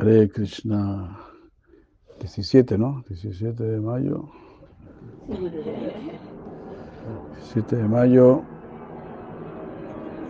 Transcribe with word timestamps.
Hare 0.00 0.30
Krishna 0.30 1.14
17, 2.20 2.78
¿no? 2.78 3.04
17 3.06 3.62
de 3.62 3.80
mayo. 3.80 4.30
17 7.36 7.76
de 7.76 7.84
mayo 7.84 8.42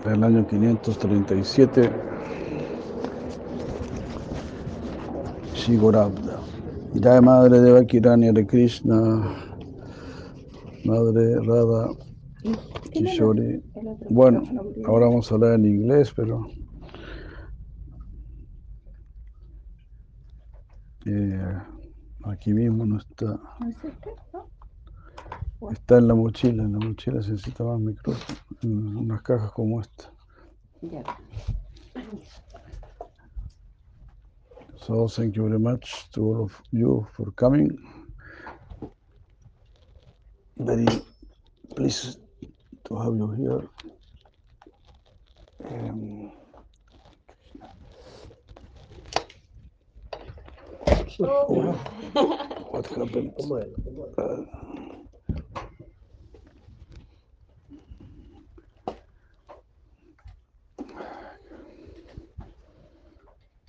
del 0.04 0.24
año 0.24 0.44
537. 0.44 1.88
Shigorabda. 5.54 6.40
Ya 6.94 7.20
madre 7.20 7.60
de 7.60 7.70
Vakirani 7.72 8.26
Hare 8.26 8.44
Krishna, 8.44 9.36
madre 10.84 11.36
Radha 11.44 11.90
Kishori. 12.92 13.62
Bueno, 14.08 14.42
ahora 14.84 15.06
vamos 15.06 15.30
a 15.30 15.36
hablar 15.36 15.54
en 15.54 15.66
inglés, 15.66 16.12
pero 16.16 16.48
eh, 21.10 21.62
aquí 22.24 22.52
mismo 22.52 22.86
no 22.86 22.98
está. 22.98 23.38
¿No 23.60 23.68
es 23.68 23.84
este? 23.84 24.10
Está 25.72 25.98
en 25.98 26.08
la 26.08 26.14
mochila, 26.14 26.62
en 26.62 26.72
la 26.72 26.78
mochila 26.78 27.22
se 27.22 27.32
necesita 27.32 27.64
más 27.64 27.78
micrófono, 27.78 28.38
en 28.62 28.96
unas 28.96 29.22
cajas 29.22 29.52
como 29.52 29.80
esta. 29.80 30.10
So 34.86 35.06
thank 35.06 35.34
you 35.34 35.44
very 35.44 35.58
much 35.58 36.10
to 36.12 36.22
all 36.22 36.44
of 36.44 36.62
you 36.72 37.06
for 37.12 37.30
coming. 37.32 37.78
Very 40.56 40.86
pleased 41.76 42.18
to 42.84 42.96
have 42.96 43.14
you 43.14 43.30
here. 43.32 43.68
Um, 45.64 46.32
what 51.18 52.86
happened? 52.86 53.32
Uh, 54.18 54.44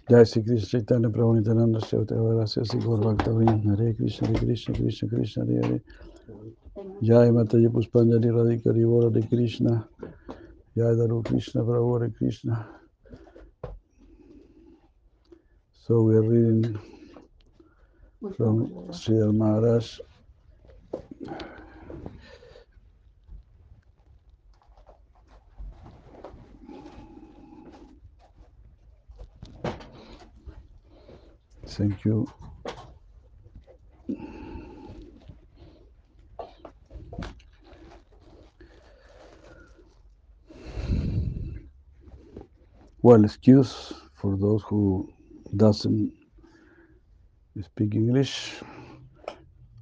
Jai 0.09 0.23
Sri 0.23 0.43
Krishna 0.43 0.67
Chaitanya 0.79 1.09
Prabhu 1.09 1.37
Nityananda 1.37 1.85
Shri 1.85 1.99
Advaita 1.99 2.67
Sri 2.67 2.79
Gaur 2.79 2.97
Bhakta 2.97 3.31
Vrinda 3.31 3.77
Hare 3.77 3.93
Krishna 3.93 4.27
Hare 4.27 4.39
Krishna 4.39 4.75
Krishna 4.75 5.09
Krishna 5.09 5.45
Hare 5.45 5.61
Hare 5.63 5.81
Jai 7.01 7.29
Mataji 7.29 7.67
Puspanjali 7.67 8.29
Radhika 8.31 8.73
Rivora 8.75 9.13
Hare 9.13 9.27
Krishna 9.27 9.87
Jai 10.77 10.95
Daru 10.95 11.23
Krishna 11.23 11.63
Prabhu 11.63 11.99
Hare 11.99 12.09
Krishna 12.11 12.67
So 15.73 16.01
we 16.03 16.15
are 16.15 16.23
reading 16.23 16.79
from 18.21 18.67
Sridhar 18.91 19.33
Maharaj 19.35 19.99
Thank 31.67 32.05
you. 32.05 32.27
Well, 43.01 43.25
excuse 43.25 43.93
for 44.13 44.37
those 44.37 44.63
who 44.63 45.11
doesn't 45.55 46.13
speak 47.59 47.95
English, 47.95 48.61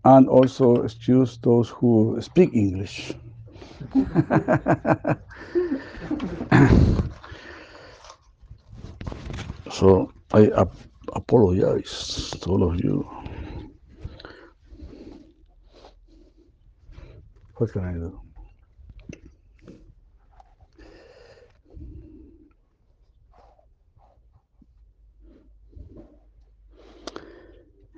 and 0.04 0.28
also 0.28 0.84
excuse 0.84 1.38
those 1.44 1.70
who 1.70 2.18
speak 2.22 2.54
English. 2.54 3.14
so 9.72 10.12
I 10.34 10.48
ap- 10.58 10.76
apologize 11.14 12.32
to 12.42 12.50
all 12.50 12.64
of 12.64 12.84
you. 12.84 13.08
What 17.58 17.72
can 17.72 17.84
I 17.86 17.94
do? 17.94 18.20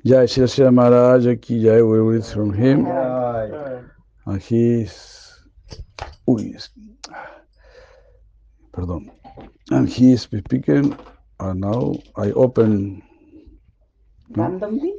Jai 0.03 0.25
Shri 0.25 0.47
Shri 0.47 0.71
Maharaj 0.71 1.27
ki 1.41 1.63
Jai, 1.63 1.81
we 1.83 1.99
read 1.99 2.25
from 2.25 2.53
him. 2.53 2.85
And 4.25 4.41
he's, 4.41 5.33
uy, 6.27 6.57
perdón. 8.73 9.11
And 9.69 9.87
he 9.89 10.13
is 10.13 10.21
speaking, 10.23 10.97
and 11.39 11.61
now 11.61 11.93
I 12.17 12.31
open 12.31 13.03
Randomly? 14.29 14.93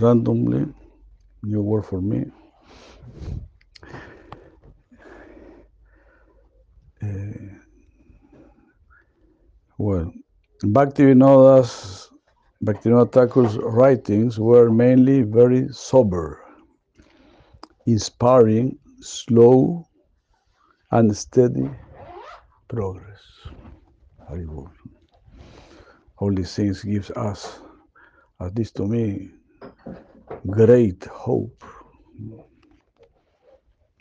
randomly, 0.00 0.66
new 1.42 1.62
word 1.62 1.84
for 1.84 2.00
me. 2.00 2.24
Eh, 7.02 7.58
well, 9.78 10.12
Bhaktivinoda's 10.62 12.11
Bhaktivinoda 12.64 13.10
Thakur's 13.10 13.56
writings 13.58 14.38
were 14.38 14.70
mainly 14.70 15.22
very 15.22 15.68
sober, 15.72 16.40
inspiring 17.86 18.78
slow 19.00 19.88
and 20.92 21.16
steady 21.16 21.68
progress. 22.68 23.20
These 26.20 26.54
things 26.54 26.84
gives 26.84 27.10
us, 27.10 27.60
at 28.40 28.56
least 28.56 28.76
to 28.76 28.86
me, 28.86 29.30
great 30.46 31.04
hope. 31.06 31.64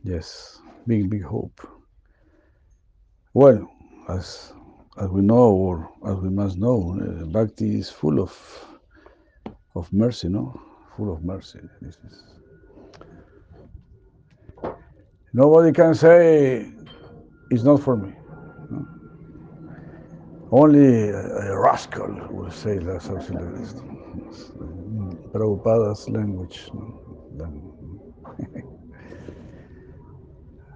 Yes, 0.04 0.62
big, 0.86 1.10
big 1.10 1.24
hope. 1.24 1.60
Well, 3.34 3.68
as 4.08 4.54
as 4.98 5.10
we 5.10 5.22
know, 5.22 5.52
or 5.52 5.92
as 6.08 6.16
we 6.18 6.30
must 6.30 6.58
know, 6.58 6.98
uh, 7.02 7.26
Bhakti 7.26 7.80
is 7.80 7.90
full 7.90 8.22
of 8.22 8.34
of 9.76 9.92
mercy, 9.94 10.30
no? 10.30 10.60
Full 10.98 11.14
of 11.14 11.24
mercy. 11.24 11.60
This 11.82 11.98
is. 12.06 12.24
Nobody 15.34 15.72
can 15.74 15.96
say 15.96 16.72
it's 17.52 17.64
not 17.64 17.82
for 17.84 17.98
me. 17.98 18.14
Only 20.52 21.10
a, 21.10 21.52
a 21.54 21.60
rascal 21.60 22.14
will 22.32 22.52
say 22.52 22.78
that 22.80 23.02
something 23.04 23.36
like 23.38 23.56
this. 23.56 23.76
Prabhupada's 25.34 26.10
language. 26.10 26.70
no? 26.74 27.76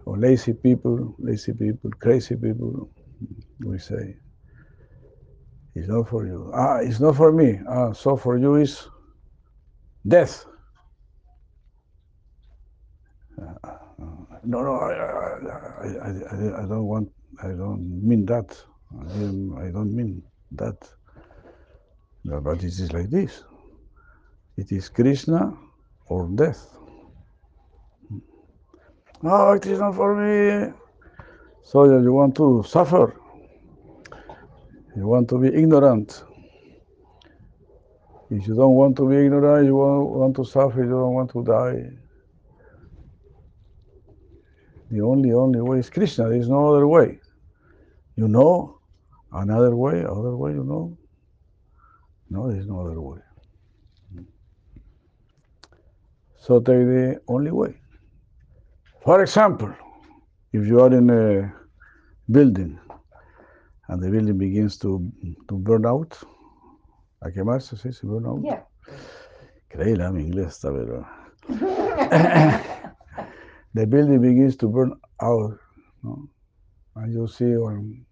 Or 0.05 0.17
lazy 0.17 0.53
people, 0.53 1.15
lazy 1.19 1.53
people, 1.53 1.91
crazy 1.99 2.35
people, 2.35 2.89
we 3.59 3.77
say, 3.79 4.15
it's 5.75 5.87
not 5.87 6.09
for 6.09 6.25
you. 6.25 6.51
Ah, 6.53 6.77
it's 6.77 6.99
not 6.99 7.15
for 7.15 7.31
me. 7.31 7.59
Ah, 7.67 7.93
so 7.93 8.15
for 8.15 8.37
you 8.37 8.55
is 8.55 8.87
death. 10.07 10.45
No, 14.43 14.61
no, 14.61 14.75
I, 14.75 14.93
I, 14.93 15.87
I, 15.87 16.63
I, 16.63 16.67
don't 16.67 16.85
want, 16.85 17.09
I 17.43 17.47
don't 17.47 18.01
mean 18.03 18.25
that. 18.27 18.55
I, 18.93 19.65
I 19.67 19.71
don't 19.71 19.93
mean 19.95 20.21
that. 20.51 20.77
No, 22.23 22.39
but 22.41 22.59
it 22.59 22.65
is 22.65 22.93
like 22.93 23.09
this. 23.09 23.43
It 24.57 24.71
is 24.71 24.87
Krishna 24.89 25.53
or 26.07 26.27
death. 26.35 26.77
No, 29.21 29.51
it 29.53 29.65
is 29.65 29.79
not 29.79 29.95
for 29.95 30.15
me. 30.15 30.71
So 31.63 31.85
you 31.85 32.13
want 32.13 32.35
to 32.35 32.63
suffer. 32.67 33.19
You 34.95 35.07
want 35.07 35.27
to 35.29 35.37
be 35.37 35.47
ignorant. 35.47 36.23
If 38.29 38.47
you 38.47 38.55
don't 38.55 38.75
want 38.75 38.95
to 38.97 39.09
be 39.09 39.17
ignorant, 39.17 39.65
you 39.65 39.75
want, 39.75 40.09
want 40.09 40.35
to 40.37 40.45
suffer, 40.45 40.83
you 40.83 40.89
don't 40.89 41.13
want 41.13 41.31
to 41.31 41.43
die. 41.43 41.91
The 44.91 45.01
only, 45.01 45.33
only 45.33 45.61
way 45.61 45.79
is 45.79 45.89
Krishna. 45.89 46.29
There 46.29 46.39
is 46.39 46.47
no 46.47 46.73
other 46.73 46.87
way. 46.87 47.19
You 48.15 48.27
know 48.27 48.79
another 49.33 49.75
way, 49.75 50.05
other 50.05 50.35
way, 50.35 50.51
you 50.51 50.63
know? 50.63 50.97
No, 52.29 52.49
there 52.49 52.59
is 52.59 52.67
no 52.67 52.79
other 52.81 53.01
way. 53.01 53.19
So 56.37 56.59
take 56.59 56.85
the 56.85 57.21
only 57.27 57.51
way. 57.51 57.75
For 59.03 59.21
example, 59.21 59.73
if 60.53 60.65
you 60.65 60.79
are 60.79 60.93
in 60.93 61.09
a 61.09 61.53
building 62.31 62.79
and 63.87 64.01
the 64.01 64.09
building 64.09 64.37
begins 64.37 64.77
to, 64.79 65.11
to 65.47 65.57
burn 65.57 65.85
out 65.85 66.17
A 67.25 67.31
quemarse, 67.31 67.75
sí, 67.75 67.91
se 67.91 68.05
burn 68.05 68.27
out. 68.27 68.39
Yeah. 68.43 68.63
Mi 70.11 70.23
inglés 70.23 70.47
está, 70.47 70.71
pero... 70.71 71.07
the 73.73 73.87
building 73.87 74.21
begins 74.21 74.55
to 74.57 74.67
burn 74.67 74.93
out, 75.19 75.57
¿no? 76.03 76.29
And 76.95 77.11
you 77.11 77.27
see 77.27 77.57
on 77.57 78.05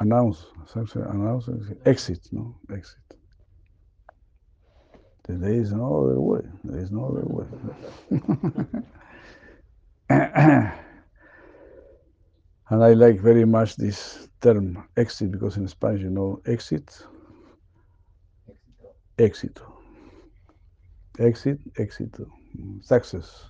announce, 0.00 0.46
announce, 0.74 1.48
exit, 1.86 2.28
no? 2.32 2.58
Exit. 2.72 2.98
There 5.28 5.52
is 5.52 5.72
no 5.72 6.04
other 6.04 6.20
way. 6.20 6.40
There 6.64 6.80
is 6.80 6.90
no 6.90 7.06
other 7.06 7.24
way. 7.24 7.46
and 12.70 12.84
I 12.84 12.92
like 12.92 13.20
very 13.20 13.44
much 13.44 13.76
this 13.76 14.28
term 14.40 14.84
exit 14.96 15.32
because 15.32 15.56
in 15.56 15.66
Spanish, 15.66 16.02
you 16.02 16.10
know, 16.10 16.40
exit, 16.46 17.04
éxito. 19.18 19.62
Exit, 21.18 21.58
éxito. 21.74 22.26
Success. 22.80 23.44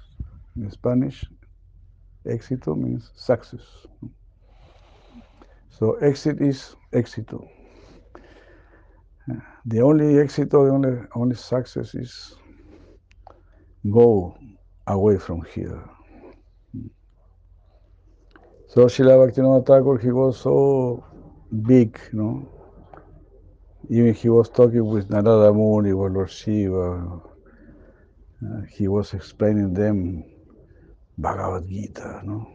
In 0.56 0.70
Spanish, 0.70 1.24
éxito 2.26 2.76
means 2.76 3.10
success. 3.14 3.86
So 5.68 5.94
exit 5.96 6.40
is 6.40 6.74
éxito. 6.92 7.46
The 9.66 9.80
only 9.82 10.14
éxito, 10.14 10.64
the 10.64 10.72
only, 10.72 10.98
only 11.14 11.36
success 11.36 11.94
is 11.94 12.34
go 13.90 14.36
away 14.86 15.18
from 15.18 15.42
here. 15.54 15.84
So 18.72 18.86
Srila 18.86 19.18
Bhaktivinoda 19.18 19.66
Thakur, 19.66 19.98
he 19.98 20.12
was 20.12 20.38
so 20.38 21.04
big, 21.66 21.98
you. 22.12 22.48
Even 23.88 24.14
he 24.14 24.28
was 24.28 24.48
talking 24.48 24.86
with 24.86 25.10
Narada 25.10 25.52
Muni 25.52 25.90
or 25.90 26.08
Lord 26.08 26.30
Shiva. 26.30 27.20
Uh, 28.40 28.60
he 28.70 28.86
was 28.86 29.12
explaining 29.12 29.74
them 29.74 30.22
Bhagavad 31.18 31.68
Gita, 31.68 32.22
no? 32.24 32.48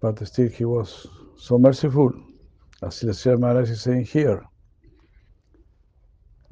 But 0.00 0.24
still 0.28 0.48
he 0.48 0.64
was 0.64 1.08
so 1.36 1.58
merciful. 1.58 2.12
As 2.84 3.02
Srila 3.02 3.40
Maharaj 3.40 3.70
is 3.70 3.82
saying 3.82 4.04
here. 4.04 4.44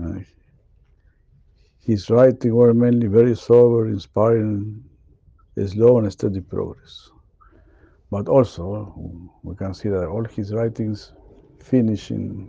Uh, 0.02 0.14
his 1.78 2.10
writing 2.10 2.56
were 2.56 2.74
mainly 2.74 3.06
very 3.06 3.36
sober, 3.36 3.86
inspiring, 3.86 4.82
slow 5.66 5.98
and 5.98 6.12
steady 6.12 6.40
progress. 6.40 7.10
But 8.10 8.28
also, 8.28 8.94
we 9.42 9.54
can 9.54 9.74
see 9.74 9.88
that 9.90 10.06
all 10.06 10.24
his 10.24 10.52
writings 10.54 11.12
finish 11.62 12.10
in, 12.10 12.48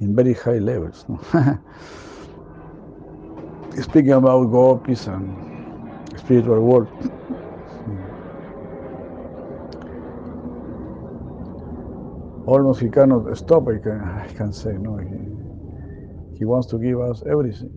in 0.00 0.16
very 0.16 0.34
high 0.34 0.58
levels. 0.58 1.04
no? 1.08 1.20
Speaking 3.80 4.12
about 4.12 4.50
gopis 4.50 5.06
and 5.06 6.10
spiritual 6.18 6.60
world, 6.60 6.88
hmm. 6.88 8.14
almost 12.46 12.80
he 12.80 12.88
cannot 12.88 13.36
stop, 13.36 13.68
I 13.68 13.78
can, 13.78 14.00
I 14.00 14.26
can 14.32 14.52
say, 14.52 14.72
no. 14.72 14.96
He, 14.98 16.38
he 16.38 16.44
wants 16.44 16.66
to 16.68 16.78
give 16.78 17.00
us 17.00 17.22
everything. 17.26 17.70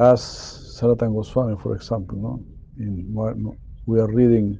As 0.00 0.63
Sanatan 0.74 1.14
Goswami, 1.14 1.56
for 1.62 1.76
example, 1.76 2.18
no? 2.18 2.44
In 2.78 3.14
we 3.86 4.00
are 4.00 4.10
reading, 4.10 4.58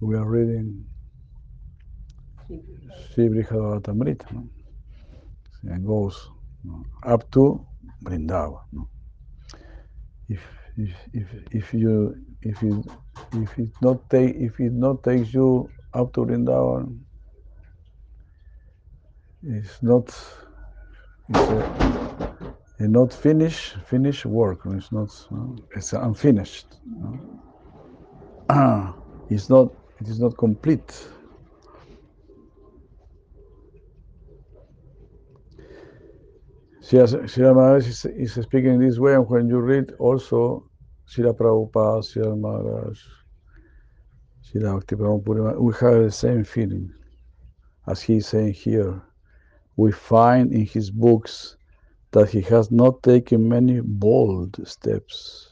we 0.00 0.16
are 0.16 0.28
reading 0.28 0.84
Sri 3.14 3.28
Brihadavatamrita, 3.28 4.32
no? 4.32 4.48
and 5.62 5.86
goes 5.86 6.30
no, 6.64 6.84
up 7.04 7.30
to 7.30 7.64
Vrindavan. 8.02 8.60
No? 8.72 8.88
If, 10.28 10.42
if, 10.76 10.90
if, 11.12 11.26
if 11.52 11.74
you 11.74 12.16
if 12.42 12.60
it 12.62 12.74
if 13.34 13.58
it 13.58 13.70
not 13.80 14.10
take 14.10 14.34
if 14.34 14.58
it 14.58 14.72
not 14.72 15.04
takes 15.04 15.32
you 15.32 15.70
up 15.94 16.12
to 16.14 16.26
Vrindavan, 16.26 16.98
it's 19.44 19.80
not 19.80 20.08
it's 21.28 21.50
a, 21.50 22.25
a 22.78 22.88
not 22.88 23.12
finish 23.12 23.74
finish 23.86 24.26
work. 24.26 24.60
It's 24.66 24.92
not 24.92 25.08
no? 25.30 25.56
it's 25.74 25.92
unfinished. 25.92 26.76
it's 29.30 29.48
not 29.48 29.72
it 30.00 30.08
is 30.08 30.20
not 30.20 30.36
complete. 30.36 31.08
Srila 36.82 37.54
Maharaj 37.56 37.88
is, 37.88 38.04
is 38.04 38.34
speaking 38.34 38.78
this 38.78 38.98
way, 38.98 39.14
and 39.14 39.28
when 39.28 39.48
you 39.48 39.58
read 39.58 39.90
also 39.98 40.70
Srila 41.08 41.36
Prabhupada, 41.36 42.00
Srila 42.04 42.38
Maharaj, 42.38 43.00
Srila 44.44 44.74
Bhakti 44.74 44.94
Purima, 44.94 45.58
we 45.58 45.72
have 45.80 46.04
the 46.04 46.12
same 46.12 46.44
feeling 46.44 46.92
as 47.88 48.02
he 48.02 48.18
is 48.18 48.28
saying 48.28 48.52
here. 48.52 49.02
We 49.76 49.90
find 49.90 50.52
in 50.52 50.64
his 50.64 50.90
books 50.90 51.55
that 52.16 52.30
he 52.30 52.40
has 52.40 52.70
not 52.70 53.02
taken 53.02 53.46
many 53.46 53.78
bold 53.82 54.56
steps. 54.66 55.50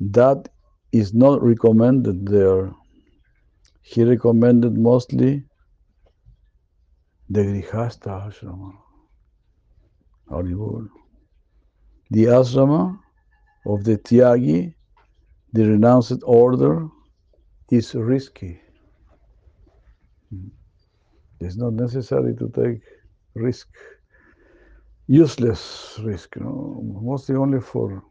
That 0.00 0.48
is 0.90 1.14
not 1.14 1.40
recommended 1.40 2.26
there. 2.26 2.72
He 3.82 4.02
recommended 4.02 4.76
mostly 4.76 5.44
the 7.30 7.42
Grihastha 7.42 8.12
ashrama. 8.26 8.72
The 12.10 12.24
ashrama 12.24 12.98
of 13.64 13.84
the 13.84 13.98
Tyagi, 13.98 14.74
the 15.52 15.64
renounced 15.64 16.20
order, 16.24 16.88
is 17.70 17.94
risky. 17.94 18.60
Hmm. 20.30 20.48
It's 21.38 21.56
not 21.56 21.74
necessary 21.74 22.34
to 22.34 22.48
take 22.48 22.80
risk, 23.34 23.68
useless 25.06 25.98
risk, 26.04 26.36
you 26.36 26.42
know, 26.42 26.80
mostly 27.02 27.36
only 27.36 27.60
for 27.60 28.02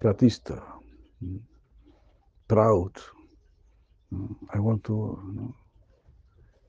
pratista, 0.00 0.56
mm, 1.22 1.38
proud. 2.48 2.92
Mm, 4.12 4.34
I 4.54 4.58
want 4.60 4.84
to, 4.84 4.92
you 5.26 5.32
know, 5.34 5.54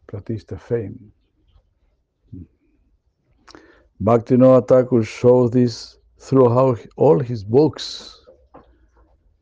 pratista 0.07 0.57
fame. 0.57 1.11
Bhaktivinoda 4.01 4.67
Thakur 4.67 5.03
shows 5.03 5.51
this 5.51 5.97
through 6.19 6.49
how 6.49 6.73
he- 6.73 6.89
all 6.97 7.19
his 7.19 7.43
books, 7.43 8.19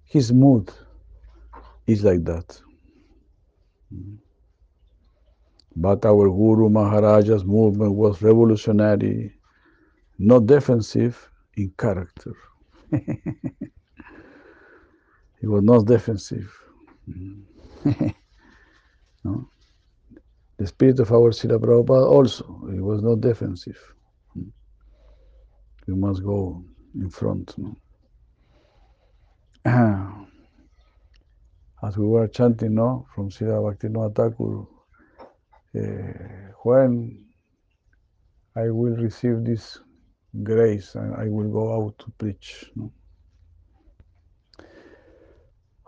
his 0.06 0.32
mood 0.32 0.72
is 1.88 2.04
like 2.04 2.24
that. 2.26 2.60
Mm. 3.94 4.18
But 5.76 6.06
our 6.06 6.30
Guru 6.30 6.70
Maharaja's 6.70 7.44
movement 7.44 7.94
was 7.94 8.22
revolutionary, 8.22 9.34
not 10.20 10.46
defensive 10.46 11.30
in 11.58 11.74
character. 11.78 12.34
he 12.92 13.18
was 15.48 15.64
not 15.64 15.86
defensive. 15.86 16.56
No? 19.26 19.48
The 20.58 20.68
spirit 20.68 21.00
of 21.00 21.12
our 21.12 21.32
Srila 21.32 21.60
Prabhupada 21.60 22.06
also, 22.06 22.68
he 22.72 22.80
was 22.80 23.02
not 23.02 23.22
defensive. 23.22 23.80
We 25.88 25.96
must 25.96 26.24
go 26.24 26.64
in 26.96 27.10
front. 27.10 27.56
No? 27.58 27.76
As 31.84 31.98
we 31.98 32.06
were 32.06 32.28
chanting, 32.28 32.76
no, 32.76 33.06
from 33.14 33.30
Srila 33.30 33.76
Bhaktivinoda 33.76 34.16
Thakur, 34.16 34.66
uh, 35.76 36.52
when 36.64 37.26
I 38.56 38.70
will 38.70 38.96
receive 38.96 39.44
this 39.44 39.80
grace 40.44 40.96
and 40.96 41.16
I 41.16 41.28
will 41.28 41.50
go 41.50 41.74
out 41.76 41.98
to 42.00 42.12
preach. 42.18 42.66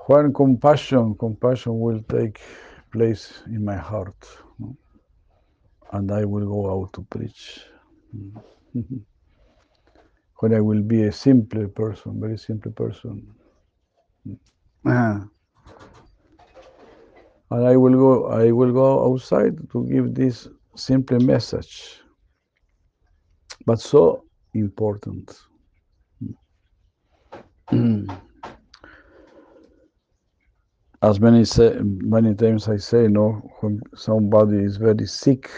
When 0.08 0.34
compassion, 0.34 1.16
compassion 1.16 1.80
will 1.80 2.02
take 2.04 2.40
place 2.92 3.44
in 3.48 3.66
my 3.66 3.76
heart, 3.76 4.16
and 5.92 6.12
I 6.12 6.26
will 6.26 6.46
go 6.48 6.70
out 6.72 6.94
to 6.94 7.02
preach. 7.04 7.66
When 10.40 10.54
I 10.54 10.60
will 10.60 10.82
be 10.82 11.04
a 11.04 11.12
simple 11.12 11.68
person, 11.70 12.20
very 12.20 12.38
simple 12.38 12.72
person. 12.72 13.26
And 17.52 17.68
I 17.68 17.76
will 17.78 17.94
go 17.94 18.26
I 18.28 18.52
will 18.52 18.74
go 18.74 19.14
outside 19.14 19.58
to 19.72 19.88
give 19.88 20.14
this 20.16 20.48
simple 20.76 21.20
message. 21.20 22.02
But 23.66 23.80
so 23.80 24.26
important. 24.54 25.40
as 31.02 31.20
many 31.20 31.46
say, 31.46 31.78
many 31.82 32.34
times 32.34 32.68
I 32.68 32.78
say, 32.78 33.08
no, 33.08 33.52
when 33.60 33.80
somebody 33.96 34.58
is 34.58 34.78
very 34.78 35.06
sick, 35.06 35.52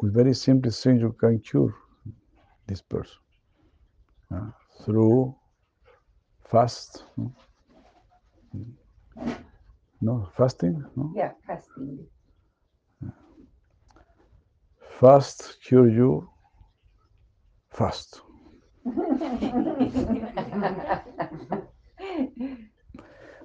with 0.00 0.14
very 0.14 0.34
simple 0.34 0.70
things 0.70 1.02
you 1.02 1.12
can 1.12 1.38
cure 1.40 1.74
this 2.66 2.80
person 2.80 3.16
uh, 4.34 4.50
through 4.84 5.34
fast. 6.50 7.04
No, 10.00 10.28
fasting. 10.36 10.84
No, 10.96 11.16
Yeah, 11.16 11.32
fasting. 11.46 12.06
fast 14.98 15.58
cure 15.64 15.88
you 15.88 16.28
fast. 17.70 18.22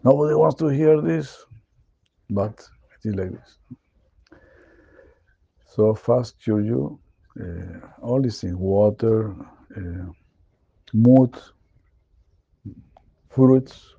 Nobody 0.04 0.36
wants 0.36 0.56
to 0.60 0.68
hear 0.68 1.02
this, 1.02 1.46
but 2.30 2.68
it 3.04 3.10
is 3.10 3.16
like 3.16 3.32
this. 3.32 3.58
So 5.66 5.94
fast 5.94 6.40
cure 6.42 6.62
you 6.62 7.00
uh, 7.40 7.88
all 8.02 8.22
these 8.22 8.40
things: 8.42 8.56
water, 8.56 9.34
uh, 9.76 10.06
mood, 10.94 11.36
fruits. 13.30 13.96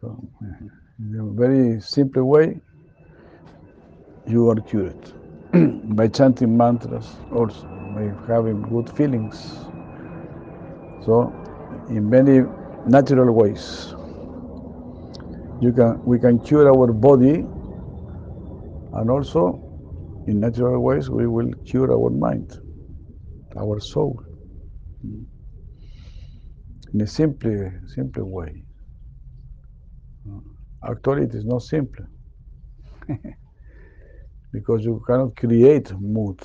So, 0.00 0.28
uh, 0.42 0.66
in 1.02 1.18
a 1.20 1.24
very 1.34 1.80
simple 1.80 2.24
way, 2.24 2.60
you 4.26 4.48
are 4.50 4.56
cured 4.56 4.96
by 5.96 6.06
chanting 6.08 6.56
mantras, 6.56 7.08
also 7.34 7.66
by 7.94 8.04
having 8.32 8.62
good 8.62 8.88
feelings. 8.96 9.36
So, 11.04 11.32
in 11.88 12.08
many 12.08 12.42
natural 12.86 13.34
ways, 13.34 13.94
you 15.60 15.72
can 15.72 16.04
we 16.04 16.18
can 16.18 16.38
cure 16.40 16.68
our 16.68 16.92
body, 16.92 17.44
and 18.92 19.10
also 19.10 19.60
in 20.26 20.40
natural 20.40 20.80
ways 20.82 21.10
we 21.10 21.26
will 21.26 21.50
cure 21.64 21.92
our 21.92 22.10
mind, 22.10 22.58
our 23.56 23.80
soul, 23.80 24.22
in 26.94 27.00
a 27.00 27.06
simple 27.06 27.70
simple 27.86 28.24
way. 28.24 28.64
Actually, 30.88 31.24
it 31.24 31.34
is 31.34 31.44
not 31.44 31.62
simple 31.62 32.06
because 34.52 34.84
you 34.84 35.02
cannot 35.06 35.36
create 35.36 35.92
mood. 36.00 36.40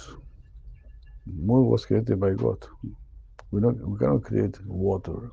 Mood 1.26 1.68
was 1.68 1.86
created 1.86 2.20
by 2.20 2.32
God. 2.34 2.60
We 3.52 3.62
don't 3.62 3.80
we 3.90 3.98
cannot 4.00 4.24
create 4.24 4.58
water. 4.66 5.32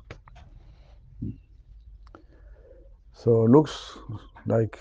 So 3.13 3.45
it 3.45 3.51
looks 3.51 3.97
like 4.47 4.79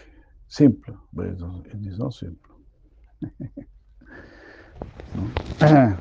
simple, 0.49 0.97
but 1.12 1.26
it 1.26 1.35
is- 1.37 1.43
it 1.75 1.87
is 1.87 1.99
not 1.99 2.14
simple. 2.14 2.54
I 5.62 5.97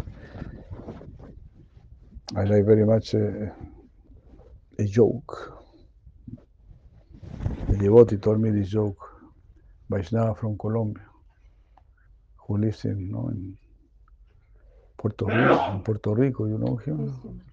like 2.46 2.65
very 2.65 2.86
much 2.86 3.13
a, 3.15 3.53
a 4.80 4.86
joke. 4.86 5.62
A 7.72 7.78
devotee 7.78 8.18
told 8.18 8.42
me 8.42 8.52
this 8.52 8.70
joke. 8.70 8.98
Vaishnava 9.90 10.36
from 10.36 10.58
Colombia, 10.58 11.06
who 12.48 12.58
lives 12.58 12.86
in, 12.86 13.12
no, 13.12 13.30
in 13.30 13.58
Puerto 14.98 15.26
Rico. 15.26 15.56
Ah. 15.60 15.76
In 15.76 15.84
Puerto 15.84 16.14
Rico, 16.16 16.46
you 16.46 16.58
know 16.58 16.78
him. 16.78 17.44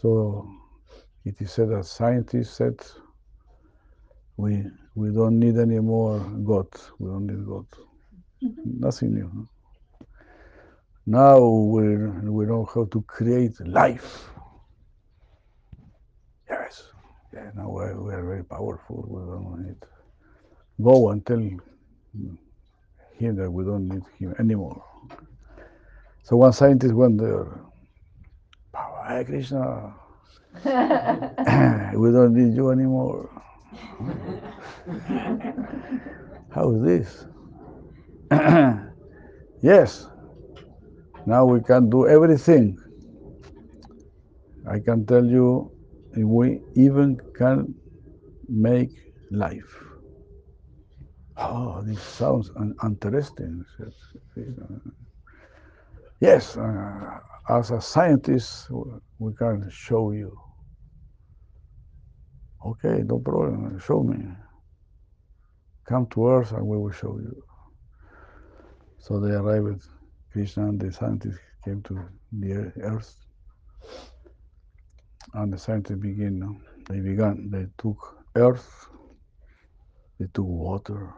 So 0.00 0.48
it 1.24 1.40
is 1.40 1.52
said 1.52 1.70
that 1.70 1.86
scientists 1.86 2.56
said 2.56 2.76
we 4.36 4.64
we 4.94 5.10
don't 5.12 5.38
need 5.38 5.58
any 5.58 5.80
more 5.80 6.20
God. 6.20 6.68
We 6.98 7.10
don't 7.10 7.26
need 7.26 7.46
God. 7.46 7.66
Nothing 8.64 9.14
new. 9.14 9.30
no? 9.34 9.48
Now 11.06 11.40
we 11.40 11.96
we 12.30 12.46
know 12.46 12.64
how 12.74 12.86
to 12.86 13.02
create 13.02 13.60
life. 13.66 14.30
Yes. 16.50 16.84
Yeah, 17.32 17.50
now 17.54 17.68
we 17.68 17.82
are, 17.82 18.00
we 18.00 18.14
are 18.14 18.24
very 18.24 18.44
powerful. 18.44 19.04
We 19.06 19.20
don't 19.20 19.66
need. 19.66 19.76
Go 20.82 21.10
and 21.10 21.24
tell 21.26 21.38
him 21.38 21.58
that 23.36 23.50
we 23.50 23.64
don't 23.64 23.88
need 23.88 24.02
him 24.18 24.34
anymore. 24.38 24.82
So 26.22 26.36
one 26.36 26.52
scientist 26.52 26.94
went 26.94 27.18
there. 27.18 27.60
Hare 29.06 29.24
Krishna, 29.24 29.94
we 30.64 32.10
don't 32.12 32.34
need 32.34 32.54
you 32.54 32.70
anymore. 32.70 33.30
How 36.50 36.70
is 36.72 36.82
this? 36.82 37.26
yes. 39.62 40.06
Now 41.26 41.46
we 41.46 41.60
can 41.60 41.88
do 41.90 42.06
everything. 42.06 42.78
I 44.68 44.78
can 44.78 45.06
tell 45.06 45.24
you, 45.24 45.70
we 46.16 46.60
even 46.74 47.18
can 47.36 47.74
make 48.48 48.90
life. 49.30 49.74
Oh, 51.36 51.82
this 51.82 52.02
sounds 52.02 52.50
un- 52.56 52.74
interesting. 52.84 53.64
Yes, 56.20 56.56
uh, 56.56 57.20
as 57.48 57.70
a 57.70 57.80
scientist, 57.80 58.68
we 59.18 59.32
can 59.34 59.68
show 59.70 60.12
you. 60.12 60.36
Okay, 62.66 63.02
no 63.04 63.18
problem. 63.20 63.78
Show 63.78 64.02
me. 64.02 64.18
Come 65.88 66.06
to 66.08 66.28
Earth 66.28 66.52
and 66.52 66.66
we 66.66 66.76
will 66.76 66.90
show 66.92 67.18
you. 67.18 67.42
So 68.98 69.20
they 69.20 69.32
arrived. 69.32 69.84
Krishna 70.32 70.68
and 70.68 70.80
the 70.80 70.92
scientists 70.92 71.38
came 71.64 71.82
to 71.84 71.98
the 72.32 72.72
Earth, 72.82 73.16
and 75.34 75.52
the 75.52 75.58
scientists 75.58 75.98
began. 76.00 76.38
no? 76.38 76.56
They 76.88 77.00
began. 77.00 77.50
They 77.50 77.66
took 77.78 77.98
Earth. 78.36 78.88
They 80.18 80.26
took 80.34 80.46
water, 80.46 81.14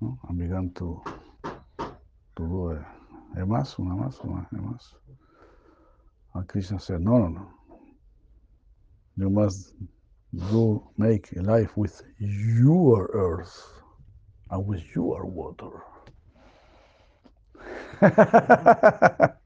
no? 0.00 0.18
and 0.28 0.38
began 0.38 0.72
to 0.74 1.02
to 2.36 2.42
do 2.48 2.70
a, 2.70 3.40
a 3.40 3.46
más, 3.46 3.78
una 3.78 3.94
más, 3.94 4.18
una 4.24 4.48
a 4.50 4.54
más. 4.56 4.82
And 6.34 6.48
Krishna 6.48 6.80
said, 6.80 7.00
No, 7.00 7.18
no, 7.18 7.28
no. 7.28 7.48
You 9.16 9.30
must 9.30 9.74
do 10.50 10.82
make 10.96 11.30
a 11.36 11.42
life 11.42 11.76
with 11.76 12.02
your 12.18 13.10
earth 13.12 13.62
and 14.50 14.66
with 14.66 14.82
your 14.94 15.26
water. 15.26 15.82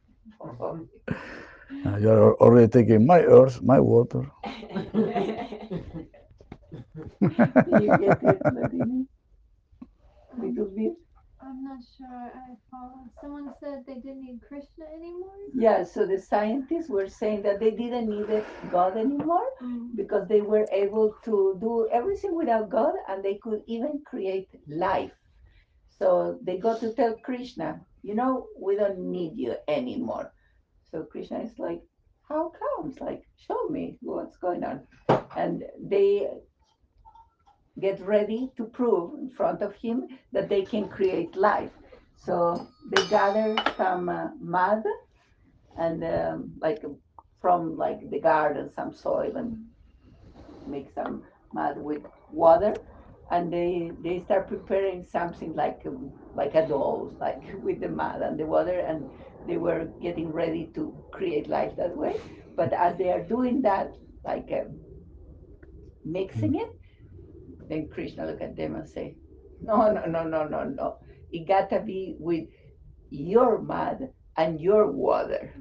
Uh, 1.85 1.97
you 1.99 2.11
are 2.11 2.35
already 2.37 2.68
taking 2.68 3.06
my 3.06 3.21
earth, 3.23 3.62
my 3.62 3.80
water. 3.80 4.23
You 7.66 7.90
get 7.99 8.18
it, 8.23 8.40
Latina? 8.50 9.04
Little 10.38 10.71
bit? 10.76 10.95
I'm 11.42 11.62
not 11.64 11.78
sure 11.97 12.33
I 12.35 12.54
follow. 12.71 13.04
Someone 13.21 13.52
said 13.61 13.85
they 13.87 13.95
didn't 13.95 14.23
need 14.23 14.40
Krishna 14.49 14.85
anymore. 14.95 15.38
Yeah, 15.54 15.85
so 15.85 16.06
the 16.06 16.18
scientists 16.18 16.88
were 16.88 17.09
saying 17.09 17.42
that 17.42 17.61
they 17.61 17.71
didn't 17.73 18.09
need 18.09 18.28
God 18.68 18.97
anymore 18.97 19.47
because 19.97 20.28
they 20.28 20.40
were 20.40 20.66
able 20.73 21.14
to 21.25 21.56
do 21.61 21.88
everything 21.92 22.35
without 22.37 22.71
God 22.71 22.95
and 23.09 23.25
they 23.25 23.38
could 23.42 23.62
even 23.66 24.02
create 24.06 24.49
life. 24.68 25.12
So 25.99 26.38
they 26.42 26.59
got 26.59 26.80
to 26.80 26.92
tell 26.95 27.16
Krishna, 27.25 27.80
you 28.02 28.14
know, 28.14 28.47
we 28.61 28.76
don't 28.76 28.99
need 28.99 29.33
you 29.37 29.56
anymore. 29.68 30.33
So 30.90 31.02
Krishna 31.02 31.40
is 31.40 31.59
like, 31.59 31.81
how 32.28 32.52
comes? 32.62 33.00
Like, 33.00 33.23
show 33.47 33.69
me 33.69 33.97
what's 34.00 34.37
going 34.38 34.64
on. 34.64 34.87
And 35.37 35.62
they 35.81 36.28
get 37.81 38.00
ready 38.00 38.50
to 38.57 38.64
prove 38.64 39.19
in 39.19 39.31
front 39.31 39.62
of 39.62 39.75
him 39.76 40.07
that 40.33 40.49
they 40.49 40.62
can 40.62 40.88
create 40.88 41.37
life. 41.37 41.71
So 42.16 42.69
they 42.90 43.07
gather 43.11 43.57
some 43.76 44.09
uh, 44.09 44.28
mud 44.40 44.83
and 45.78 46.02
um, 46.05 46.52
like 46.61 46.83
from 47.40 47.76
like 47.76 48.11
the 48.11 48.21
garden, 48.21 48.71
some 48.75 48.95
soil 48.95 49.37
and 49.37 49.59
make 50.66 50.90
some 50.95 51.23
mud 51.52 51.76
with 51.78 52.02
water. 52.31 52.75
And 53.30 53.52
they, 53.52 53.92
they 54.00 54.21
start 54.21 54.49
preparing 54.49 55.02
something 55.04 55.54
like 55.54 55.83
um, 55.87 56.14
like 56.35 56.54
a 56.54 56.66
doll, 56.66 57.14
like 57.21 57.42
with 57.62 57.80
the 57.80 57.88
mud 57.88 58.23
and 58.23 58.38
the 58.38 58.47
water, 58.47 58.78
and 58.78 59.11
they 59.45 59.56
were 59.56 59.92
getting 60.00 60.33
ready 60.33 60.71
to 60.75 60.95
create 61.11 61.49
life 61.49 61.76
that 61.76 61.97
way. 61.97 62.23
But 62.56 62.73
as 62.73 62.97
they 62.97 63.11
are 63.11 63.23
doing 63.23 63.62
that, 63.62 63.97
like 64.25 64.49
um, 64.52 64.80
mixing 66.04 66.54
it, 66.56 66.71
then 67.68 67.88
Krishna 67.88 68.26
look 68.26 68.40
at 68.40 68.56
them 68.56 68.75
and 68.76 68.88
say, 68.88 69.16
No, 69.61 69.90
no, 69.92 70.04
no, 70.06 70.25
no, 70.25 70.47
no, 70.47 70.64
no. 70.64 70.99
It 71.30 71.47
gotta 71.47 71.80
be 71.80 72.16
with 72.18 72.49
your 73.11 73.61
mud 73.61 74.11
and 74.37 74.61
your 74.61 74.90
water. 74.90 75.54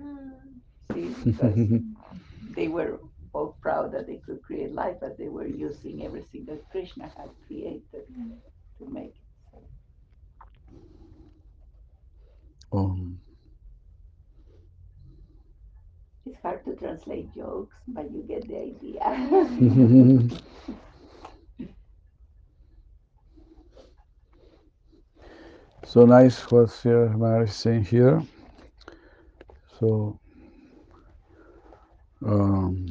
See, 0.91 1.17
because 1.23 1.59
they 2.55 2.67
were 2.67 2.99
all 3.35 3.57
proud 3.61 3.91
that 3.93 4.07
they 4.07 4.17
could 4.25 4.41
create 4.43 4.73
life, 4.73 4.97
but 5.01 5.17
they 5.17 5.29
were 5.29 5.47
using 5.47 6.05
everything 6.05 6.45
that 6.47 6.69
Krishna 6.71 7.11
had 7.17 7.29
created 7.47 8.05
to 8.79 8.89
make 8.89 9.15
it. 9.15 9.29
So 9.51 9.63
Um, 12.71 13.19
it's 16.25 16.41
hard 16.41 16.63
to 16.65 16.75
translate 16.75 17.33
jokes, 17.35 17.75
but 17.87 18.11
you 18.11 18.23
get 18.27 18.47
the 18.47 18.57
idea. 18.57 19.01
so 25.85 26.05
nice 26.05 26.39
what 26.51 26.71
Sri 26.71 26.93
Maharaj 27.09 27.49
is 27.49 27.55
saying 27.55 27.85
here. 27.85 28.21
So, 29.79 30.19
um, 32.25 32.87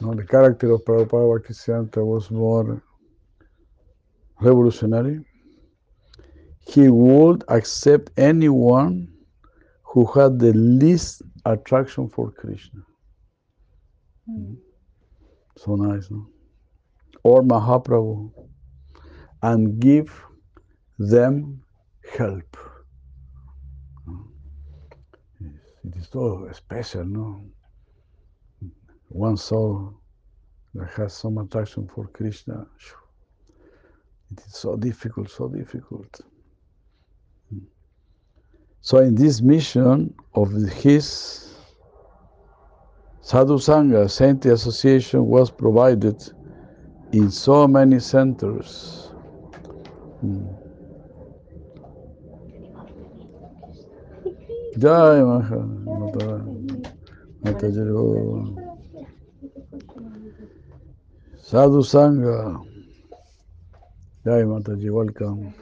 no, 0.00 0.14
the 0.14 0.24
character 0.24 0.72
of 0.72 0.84
Prabhupada 0.84 1.26
Bhaktisiddhanta 1.30 2.04
was 2.04 2.30
more 2.30 2.82
revolutionary. 4.40 5.20
He 6.66 6.88
would 6.88 7.44
accept 7.48 8.10
anyone 8.16 9.08
who 9.82 10.06
had 10.06 10.38
the 10.38 10.52
least 10.52 11.22
attraction 11.44 12.08
for 12.08 12.30
Krishna. 12.30 12.80
Mm. 14.28 14.56
So 15.56 15.74
nice, 15.76 16.10
no? 16.10 16.26
Or 17.22 17.42
Mahaprabhu, 17.42 18.30
and 19.42 19.80
give 19.80 20.10
them 20.98 21.62
help. 22.16 22.56
It 25.84 25.96
is 25.96 26.08
so 26.12 26.48
special, 26.52 27.04
no? 27.04 27.42
One 29.10 29.36
soul 29.36 29.94
that 30.74 30.88
has 30.90 31.14
some 31.14 31.38
attraction 31.38 31.88
for 31.92 32.06
Krishna, 32.06 32.66
it 34.30 34.40
is 34.46 34.54
so 34.54 34.76
difficult, 34.76 35.28
so 35.30 35.48
difficult. 35.48 36.20
So 38.82 38.98
in 38.98 39.16
this 39.16 39.42
mission 39.42 40.14
of 40.34 40.52
his 40.52 41.54
Sadhu 43.20 43.54
Sangha, 43.54 44.04
Association 44.52 45.26
was 45.26 45.50
provided 45.50 46.22
in 47.12 47.30
so 47.30 47.66
many 47.66 47.98
centers. 47.98 49.10
Mm. 50.24 50.56
Jai 54.78 55.20
Maha 55.20 55.58
Mata 55.58 56.46
Mataji. 57.42 58.59
Sadhu 61.50 61.82
Sangha. 61.82 62.64
Jai 64.24 64.42
Mataji, 64.44 64.88
welcome. 64.88 65.52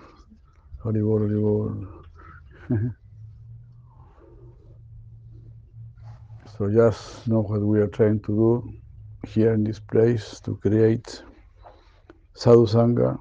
Hari 0.85 1.01
Bol, 1.01 1.21
Hari 1.21 1.41
Bol. 1.41 1.87
So 6.59 6.71
just 6.71 7.27
know 7.27 7.41
what 7.41 7.63
we 7.63 7.81
are 7.81 7.87
trying 7.87 8.21
to 8.21 8.27
do 8.27 8.73
here 9.27 9.55
in 9.55 9.65
this 9.65 9.81
place 9.81 10.41
to 10.41 10.57
create 10.57 11.23
sadhu 12.35 12.67
sangha. 12.67 13.19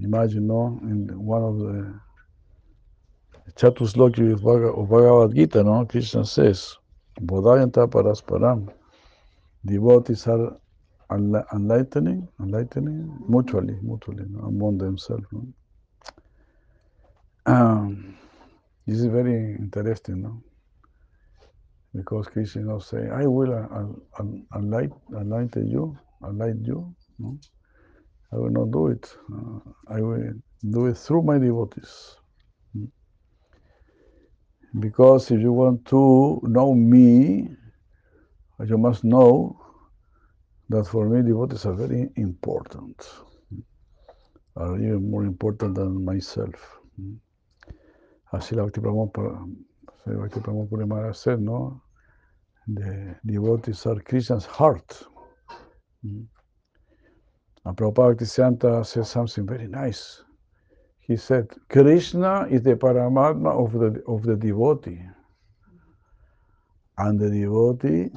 Imagine, 0.00 0.46
no, 0.46 0.78
in 0.82 1.08
one 1.18 1.42
of 1.42 1.58
the 1.58 2.00
Chatusloki 3.56 4.34
of 4.34 4.42
Bhag- 4.42 4.78
of 4.78 4.88
Bhagavad 4.88 5.34
Gita, 5.34 5.64
no, 5.64 5.84
Krishna 5.84 6.24
says, 6.24 6.76
Bodhayanta 7.20 7.88
parasparam. 7.88 8.72
Devotees 9.66 10.28
are 10.28 10.60
enlightening, 11.14 12.28
enlightening 12.40 13.18
mutually, 13.28 13.78
mutually, 13.82 14.24
no, 14.28 14.40
among 14.46 14.78
themselves. 14.78 15.24
No? 15.32 15.46
Um, 17.46 18.16
this 18.86 19.00
is 19.00 19.06
very 19.06 19.56
interesting, 19.56 20.22
no? 20.22 20.42
because 21.94 22.26
Krishna 22.26 22.62
now 22.62 22.78
say, 22.78 23.08
I 23.08 23.26
will 23.26 23.52
enlight, 24.54 24.92
enlighten 25.12 25.70
you, 25.70 25.96
enlighten 26.24 26.64
you. 26.64 26.94
No? 27.18 27.38
I 28.32 28.36
will 28.36 28.50
not 28.50 28.72
do 28.72 28.88
it. 28.88 29.16
Uh, 29.32 29.60
I 29.88 30.00
will 30.00 30.32
do 30.70 30.86
it 30.86 30.96
through 30.98 31.22
my 31.22 31.38
devotees. 31.38 32.16
Mm. 32.76 32.88
Because 34.80 35.30
if 35.30 35.40
you 35.40 35.52
want 35.52 35.84
to 35.86 36.40
know 36.42 36.74
me, 36.74 37.48
you 38.66 38.78
must 38.78 39.04
know 39.04 39.63
that 40.74 40.88
for 40.88 41.08
me 41.08 41.22
devotees 41.22 41.66
are 41.66 41.74
very 41.74 42.10
important, 42.16 43.08
are 44.56 44.76
even 44.76 45.08
more 45.08 45.24
important 45.24 45.76
than 45.76 46.04
myself. 46.04 46.80
Así 48.32 48.56
la 48.56 48.64
Bhakti 48.64 48.80
Maharaj 50.86 51.16
said, 51.16 51.40
no? 51.40 51.80
The 52.66 53.14
devotees 53.24 53.86
are 53.86 54.00
Krishna's 54.00 54.46
heart. 54.46 55.00
And 56.02 56.28
Prabhupada 57.64 58.16
Bhaktisiddhanta 58.16 58.84
said 58.84 59.06
something 59.06 59.46
very 59.46 59.68
nice. 59.68 60.24
He 60.98 61.16
said, 61.16 61.48
Krishna 61.68 62.46
is 62.50 62.62
the 62.62 62.74
Paramatma 62.74 63.50
of 63.64 63.72
the, 63.72 64.02
of 64.08 64.22
the 64.24 64.34
devotee. 64.36 65.02
And 66.98 67.20
the 67.20 67.30
devotee 67.30 68.10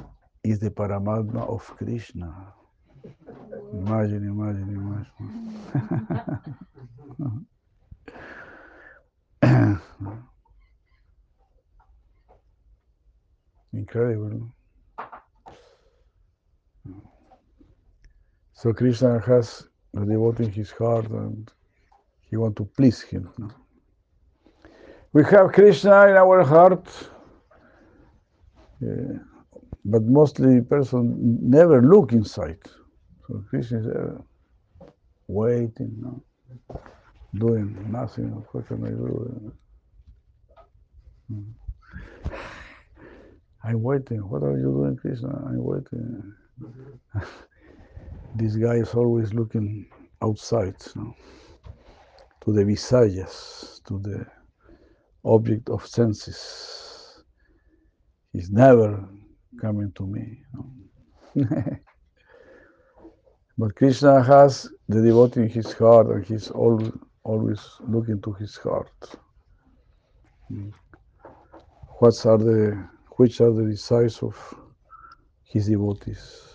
is 0.50 0.60
the 0.60 0.70
Paramatma 0.72 1.48
of 1.50 1.66
Krishna. 1.78 2.54
Imagine, 3.74 4.24
imagine, 4.30 5.08
imagine. 9.44 9.82
Incredible. 13.74 14.30
no? 14.30 14.54
So 18.54 18.74
Krishna 18.74 19.20
has 19.20 19.68
the 19.94 20.06
devotee 20.06 20.46
in 20.46 20.52
his 20.52 20.72
heart 20.72 21.10
and 21.12 21.52
he 22.30 22.38
want 22.38 22.56
to 22.58 22.66
please 22.66 23.02
him. 23.02 23.30
We 25.14 25.24
have 25.26 25.52
Krishna 25.52 26.08
in 26.08 26.18
our 26.18 26.44
heart, 26.44 26.88
uh, 28.84 29.20
but 29.88 30.04
mostly 30.04 30.62
person 30.62 31.40
never 31.42 31.82
look 31.82 32.12
inside. 32.12 32.60
So 33.28 33.44
Krishna 33.50 33.80
is 33.80 33.86
there 33.86 34.18
waiting, 35.28 35.96
no? 36.02 36.22
doing 37.36 37.92
nothing. 37.92 38.30
What 38.52 38.68
can 38.68 38.86
I 38.86 38.90
do? 38.90 39.54
Mm. 41.32 41.54
I'm 43.64 43.82
waiting. 43.82 44.20
What 44.20 44.44
are 44.44 44.58
you 44.58 44.72
doing, 44.72 44.98
Krishna? 44.98 45.30
I'm 45.48 45.64
waiting. 45.64 46.34
this 48.36 48.56
guy 48.56 48.76
is 48.76 48.94
always 48.94 49.34
looking 49.34 49.88
outside, 50.22 50.76
no? 50.96 51.16
to 52.44 52.54
the 52.54 52.64
visajas, 52.64 53.84
to 53.88 54.00
the 54.00 54.26
object 55.26 55.70
of 55.70 55.86
senses. 55.86 57.24
He's 58.32 58.50
never 58.50 59.08
coming 59.60 59.92
to 59.94 60.06
me. 60.06 60.44
but 63.58 63.76
Krishna 63.76 64.24
has 64.24 64.70
the 64.88 65.02
devotee 65.02 65.42
in 65.42 65.50
his 65.50 65.74
heart, 65.74 66.08
and 66.08 66.26
he's 66.26 66.50
always 66.52 66.92
always 67.28 67.60
looking 67.82 68.22
to 68.22 68.32
his 68.34 68.56
heart. 68.56 69.16
What 72.00 72.26
are 72.26 72.38
the 72.38 72.88
which 73.18 73.42
are 73.42 73.52
the 73.52 73.66
desires 73.66 74.24
of 74.24 74.36
his 75.44 75.68
devotees? 75.68 76.48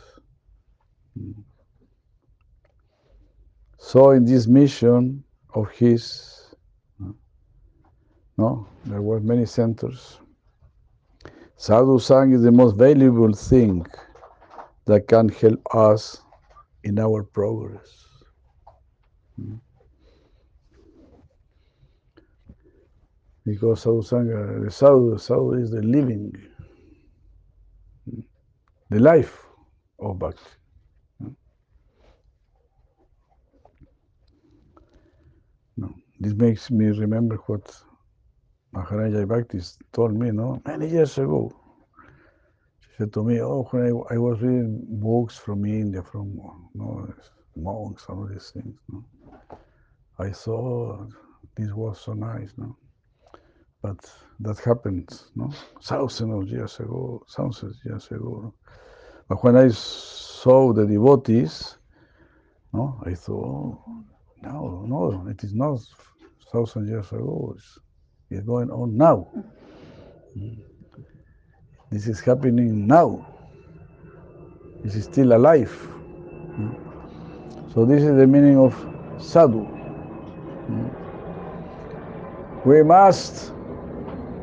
So 3.79 4.13
in 4.13 4.25
this 4.25 4.47
mission 4.47 5.25
of 5.55 5.71
his, 5.71 6.55
no, 8.39 8.67
there 8.87 9.03
were 9.03 9.21
many 9.21 9.45
centers. 9.45 10.19
Sadhu 11.63 12.01
Sang 12.01 12.33
is 12.33 12.43
the 12.43 12.51
most 12.51 12.75
valuable 12.75 13.33
thing 13.33 13.87
that 14.87 15.07
can 15.07 15.29
help 15.29 15.61
us 15.73 16.21
in 16.83 16.99
our 16.99 17.23
progress. 17.23 17.89
Mm. 19.41 19.61
Because 23.47 23.83
Sadhu 23.83 24.03
Sangha, 24.03 24.65
the 24.65 24.71
Sadhu, 24.73 25.53
is 25.53 25.71
the 25.71 25.83
living, 25.83 26.33
mm, 28.11 28.25
the 28.91 28.99
life 28.99 29.47
of 30.01 30.19
Bhakti. 30.19 30.43
Mm. 31.23 31.37
No, 35.77 35.95
this 36.19 36.33
makes 36.33 36.73
me 36.73 36.87
remember 36.87 37.37
what 37.47 37.73
Maharaja 38.73 39.27
Bhakti 39.27 39.61
told 39.93 40.15
me, 40.15 40.31
no, 40.31 40.61
many 40.67 40.89
years 40.89 41.19
ago. 41.19 41.53
She 42.81 42.89
said 42.99 43.13
to 43.13 43.23
me, 43.23 43.41
"Oh, 43.41 43.65
when 43.71 43.83
I, 43.85 44.15
I 44.15 44.19
was 44.19 44.41
reading 44.41 44.83
books 44.89 45.37
from 45.37 45.65
India, 45.67 46.03
from 46.03 46.29
you 46.75 46.81
know, 46.81 47.15
monks 47.57 48.07
all 48.09 48.27
these 48.27 48.51
things, 48.51 48.79
no? 48.89 49.05
I 50.19 50.33
saw 50.33 51.07
this 51.57 51.73
was 51.73 52.01
so 52.01 52.15
nice, 52.15 52.53
no? 52.57 52.77
But 53.83 53.99
that 54.41 54.59
happened, 54.61 55.11
no, 55.35 55.53
thousands 55.83 56.35
of 56.35 56.49
years 56.49 56.81
ago, 56.81 57.23
thousands 57.37 57.77
of 57.77 57.85
years 57.85 58.07
ago. 58.11 58.41
No? 58.45 58.55
But 59.29 59.45
when 59.45 59.57
I 59.57 59.69
saw 59.69 60.73
the 60.73 60.87
devotees, 60.87 61.77
no, 62.73 63.03
I 63.05 63.15
thought, 63.15 63.83
oh, 63.87 64.05
no, 64.43 64.85
no, 64.87 65.29
it 65.29 65.43
is 65.45 65.53
not 65.55 65.81
thousand 66.53 66.89
years 66.89 67.11
ago. 67.13 67.55
It's, 67.57 67.79
it's 68.33 68.47
going 68.47 68.71
on 68.71 68.97
now. 68.97 69.29
This 71.91 72.07
is 72.09 72.21
happening 72.21 72.87
now. 72.87 73.27
This 74.83 74.95
is 74.95 75.05
still 75.05 75.33
alive. 75.35 75.71
So 77.75 77.85
this 77.85 78.03
is 78.03 78.17
the 78.17 78.27
meaning 78.27 78.59
of 78.59 78.75
sadhu. 79.21 79.67
We 82.65 82.83
must 82.83 83.53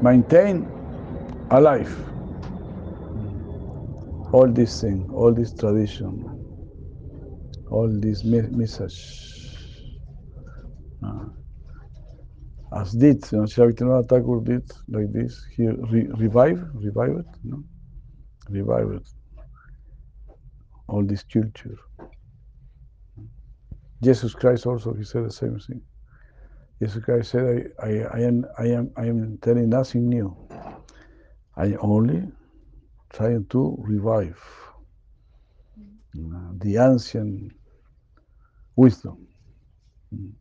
maintain 0.01 0.67
alive 1.51 2.09
all 4.31 4.47
these 4.51 4.79
things, 4.81 5.09
all 5.13 5.33
this 5.33 5.53
tradition, 5.53 6.23
all 7.71 7.89
this 7.89 8.23
me- 8.23 8.41
message. 8.51 8.97
Uh, 11.03 11.25
as 12.75 12.93
did, 12.93 13.23
you 13.31 13.39
know, 13.39 13.45
Sri 13.47 13.73
Thakur 13.73 14.41
did 14.43 14.69
like 14.89 15.11
this. 15.13 15.45
He 15.55 15.67
re- 15.67 16.09
revived, 16.17 16.63
revived, 16.75 17.27
you 17.43 17.51
know, 17.51 17.63
revived 18.49 19.07
all 20.87 21.03
this 21.05 21.23
culture. 21.23 21.77
Jesus 24.03 24.35
Christ 24.35 24.65
also 24.67 24.93
he 24.93 25.03
said 25.05 25.25
the 25.25 25.31
same 25.31 25.59
thing. 25.59 25.81
Jesus 26.81 27.03
Christ 27.03 27.31
said, 27.31 27.71
I, 27.81 27.87
I, 27.87 27.91
I 28.15 28.19
am 28.21 28.45
I 28.59 28.65
am 28.67 28.91
I 28.97 29.05
am 29.07 29.39
telling 29.41 29.69
nothing 29.69 30.09
new. 30.09 30.35
I 31.57 31.75
only 31.81 32.23
trying 33.13 33.45
to 33.51 33.77
revive 33.79 34.41
uh, 36.17 36.51
the 36.59 36.77
ancient 36.77 37.53
wisdom. 38.75 39.27
Mm. 40.15 40.33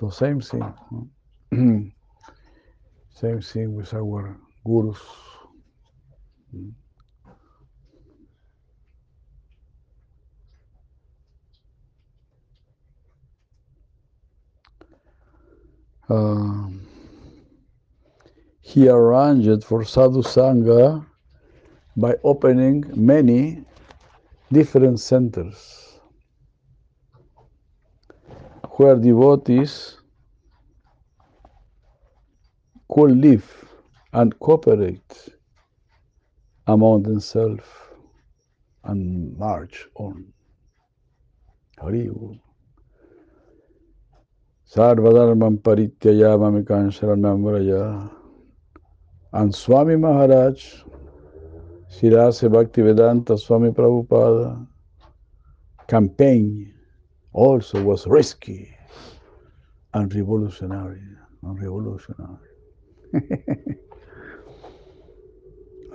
So 0.00 0.08
same 0.08 0.40
thing. 0.40 0.64
same 3.14 3.42
thing 3.42 3.74
with 3.74 3.92
our 3.92 4.34
gurus. 4.64 4.98
Um, 16.08 16.80
he 18.62 18.88
arranged 18.88 19.64
for 19.64 19.84
Sadhu 19.84 20.22
Sangha 20.22 21.04
by 21.94 22.16
opening 22.24 22.90
many 22.96 23.66
different 24.50 24.98
centers 24.98 25.79
where 28.80 28.96
devotees 28.96 29.98
could 32.88 33.10
live 33.10 33.44
and 34.14 34.38
cooperate 34.40 35.12
among 36.66 37.02
themselves 37.02 37.62
and 38.84 39.36
march 39.36 39.86
on. 39.96 40.24
Haribu. 41.78 42.40
Sarvadharmam 44.72 45.58
parityaya 45.58 46.40
mamikan 46.40 46.88
sharanam 46.88 47.42
vraya. 47.44 48.10
And 49.34 49.54
Swami 49.54 49.96
Maharaj, 49.96 50.84
Sirase 51.92 52.48
Bhaktivedanta 52.48 53.38
Swami 53.38 53.72
Prabhupada, 53.72 54.66
campaign 55.86 56.72
also 57.32 57.82
was 57.82 58.06
risky 58.06 58.76
and 59.94 60.14
revolutionary. 60.14 61.02
And 61.42 61.58
revolutionary. 61.60 62.38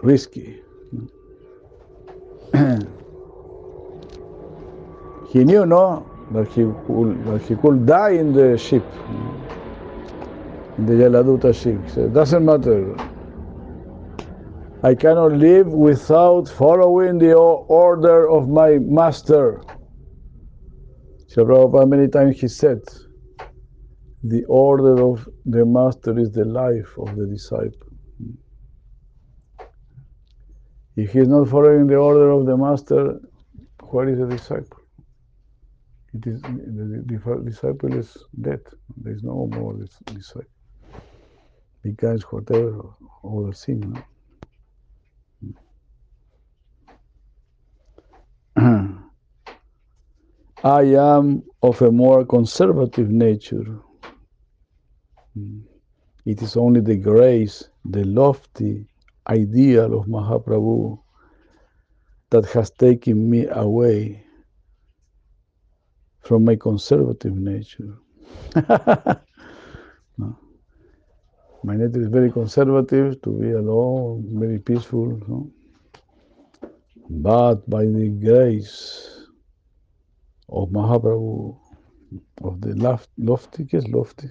risky. 0.02 0.62
he 5.30 5.44
knew, 5.44 5.66
no, 5.66 6.06
that 6.32 6.48
he 6.50 6.64
could, 6.88 7.26
that 7.26 7.42
he 7.48 7.56
could 7.56 7.86
die 7.86 8.12
in 8.12 8.34
the 8.34 8.58
ship, 8.58 8.84
in 10.78 10.86
the 10.86 10.94
Jaladuta 10.94 11.54
ship. 11.54 11.84
He 11.84 11.90
said, 11.90 12.14
doesn't 12.14 12.44
matter. 12.46 12.96
I 14.84 14.96
cannot 14.96 15.34
live 15.34 15.68
without 15.68 16.48
following 16.48 17.18
the 17.18 17.34
order 17.34 18.30
of 18.30 18.48
my 18.50 18.78
master. 18.80 19.62
Srila 21.36 21.48
Prabhupada 21.48 21.90
many 21.90 22.08
times 22.08 22.40
he 22.40 22.48
said, 22.48 22.82
the 24.24 24.46
order 24.46 25.04
of 25.04 25.28
the 25.46 25.66
master 25.66 26.18
is 26.18 26.32
the 26.32 26.46
life 26.46 26.98
of 26.98 27.16
the 27.16 27.26
disciple. 27.26 27.88
If 30.96 31.12
he 31.12 31.20
is 31.20 31.28
not 31.28 31.50
following 31.50 31.88
the 31.88 31.98
order 31.98 32.30
of 32.32 32.46
the 32.46 32.56
master, 32.56 33.20
where 33.82 34.08
is 34.08 34.20
the 34.20 34.28
disciple? 34.28 34.80
It 36.14 36.26
is 36.26 36.42
the, 36.42 37.42
disciple 37.44 37.94
is 37.94 38.18
dead. 38.40 38.62
There 38.96 39.12
is 39.14 39.22
no 39.22 39.48
more 39.48 39.74
dis- 39.74 40.00
disciple. 40.06 40.50
Because 41.84 42.24
whatever 42.24 42.82
other 43.24 43.52
thing. 43.52 43.82
No? 43.82 44.15
I 50.66 50.82
am 50.96 51.44
of 51.62 51.80
a 51.84 51.92
more 51.92 52.26
conservative 52.26 53.12
nature. 53.12 53.80
Mm. 55.38 55.62
It 56.26 56.42
is 56.42 56.58
only 56.58 56.82
the 56.82 56.96
grace, 56.98 57.70
the 57.86 58.04
lofty 58.04 58.88
ideal 59.28 60.00
of 60.00 60.08
Mahaprabhu 60.08 61.00
that 62.32 62.46
has 62.48 62.72
taken 62.72 63.30
me 63.30 63.46
away 63.46 64.26
from 66.22 66.46
my 66.46 66.56
conservative 66.56 67.36
nature. 67.36 67.98
No. 70.18 70.40
My 71.64 71.76
nature 71.76 72.02
is 72.02 72.08
very 72.08 72.32
conservative, 72.32 73.22
to 73.22 73.30
be 73.30 73.52
alone, 73.52 74.26
very 74.40 74.58
peaceful. 74.58 75.22
no? 75.28 75.52
But 77.10 77.70
by 77.70 77.86
the 77.86 78.10
grace 78.10 79.15
of 80.50 80.70
Mahaprabhu, 80.70 81.58
of 82.44 82.62
the 82.62 82.76
lof- 82.76 83.08
lofty, 83.18 83.66
¿qué 83.66 83.78
es 83.78 83.88
lofty? 83.90 84.30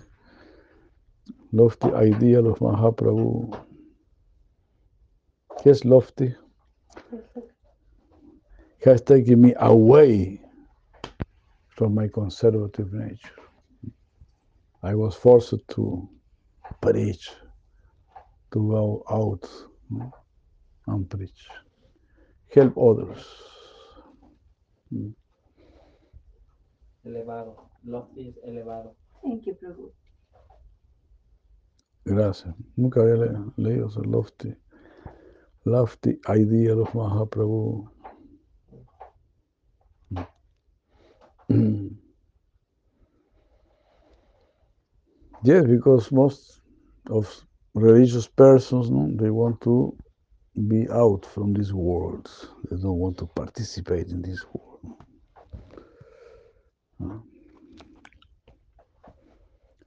Lofty 1.52 1.88
ideal 1.94 2.46
of 2.46 2.58
Mahaprabhu. 2.60 3.50
¿Qué 5.62 5.70
es 5.70 5.84
lofty? 5.84 6.34
Has 8.84 9.02
taken 9.02 9.40
me 9.40 9.54
away 9.58 10.40
from 11.68 11.94
my 11.94 12.08
conservative 12.08 12.92
nature. 12.92 13.34
I 14.82 14.94
was 14.94 15.14
forced 15.14 15.66
to 15.70 16.08
preach, 16.82 17.30
to 18.52 18.68
go 18.70 19.04
out 19.10 19.42
mm, 19.90 20.12
and 20.86 21.08
preach, 21.08 21.48
help 22.54 22.76
others. 22.76 23.26
Mm. 24.92 25.14
Elevado. 27.04 27.70
Lofty 27.84 28.28
es 28.30 28.38
elevado. 28.44 28.96
Thank 29.22 29.44
you, 29.46 29.56
Prabhu. 29.56 29.94
Gracias. 32.04 32.54
Nunca 32.76 33.02
había 33.02 33.16
le- 33.16 33.52
leído 33.56 33.88
ese 33.88 34.00
lofty, 34.02 34.56
lofty 35.64 36.20
ideal 36.28 36.80
of 36.80 36.94
Mahaprabhu. 36.94 37.90
Yes, 45.44 45.66
because 45.66 46.12
most 46.12 46.60
of 47.10 47.46
religious 47.74 48.28
persons, 48.28 48.90
no, 48.90 49.08
they 49.16 49.30
want 49.30 49.60
to 49.62 49.96
be 50.68 50.88
out 50.90 51.26
from 51.26 51.54
this 51.54 51.72
world. 51.72 52.30
They 52.70 52.76
don't 52.76 52.98
want 52.98 53.18
to 53.18 53.26
participate 53.26 54.08
in 54.08 54.22
this 54.22 54.44
world. 54.52 54.73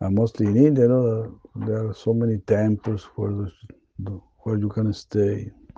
Uh, 0.01 0.09
mostly 0.11 0.47
in 0.47 0.57
India, 0.57 0.87
no, 0.87 1.39
there 1.55 1.87
are 1.87 1.93
so 1.93 2.13
many 2.13 2.37
temples 2.39 3.05
where, 3.15 3.31
the, 3.31 3.51
the- 3.99 4.21
where 4.43 4.57
you 4.57 4.69
can 4.69 4.93
stay. 4.93 5.51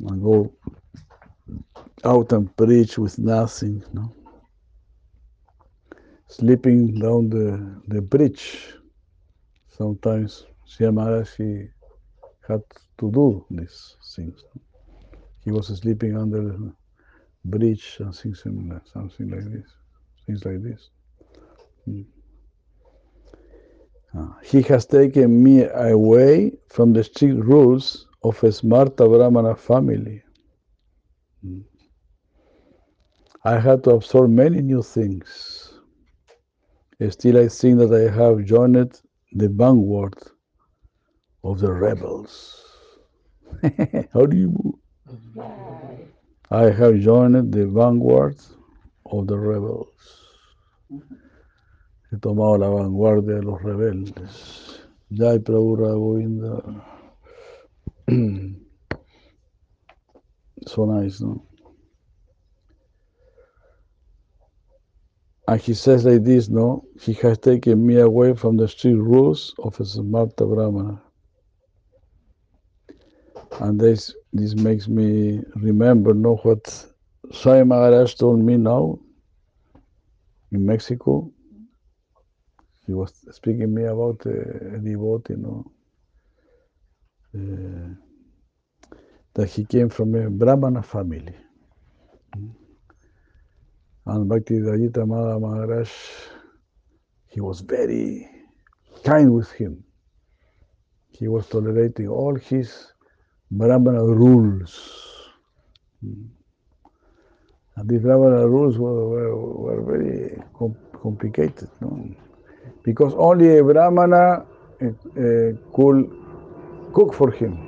and 0.00 0.22
go 0.22 0.52
out 2.04 2.32
and 2.32 2.56
preach 2.56 2.98
with 2.98 3.18
nothing, 3.18 3.82
no? 3.92 4.14
Sleeping 6.28 6.98
down 6.98 7.30
the, 7.30 7.82
the 7.88 8.00
bridge. 8.02 8.74
Sometimes 9.68 10.46
Sri 10.66 10.90
Maharaj, 10.90 11.38
had 12.46 12.62
to 12.98 13.10
do 13.10 13.44
these 13.50 13.96
things. 14.14 14.44
He 15.44 15.50
was 15.50 15.68
sleeping 15.68 16.16
under 16.16 16.56
bridge 17.44 17.98
things 18.14 18.42
similar, 18.42 18.82
something 18.92 19.30
like 19.30 19.44
this, 19.52 19.68
things 20.26 20.44
like 20.44 20.62
this. 20.62 20.90
Mm. 21.88 22.06
Ah, 24.14 24.38
He 24.42 24.62
has 24.62 24.86
taken 24.86 25.42
me 25.42 25.64
away 25.64 26.56
from 26.68 26.94
the 26.94 27.04
strict 27.04 27.44
rules 27.44 28.06
of 28.22 28.42
a 28.42 28.48
Smarta 28.50 29.06
Brahmana 29.06 29.54
family. 29.54 30.22
Mm. 31.44 31.62
I 33.44 33.60
had 33.60 33.84
to 33.84 33.90
absorb 33.90 34.30
many 34.30 34.62
new 34.62 34.82
things. 34.82 35.78
Still, 37.10 37.36
I 37.36 37.48
think 37.48 37.80
that 37.80 37.92
I 37.92 38.10
have 38.10 38.44
joined 38.46 38.98
the 39.32 39.48
vanguard 39.50 40.14
of 41.44 41.60
the 41.60 41.72
rebels. 41.72 42.64
How 44.12 44.26
do 44.26 44.36
you 44.36 44.48
move? 44.50 44.74
I 46.52 46.70
have 46.70 46.96
joined 47.00 47.52
the 47.52 47.66
vanguard 47.66 48.36
of 49.06 49.26
the 49.26 49.38
rebels. 49.38 49.88
He 52.10 52.18
tomado 52.18 52.58
la 52.58 52.68
vanguardia 52.68 53.40
de 53.40 53.42
los 53.42 53.62
rebeldes. 53.62 54.80
Jai 55.12 55.38
Prabhu 55.38 55.76
Govinda. 55.78 56.84
so 60.66 60.86
nice, 60.86 61.22
no? 61.22 61.46
And 65.48 65.60
he 65.60 65.74
says 65.74 66.06
like 66.06 66.24
this, 66.24 66.48
no? 66.50 66.84
He 67.00 67.14
has 67.14 67.38
taken 67.38 67.86
me 67.86 67.98
away 67.98 68.34
from 68.34 68.56
the 68.58 68.68
strict 68.68 68.98
rules 68.98 69.54
of 69.58 69.80
a 69.80 69.84
Smarta 69.84 70.46
Brahmana. 70.48 71.01
And 73.60 73.78
this 73.80 74.14
this 74.32 74.54
makes 74.54 74.88
me 74.88 75.40
remember 75.56 76.14
no 76.14 76.36
what 76.36 76.86
Swami 77.32 77.64
Maharaj 77.64 78.14
told 78.14 78.40
me 78.40 78.56
now 78.56 78.98
in 80.50 80.64
Mexico. 80.66 81.30
He 82.86 82.94
was 82.94 83.14
speaking 83.30 83.72
me 83.72 83.84
about 83.84 84.26
uh, 84.26 84.30
a 84.30 84.78
devotee, 84.78 85.34
no, 85.36 85.70
uh, 87.34 87.94
that 89.34 89.48
he 89.48 89.64
came 89.64 89.88
from 89.88 90.14
a 90.14 90.28
Brahmana 90.28 90.82
family. 90.82 91.34
And 94.06 94.28
Bhakti 94.28 94.58
Dayita 94.60 95.06
Mada 95.06 95.38
Maharaj, 95.38 95.90
he 97.28 97.40
was 97.40 97.60
very 97.60 98.28
kind 99.04 99.32
with 99.32 99.50
him. 99.52 99.84
He 101.10 101.28
was 101.28 101.48
tolerating 101.48 102.08
all 102.08 102.34
his 102.34 102.91
Brahmana 103.58 104.04
rules. 104.04 104.74
And 107.76 107.88
these 107.88 108.00
Brahmana 108.02 108.48
rules 108.48 108.78
were, 108.78 109.08
were, 109.08 109.36
were 109.36 109.82
very 109.82 110.42
com- 110.58 110.76
complicated, 111.02 111.68
no? 111.80 112.14
because 112.84 113.14
only 113.16 113.58
a 113.58 113.64
Brahmana 113.64 114.46
uh, 114.82 115.52
could 115.74 116.10
cook 116.94 117.14
for 117.14 117.30
him, 117.30 117.58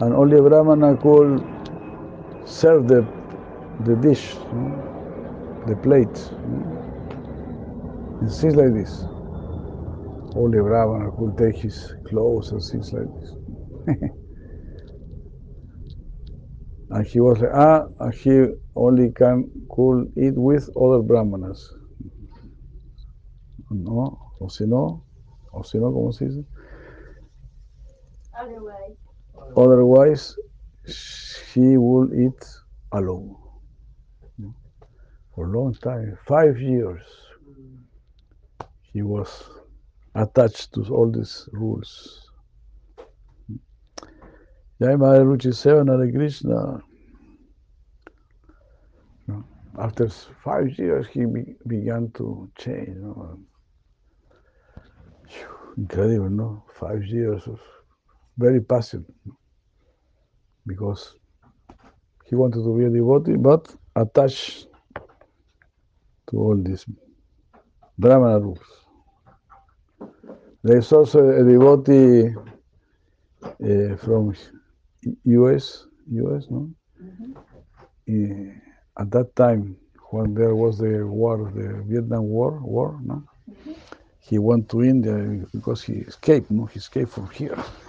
and 0.00 0.14
only 0.14 0.38
a 0.38 0.42
Brahmana 0.42 0.96
could 0.96 1.44
serve 2.46 2.88
the, 2.88 3.06
the 3.84 3.96
dish, 3.96 4.34
mm, 4.36 5.66
the 5.68 5.76
plate. 5.76 6.18
And 8.20 8.32
things 8.32 8.56
like 8.56 8.72
this. 8.74 9.04
Only 10.36 10.58
a 10.58 10.62
Brahmana 10.62 11.10
could 11.18 11.38
take 11.38 11.56
his 11.62 11.94
clothes 12.06 12.52
and 12.52 12.62
things 12.62 12.92
like 12.92 13.08
this. 13.20 14.10
And 16.90 17.06
he 17.06 17.20
was 17.20 17.40
like, 17.40 17.50
ah, 17.54 17.86
and 18.00 18.14
he 18.14 18.46
only 18.76 19.10
can 19.12 19.50
could 19.70 20.12
eat 20.16 20.34
with 20.36 20.70
other 20.76 21.02
brahmanas. 21.02 21.74
No, 23.70 24.18
o 24.40 24.48
si 24.48 24.64
no, 24.66 25.04
o 25.52 25.62
si 25.62 25.78
no, 25.78 25.92
¿cómo 25.92 26.14
se 26.14 26.26
dice? 26.26 26.44
Otherwise, 28.34 28.96
Otherwise, 29.56 30.36
he 31.54 31.76
will 31.76 32.08
eat 32.14 32.44
alone. 32.92 33.36
For 35.34 35.46
a 35.46 35.50
long 35.50 35.74
time, 35.74 36.18
five 36.26 36.58
years, 36.60 37.02
he 38.82 39.02
was 39.02 39.28
attached 40.14 40.72
to 40.74 40.82
all 40.94 41.10
these 41.10 41.48
rules. 41.52 42.27
Jai 44.80 44.96
Madre 44.96 45.24
Ruchi 45.24 45.54
Seven 45.54 45.88
Hare 45.88 46.12
Krishna. 46.12 46.80
After 49.78 50.08
five 50.44 50.78
years, 50.78 51.06
he 51.08 51.24
be- 51.24 51.56
began 51.66 52.10
to 52.12 52.50
change. 52.58 52.96
No? 52.96 53.38
Incredible, 55.76 56.30
no? 56.30 56.64
Five 56.74 57.04
years 57.04 57.46
of 57.46 57.60
very 58.38 58.60
passive. 58.60 59.04
Because 60.66 61.14
he 62.26 62.36
wanted 62.36 62.62
to 62.62 62.76
be 62.76 62.84
a 62.84 62.90
devotee, 62.90 63.36
but 63.36 63.74
attached 63.96 64.66
to 66.30 66.36
all 66.38 66.56
these 66.56 66.84
Brahmana 67.98 68.40
rules. 68.40 68.58
There 70.62 70.78
is 70.78 70.92
also 70.92 71.28
a 71.28 71.44
devotee 71.44 72.34
uh, 73.44 73.96
from 73.96 74.34
U.S. 75.24 75.86
U.S. 76.12 76.46
No, 76.50 76.70
at 78.98 79.10
that 79.10 79.34
time 79.36 79.76
when 80.10 80.34
there 80.34 80.54
was 80.54 80.78
the 80.78 81.06
war, 81.06 81.50
the 81.54 81.82
Vietnam 81.86 82.24
War, 82.24 82.60
war, 82.60 82.98
no, 83.02 83.22
he 84.20 84.38
went 84.38 84.68
to 84.70 84.82
India 84.82 85.46
because 85.52 85.82
he 85.82 85.94
escaped. 85.94 86.50
No, 86.50 86.66
he 86.66 86.78
escaped 86.78 87.12
from 87.12 87.28
here. 87.30 87.58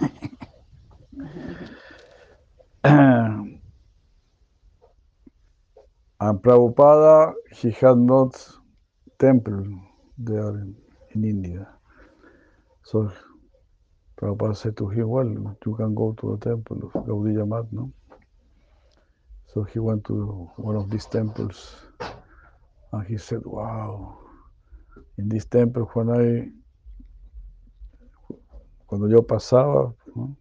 and 2.84 3.60
Prabhupada, 6.20 7.34
he 7.54 7.70
had 7.70 7.98
not 7.98 8.46
temple 9.18 9.64
there 10.18 10.50
in, 10.56 10.76
in 11.14 11.24
India. 11.24 11.68
So 12.84 13.10
Prabhupada 14.20 14.54
said 14.54 14.76
to 14.76 14.88
him, 14.88 15.08
well, 15.08 15.26
you 15.26 15.74
can 15.76 15.94
go 15.94 16.12
to 16.20 16.36
the 16.36 16.50
temple 16.50 16.90
of 16.92 17.04
Gaudiya 17.06 17.48
Math, 17.48 17.72
no? 17.72 17.90
So 19.46 19.62
he 19.62 19.78
went 19.78 20.04
to 20.04 20.50
one 20.56 20.76
of 20.76 20.90
these 20.90 21.06
temples 21.06 21.74
and 22.92 23.06
he 23.06 23.16
said, 23.16 23.40
wow, 23.44 24.18
in 25.16 25.28
this 25.28 25.46
temple 25.46 25.88
when 25.94 26.10
I, 26.10 26.50
cuando 28.86 29.08
yo 29.08 29.22
pasaba, 29.22 29.94
¿no? 30.14 30.36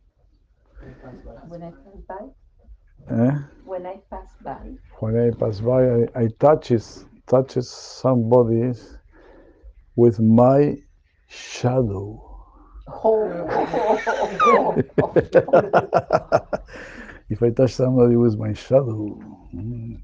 When 1.48 1.64
I 1.64 1.72
pass 1.72 2.02
by, 2.08 3.16
¿Eh? 3.16 3.38
when 3.64 3.86
I 3.86 3.96
pass 4.10 4.36
by, 4.44 4.58
when 5.00 5.18
I 5.18 5.32
pass 5.32 5.60
by, 5.62 5.84
I, 5.84 6.24
I 6.24 6.28
touches 6.40 7.06
touches 7.28 7.70
somebody 7.70 8.74
with 9.96 10.20
my 10.20 10.76
shadow. 11.28 12.29
If 17.30 17.44
I 17.44 17.50
touch 17.52 17.74
somebody 17.74 18.16
with 18.16 18.38
my 18.38 18.54
shadow, 18.54 19.20
mm, 19.54 20.00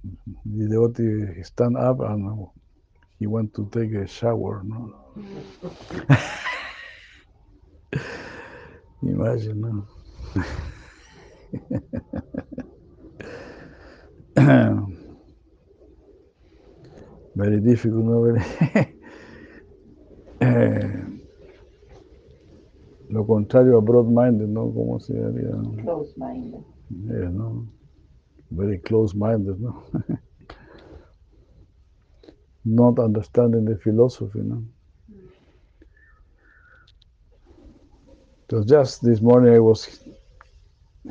the 0.46 0.68
devotee 0.70 1.44
stand 1.44 1.78
up 1.78 2.00
and 2.02 2.48
he 3.20 3.28
went 3.28 3.54
to 3.56 3.68
take 3.72 3.94
a 3.94 4.08
shower. 4.08 4.64
No? 4.64 4.94
Imagine, 9.02 9.62
no? 9.62 9.88
Very 17.36 17.60
difficult, 17.60 18.06
no? 18.06 18.38
Lo 23.16 23.26
contrario 23.26 23.78
a 23.78 23.80
broad-minded, 23.80 24.50
¿no? 24.50 24.74
¿Cómo 24.74 25.00
se 25.00 25.14
diría? 25.14 25.56
close 25.84 26.14
minded. 26.18 26.60
Yeah, 26.90 27.30
no? 27.30 27.66
Very 28.50 28.82
close-minded, 28.82 29.58
no? 29.58 29.84
Not 32.66 33.00
understanding 33.00 33.64
the 33.64 33.78
philosophy, 33.78 34.40
no? 34.44 34.66
So 38.50 38.66
just 38.66 39.02
this 39.02 39.22
morning 39.22 39.54
I 39.54 39.60
was 39.60 40.04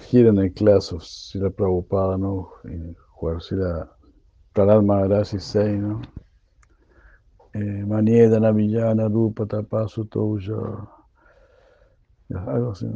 here 0.02 0.28
in 0.28 0.38
a 0.38 0.50
class 0.50 0.92
of 0.92 1.00
Srila 1.00 1.48
Prabhupada, 1.48 2.20
no, 2.20 2.52
in 2.64 2.94
where 3.18 3.36
Srila 3.36 3.88
Prahlad 4.54 4.84
Maharaj 4.84 5.32
is 5.32 5.44
saying, 5.44 5.88
no, 5.88 6.02
eh, 7.54 7.82
Maniedana 7.86 8.52
Villana 8.52 9.08
Rupa 9.10 9.46
algo 12.36 12.72
así, 12.72 12.88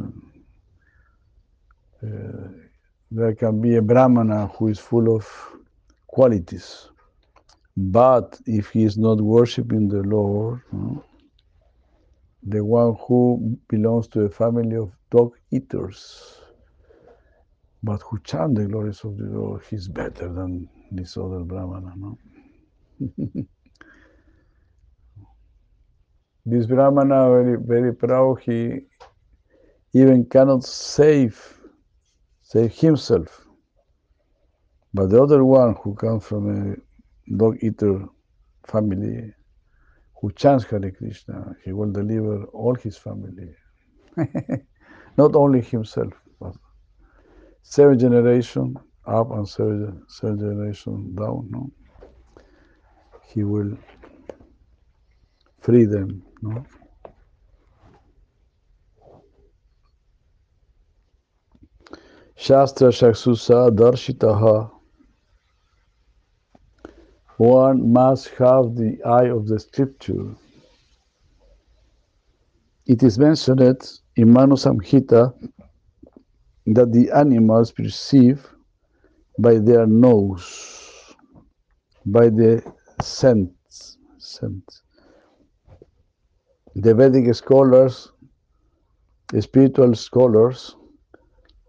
there 3.10 3.34
can 3.34 3.60
be 3.60 3.76
a 3.76 3.82
Brahmana 3.82 4.48
who 4.48 4.68
is 4.68 4.78
full 4.78 5.14
of 5.16 5.26
qualities, 6.06 6.88
but 7.76 8.38
if 8.46 8.70
he 8.70 8.84
is 8.84 8.98
not 8.98 9.20
worshiping 9.20 9.88
the 9.88 10.02
Lord, 10.02 10.62
the 12.42 12.64
one 12.64 12.96
who 13.06 13.58
belongs 13.68 14.08
to 14.08 14.22
a 14.22 14.30
family 14.30 14.76
of 14.76 14.92
dog 15.10 15.34
eaters, 15.50 16.36
but 17.82 18.02
who 18.02 18.18
chant 18.20 18.56
the 18.56 18.66
glories 18.66 19.04
of 19.04 19.16
the 19.18 19.26
Lord, 19.26 19.62
he's 19.70 19.88
better 19.88 20.32
than 20.32 20.68
this 20.90 21.16
other 21.16 21.40
Brahmana, 21.40 21.94
no? 21.96 22.18
this 26.46 26.66
Brahmana, 26.66 27.28
very, 27.30 27.56
very 27.58 27.94
proud, 27.94 28.40
he 28.42 28.80
even 29.92 30.24
cannot 30.26 30.64
save, 30.64 31.60
save 32.42 32.72
himself. 32.72 33.46
But 34.94 35.10
the 35.10 35.22
other 35.22 35.44
one 35.44 35.74
who 35.82 35.94
comes 35.94 36.24
from 36.24 36.48
a 36.50 37.36
dog 37.36 37.58
eater 37.62 38.06
family, 38.66 39.32
who 40.20 40.32
chants 40.32 40.64
Hare 40.64 40.90
Krishna, 40.90 41.56
he 41.64 41.72
will 41.72 41.92
deliver 41.92 42.44
all 42.46 42.74
his 42.74 42.96
family. 42.96 43.54
Not 45.16 45.34
only 45.36 45.60
himself, 45.60 46.12
but 46.40 46.54
seven 47.62 47.98
generation 47.98 48.76
up 49.06 49.30
and 49.30 49.48
seven, 49.48 50.02
seven 50.08 50.38
generation 50.38 51.14
down, 51.14 51.48
no? 51.50 51.70
He 53.26 53.44
will 53.44 53.76
free 55.60 55.84
them, 55.84 56.22
no? 56.42 56.64
Shastra 62.40 62.90
Shaksusa 62.90 63.68
Darshitaha. 63.74 64.70
One 67.36 67.92
must 67.92 68.28
have 68.38 68.76
the 68.76 69.02
eye 69.04 69.28
of 69.28 69.48
the 69.48 69.58
scripture. 69.58 70.36
It 72.86 73.02
is 73.02 73.18
mentioned 73.18 73.60
in 74.14 74.32
Manu 74.32 74.54
Samhita 74.54 75.34
that 76.66 76.92
the 76.92 77.10
animals 77.10 77.72
perceive 77.72 78.46
by 79.40 79.58
their 79.58 79.88
nose, 79.88 81.16
by 82.06 82.28
the 82.28 82.62
scent. 83.02 83.50
scent. 84.18 84.62
The 86.76 86.94
Vedic 86.94 87.34
scholars, 87.34 88.12
spiritual 89.40 89.96
scholars, 89.96 90.76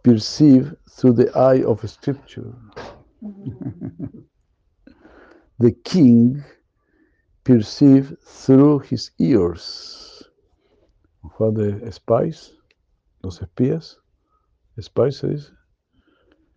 perceive 0.04 0.74
through 0.90 1.14
the 1.14 1.32
eye 1.38 1.64
of 1.64 1.88
scripture. 1.90 2.54
Mm-hmm. 3.24 4.20
the 5.60 5.72
king 5.84 6.44
perceive 7.44 8.16
through 8.26 8.80
his 8.80 9.12
ears. 9.20 10.24
What 11.38 11.56
the 11.56 11.92
spies, 11.92 12.54
los 13.24 13.40
espías, 13.40 13.96
spies 14.80 15.18
se 15.18 15.28
dice. 15.28 15.52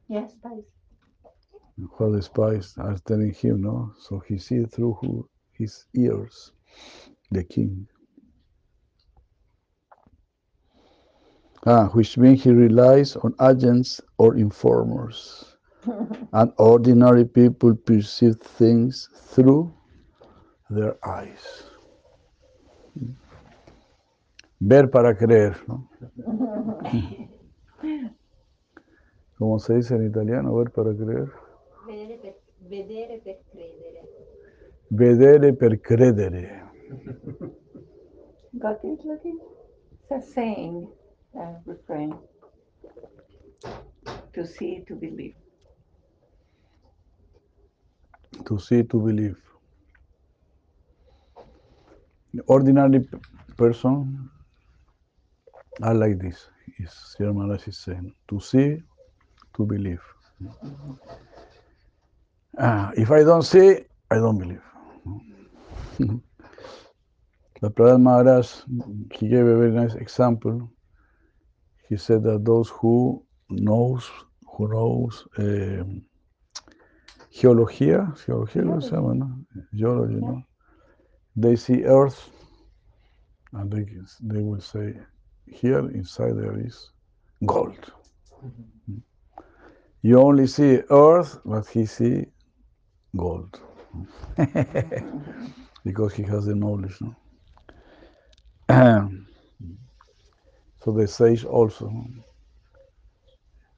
Yes, 0.09 0.33
spies. 0.33 0.65
What 1.97 2.13
the 2.13 2.23
spies 2.23 2.75
are 2.79 2.97
telling 3.07 3.33
him, 3.33 3.63
no? 3.63 3.93
So 3.99 4.21
he 4.21 4.39
sees 4.39 4.69
through 4.71 4.99
who, 5.01 5.29
his 5.53 5.87
ears, 5.95 6.53
the 7.31 7.43
king. 7.43 7.89
Ah, 11.65 11.89
which 11.93 12.19
means 12.19 12.43
he 12.43 12.51
relies 12.51 13.17
on 13.17 13.35
agents 13.41 14.01
or 14.19 14.37
informers. 14.37 15.53
and 16.33 16.53
ordinary 16.59 17.25
people 17.25 17.75
perceive 17.75 18.37
things 18.37 19.09
through 19.31 19.73
their 20.71 20.97
eyes. 21.07 21.65
Ver 24.61 24.91
para 24.91 25.17
creer, 25.17 25.57
¿no? 25.67 25.89
¿Cómo 29.39 29.59
se 29.59 29.75
dice 29.75 29.97
en 29.97 30.07
italiano? 30.07 30.55
Ver 30.55 30.71
para 30.71 30.95
creer. 30.95 31.33
Vedere 32.69 33.19
per, 33.19 33.41
credere. 33.51 34.03
Vedere 34.89 35.53
per 35.53 35.81
credere. 35.81 36.63
Got 38.55 38.85
it, 38.85 39.05
Lucky? 39.05 39.35
It's 39.93 40.11
a 40.13 40.21
saying, 40.33 40.89
a 41.37 41.57
refrain. 41.67 42.15
To 44.35 44.47
see, 44.47 44.85
to 44.89 44.95
believe. 44.95 45.35
To 48.47 48.59
see, 48.59 48.83
to 48.85 49.01
believe. 49.01 49.37
The 52.35 52.43
ordinary 52.49 53.09
person 53.57 54.31
are 55.83 55.95
like 55.95 56.19
this. 56.19 56.49
Is 56.79 56.93
Sri 57.17 57.33
Maharaj 57.33 57.69
is 57.69 57.79
saying. 57.79 58.15
To 58.29 58.41
see, 58.41 58.83
to 59.57 59.67
believe. 59.67 60.03
Ah, 62.59 62.93
if 62.97 63.11
I 63.11 63.25
don't 63.25 63.43
see, 63.43 63.79
I 64.11 64.17
don't 64.17 64.39
believe. 64.39 64.63
the 65.99 67.71
Prahlad 67.71 68.03
Maharaj, 68.03 68.49
he 69.15 69.29
gave 69.29 69.47
a 69.47 69.57
very 69.57 69.73
nice 69.73 69.95
example. 69.95 70.71
He 71.93 71.99
said 71.99 72.23
that 72.23 72.47
those 72.47 72.71
who 72.71 73.23
knows, 73.51 74.11
who 74.47 74.67
knows 74.67 75.29
um, 75.37 76.03
geología, 77.31 78.15
geología 78.17 78.65
lo 78.65 78.79
que 78.79 78.89
se 78.89 78.93
llama, 78.93 79.15
¿no? 79.15 79.45
Geology, 79.75 80.15
¿no? 80.15 80.43
They 81.37 81.55
see 81.57 81.85
Earth, 81.85 82.31
and 83.53 83.71
they, 83.71 83.85
they 84.23 84.41
will 84.41 84.63
say, 84.63 84.95
here 85.47 85.87
inside 85.91 86.39
there 86.39 86.59
is 86.59 86.93
gold. 87.45 87.93
You 90.01 90.19
only 90.19 90.47
see 90.47 90.81
Earth, 90.89 91.41
but 91.45 91.67
he 91.67 91.85
see 91.85 92.25
gold. 93.15 93.61
because 95.85 96.15
he 96.15 96.23
has 96.23 96.47
the 96.47 96.55
knowledge. 96.55 96.99
No? 98.71 99.11
so 100.85 100.93
the 100.93 101.07
sage 101.07 101.45
also. 101.45 101.93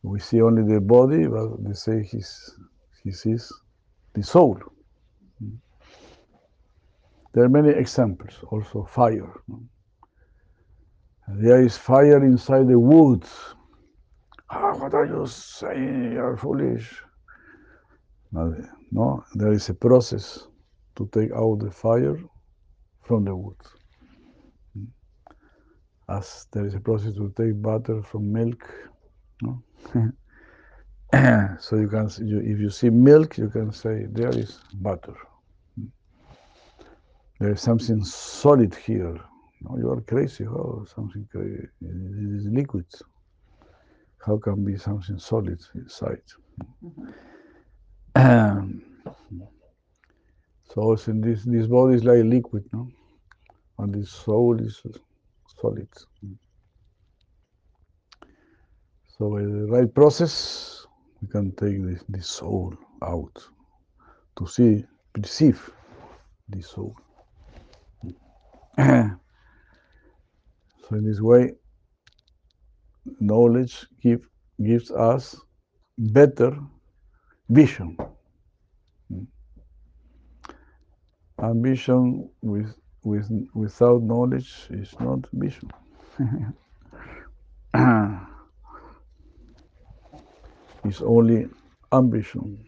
We 0.03 0.21
see 0.21 0.43
only 0.43 0.63
the 0.63 0.81
body, 0.81 1.27
but 1.27 1.65
they 1.65 1.73
say 1.75 2.03
he's, 2.03 2.59
he 3.03 3.11
sees 3.11 3.53
the 4.13 4.23
soul. 4.23 4.61
There 7.33 7.45
are 7.45 7.49
many 7.49 7.71
examples, 7.71 8.35
also 8.51 8.85
fire. 8.85 9.33
There 11.27 11.63
is 11.63 11.77
fire 11.77 12.23
inside 12.25 12.69
the 12.69 12.79
woods. 12.79 13.31
Ah, 14.51 14.77
what 14.77 14.95
are 14.95 15.07
you 15.07 15.27
saying? 15.27 16.13
You 16.13 16.21
are 16.21 16.37
foolish. 16.37 17.03
No, 18.93 19.25
there 19.35 19.53
is 19.53 19.69
a 19.69 19.75
process 19.75 20.47
to 20.97 21.09
take 21.13 21.33
out 21.33 21.61
the 21.61 21.71
fire 21.71 22.19
from 23.03 23.25
the 23.25 23.35
wood. 23.35 23.57
As 26.09 26.47
there 26.53 26.67
is 26.67 26.75
a 26.75 26.81
process 26.81 27.15
to 27.15 27.33
take 27.37 27.61
butter 27.63 28.03
from 28.03 28.33
milk. 28.33 28.65
No? 29.43 29.63
so 31.59 31.77
you 31.77 31.89
can, 31.89 32.11
you, 32.23 32.41
if 32.41 32.59
you 32.59 32.71
see 32.71 32.91
milk, 32.91 33.39
you 33.39 33.49
can 33.49 33.73
say 33.73 34.07
there 34.11 34.31
is 34.31 34.61
butter. 34.75 35.15
There 37.41 37.53
is 37.53 37.61
something 37.61 38.05
solid 38.05 38.75
here. 38.75 39.19
No, 39.63 39.79
you 39.79 39.91
are 39.91 40.01
crazy. 40.03 40.45
How 40.45 40.85
something 40.95 41.27
crazy? 41.31 41.69
It 41.81 42.37
is 42.37 42.47
liquid. 42.47 42.87
How 44.25 44.39
can 44.39 44.65
be 44.65 44.79
something 44.79 45.19
solid 45.19 45.61
inside? 45.75 46.23
so 48.17 48.71
also 50.77 51.11
in 51.11 51.21
this 51.21 51.43
this 51.45 51.67
body 51.67 51.97
is 51.97 52.05
like 52.05 52.25
liquid, 52.25 52.65
no? 52.73 52.89
And 53.79 53.95
this 53.95 54.11
soul 54.11 54.59
is 54.61 54.81
solid. 55.61 55.89
So 59.19 59.31
by 59.31 59.43
the 59.43 59.67
right 59.69 59.95
process, 59.95 60.87
we 61.23 61.29
can 61.29 61.53
take 61.53 61.83
this, 61.85 62.05
this 62.09 62.27
soul 62.27 62.75
out 63.03 63.43
to 64.39 64.47
see, 64.47 64.85
perceive 65.13 65.71
the 66.49 66.61
soul. 66.63 66.97
so 68.77 69.17
in 70.91 71.05
this 71.05 71.21
way, 71.21 71.53
knowledge 73.21 73.87
give 74.03 74.27
gives 74.63 74.91
us 74.91 75.37
better 75.99 76.57
vision. 77.49 77.97
Vision 81.57 82.31
with, 82.41 82.75
with, 83.05 83.31
without 83.55 84.03
knowledge 84.03 84.69
is 84.71 84.95
not 85.01 85.21
vision. 85.35 85.71
it's 90.85 91.03
only 91.03 91.49
ambition. 91.93 92.59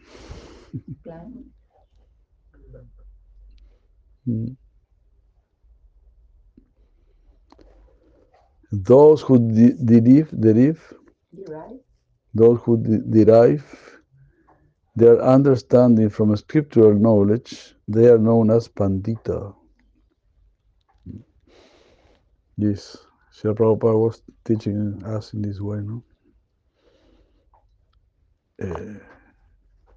Mm. 4.27 4.57
Those 8.71 9.21
who 9.23 9.39
de- 9.39 9.73
derive, 9.73 10.31
derive, 10.39 10.93
Derive. 11.35 11.81
those 12.33 12.59
who 12.63 12.77
de- 12.77 12.99
derive 12.99 13.65
their 14.95 15.21
understanding 15.23 16.09
from 16.09 16.35
scriptural 16.37 16.95
knowledge, 16.95 17.75
they 17.89 18.07
are 18.09 18.19
known 18.19 18.51
as 18.51 18.69
pandita. 18.69 19.55
Yes, 22.57 22.97
Srila 23.33 23.55
Prabhupada 23.55 23.99
was 23.99 24.21
teaching 24.45 25.03
us 25.05 25.33
in 25.33 25.43
this 25.43 25.59
way, 25.61 25.79
no? 25.81 26.03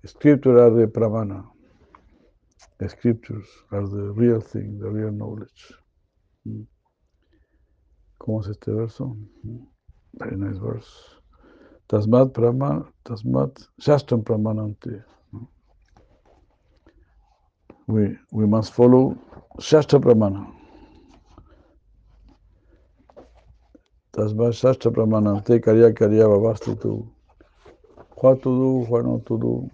Scripture 0.06 0.58
are 0.58 0.70
the 0.70 0.86
pramana. 0.86 1.44
The 2.78 2.88
scriptures 2.88 3.46
are 3.72 3.86
the 3.86 4.12
real 4.12 4.40
thing, 4.40 4.78
the 4.78 4.90
real 4.90 5.12
knowledge. 5.12 5.72
Mm. 6.48 6.66
¿Cómo 8.18 8.40
es 8.42 8.48
este 8.48 8.72
verso? 8.72 9.16
Mm. 9.46 9.66
Very 10.14 10.36
nice 10.36 10.58
verse. 10.58 10.90
Tasmat 11.88 12.32
Brahma, 12.32 12.86
Tasmat 13.04 13.66
Shastram 13.80 14.22
Pramanante. 14.24 15.04
We, 17.86 18.16
we 18.32 18.46
must 18.46 18.72
follow 18.74 19.18
Shastra 19.60 20.00
Pramana. 20.00 20.59
Tasmat 24.12 24.54
Shastra 24.54 24.90
Pramanante 24.90 25.60
Karya 25.60 25.92
Karya 25.92 26.26
Bhavasti 26.26 26.80
tu. 26.80 27.10
What 28.16 28.42
to 28.42 28.50
do, 28.50 28.70
what 28.88 29.04
not 29.06 29.26
to 29.26 29.38
do. 29.38 29.70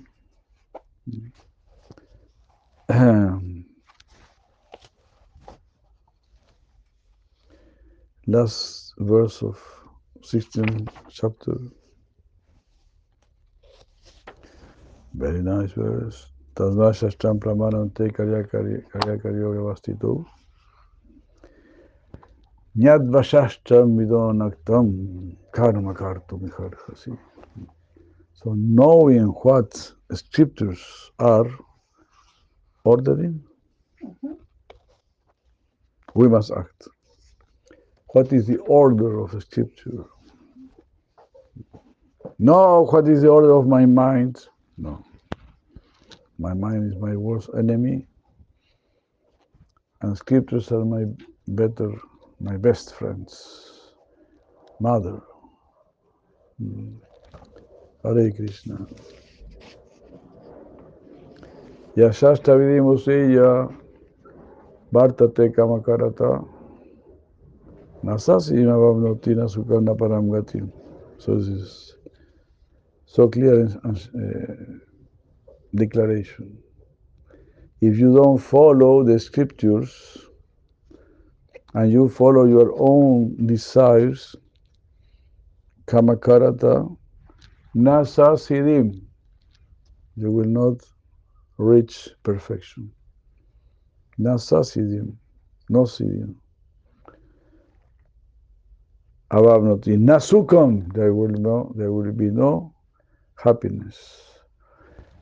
Last 8.27 8.95
verse 8.99 9.43
of 9.43 9.59
16th 10.23 10.89
chapter. 11.11 11.57
Very 15.15 15.43
nice 15.43 15.73
verse. 15.73 16.27
Tasvashashtam 16.55 17.39
pramanante 17.41 18.11
karya 18.13 18.49
karya 18.51 18.83
karya 18.91 19.17
karyoga 19.23 19.63
vastitu. 19.69 20.25
Nyadvashashtam 22.79 23.97
vidonaktam 23.99 25.37
karma 25.53 25.95
kartum 25.95 26.51
iharhasi. 26.51 27.19
So 28.35 28.55
knowing 28.57 29.29
what 29.45 29.93
scriptures 30.13 31.13
are 31.19 31.49
ordering, 32.85 33.45
Mhm. 34.05 34.39
we 36.15 36.29
must 36.29 36.51
act. 36.53 36.89
What 38.15 38.33
is 38.33 38.47
the 38.47 38.59
order 38.59 39.21
of 39.21 39.33
the 39.33 39.41
scripture? 39.41 40.05
No, 42.39 42.85
what 42.85 43.09
is 43.09 43.23
the 43.23 43.29
order 43.31 43.53
of 43.53 43.67
my 43.67 43.87
mind? 43.87 44.47
No. 44.77 45.03
My 46.39 46.55
mind 46.55 46.93
is 46.93 46.97
my 46.99 47.17
worst 47.17 47.51
enemy, 47.57 48.07
and 50.03 50.17
scriptures 50.17 50.71
are 50.73 50.85
my 50.85 51.05
better, 51.49 51.91
my 52.41 52.57
best 52.57 52.95
friends. 52.95 53.93
Mother. 54.81 55.21
Mm. 56.63 56.97
Hare 58.03 58.31
Krishna. 58.31 58.87
Yashashta 61.97 62.57
vidimuseya 62.59 63.75
Bhartate 64.93 65.53
kamakarata 65.55 66.47
Nasasi 68.05 68.55
Navamnotina 68.55 69.49
Sukarna 69.49 69.97
Paramgati. 69.97 70.71
So 71.19 71.37
this 71.37 71.49
is 71.49 71.95
so 73.07 73.29
clear 73.29 73.67
uh, 73.85 73.93
declaration. 75.75 76.59
If 77.81 77.99
you 77.99 78.15
don't 78.15 78.39
follow 78.39 79.03
the 79.03 79.19
scriptures 79.19 80.26
and 81.77 81.93
you 81.93 82.09
follow 82.09 82.47
your 82.47 82.73
own 82.79 83.37
desires, 83.47 84.35
kamakarata, 85.87 86.97
nasasidim, 87.77 88.99
you 90.17 90.31
will 90.31 90.47
not 90.49 90.81
reach 91.59 92.09
perfection. 92.23 92.91
Nasasidim, 94.19 95.15
no 95.69 95.83
sidim. 95.83 96.35
Avavnoti, 99.31 99.99
nasukam, 99.99 100.91
there 100.95 101.13
will 101.13 101.29
no, 101.29 101.75
there 101.77 101.93
will 101.93 102.11
be 102.11 102.31
no 102.31 102.75
happiness. 103.37 104.23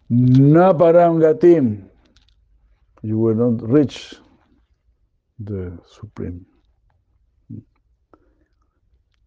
Na 0.09 0.73
parangatim, 0.73 1.89
you 3.03 3.19
will 3.19 3.35
not 3.35 3.69
reach 3.69 4.15
the 5.39 5.79
supreme. 5.87 6.45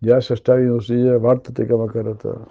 Ya 0.02 0.18
Shashtavinosiya 0.18 1.20
Vartate 1.20 1.68
Kamakarata. 1.68 2.50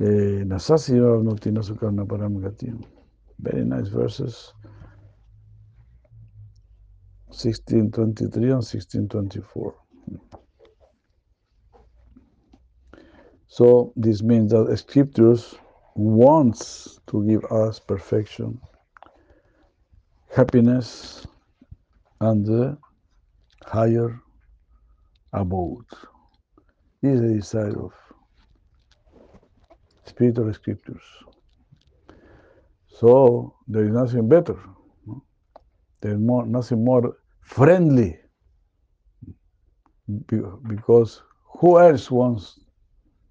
Eh, 0.00 0.44
Nasasi 0.44 0.92
Avnoti 0.92 1.50
Nasukam 1.50 1.94
Na 1.94 2.04
Paramgatim. 2.04 2.84
Very 3.38 3.64
nice 3.64 3.88
verses. 3.88 4.52
1623 7.28 8.42
and 8.44 8.62
1624. 8.62 9.74
So 13.48 13.92
this 13.96 14.22
means 14.22 14.52
that 14.52 14.76
scriptures 14.78 15.54
wants 15.94 17.00
to 17.06 17.24
give 17.26 17.44
us 17.50 17.78
perfection, 17.78 18.60
happiness, 20.34 21.26
and 22.20 22.46
the 22.46 22.78
higher 23.64 24.20
abode. 25.32 25.84
This 27.02 27.14
is 27.14 27.20
the 27.20 27.34
desire 27.34 27.84
of 27.84 27.92
spiritual 30.04 30.52
scriptures. 30.54 31.02
So 32.88 33.54
there 33.68 33.84
is 33.84 33.90
nothing 33.90 34.28
better. 34.28 34.58
no? 35.06 35.22
There 36.00 36.12
is 36.12 36.18
more, 36.18 36.46
nothing 36.46 36.84
more 36.84 37.18
friendly. 37.42 38.18
Because 40.26 41.22
who 41.44 41.78
else 41.78 42.10
wants 42.10 42.60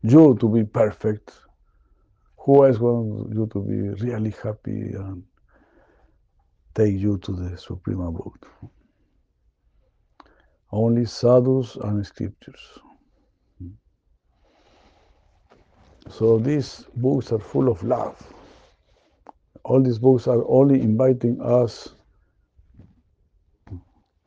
you 0.04 0.36
to 0.40 0.50
be 0.50 0.64
perfect? 0.64 1.32
Who 2.38 2.66
else 2.66 2.78
wants 2.78 3.34
you 3.34 3.48
to 3.48 3.62
be 3.62 4.06
really 4.06 4.36
happy 4.44 4.94
and 4.94 5.24
take 6.76 6.98
you 6.98 7.18
to 7.20 7.32
the 7.32 7.58
supreme 7.58 8.02
abode? 8.02 8.44
Only 10.76 11.06
sadhus 11.06 11.78
and 11.78 12.06
scriptures. 12.06 12.80
So 16.10 16.38
these 16.38 16.84
books 16.98 17.32
are 17.32 17.40
full 17.40 17.70
of 17.70 17.82
love. 17.82 18.22
All 19.64 19.82
these 19.82 20.00
books 20.00 20.28
are 20.28 20.44
only 20.50 20.82
inviting 20.82 21.42
us 21.42 21.96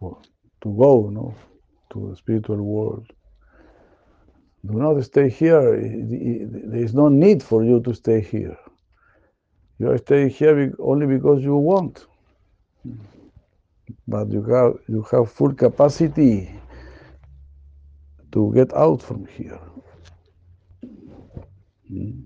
to 0.01 0.17
go, 0.65 1.11
no, 1.13 1.35
to 1.93 2.09
the 2.09 2.17
spiritual 2.17 2.63
world. 2.63 3.07
Do 4.65 4.73
not 4.73 5.05
stay 5.05 5.29
here. 5.29 5.77
There 5.77 6.81
is 6.83 6.95
no 6.95 7.11
need 7.11 7.43
for 7.43 7.63
you 7.63 7.81
to 7.83 7.95
stay 7.95 8.23
here. 8.23 8.57
You 9.79 9.91
are 9.91 9.99
staying 9.99 10.31
here 10.31 10.75
only 10.79 11.07
because 11.07 11.43
you 11.45 11.57
want. 11.57 12.07
But 14.07 14.31
you 14.31 14.43
have 14.45 14.75
you 14.89 15.03
have 15.11 15.31
full 15.31 15.55
capacity 15.55 16.51
to 18.33 18.53
get 18.55 18.73
out 18.75 19.03
from 19.03 19.27
here. 19.27 19.61
Mm. 21.91 22.25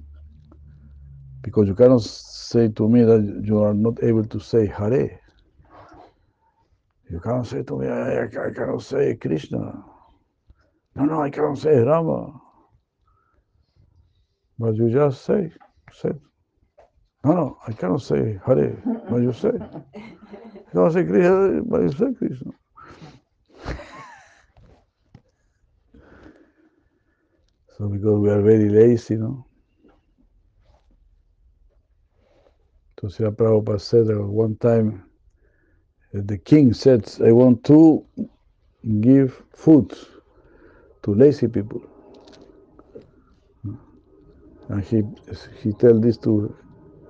Because 1.43 1.69
you 1.69 1.75
cannot 1.75 2.03
say 2.03 2.69
to 2.69 2.89
me 2.89 3.03
that 3.03 3.43
you 3.45 3.63
are 3.63 3.75
not 3.75 4.03
able 4.03 4.25
to 4.25 4.41
say 4.41 4.67
Hare. 4.67 5.21
You 7.11 7.21
cannot 7.21 7.47
say 7.47 7.63
to 7.63 7.79
me, 7.79 7.89
I, 7.89 8.25
I 8.25 8.27
cannot 8.29 8.83
say 8.83 9.17
Krishna. 9.17 9.85
No, 10.95 11.05
no, 11.05 11.23
I 11.23 11.31
cannot 11.31 11.59
say 11.59 11.79
Rama. 11.79 12.41
But 14.59 14.77
you 14.77 14.91
just 14.91 15.25
say, 15.25 15.53
said. 15.93 16.21
No, 17.25 17.33
no, 17.33 17.59
I 17.69 17.73
cannot 17.73 18.03
say 18.03 18.41
Hare, 18.47 18.83
but 19.11 19.19
you 19.23 19.33
say. 19.33 19.51
I 19.51 20.73
cannot 20.73 20.93
Krishna, 21.05 21.63
but. 21.63 22.53
So 27.79 27.89
because 27.89 28.19
we 28.21 28.31
are 28.31 28.43
very 28.43 28.69
lazy, 28.69 29.17
no? 29.17 29.47
So 32.99 33.09
Prabhupada 33.33 33.81
said 33.81 34.07
that 34.09 34.23
one 34.23 34.57
time 34.57 35.05
that 36.13 36.29
the 36.29 36.39
king 36.39 36.75
said, 36.75 37.11
I 37.25 37.33
want 37.33 37.65
to 37.65 38.07
give 39.01 39.43
food 39.55 39.93
to 41.05 41.15
lazy 41.15 41.49
people. 41.49 41.83
And 44.69 44.85
he 44.85 45.03
he 45.63 45.73
tell 45.75 46.01
this 46.01 46.17
to 46.19 46.55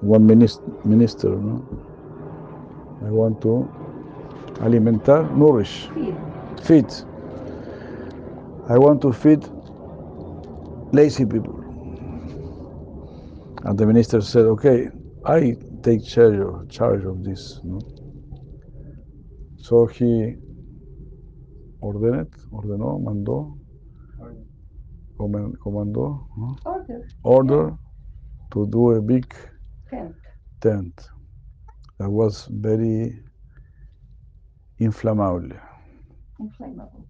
one 0.03 0.27
minister, 0.27 0.63
minister 0.85 1.31
no? 1.31 1.65
I 3.07 3.11
want 3.11 3.41
to 3.43 3.69
alimentar, 4.61 5.25
nourish, 5.37 5.89
Feed. 5.95 6.17
feed. 6.63 6.93
I 8.69 8.79
want 8.79 9.03
to 9.03 9.13
feed 9.13 9.47
lazy 10.93 11.27
people. 11.27 11.61
And 13.65 13.79
the 13.79 13.87
minister 13.87 14.21
said, 14.23 14.47
okay, 14.47 14.89
I 15.27 15.57
take 15.83 16.05
charge 16.07 16.39
of, 16.41 16.69
charge 16.71 17.05
of 17.05 17.25
this. 17.25 17.61
No? 17.65 17.81
So 19.59 19.87
he 19.87 20.37
ordered, 21.81 22.31
ordenó, 22.53 22.99
mandó, 23.01 23.59
comandó, 25.19 26.29
¿no? 26.37 26.57
Order. 26.65 27.09
order 27.23 27.79
to 28.53 28.67
do 28.67 28.93
a 28.93 29.01
big 29.03 29.27
Tent. 29.93 30.17
tent 30.63 31.09
that 31.99 32.09
was 32.09 32.49
very 32.51 33.19
inflammable. 34.79 35.51
Inflammable. 36.41 37.07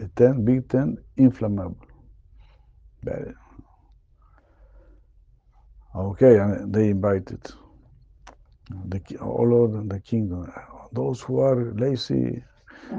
A 0.00 0.08
tent, 0.16 0.44
big 0.46 0.68
tent, 0.70 0.98
inflammable. 1.18 1.76
Very. 3.04 3.34
Okay, 5.94 6.38
and 6.38 6.72
they 6.72 6.88
invited 6.90 7.42
the, 8.86 9.00
all 9.20 9.64
of 9.64 9.88
the 9.88 10.00
kingdom. 10.00 10.50
Those 10.92 11.20
who 11.20 11.40
are 11.40 11.74
lazy, 11.74 12.42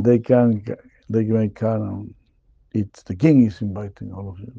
they 0.00 0.18
can 0.18 0.64
they 1.08 1.24
may 1.24 1.48
come 1.48 1.82
and 1.82 2.14
eat. 2.74 2.92
The 3.06 3.14
king 3.14 3.46
is 3.46 3.62
inviting 3.62 4.12
all 4.12 4.30
of 4.30 4.40
you. 4.40 4.52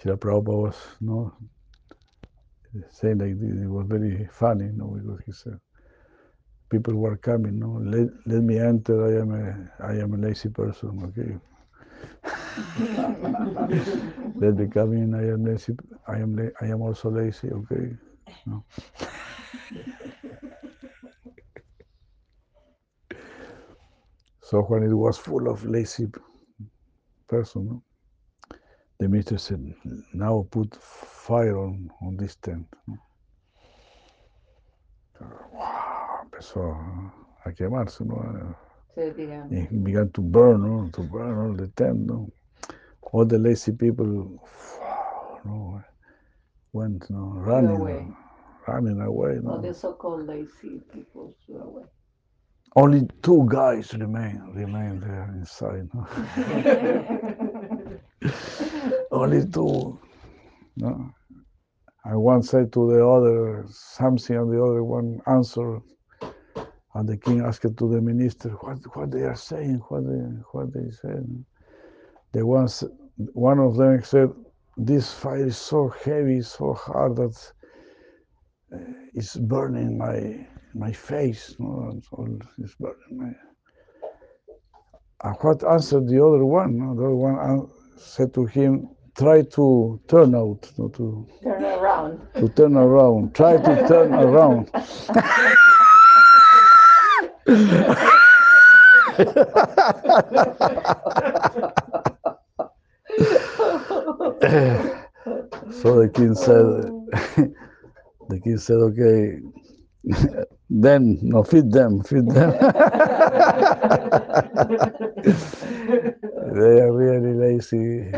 Srila 0.00 0.18
Prabhupada 0.18 0.62
was 0.62 0.76
no 1.00 1.34
saying 2.90 3.18
like 3.18 3.38
this. 3.40 3.62
It 3.64 3.68
was 3.68 3.86
very 3.88 4.28
funny, 4.32 4.70
no, 4.74 4.88
because 4.88 5.20
he 5.26 5.32
said 5.32 5.58
people 6.70 6.94
were 6.94 7.16
coming. 7.16 7.58
No, 7.58 7.80
let, 7.82 8.08
let 8.26 8.42
me 8.42 8.58
enter. 8.58 9.06
I 9.06 9.20
am 9.22 9.32
a 9.34 9.84
I 9.84 10.00
am 10.02 10.14
a 10.14 10.18
lazy 10.18 10.48
person. 10.50 11.00
Okay. 11.08 11.38
let 14.40 14.56
me 14.56 14.68
come 14.68 14.92
in. 14.94 15.14
I 15.14 15.28
am 15.34 15.44
lazy. 15.44 15.76
I 16.08 16.16
am 16.18 16.36
la- 16.36 16.56
I 16.60 16.66
am 16.66 16.82
also 16.82 17.10
lazy. 17.10 17.50
Okay. 17.50 17.96
No. 18.46 18.64
So 24.42 24.62
when 24.62 24.82
it 24.84 24.94
was 24.94 25.18
full 25.18 25.48
of 25.50 25.64
lazy 25.64 26.06
person, 27.28 27.66
no, 27.66 27.95
the 28.98 29.08
minister 29.08 29.38
said, 29.38 29.74
"Now 30.12 30.46
put 30.50 30.74
fire 30.76 31.58
on, 31.58 31.90
on 32.02 32.16
this 32.16 32.36
tent." 32.36 32.66
¿no? 32.86 32.98
¡Wow! 35.52 36.22
Empezó 36.24 36.76
a 37.44 37.52
quemarse, 37.52 38.04
¿no? 38.04 38.56
Se 38.94 39.10
began 39.12 40.10
to 40.12 40.22
burn, 40.22 40.62
no? 40.62 40.90
to 40.90 41.02
burn 41.02 41.38
all 41.38 41.54
the 41.54 41.68
tent. 41.68 42.06
No? 42.06 42.30
All 43.12 43.24
the 43.26 43.38
lazy 43.38 43.72
people 43.72 44.40
wow, 44.80 45.40
no? 45.44 45.82
went 46.72 47.08
no? 47.10 47.32
running, 47.36 47.76
away. 47.76 48.08
running 48.66 49.00
away. 49.00 49.38
No? 49.42 49.60
the 49.60 49.74
so-called 49.74 50.26
lazy 50.26 50.80
people 50.92 51.34
flew 51.44 51.60
away. 51.60 51.82
Only 52.74 53.08
two 53.22 53.46
guys 53.50 53.92
remain 53.94 54.52
remain 54.54 55.00
there 55.00 55.30
inside. 55.36 55.88
No? 55.94 56.06
Only 59.16 59.46
two. 59.46 59.98
No? 60.76 61.10
And 62.04 62.20
one 62.20 62.42
said 62.42 62.70
to 62.74 62.90
the 62.90 63.06
other 63.06 63.64
something, 63.70 64.36
and 64.36 64.52
the 64.52 64.62
other 64.62 64.84
one 64.84 65.20
answered. 65.26 65.80
And 66.94 67.08
the 67.08 67.16
king 67.16 67.40
asked 67.40 67.62
to 67.62 67.88
the 67.88 68.00
minister, 68.00 68.50
"What 68.60 68.78
what 68.94 69.10
they 69.10 69.22
are 69.22 69.34
saying? 69.34 69.80
What 69.88 70.04
they 70.04 70.20
what 70.52 70.72
they 70.74 70.90
said?" 70.90 71.24
The 72.32 72.44
ones, 72.46 72.84
one 73.32 73.58
of 73.58 73.76
them 73.76 74.02
said, 74.02 74.30
"This 74.76 75.12
fire 75.12 75.46
is 75.46 75.56
so 75.56 75.88
heavy, 75.88 76.42
so 76.42 76.74
hard 76.74 77.16
that 77.16 77.52
uh, 78.72 78.78
it's 79.14 79.36
burning 79.36 79.96
my 79.96 80.46
my 80.74 80.92
face. 80.92 81.56
No, 81.58 81.98
all, 82.12 82.38
it's 82.58 82.74
burning 82.74 83.16
my." 83.22 83.32
And 85.24 85.36
what 85.40 85.64
answered 85.64 86.06
the 86.06 86.22
other 86.22 86.44
one? 86.44 86.76
No? 86.76 86.94
The 86.94 87.04
other 87.04 87.14
one 87.14 87.68
said 87.96 88.34
to 88.34 88.44
him, 88.44 88.90
"Try 89.18 89.42
to 89.42 90.00
turn 90.08 90.34
out, 90.34 90.70
no, 90.78 90.88
to 90.88 91.26
Turn 91.42 91.64
around. 91.64 92.20
to 92.34 92.48
turn 92.48 92.76
around. 92.76 93.34
Try 93.34 93.56
to 93.56 93.88
turn 93.88 94.14
around." 94.14 94.70
so 105.70 106.00
the 106.00 106.10
king 106.12 106.34
said, 106.34 107.54
the 108.28 108.40
king 108.40 108.58
said, 108.58 108.76
okay, 108.76 109.40
then, 110.70 111.18
no, 111.22 111.42
feed 111.44 111.72
them, 111.72 112.02
feed 112.04 112.28
them. 112.28 112.50
they 116.54 116.80
are 116.80 116.92
really 116.92 117.34
lazy. 117.34 118.10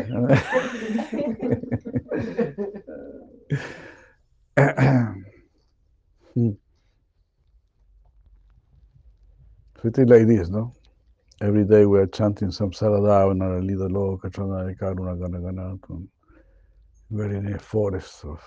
So 9.80 9.88
it 9.88 9.98
is 9.98 10.08
like 10.08 10.26
this, 10.26 10.48
no? 10.48 10.72
Every 11.40 11.64
day 11.64 11.86
we 11.86 11.98
are 12.00 12.06
chanting 12.08 12.50
some 12.50 12.72
Saradhavana, 12.72 13.64
Lida 13.64 13.88
Loka, 13.88 14.30
Chanara 14.30 14.76
Karuna 14.76 15.18
Gana 15.20 15.40
Gana. 15.40 15.76
We're 17.10 17.32
in 17.34 17.54
a 17.54 17.58
forest 17.58 18.24
of 18.24 18.40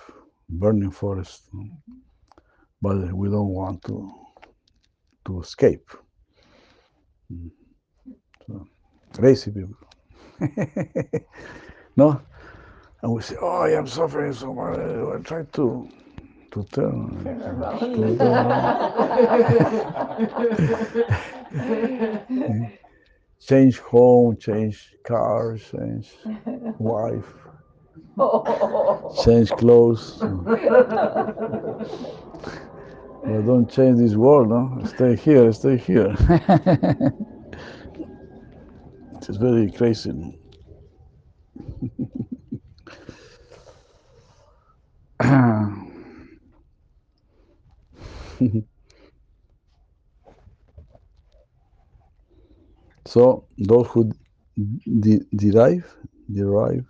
burning 0.49 0.91
forest, 0.91 1.43
no? 1.53 1.65
But 2.81 3.13
we 3.13 3.29
don't 3.29 3.49
want 3.49 3.83
to 3.83 4.11
to 5.25 5.41
escape. 5.41 5.89
Mm. 7.31 7.51
So, 8.47 8.67
lazy 9.19 9.51
people. 9.51 9.75
no? 11.95 12.19
And 13.01 13.13
we 13.13 13.21
say, 13.21 13.35
oh, 13.41 13.61
I 13.61 13.71
am 13.71 13.87
suffering 13.87 14.33
so 14.33 14.53
much. 14.53 14.77
I 14.79 15.17
try 15.23 15.43
to 15.43 15.89
to 16.51 16.63
turn. 16.71 17.23
Turn 17.23 17.39
to 17.39 18.17
turn. 18.17 18.47
change 23.39 23.79
home, 23.79 24.37
change 24.37 24.95
car, 25.05 25.57
change 25.57 26.11
wife, 26.77 27.33
change 29.23 29.49
clothes. 29.51 30.21
But 33.23 33.45
don't 33.45 33.69
change 33.71 33.99
this 33.99 34.15
world, 34.15 34.49
no? 34.49 34.83
Stay 34.85 35.15
here, 35.15 35.51
stay 35.53 35.77
here. 35.77 36.15
it's 39.15 39.37
very 39.37 39.71
crazy. 39.71 40.39
so 53.05 53.45
those 53.57 53.87
who 53.87 54.11
de- 55.01 55.25
derive 55.35 55.95
derive 56.31 56.85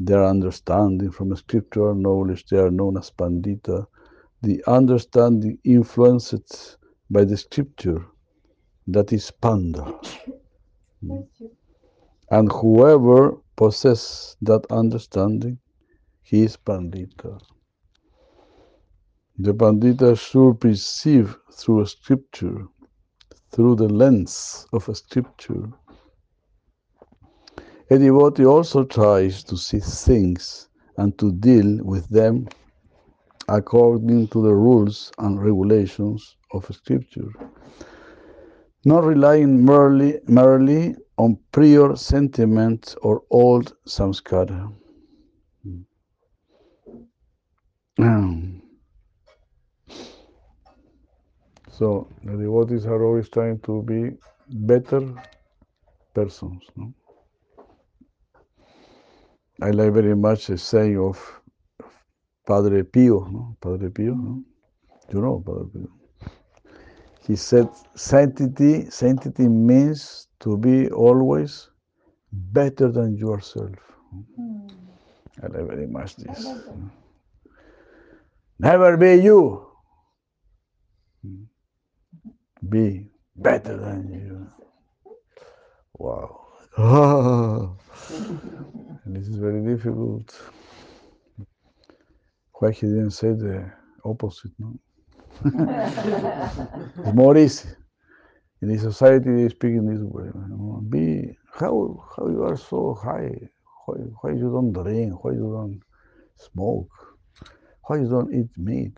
their 0.00 0.24
understanding 0.24 1.10
from 1.12 1.34
scriptural 1.36 1.94
knowledge, 1.94 2.46
they 2.46 2.58
are 2.58 2.70
known 2.70 2.98
as 2.98 3.10
pandita. 3.10 3.86
The 4.42 4.62
understanding 4.66 5.58
influenced 5.62 6.76
by 7.08 7.24
the 7.24 7.36
scripture, 7.36 8.04
that 8.88 9.12
is 9.12 9.30
panda. 9.30 10.00
And 12.30 12.50
whoever 12.50 13.36
possesses 13.56 14.36
that 14.42 14.66
understanding, 14.70 15.58
he 16.22 16.42
is 16.42 16.56
Pandita. 16.56 17.40
The 19.38 19.54
Pandita 19.54 20.18
should 20.18 20.60
perceive 20.60 21.36
through 21.52 21.82
a 21.82 21.86
scripture, 21.86 22.66
through 23.50 23.76
the 23.76 23.88
lens 23.88 24.66
of 24.72 24.88
a 24.88 24.94
scripture. 24.94 25.70
A 27.90 27.98
devotee 27.98 28.46
also 28.46 28.84
tries 28.84 29.44
to 29.44 29.56
see 29.56 29.80
things 29.80 30.68
and 30.96 31.16
to 31.18 31.30
deal 31.32 31.84
with 31.84 32.08
them 32.08 32.48
according 33.52 34.26
to 34.28 34.42
the 34.42 34.54
rules 34.54 35.12
and 35.18 35.42
regulations 35.42 36.36
of 36.52 36.64
scripture, 36.74 37.30
not 38.86 39.04
relying 39.04 39.64
merely, 39.64 40.18
merely 40.26 40.94
on 41.18 41.38
prior 41.52 41.94
sentiment 41.94 42.94
or 43.02 43.22
old 43.30 43.74
samskara. 43.86 44.72
So 51.72 52.06
the 52.22 52.36
devotees 52.36 52.86
are 52.86 53.02
always 53.02 53.28
trying 53.30 53.58
to 53.60 53.82
be 53.82 54.10
better 54.48 55.14
persons. 56.14 56.62
No? 56.76 56.92
I 59.60 59.70
like 59.70 59.92
very 59.92 60.14
much 60.14 60.46
the 60.48 60.58
saying 60.58 60.98
of 60.98 61.41
Padre 62.52 62.84
Pio, 62.84 63.26
no? 63.30 63.56
Padre 63.62 63.88
Pio, 63.88 64.14
no? 64.14 64.44
You 65.10 65.22
know 65.22 65.42
Padre 65.46 65.68
Pio. 65.72 65.88
He 67.26 67.34
said 67.34 67.66
sanctity, 67.94 68.90
sanctity 68.90 69.48
means 69.48 70.28
to 70.40 70.58
be 70.58 70.90
always 70.90 71.70
better 72.30 72.92
than 72.92 73.16
yourself. 73.16 73.78
Hmm. 74.36 74.66
I 75.42 75.46
like 75.46 75.66
very 75.66 75.86
much 75.86 76.16
this. 76.16 76.46
Never 78.58 78.98
be 78.98 79.14
you. 79.14 79.66
Be 82.68 83.06
better 83.34 83.78
than 83.78 84.12
you. 84.12 84.46
Wow. 85.94 86.48
and 89.04 89.16
this 89.16 89.26
is 89.26 89.36
very 89.36 89.64
difficult. 89.64 90.38
Why 92.62 92.70
he 92.70 92.86
didn't 92.86 93.10
say 93.10 93.32
the 93.32 93.68
opposite, 94.04 94.52
no? 94.60 94.78
It's 97.04 97.12
more 97.12 97.36
easy. 97.36 97.68
In 98.60 98.68
the 98.68 98.78
society 98.78 99.34
they 99.34 99.48
speak 99.48 99.72
in 99.72 99.92
this 99.92 100.00
way. 100.00 100.30
Be 100.88 101.36
how 101.58 102.04
how 102.16 102.28
you 102.28 102.44
are 102.44 102.56
so 102.56 102.94
high. 102.94 103.34
Why, 103.84 103.96
why 104.20 104.30
you 104.30 104.48
don't 104.52 104.72
drink? 104.72 105.24
Why 105.24 105.32
you 105.32 105.50
don't 105.56 105.82
smoke? 106.36 106.92
Why 107.88 107.96
you 107.96 108.08
don't 108.08 108.32
eat 108.32 108.56
meat? 108.56 108.96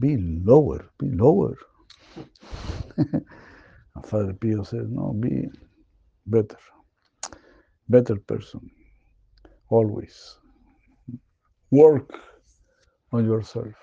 Be 0.00 0.16
lower. 0.16 0.88
Be 0.98 1.10
lower. 1.10 1.58
And 3.94 4.06
Father 4.06 4.32
Pio 4.32 4.62
says, 4.62 4.86
no, 4.88 5.12
be 5.12 5.50
better. 6.24 6.56
Better 7.90 8.16
person. 8.16 8.70
Always. 9.68 10.38
Work 11.70 12.31
on 13.12 13.24
yourself. 13.26 13.74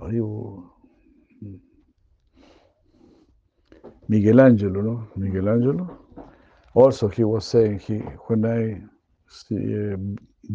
Are 0.00 0.12
you 0.12 0.70
Michelangelo, 4.08 4.82
no? 4.82 5.08
Michelangelo. 5.16 5.98
Also, 6.74 7.08
he 7.08 7.24
was 7.24 7.46
saying 7.46 7.78
he 7.80 7.98
when 8.28 8.44
I 8.46 8.82
see 9.28 9.74
a 9.74 9.96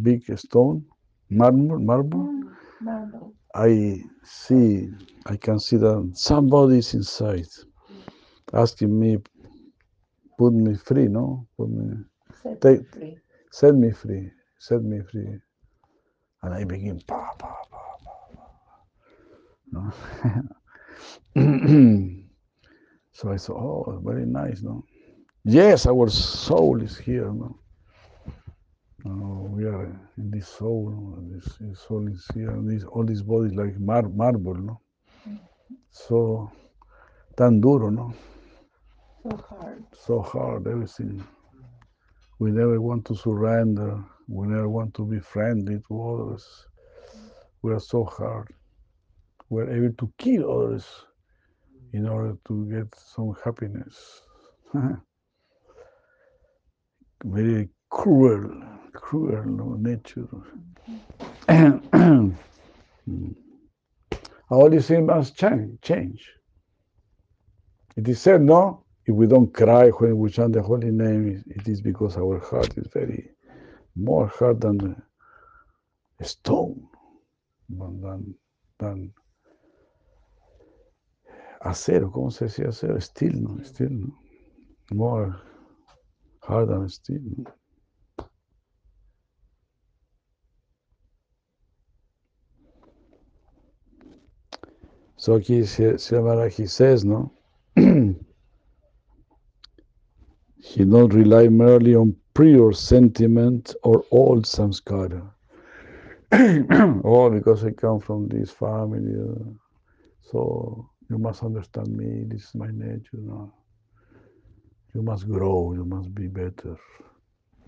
big 0.01 0.24
stone, 0.38 0.86
marble, 1.30 1.80
marble, 1.80 2.20
Mm, 2.20 2.49
marble. 2.82 3.34
I 3.55 4.01
see, 4.24 4.89
I 5.26 5.38
can 5.38 5.59
see 5.59 5.78
that 5.78 6.11
somebody 6.13 6.80
is 6.80 6.93
inside, 6.93 7.47
asking 8.53 8.97
me, 8.99 9.17
put 10.38 10.53
me 10.53 10.76
free, 10.76 11.07
no? 11.07 11.47
Put 11.57 11.70
me, 11.70 12.03
Set 12.43 12.61
Take- 12.61 12.91
free. 12.93 13.17
set 13.51 13.76
me 13.76 13.91
free, 13.91 14.32
set 14.59 14.84
me 14.84 15.01
free. 15.11 15.39
And 16.44 16.54
I 16.54 16.64
begin, 16.64 17.02
pa, 17.06 17.32
pa, 17.38 17.56
pa, 17.70 17.98
pa, 18.04 18.14
pa. 18.64 18.76
No? 19.72 19.92
so 23.12 23.32
I 23.32 23.38
thought, 23.38 23.58
oh, 23.58 24.02
very 24.04 24.26
nice, 24.26 24.62
no? 24.62 24.86
Yes, 25.44 25.86
our 25.86 26.10
soul 26.10 26.82
is 26.82 26.98
here, 26.98 27.32
no? 27.34 27.60
No, 29.06 29.50
we 29.52 29.66
are 29.66 29.86
in 30.18 30.32
this 30.32 30.48
soul, 30.48 30.92
no? 30.92 31.36
this, 31.36 31.58
this 31.60 31.80
soul 31.88 32.08
is 32.08 32.26
here, 32.34 32.56
this, 32.64 32.84
all 32.84 33.06
this 33.06 33.22
body 33.22 33.48
is 33.48 33.56
like 33.56 33.80
mar- 33.80 34.10
marble, 34.10 34.56
no? 34.56 34.82
So, 35.92 36.52
tan 37.38 37.62
duro, 37.62 37.90
no? 37.90 38.14
So 39.24 39.38
hard. 39.38 39.84
so 39.94 40.22
hard, 40.22 40.68
everything. 40.68 41.24
We 42.40 42.52
never 42.52 42.80
want 42.80 43.06
to 43.06 43.16
surrender. 43.16 44.04
We 44.30 44.47
never 44.47 44.69
want 44.69 44.93
to 44.95 45.05
be 45.05 45.19
friendly 45.19 45.80
to 45.88 46.03
others. 46.03 46.67
We 47.63 47.73
are 47.73 47.80
so 47.80 48.03
hard. 48.05 48.53
We're 49.49 49.69
able 49.71 49.93
to 49.95 50.13
kill 50.19 50.51
others 50.51 50.86
in 51.93 52.07
order 52.07 52.38
to 52.47 52.65
get 52.69 52.93
some 52.95 53.36
happiness. 53.43 54.21
Very 57.25 57.69
cruel, 57.89 58.63
cruel 58.93 59.77
nature. 59.80 60.27
All 64.49 64.69
these 64.69 64.88
things 64.88 65.07
must 65.07 65.36
change. 65.36 65.82
change. 65.82 66.32
It 67.95 68.07
is 68.07 68.21
said, 68.21 68.41
no, 68.41 68.86
if 69.05 69.15
we 69.15 69.25
don't 69.27 69.51
cry 69.53 69.89
when 69.89 70.17
we 70.17 70.30
chant 70.30 70.53
the 70.53 70.61
holy 70.61 70.91
name, 70.91 71.43
it 71.47 71.67
is 71.67 71.82
because 71.82 72.15
our 72.15 72.39
heart 72.39 72.77
is 72.77 72.88
very 72.93 73.32
more 74.00 74.32
hard 74.39 74.62
than 74.62 74.95
a 76.20 76.24
stone, 76.24 76.88
than, 77.70 78.36
than, 78.80 79.14
acero, 81.62 82.12
¿cómo 82.12 82.32
se 82.32 82.45
decía 82.45 82.70
acero? 82.70 83.00
Steel, 83.00 83.43
¿no? 83.43 83.64
Steel, 83.64 84.00
¿no? 84.00 84.20
More 84.91 85.36
hard 86.41 86.70
than 86.70 86.89
steel. 86.89 87.22
¿no? 87.38 87.60
So 95.20 95.36
aquí 95.36 95.66
se, 95.66 95.97
se 95.97 96.18
he 96.58 96.66
says, 96.66 97.04
no? 97.04 97.34
he 97.76 98.16
not 100.86 101.14
rely 101.14 101.50
merely 101.50 101.93
on 101.93 102.16
prior 102.40 102.72
sentiment 102.72 103.76
or 103.84 104.06
old 104.12 104.46
samskara. 104.46 105.30
oh, 107.04 107.30
because 107.30 107.66
I 107.66 107.72
come 107.72 108.00
from 108.00 108.30
this 108.30 108.50
family, 108.50 109.14
uh, 109.14 109.44
so 110.22 110.90
you 111.10 111.18
must 111.18 111.44
understand 111.44 111.90
me. 111.98 112.24
This 112.30 112.44
is 112.46 112.56
my 112.56 112.70
nature. 112.72 113.18
No? 113.18 113.54
You 114.96 115.02
must 115.02 115.28
grow. 115.28 115.74
You 115.74 115.84
must 115.84 116.16
be 116.16 116.28
better, 116.28 116.78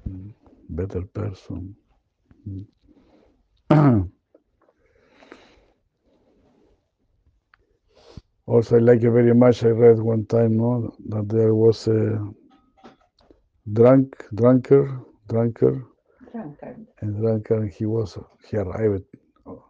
mm, 0.07 0.33
better 0.69 1.01
person. 1.01 1.75
Mm. 2.47 4.09
Also, 8.47 8.75
I 8.77 8.79
like 8.79 9.03
it 9.03 9.11
very 9.11 9.33
much. 9.33 9.63
I 9.63 9.69
read 9.69 9.99
one 9.99 10.25
time, 10.25 10.57
no, 10.57 10.93
that 11.09 11.29
there 11.29 11.55
was 11.55 11.87
a 11.87 12.19
drunk, 13.69 14.25
drunker, 14.33 14.99
drunker, 15.29 15.85
Drunkard. 16.31 16.87
and 17.01 17.17
drunkard. 17.17 17.71
He 17.73 17.85
was 17.85 18.17
he 18.49 18.57
arrived 18.57 19.03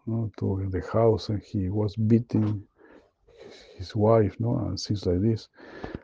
no, 0.08 0.32
to 0.38 0.68
the 0.70 0.82
house 0.92 1.30
and 1.30 1.42
he 1.42 1.70
was 1.70 1.96
beating 1.96 2.64
his 3.78 3.96
wife, 3.96 4.36
no, 4.40 4.58
and 4.60 4.80
things 4.80 5.06
like 5.06 5.22
this. 5.22 5.50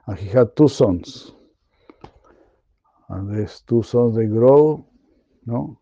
And 0.07 0.17
he 0.17 0.27
had 0.29 0.55
two 0.55 0.67
sons, 0.67 1.31
and 3.09 3.35
these 3.35 3.61
two 3.67 3.83
sons 3.83 4.15
they 4.15 4.25
grow, 4.25 4.85
no, 5.45 5.79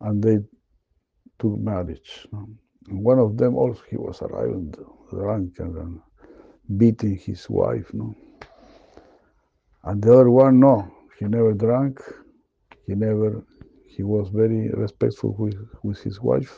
and 0.00 0.22
they 0.22 0.38
took 1.38 1.58
marriage. 1.58 2.26
No? 2.32 2.48
And 2.88 3.04
one 3.04 3.18
of 3.18 3.36
them 3.36 3.54
also 3.56 3.82
he 3.90 3.96
was 3.96 4.22
arriving 4.22 4.74
drunk 5.10 5.58
and 5.58 6.00
beating 6.76 7.16
his 7.18 7.48
wife, 7.50 7.92
no. 7.92 8.14
And 9.84 10.02
the 10.02 10.12
other 10.12 10.30
one, 10.30 10.60
no, 10.60 10.90
he 11.18 11.26
never 11.26 11.52
drank. 11.52 12.00
He 12.86 12.94
never. 12.94 13.44
He 13.86 14.02
was 14.02 14.28
very 14.28 14.70
respectful 14.70 15.34
with, 15.38 15.56
with 15.82 15.98
his 16.02 16.20
wife. 16.20 16.56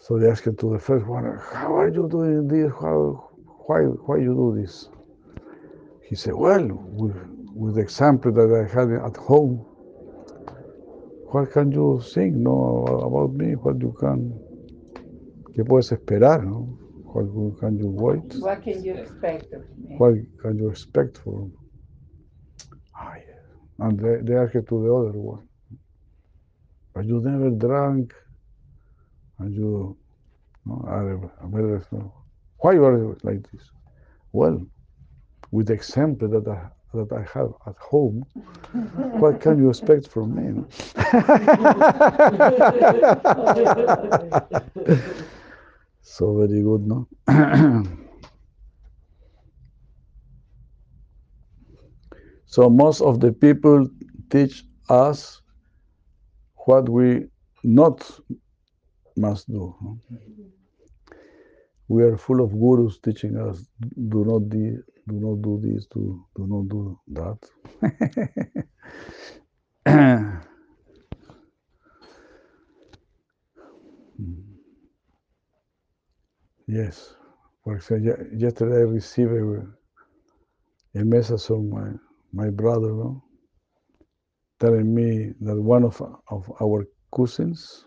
So 0.00 0.18
they 0.18 0.30
asked 0.30 0.44
to 0.44 0.72
the 0.72 0.78
first 0.78 1.06
one, 1.06 1.24
"How 1.52 1.76
are 1.76 1.88
you 1.88 2.08
doing 2.08 2.46
this? 2.46 2.70
How, 2.80 3.30
why, 3.66 3.80
why 3.82 4.18
you 4.18 4.34
do 4.34 4.60
this?" 4.60 4.88
He 6.02 6.14
he 6.14 6.16
said, 6.16 6.34
well, 6.34 6.64
with, 6.70 7.16
with 7.56 7.74
the 7.74 7.80
example 7.80 8.30
that 8.30 8.48
I 8.54 8.72
had 8.72 8.88
at 9.04 9.16
home, 9.16 9.66
what 11.32 11.50
can 11.50 11.72
you 11.72 12.00
think, 12.14 12.36
no, 12.36 12.84
about 12.86 13.34
me? 13.34 13.56
What 13.56 13.80
you 13.80 13.92
can, 13.98 14.32
¿qué 15.56 15.64
puedes 15.64 15.90
esperar, 15.90 16.44
no? 16.44 16.78
What 17.14 17.60
can 17.60 17.78
you 17.78 17.86
wait? 17.86 18.34
What 18.40 18.62
can 18.64 18.82
you 18.82 18.94
expect 18.94 19.52
of 19.52 19.62
me? 19.78 19.94
What 19.98 20.14
can 20.42 20.58
you 20.58 20.68
expect 20.68 21.18
for? 21.18 21.48
Ah, 22.98 23.14
yes. 23.14 23.38
And 23.78 24.00
they, 24.00 24.16
they 24.22 24.36
asked 24.36 24.54
to 24.54 24.76
the 24.84 24.92
other 24.92 25.16
one, 25.32 25.46
but 26.92 27.04
you 27.04 27.20
never 27.20 27.50
drank, 27.50 28.12
and 29.38 29.54
you, 29.54 29.96
no, 30.66 30.84
are 30.88 31.30
very, 31.44 31.80
why 32.58 32.72
you 32.72 33.16
like 33.22 33.48
this? 33.52 33.62
Well, 34.32 34.66
with 35.52 35.68
the 35.68 35.74
example 35.74 36.26
that 36.28 36.48
I, 36.48 36.68
that 36.94 37.12
I 37.12 37.22
have 37.38 37.52
at 37.68 37.76
home, 37.78 38.24
what 39.22 39.40
can 39.40 39.58
you 39.58 39.68
expect 39.70 40.08
from 40.08 40.34
me? 40.34 40.64
so 46.04 46.36
very 46.36 46.62
good, 46.62 46.86
no? 46.86 47.08
so 52.46 52.68
most 52.68 53.00
of 53.00 53.20
the 53.20 53.32
people 53.32 53.88
teach 54.30 54.64
us 54.90 55.40
what 56.66 56.88
we 56.88 57.24
not 57.64 58.08
must 59.16 59.50
do. 59.50 59.74
We 61.88 62.02
are 62.02 62.18
full 62.18 62.42
of 62.42 62.52
gurus 62.52 62.98
teaching 62.98 63.36
us 63.38 63.66
do 64.08 64.24
not 64.24 64.48
do, 64.50 64.82
do 65.08 65.14
not 65.14 65.42
do 65.42 65.58
this, 65.62 65.86
do, 65.86 66.24
do 66.36 66.46
not 66.46 66.68
do 66.68 66.98
that. 67.08 67.38
yes. 76.74 77.16
For 77.64 77.76
example, 77.76 78.06
ye- 78.08 78.38
yesterday 78.40 78.78
I 78.78 78.92
received 79.00 79.32
a, 79.32 79.66
a 81.00 81.04
message 81.04 81.44
from 81.46 81.70
my, 81.70 81.90
my 82.32 82.50
brother 82.50 82.92
no? 82.92 83.24
telling 84.60 84.94
me 84.94 85.32
that 85.42 85.60
one 85.60 85.84
of, 85.84 86.02
of 86.30 86.52
our 86.62 86.86
cousins, 87.14 87.86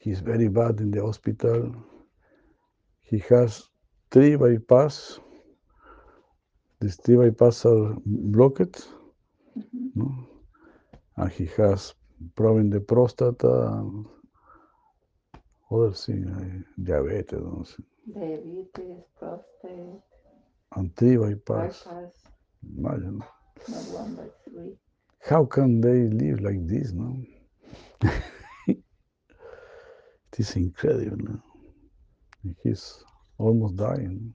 he's 0.00 0.20
very 0.20 0.48
bad 0.48 0.80
in 0.80 0.90
the 0.92 1.02
hospital. 1.02 1.74
He 3.02 3.18
has 3.30 3.64
three 4.12 4.36
bypass. 4.36 5.20
These 6.80 6.96
three 7.04 7.16
bypass 7.16 7.66
are 7.66 7.96
blocked, 8.06 8.88
no? 9.94 10.14
and 11.18 11.32
he 11.32 11.46
has 11.58 11.94
problem 12.36 12.66
in 12.66 12.70
the 12.70 12.80
prostate 12.80 13.42
and 13.44 14.06
other 15.70 15.92
thing, 15.92 16.24
uh, 16.28 16.82
diabetes, 16.82 17.40
no 17.40 17.64
sé. 17.64 17.82
Diabetes, 18.14 19.02
prostate, 19.18 20.02
three 20.96 21.16
bypass. 21.16 21.84
bypass, 21.84 22.12
Imagine. 22.76 23.22
not 23.68 23.84
one 23.90 24.14
but 24.16 24.36
three. 24.44 24.76
How 25.28 25.44
can 25.44 25.80
they 25.80 26.08
live 26.08 26.40
like 26.40 26.66
this, 26.66 26.92
no? 26.92 27.16
it 28.68 28.78
is 30.38 30.56
incredible. 30.56 31.16
No? 31.24 31.40
He's 32.62 33.02
almost 33.38 33.76
dying. 33.76 34.34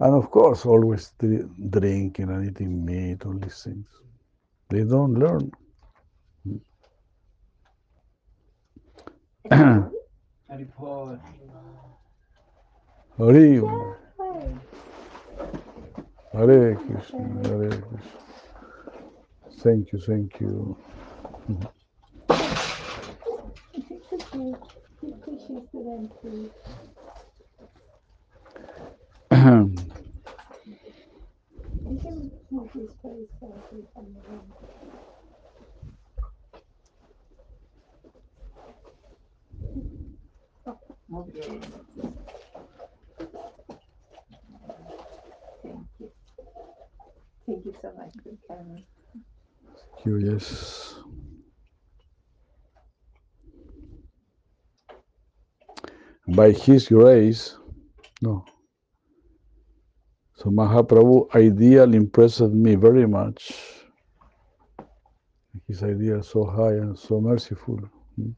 And 0.00 0.14
of 0.14 0.30
course, 0.30 0.64
always 0.66 1.12
dri- 1.18 1.48
drinking 1.70 2.30
and 2.30 2.48
eating 2.50 2.84
meat, 2.84 3.24
all 3.26 3.38
these 3.38 3.62
things. 3.64 3.88
They 4.70 4.84
don't 4.84 5.14
learn. 5.14 5.50
Haripol. 10.50 11.20
Hare, 13.18 13.62
Hare 16.32 16.76
Krishna, 16.76 17.28
Hare 17.48 17.70
Krishna. 17.70 18.12
Thank 19.62 19.92
you, 19.92 20.00
thank 20.00 20.40
you. 20.40 20.76
It's 23.74 24.12
okay. 24.12 24.54
You 25.02 25.14
pushes 25.24 25.64
to 25.72 25.78
them 25.84 26.10
too. 26.22 26.52
You 31.86 31.98
can 32.00 32.32
move 32.50 32.70
his 32.74 32.90
face 33.02 33.28
slightly 33.40 33.86
from 33.94 34.06
the 34.14 34.20
room. 34.30 34.52
Thank 41.42 41.64
you. 45.98 46.10
Thank 47.46 47.64
you 47.64 47.74
so 47.80 47.92
much 47.96 48.12
coming. 48.46 48.84
Curious. 50.02 50.94
By 56.28 56.52
His 56.52 56.88
grace, 56.88 57.56
no. 58.22 58.44
So 60.36 60.50
Mahaprabhu 60.50 61.34
ideal 61.34 61.94
impressed 61.94 62.40
me 62.40 62.74
very 62.74 63.06
much. 63.06 63.52
His 65.66 65.82
idea 65.82 66.18
is 66.18 66.28
so 66.28 66.44
high 66.44 66.74
and 66.74 66.98
so 66.98 67.20
merciful. 67.20 67.78
Hmm. 68.16 68.30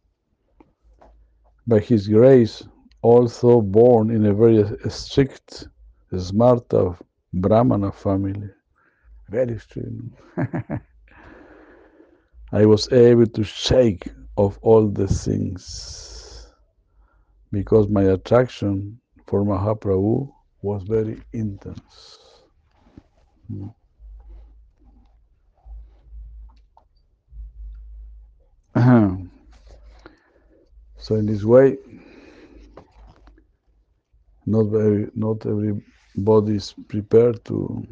By 1.67 1.81
His 1.81 2.09
grace, 2.09 2.63
also 3.03 3.61
born 3.61 4.11
in 4.11 4.27
a 4.27 4.35
very 4.35 4.65
strict, 4.89 5.69
smart 6.17 6.73
of 6.73 7.03
Brahmana 7.35 7.93
family, 7.93 8.49
very 9.29 9.59
strict. 9.59 9.91
I 12.53 12.67
was 12.67 12.91
able 12.93 13.27
to 13.27 13.43
shake 13.45 14.09
off 14.37 14.59
all 14.63 14.87
the 14.89 15.07
things 15.07 16.53
because 17.51 17.89
my 17.89 18.03
attraction 18.03 18.99
for 19.27 19.43
Mahaprabhu 19.45 20.31
was 20.63 20.83
very 20.85 21.23
intense. 21.33 22.45
Mm. 23.51 23.75
so 30.99 31.15
in 31.17 31.27
this 31.27 31.45
way, 31.45 31.77
not 34.47 34.65
very, 34.65 35.09
not 35.15 35.47
everybody 35.47 36.57
is 36.57 36.75
prepared 36.89 37.45
to 37.45 37.87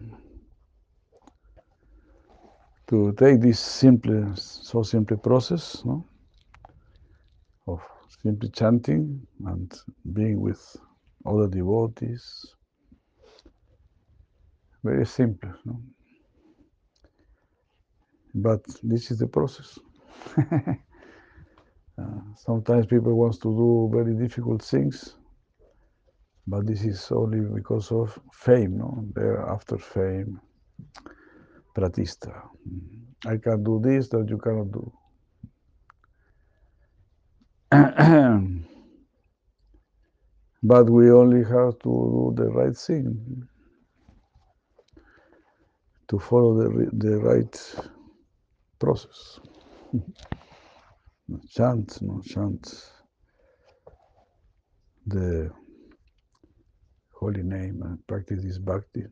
to 2.88 3.12
take 3.12 3.40
this 3.40 3.60
simple, 3.60 4.34
so 4.34 4.82
simple 4.82 5.16
process, 5.16 5.84
no? 5.84 6.04
Of 7.68 7.80
simply 8.22 8.48
chanting 8.48 9.24
and 9.46 9.72
being 10.12 10.40
with 10.40 10.76
other 11.24 11.46
devotees. 11.46 12.44
Very 14.82 15.06
simple, 15.06 15.52
no? 15.64 15.80
But 18.34 18.64
this 18.82 19.10
is 19.12 19.18
the 19.18 19.28
process. 19.28 19.78
Uh, 21.98 22.20
sometimes 22.34 22.86
people 22.86 23.12
wants 23.12 23.36
to 23.36 23.54
do 23.54 23.90
very 23.92 24.14
difficult 24.14 24.62
things, 24.62 25.16
but 26.46 26.66
this 26.66 26.84
is 26.84 27.10
only 27.12 27.40
because 27.40 27.90
of 27.92 28.18
fame, 28.32 28.78
no? 28.78 29.04
They're 29.14 29.46
after 29.48 29.78
fame. 29.78 30.40
Pratista. 31.74 32.42
I 33.26 33.36
can 33.38 33.62
do 33.64 33.80
this 33.82 34.08
that 34.10 34.28
you 34.28 34.38
cannot 34.38 34.70
do. 34.72 34.92
but 40.62 40.90
we 40.90 41.10
only 41.12 41.44
have 41.44 41.78
to 41.80 41.84
do 41.84 42.32
the 42.36 42.48
right 42.50 42.76
thing, 42.76 43.48
to 46.08 46.18
follow 46.18 46.54
the, 46.56 46.90
the 46.92 47.18
right 47.18 47.74
process. 48.80 49.40
chant, 51.50 51.98
no 52.02 52.20
chant 52.24 52.92
the 55.06 55.50
holy 57.20 57.42
name 57.42 57.82
and 57.84 58.04
practice 58.06 58.42
this 58.42 58.58
bhakti. 58.58 59.04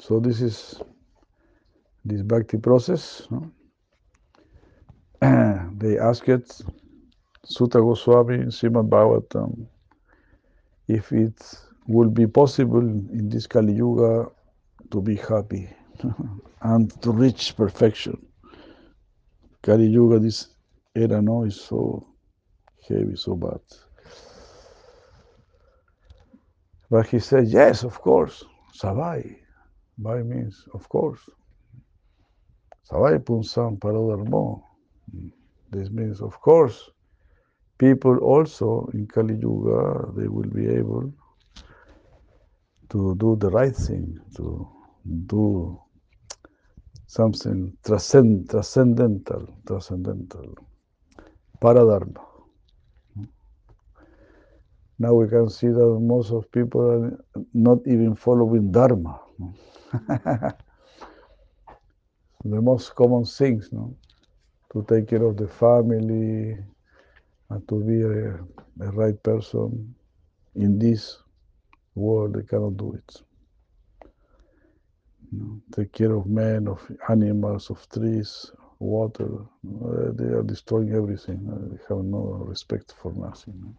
So 0.00 0.20
this 0.20 0.42
is 0.42 0.82
this 2.04 2.20
bhakti 2.22 2.58
process. 2.58 3.26
they 5.22 5.98
asked 5.98 6.62
Sutta 7.46 7.80
Goswami, 7.80 8.38
Srimad 8.48 8.90
Bhagavatam, 8.90 9.66
if 10.88 11.10
it 11.10 11.58
will 11.86 12.10
be 12.10 12.26
possible 12.26 12.80
in 12.80 13.30
this 13.30 13.46
Kali 13.46 13.72
Yuga 13.72 14.26
to 14.90 15.00
be 15.00 15.16
happy 15.16 15.70
and 16.62 17.02
to 17.02 17.10
reach 17.10 17.56
perfection. 17.56 18.26
Kali 19.62 19.86
Yuga, 19.86 20.18
this 20.18 20.53
era 20.94 21.20
no 21.20 21.44
is 21.44 21.60
so 21.60 22.06
heavy, 22.88 23.16
so 23.16 23.34
bad. 23.34 23.60
But 26.90 27.06
he 27.08 27.18
said, 27.18 27.48
yes, 27.48 27.82
of 27.82 28.00
course, 28.00 28.44
Sabai. 28.78 29.36
Sabai 29.98 30.26
means, 30.26 30.64
of 30.74 30.88
course. 30.88 31.20
Sabai 32.90 33.18
Punsam 33.18 33.78
Paradharmo. 33.78 34.62
This 35.70 35.90
means, 35.90 36.20
of 36.20 36.40
course, 36.40 36.90
people 37.78 38.18
also 38.18 38.88
in 38.94 39.06
Kali 39.06 39.34
Yuga, 39.34 40.12
they 40.16 40.28
will 40.28 40.50
be 40.50 40.68
able 40.68 41.12
to 42.90 43.14
do 43.16 43.36
the 43.36 43.50
right 43.50 43.74
thing, 43.74 44.18
to 44.36 44.68
do 45.26 45.80
something 47.06 47.76
transcend, 47.84 48.50
transcendental, 48.50 49.48
transcendental, 49.66 50.54
paradharma. 51.64 52.20
Now 54.98 55.14
we 55.14 55.28
can 55.28 55.48
see 55.48 55.68
that 55.68 55.98
most 56.00 56.30
of 56.30 56.50
people 56.52 56.80
are 56.82 57.18
not 57.54 57.78
even 57.86 58.14
following 58.14 58.70
dharma. 58.70 59.18
the 62.44 62.60
most 62.60 62.94
common 62.94 63.24
things, 63.24 63.70
no? 63.72 63.96
To 64.72 64.84
take 64.88 65.08
care 65.08 65.24
of 65.24 65.36
the 65.38 65.48
family 65.48 66.58
and 67.50 67.68
to 67.68 67.82
be 67.82 68.02
a, 68.02 68.86
a 68.86 68.90
right 68.92 69.20
person 69.22 69.94
in 70.54 70.78
this 70.78 71.18
world, 71.94 72.34
they 72.34 72.42
cannot 72.42 72.76
do 72.76 72.92
it. 72.92 73.22
Take 75.74 75.92
care 75.92 76.14
of 76.14 76.26
men, 76.26 76.68
of 76.68 76.80
animals, 77.08 77.70
of 77.70 77.88
trees, 77.88 78.52
water. 78.84 79.28
They 79.62 80.24
are 80.36 80.42
destroying 80.42 80.94
everything. 80.94 81.40
They 81.70 81.78
have 81.88 82.04
no 82.04 82.44
respect 82.46 82.94
for 83.00 83.12
nothing. 83.12 83.54
no? 83.60 83.74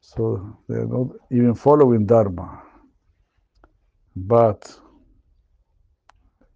So 0.00 0.56
they 0.68 0.76
are 0.76 0.86
not 0.86 1.08
even 1.30 1.54
following 1.54 2.06
Dharma. 2.06 2.62
But 4.14 4.78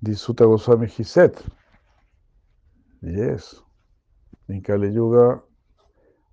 the 0.03 0.12
Sutta 0.12 0.45
Goswami, 0.47 0.89
he 0.89 1.05
said, 1.05 1.37
yes, 3.03 3.55
in 4.49 4.61
Kali 4.62 4.91
Yuga, 4.91 5.41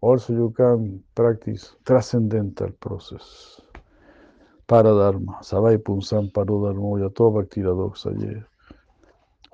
also 0.02 0.34
you 0.34 0.54
can 0.56 1.04
practice 1.16 1.76
transcendental 1.86 2.72
process. 2.72 3.62
Paradharma, 4.68 5.42
Savai 5.44 5.78
Punsam 5.78 6.32
Paradharma, 6.32 7.00
Yato 7.00 7.34
Bhakti 7.34 7.62
Radoksaye. 7.62 8.44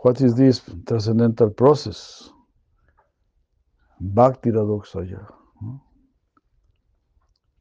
What 0.01 0.21
is 0.21 0.35
this 0.35 0.61
transcendental 0.87 1.49
process? 1.49 2.29
Bhakti 3.99 4.49
Radoksaye. 4.49 5.19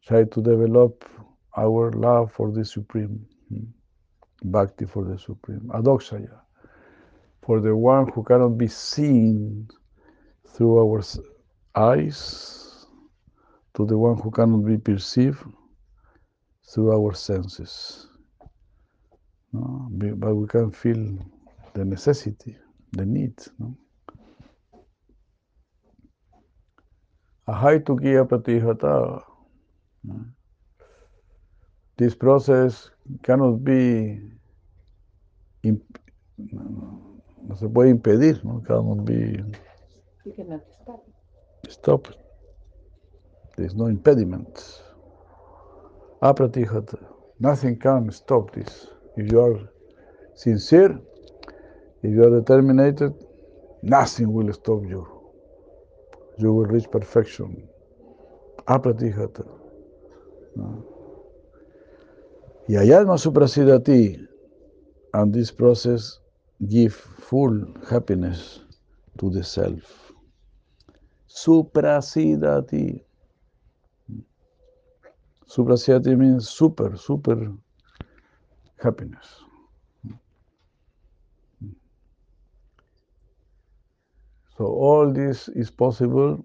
Try 0.07 0.25
to 0.25 0.43
develop 0.43 1.05
our 1.57 1.91
love 1.93 2.33
for 2.33 2.53
the 2.53 2.65
Supreme. 2.65 3.27
Bhakti 4.45 4.85
for 4.87 5.05
the 5.05 5.19
Supreme. 5.19 5.69
Adokshaya. 5.75 6.41
For 7.43 7.61
the 7.61 7.75
one 7.75 8.09
who 8.13 8.23
cannot 8.23 8.57
be 8.57 8.69
seen 8.69 9.69
through 10.47 10.79
our 10.79 11.03
eyes, 11.75 12.87
to 13.75 13.85
the 13.85 13.99
one 13.99 14.17
who 14.17 14.31
cannot 14.31 14.65
be 14.65 14.79
perceived 14.79 15.43
through 16.73 16.93
our 16.93 17.15
senses. 17.15 18.07
But 19.53 20.35
we 20.35 20.47
can 20.47 20.71
feel 20.71 21.19
the 21.79 21.85
necessity, 21.85 22.57
the 22.93 23.07
need. 23.07 23.35
No? 23.59 23.77
Ahai 27.49 27.79
tukiya 27.81 28.25
pratihata. 28.29 29.23
No? 30.05 30.25
This 31.97 32.15
process 32.17 32.91
cannot 33.23 33.65
be 33.65 34.21
imp- 35.63 35.99
no, 36.39 37.23
no 37.47 37.55
se 37.57 37.69
puede 37.69 37.91
impedir, 37.91 38.45
no 38.45 38.61
cannot 38.63 39.05
be 39.05 39.43
You 40.25 40.33
cannot 40.37 40.63
stop. 40.83 41.05
stopped. 41.69 42.17
There's 43.57 43.75
no 43.75 43.87
impediment. 43.87 44.83
Apratihata. 46.23 46.99
Nothing 47.41 47.77
can 47.79 48.11
stop 48.11 48.53
this. 48.53 48.89
If 49.17 49.31
you 49.33 49.41
are 49.41 49.59
sincere, 50.35 51.01
if 52.03 52.11
you 52.13 52.25
are 52.25 52.41
determined, 52.41 53.15
nothing 53.83 54.33
will 54.33 54.53
stop 54.53 54.83
you. 54.85 55.07
You 56.39 56.53
will 56.53 56.67
reach 56.67 56.89
perfection. 56.91 57.69
Apratihata. 58.67 59.47
No. 60.55 60.85
Y 62.69 62.77
ayalma 62.77 63.19
suprasidati. 63.19 64.27
And 65.15 65.33
this 65.33 65.51
process 65.51 66.21
give 66.69 66.95
full 66.95 67.67
happiness 67.91 68.61
to 69.19 69.31
the 69.31 69.43
self. 69.43 70.13
Suprasidati. 71.29 73.03
Suprasidati 75.49 76.17
means 76.17 76.49
super, 76.49 76.97
super 76.97 77.53
happiness. 78.81 79.48
So 84.59 84.67
all 84.67 85.13
this 85.13 85.47
is 85.49 85.71
possible 85.71 86.45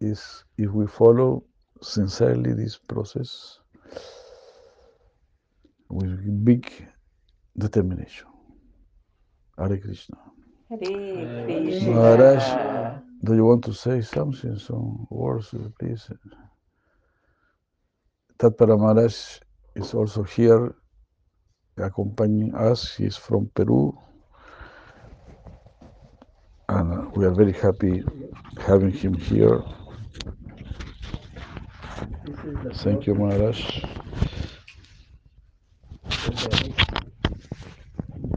is 0.00 0.42
if 0.56 0.70
we 0.70 0.86
follow 0.86 1.44
sincerely 1.82 2.54
this 2.54 2.78
process 2.78 3.58
with 5.90 6.44
big 6.46 6.88
determination. 7.58 8.26
Hare 9.58 9.76
Krishna. 9.76 10.16
Hare 10.70 10.78
Krishna. 10.78 11.90
Maharaj, 11.90 12.98
do 13.22 13.34
you 13.34 13.44
want 13.44 13.64
to 13.66 13.74
say 13.74 14.00
something, 14.00 14.58
some 14.58 15.06
words, 15.10 15.54
please? 15.78 16.10
Tatpara 18.38 18.78
Maharaj 18.78 19.40
is 19.76 19.92
also 19.92 20.22
here 20.22 20.74
accompanying 21.76 22.54
us. 22.54 22.96
He's 22.96 23.18
from 23.18 23.50
Peru. 23.54 23.94
And 26.68 27.12
we 27.14 27.26
are 27.26 27.30
very 27.30 27.52
happy 27.52 28.02
having 28.58 28.90
him 28.90 29.14
here. 29.14 29.62
Is 32.26 32.80
Thank 32.82 33.06
you, 33.06 33.14
Maharaj. 33.14 33.60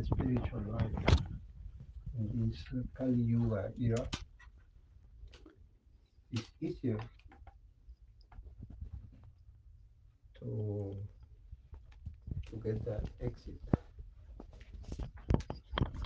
spiritual 0.03 0.61
life 0.71 1.17
in 2.19 2.49
this 2.49 2.63
Kali 2.97 3.13
Yuga 3.15 3.71
era. 3.79 4.07
It's 6.33 6.49
easier 6.61 6.99
to 10.39 10.95
to 12.49 12.55
get 12.63 12.83
the 12.83 12.99
exit. 13.21 13.61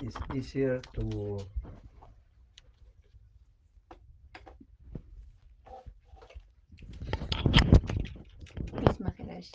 It's 0.04 0.18
easier 0.36 0.82
to 0.94 1.40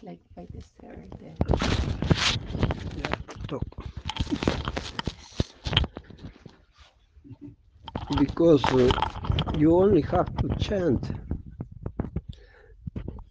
Like 0.03 0.21
by 0.35 0.47
the 0.53 0.63
third. 0.81 1.15
because 8.19 8.65
uh, 8.67 8.91
you 9.59 9.75
only 9.77 10.03
have 10.03 10.35
to 10.39 10.49
chant 10.59 11.03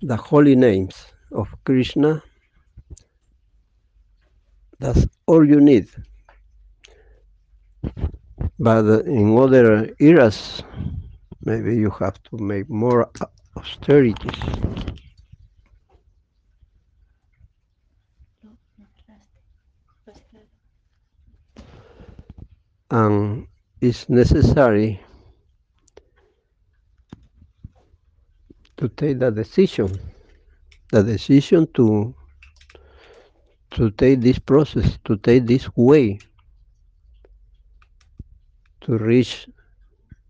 the 0.02 0.16
holy 0.16 0.56
names 0.56 0.96
of 1.32 1.48
Krishna. 1.66 2.24
That's 4.80 5.08
all 5.28 5.46
you 5.48 5.60
need. 5.62 5.88
But 8.60 8.86
in 9.06 9.38
other 9.38 9.90
eras, 10.00 10.64
maybe 11.44 11.76
you 11.76 11.90
have 12.00 12.22
to 12.30 12.38
make 12.38 12.70
more 12.70 13.10
au- 13.22 13.32
austerities. 13.58 14.75
Um, 22.92 23.12
and 23.12 23.48
it's 23.82 24.10
necessary 24.10 25.02
to 28.78 28.90
take 28.90 29.20
the 29.20 29.32
decision 29.32 30.00
the 30.92 31.04
decision 31.04 31.68
to 31.74 32.16
to 33.72 33.92
take 33.92 34.22
this 34.22 34.40
process, 34.40 34.98
to 35.04 35.18
take 35.18 35.46
this 35.46 35.68
way 35.76 36.18
to 38.82 38.98
reach 38.98 39.50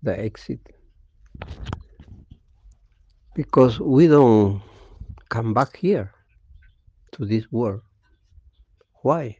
the 0.01 0.19
exit. 0.19 0.59
Because 3.35 3.79
we 3.79 4.07
don't 4.07 4.61
come 5.29 5.53
back 5.53 5.77
here 5.77 6.11
to 7.11 7.25
this 7.25 7.51
world. 7.51 7.81
Why? 9.03 9.37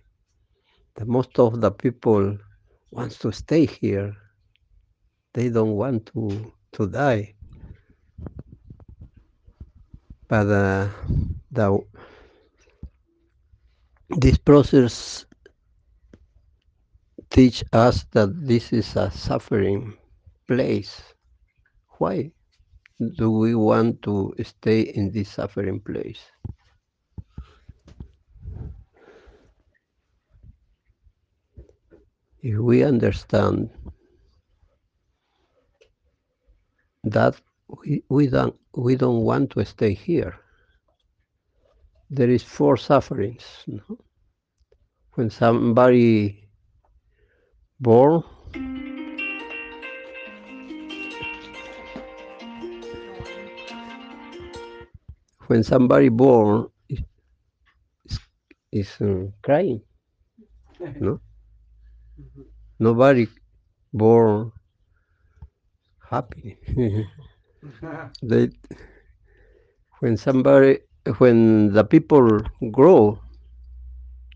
The 0.96 1.06
most 1.06 1.40
of 1.40 1.62
the 1.62 1.72
people 1.72 2.38
wants 2.96 3.20
to 3.20 3.32
stay 3.32 3.66
here. 3.66 4.16
They 5.34 5.50
don't 5.50 5.76
want 5.76 6.06
to 6.14 6.54
to 6.74 6.88
die. 6.88 7.36
But 10.28 10.48
uh, 10.48 10.88
the 11.52 11.80
this 14.10 14.38
process 14.38 15.26
teach 17.30 17.64
us 17.74 18.06
that 18.12 18.32
this 18.48 18.72
is 18.72 18.96
a 18.96 19.12
suffering 19.12 19.98
place. 20.48 21.02
Why 22.00 22.32
do 23.18 23.30
we 23.32 23.56
want 23.56 24.02
to 24.04 24.34
stay 24.44 24.82
in 24.82 25.12
this 25.12 25.30
suffering 25.30 25.82
place? 25.82 26.24
If 32.46 32.60
we 32.60 32.84
understand 32.84 33.72
that 37.06 37.34
we, 37.68 38.04
we 38.08 38.28
don't 38.28 38.56
we 38.76 38.96
don't 38.96 39.24
want 39.24 39.50
to 39.54 39.66
stay 39.66 39.96
here. 39.96 40.36
There 42.12 42.30
is 42.30 42.44
four 42.44 42.78
sufferings. 42.78 43.44
no? 43.66 43.98
When 45.16 45.32
somebody 45.32 46.48
born 47.80 48.22
when 55.48 55.64
somebody 55.64 56.10
born 56.10 56.68
is, 56.90 58.20
is, 58.72 59.02
uh, 59.02 59.32
crying 59.42 59.82
no 61.00 61.20
nobody 62.80 63.28
born 63.94 64.52
happy. 66.10 66.58
They 68.24 68.50
when 70.00 70.18
somebody 70.18 70.80
when 71.20 71.74
the 71.74 71.84
people 71.84 72.28
grow 72.72 73.20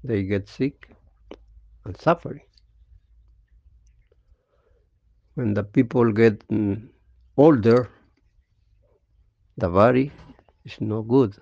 they 0.04 0.24
get 0.24 0.48
sick 0.50 0.90
and 1.86 1.98
suffering 1.98 2.42
when 5.36 5.54
the 5.54 5.64
people 5.64 6.12
get 6.12 6.48
mm, 6.50 6.88
older 7.38 7.90
the 9.58 9.70
body 9.70 10.12
is 10.66 10.80
no 10.82 11.02
good 11.02 11.36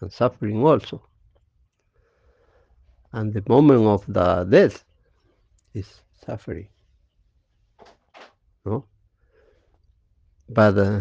and 0.00 0.12
suffering 0.12 0.62
also. 0.62 1.02
And 3.12 3.32
the 3.32 3.42
moment 3.48 3.86
of 3.86 4.04
the 4.06 4.44
death 4.44 4.84
is 5.74 6.02
suffering 6.26 6.68
no 8.64 8.84
but 10.48 10.76
uh, 10.76 11.00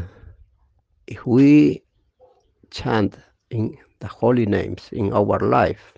if 1.07 1.25
we 1.25 1.83
chant 2.69 3.17
in 3.49 3.77
the 3.99 4.07
holy 4.07 4.45
names 4.45 4.89
in 4.91 5.11
our 5.13 5.39
life 5.39 5.93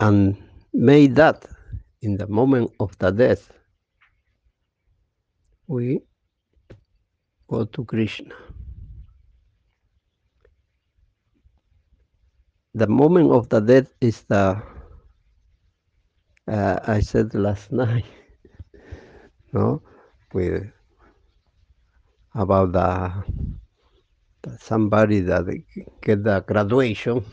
and 0.00 0.36
make 0.72 1.14
that 1.14 1.46
in 2.02 2.16
the 2.16 2.26
moment 2.26 2.70
of 2.80 2.96
the 2.98 3.10
death, 3.10 3.50
we 5.66 6.00
go 7.48 7.64
to 7.64 7.84
Krishna. 7.84 8.34
The 12.74 12.86
moment 12.86 13.30
of 13.32 13.48
the 13.48 13.60
death 13.60 13.92
is 14.00 14.22
the, 14.22 14.62
uh, 16.50 16.80
I 16.86 17.00
said 17.00 17.34
last 17.34 17.72
night, 17.84 18.04
no, 19.52 19.82
with 20.32 20.64
about 22.34 22.72
the, 22.72 23.12
the 24.42 24.58
somebody 24.58 25.20
that 25.20 25.44
get 26.02 26.24
the 26.24 26.40
graduation 26.40 27.24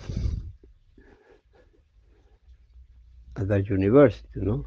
at 3.35 3.47
the 3.47 3.63
university, 3.63 4.27
no? 4.35 4.65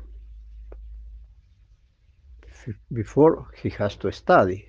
Before 2.93 3.49
he 3.63 3.71
has 3.71 3.97
to 3.97 4.13
study. 4.13 4.67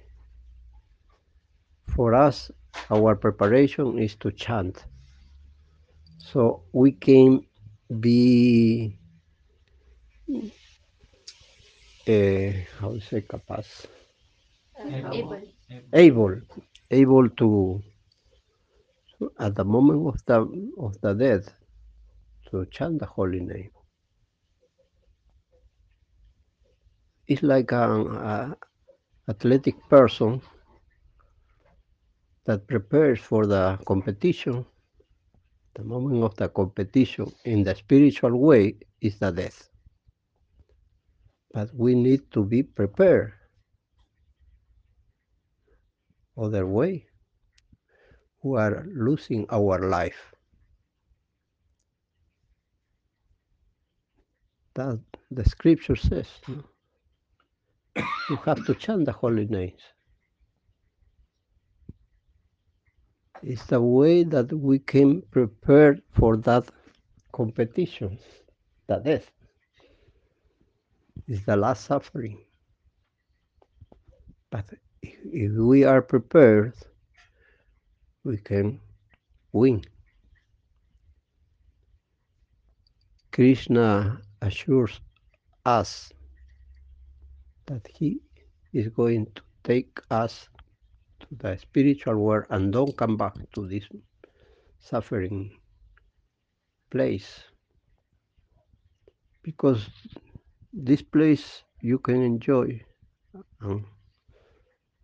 For 1.96 2.14
us, 2.14 2.50
our 2.90 3.16
preparation 3.16 4.00
is 4.00 4.16
to 4.18 4.32
chant. 4.32 4.86
So 6.18 6.64
we 6.72 6.94
can 6.94 7.46
be, 8.00 8.98
uh, 12.08 12.52
how 12.80 12.92
to 12.94 13.02
say, 13.02 13.22
capaz, 13.22 13.88
Able. 14.78 15.40
able, 15.94 16.42
able 16.92 17.30
to, 17.30 17.82
at 19.40 19.56
the 19.56 19.64
moment 19.66 20.08
of 20.08 20.18
the 20.28 20.38
of 20.80 21.00
the 21.02 21.14
death, 21.14 21.54
to 22.50 22.66
chant 22.72 23.00
the 23.00 23.06
holy 23.06 23.40
name. 23.42 23.72
It's 27.28 27.44
like 27.44 27.72
an 27.72 28.08
a 28.16 28.56
athletic 29.30 29.76
person 29.90 30.42
that 32.46 32.68
prepares 32.68 33.20
for 33.22 33.48
the 33.48 33.80
competition. 33.88 34.66
The 35.76 35.84
moment 35.84 36.24
of 36.24 36.36
the 36.38 36.50
competition 36.50 37.28
in 37.46 37.64
the 37.64 37.76
spiritual 37.76 38.38
way 38.38 38.78
is 39.02 39.20
the 39.20 39.32
death. 39.32 39.71
But 41.54 41.74
we 41.76 41.96
need 41.96 42.32
to 42.32 42.44
be 42.44 42.64
prepared. 42.64 43.34
Other 46.38 46.66
way, 46.66 47.08
we 48.44 48.58
are 48.58 48.86
losing 48.94 49.46
our 49.52 49.80
life. 49.80 50.34
That 54.76 55.00
the 55.30 55.44
scripture 55.44 55.98
says. 55.98 56.28
no? 56.48 56.64
You 58.30 58.38
have 58.46 58.66
to 58.66 58.74
chant 58.74 59.06
the 59.06 59.12
holy 59.12 59.46
names. 59.46 59.82
It's 63.44 63.66
the 63.66 63.82
way 63.82 64.24
that 64.24 64.54
we 64.54 64.80
can 64.80 65.24
prepare 65.32 65.98
for 66.14 66.38
that 66.38 66.70
competition, 67.34 68.20
the 68.88 68.98
death. 68.98 69.30
Is 71.28 71.46
the 71.46 71.56
last 71.56 71.86
suffering. 71.86 72.40
But 74.50 74.66
if 75.02 75.52
we 75.54 75.84
are 75.84 76.02
prepared, 76.02 76.74
we 78.24 78.38
can 78.38 78.80
win. 79.54 79.84
Krishna 83.32 84.22
assures 84.42 85.00
us 85.66 86.12
that 87.68 87.88
he 87.88 88.20
is 88.74 88.90
going 88.90 89.28
to 89.36 89.42
take 89.64 90.00
us 90.10 90.50
to 91.22 91.28
the 91.38 91.58
spiritual 91.58 92.18
world 92.18 92.46
and 92.50 92.74
don't 92.74 92.98
come 92.98 93.16
back 93.16 93.36
to 93.54 93.68
this 93.68 93.88
suffering 94.80 95.52
place. 96.90 97.44
Because 99.44 99.88
this 100.74 101.02
place 101.02 101.64
you 101.82 102.00
can 102.00 102.22
enjoy 102.22 102.82
and, 103.62 103.84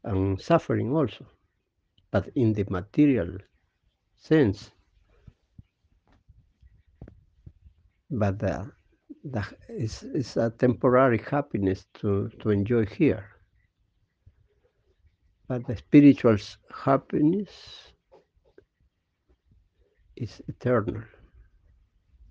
and 0.04 0.42
suffering 0.42 0.96
also, 0.96 1.26
but 2.12 2.30
in 2.36 2.54
the 2.54 2.66
material 2.70 3.38
sense. 4.18 4.72
But 8.10 8.40
the, 8.40 8.72
the, 9.24 9.46
it's, 9.68 10.04
it's 10.04 10.38
a 10.38 10.50
temporary 10.50 11.18
happiness 11.18 11.86
to, 11.96 12.30
to 12.40 12.50
enjoy 12.52 12.86
here. 12.86 13.26
But 15.48 15.66
the 15.68 15.76
spiritual 15.78 16.38
happiness 16.74 17.50
is 20.16 20.42
eternal. 20.48 21.04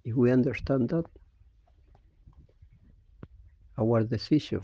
If 0.05 0.15
we 0.15 0.31
understand 0.31 0.91
that, 0.91 1.05
our 3.79 4.05
decision, 4.05 4.63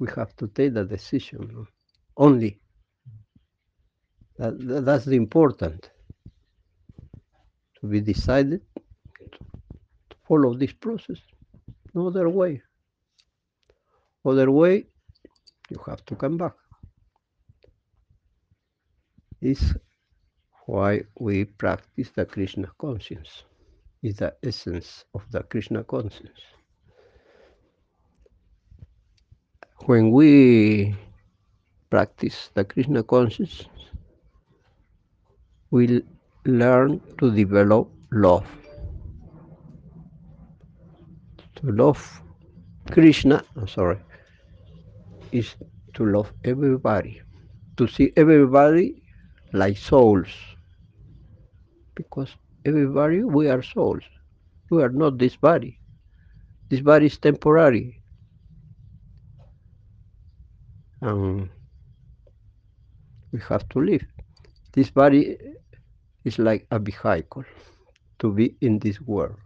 we 0.00 0.08
have 0.16 0.36
to 0.36 0.48
take 0.48 0.74
the 0.74 0.84
decision 0.84 1.66
only 2.16 2.52
That, 4.38 4.58
that- 4.68 4.84
that's 4.86 5.04
the 5.06 5.16
important. 5.16 5.90
To 7.80 7.86
be 7.88 8.00
decided 8.00 8.62
to 10.10 10.16
follow 10.28 10.54
this 10.54 10.72
process. 10.72 11.20
No 11.94 12.08
other 12.08 12.28
way. 12.28 12.62
Other 14.24 14.50
way, 14.50 14.86
you 15.70 15.78
have 15.86 16.04
to 16.06 16.16
come 16.16 16.38
back. 16.38 16.54
Is 19.40 19.76
why 20.66 21.02
we 21.18 21.44
practice 21.46 22.10
the 22.10 22.26
Krishna 22.26 22.70
conscience. 22.78 23.44
Is 24.02 24.16
the 24.16 24.36
essence 24.44 25.04
of 25.14 25.22
the 25.32 25.42
Krishna 25.44 25.84
conscience. 25.84 26.40
When 29.86 30.10
we 30.10 30.94
practice 31.90 32.50
the 32.54 32.64
Krishna 32.64 33.02
consciousness, 33.02 33.66
we 35.70 36.02
learn 36.44 37.00
to 37.18 37.30
develop 37.34 37.90
love. 38.12 38.46
To 41.56 41.72
love 41.72 42.22
Krishna, 42.90 43.42
I'm 43.56 43.68
sorry, 43.68 43.98
is 45.32 45.56
to 45.94 46.04
love 46.04 46.32
everybody, 46.44 47.22
to 47.78 47.86
see 47.88 48.12
everybody 48.16 49.02
like 49.52 49.78
souls. 49.78 50.28
Because 51.94 52.28
everybody, 52.66 53.24
we 53.24 53.48
are 53.48 53.62
souls. 53.62 54.02
We 54.70 54.82
are 54.82 54.90
not 54.90 55.18
this 55.18 55.36
body. 55.36 55.80
This 56.68 56.80
body 56.80 57.06
is 57.06 57.18
temporary. 57.18 57.99
And 61.02 61.48
we 63.32 63.40
have 63.48 63.68
to 63.70 63.80
live. 63.80 64.04
This 64.72 64.90
body 64.90 65.36
is 66.24 66.38
like 66.38 66.66
a 66.70 66.78
vehicle 66.78 67.44
to 68.18 68.32
be 68.32 68.56
in 68.60 68.78
this 68.78 69.00
world. 69.00 69.36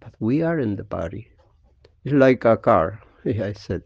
But 0.00 0.14
we 0.20 0.42
are 0.42 0.58
in 0.58 0.76
the 0.76 0.84
body. 0.84 1.28
It's 2.04 2.14
like 2.14 2.44
a 2.44 2.56
car, 2.56 3.00
I 3.24 3.52
said. 3.52 3.82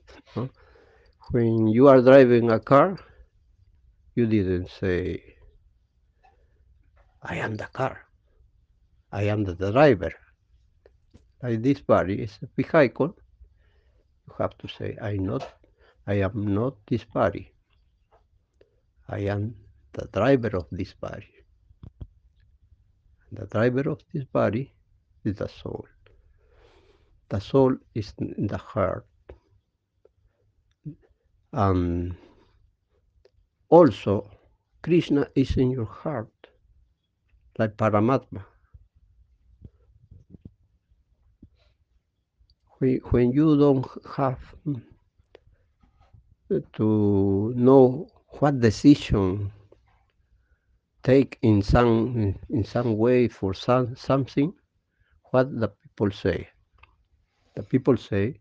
When 1.31 1.69
you 1.69 1.89
are 1.89 2.01
driving 2.01 2.51
a 2.51 2.61
car, 2.61 2.99
you 4.15 4.27
didn't 4.27 4.71
say, 4.71 5.23
I 7.23 7.37
am 7.37 7.57
the 7.57 7.67
car. 7.67 8.01
I 9.13 9.25
am 9.25 9.45
the 9.45 9.55
driver. 9.55 10.13
Like 11.43 11.63
this 11.63 11.81
body 11.81 12.23
is 12.23 12.39
a 12.43 12.49
vehicle. 12.57 13.15
You 14.27 14.35
have 14.39 14.57
to 14.59 14.69
say, 14.69 14.97
I'm 15.01 15.27
not 15.27 15.47
I 16.07 16.15
am 16.15 16.55
not 16.55 16.77
this 16.87 17.05
body. 17.05 17.53
I 19.09 19.19
am 19.21 19.57
the 19.93 20.09
driver 20.13 20.57
of 20.57 20.67
this 20.71 20.95
body. 20.95 21.29
The 23.33 23.47
driver 23.47 23.91
of 23.91 24.01
this 24.13 24.25
body 24.25 24.73
is 25.25 25.37
the 25.37 25.49
soul. 25.49 25.87
The 27.29 27.41
soul 27.41 27.77
is 27.95 28.13
in 28.19 28.47
the 28.47 28.59
heart. 28.59 29.07
And 31.53 32.15
also, 33.69 34.31
Krishna 34.83 35.27
is 35.35 35.57
in 35.57 35.71
your 35.71 35.87
heart, 35.87 36.31
like 37.59 37.77
Paramatma. 37.77 38.45
When, 42.79 43.33
you 43.33 43.57
don't 43.59 43.87
have 44.17 44.39
to 46.49 47.53
know 47.57 48.09
what 48.39 48.61
decision 48.61 49.53
take 51.03 51.39
in 51.43 51.63
some 51.63 52.35
in 52.51 52.65
some 52.65 52.97
way 52.97 53.29
for 53.29 53.55
some 53.55 53.95
something, 53.97 54.53
what 55.31 55.47
the 55.61 55.69
people 55.69 56.11
say. 56.11 56.49
The 57.55 57.63
people 57.63 57.97
say, 57.97 58.41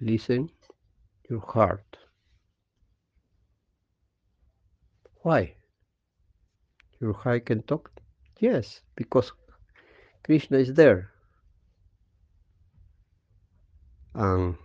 listen 0.00 0.48
your 1.28 1.40
heart. 1.40 1.96
Why? 5.22 5.54
Your 7.00 7.12
heart 7.12 7.46
can 7.46 7.62
talk? 7.62 7.90
Yes, 8.40 8.80
because 8.96 9.32
Krishna 10.24 10.58
is 10.58 10.74
there. 10.74 11.10
And 14.14 14.56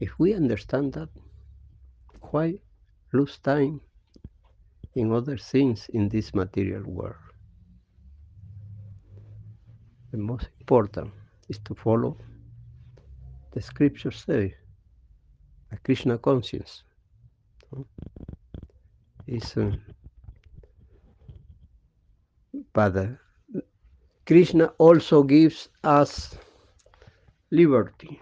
if 0.00 0.18
we 0.18 0.34
understand 0.34 0.92
that, 0.94 1.08
why 2.30 2.54
lose 3.12 3.38
time 3.38 3.80
in 4.94 5.12
other 5.12 5.36
things 5.36 5.88
in 5.92 6.08
this 6.08 6.34
material 6.34 6.82
world? 6.84 7.14
The 10.12 10.18
most 10.18 10.48
important 10.60 11.12
is 11.48 11.58
to 11.64 11.74
follow 11.74 12.16
the 13.52 13.60
scriptures 13.60 14.24
say, 14.26 14.54
a 15.72 15.76
Krishna 15.78 16.18
conscience. 16.18 16.84
Is 19.26 19.56
uh, 19.58 19.72
but 22.72 22.96
uh, 22.96 23.06
Krishna 24.24 24.72
also 24.78 25.22
gives 25.22 25.68
us 25.84 26.34
liberty. 27.50 28.20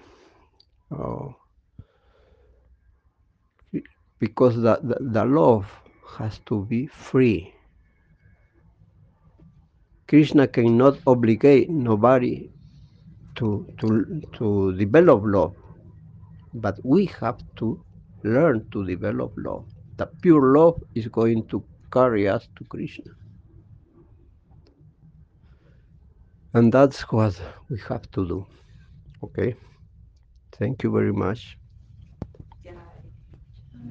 Oh, 0.91 1.37
because 4.19 4.57
the, 4.57 4.79
the, 4.83 4.97
the 5.01 5.25
love 5.25 5.67
has 6.19 6.39
to 6.47 6.65
be 6.65 6.87
free. 6.87 7.53
Krishna 10.09 10.47
cannot 10.47 10.99
obligate 11.07 11.69
nobody 11.69 12.51
to, 13.35 13.67
to, 13.79 14.23
to 14.35 14.73
develop 14.77 15.23
love, 15.25 15.55
but 16.55 16.79
we 16.85 17.07
have 17.21 17.39
to 17.57 17.83
learn 18.23 18.67
to 18.71 18.87
develop 18.87 19.33
love. 19.37 19.65
The 19.97 20.07
pure 20.07 20.57
love 20.57 20.83
is 20.95 21.09
going 21.09 21.47
to 21.49 21.63
carry 21.93 22.29
us 22.29 22.49
to 22.57 22.65
Krishna. 22.65 23.13
And 26.55 26.73
that's 26.73 27.03
what 27.13 27.41
we 27.69 27.79
have 27.89 28.11
to 28.13 28.27
do. 28.27 28.47
Okay? 29.23 29.55
Thank 30.53 30.83
you 30.83 30.91
very 30.91 31.13
much. 31.13 31.59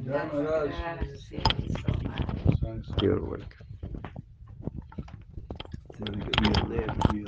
Gracias 0.03 1.29
so 1.29 1.91
much. 2.03 2.59
Thanks. 2.61 2.87
You're 3.01 3.21
welcome. 3.21 3.67
Very 5.99 6.17
good. 6.19 6.69
Real, 6.69 6.85
real. 7.11 7.25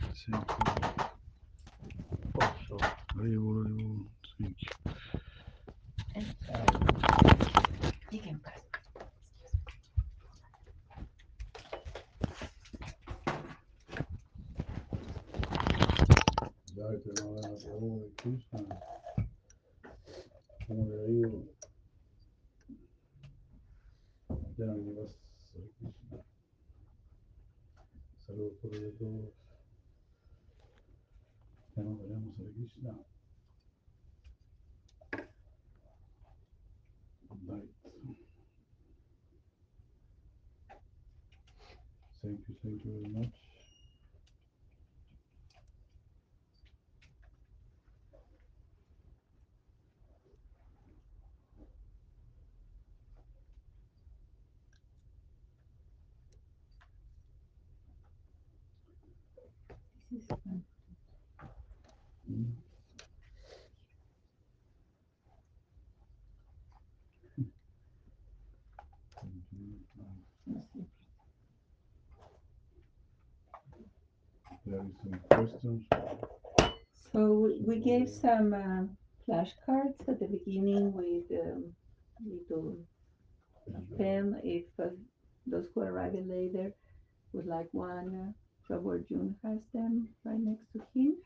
Thank 0.00 0.16
you. 0.28 0.34
Also, 2.40 2.78
Very 3.16 3.38
well, 3.38 3.64
very 3.64 3.84
well. 3.84 4.06
Thank 4.40 4.56
you. 4.62 4.68
You 8.10 8.20
can 8.20 8.38
pass. 8.40 8.60
Ya 16.74 16.88
te 17.02 17.10
van 17.22 17.28
a 17.28 17.40
dar 17.40 17.50
la 17.50 17.56
pregunta 17.58 18.04
de 18.04 18.12
Krishna. 18.16 18.58
¿Cómo 20.66 20.86
le 20.88 20.94
ha 21.02 21.08
ido? 21.08 21.44
Ya 24.56 24.66
no 24.66 24.74
me 24.76 24.92
vas 24.94 25.12
a 25.12 25.18
Krishna. 25.78 26.24
Saludos 28.26 28.52
por 28.60 28.74
ello 28.74 28.88
a 28.88 28.98
todos. 28.98 29.34
Ya 31.76 31.82
nos 31.82 31.98
veremos 32.76 33.00
a 33.00 33.04
Krishna. 33.04 33.04
Good 37.28 37.48
night. 37.48 37.70
Thank 42.22 42.40
you, 42.48 42.56
thank 42.62 42.84
you 42.84 42.92
very 42.92 43.14
much. 43.14 43.34
Mm. 62.30 62.52
Thank 62.52 62.61
Some 74.82 75.20
questions. 75.30 75.86
So 77.12 77.20
we- 77.42 77.60
we 77.68 77.78
gave 77.80 78.08
some 78.08 78.52
uh, 78.52 78.86
flashcards 79.24 80.08
at 80.08 80.18
the 80.18 80.26
beginning 80.26 80.92
with 80.92 81.30
um, 81.42 81.76
little 82.24 82.76
pen 83.96 84.40
if 84.44 84.66
uh, 84.78 84.90
those 85.46 85.68
who 85.74 85.80
arriving 85.82 86.28
later 86.28 86.72
would 87.32 87.46
like 87.46 87.68
one. 87.72 88.08
Uh, 88.14 88.32
June 89.08 89.36
has 89.44 89.60
them 89.74 90.08
right 90.24 90.40
next 90.40 90.66
to 90.72 90.80
him. 90.94 91.16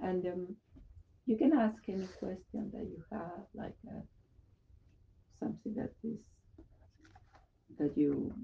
And 0.00 0.26
um, 0.26 0.56
you 1.26 1.36
can 1.38 1.52
ask 1.52 1.82
any 1.88 2.08
question 2.18 2.70
that 2.72 2.84
you 2.84 3.04
have, 3.12 3.46
like 3.54 3.76
uh, 3.88 4.02
something 5.40 5.74
that 5.74 5.92
is 6.04 6.18
that 7.78 7.96
you 7.96 8.34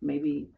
maybe 0.00 0.50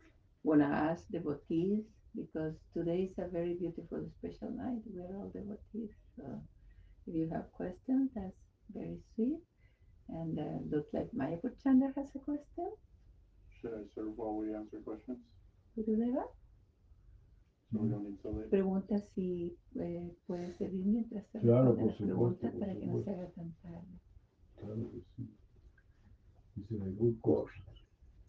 want 0.44 0.60
to 0.60 0.66
ask 0.66 1.08
devotees 1.08 1.84
because 2.16 2.54
today 2.74 3.10
is 3.10 3.18
a 3.18 3.28
very 3.28 3.54
beautiful 3.54 4.00
special 4.18 4.50
night. 4.56 4.80
We're 4.92 5.16
all 5.16 5.30
devotees. 5.32 5.90
So 6.16 6.24
if 7.06 7.14
you 7.14 7.28
have 7.32 7.52
questions, 7.52 8.10
that's 8.14 8.40
very 8.74 8.98
sweet. 9.14 9.38
And 10.08 10.38
uh, 10.38 10.76
looks 10.76 10.88
like 10.92 11.12
Maya 11.12 11.36
Purchanda 11.36 11.92
has 11.96 12.06
a 12.14 12.18
question. 12.20 12.68
Should 13.60 13.74
I 13.74 13.82
serve 13.94 14.16
while 14.16 14.34
we 14.36 14.54
answer 14.54 14.78
questions? 14.84 15.18
Gurudeva 15.76 16.24
So 17.72 17.78
we 17.80 17.88
don't 17.90 18.04
need 18.04 18.22
to 18.22 18.28
leave? 18.30 18.50
pregunta 18.50 18.96
si 19.14 19.56
eh, 19.80 20.10
puede 20.26 20.56
servir 20.58 20.84
mientras 20.86 21.24
se 21.32 21.40
Claro, 21.40 21.74
responde 21.74 21.84
las 21.84 21.96
por 21.96 22.06
preguntas 22.06 22.54
para 22.60 22.74
que 22.74 22.86
no 22.86 23.02
se 23.02 23.10
haga 23.10 23.28
tan 23.34 23.52
tarde. 23.62 23.98
Claro 24.60 24.90
que 24.90 25.00
sí. 25.16 25.28
This 26.56 26.70
is 26.70 26.82
a 26.86 26.90
good 26.98 27.20
course. 27.20 27.52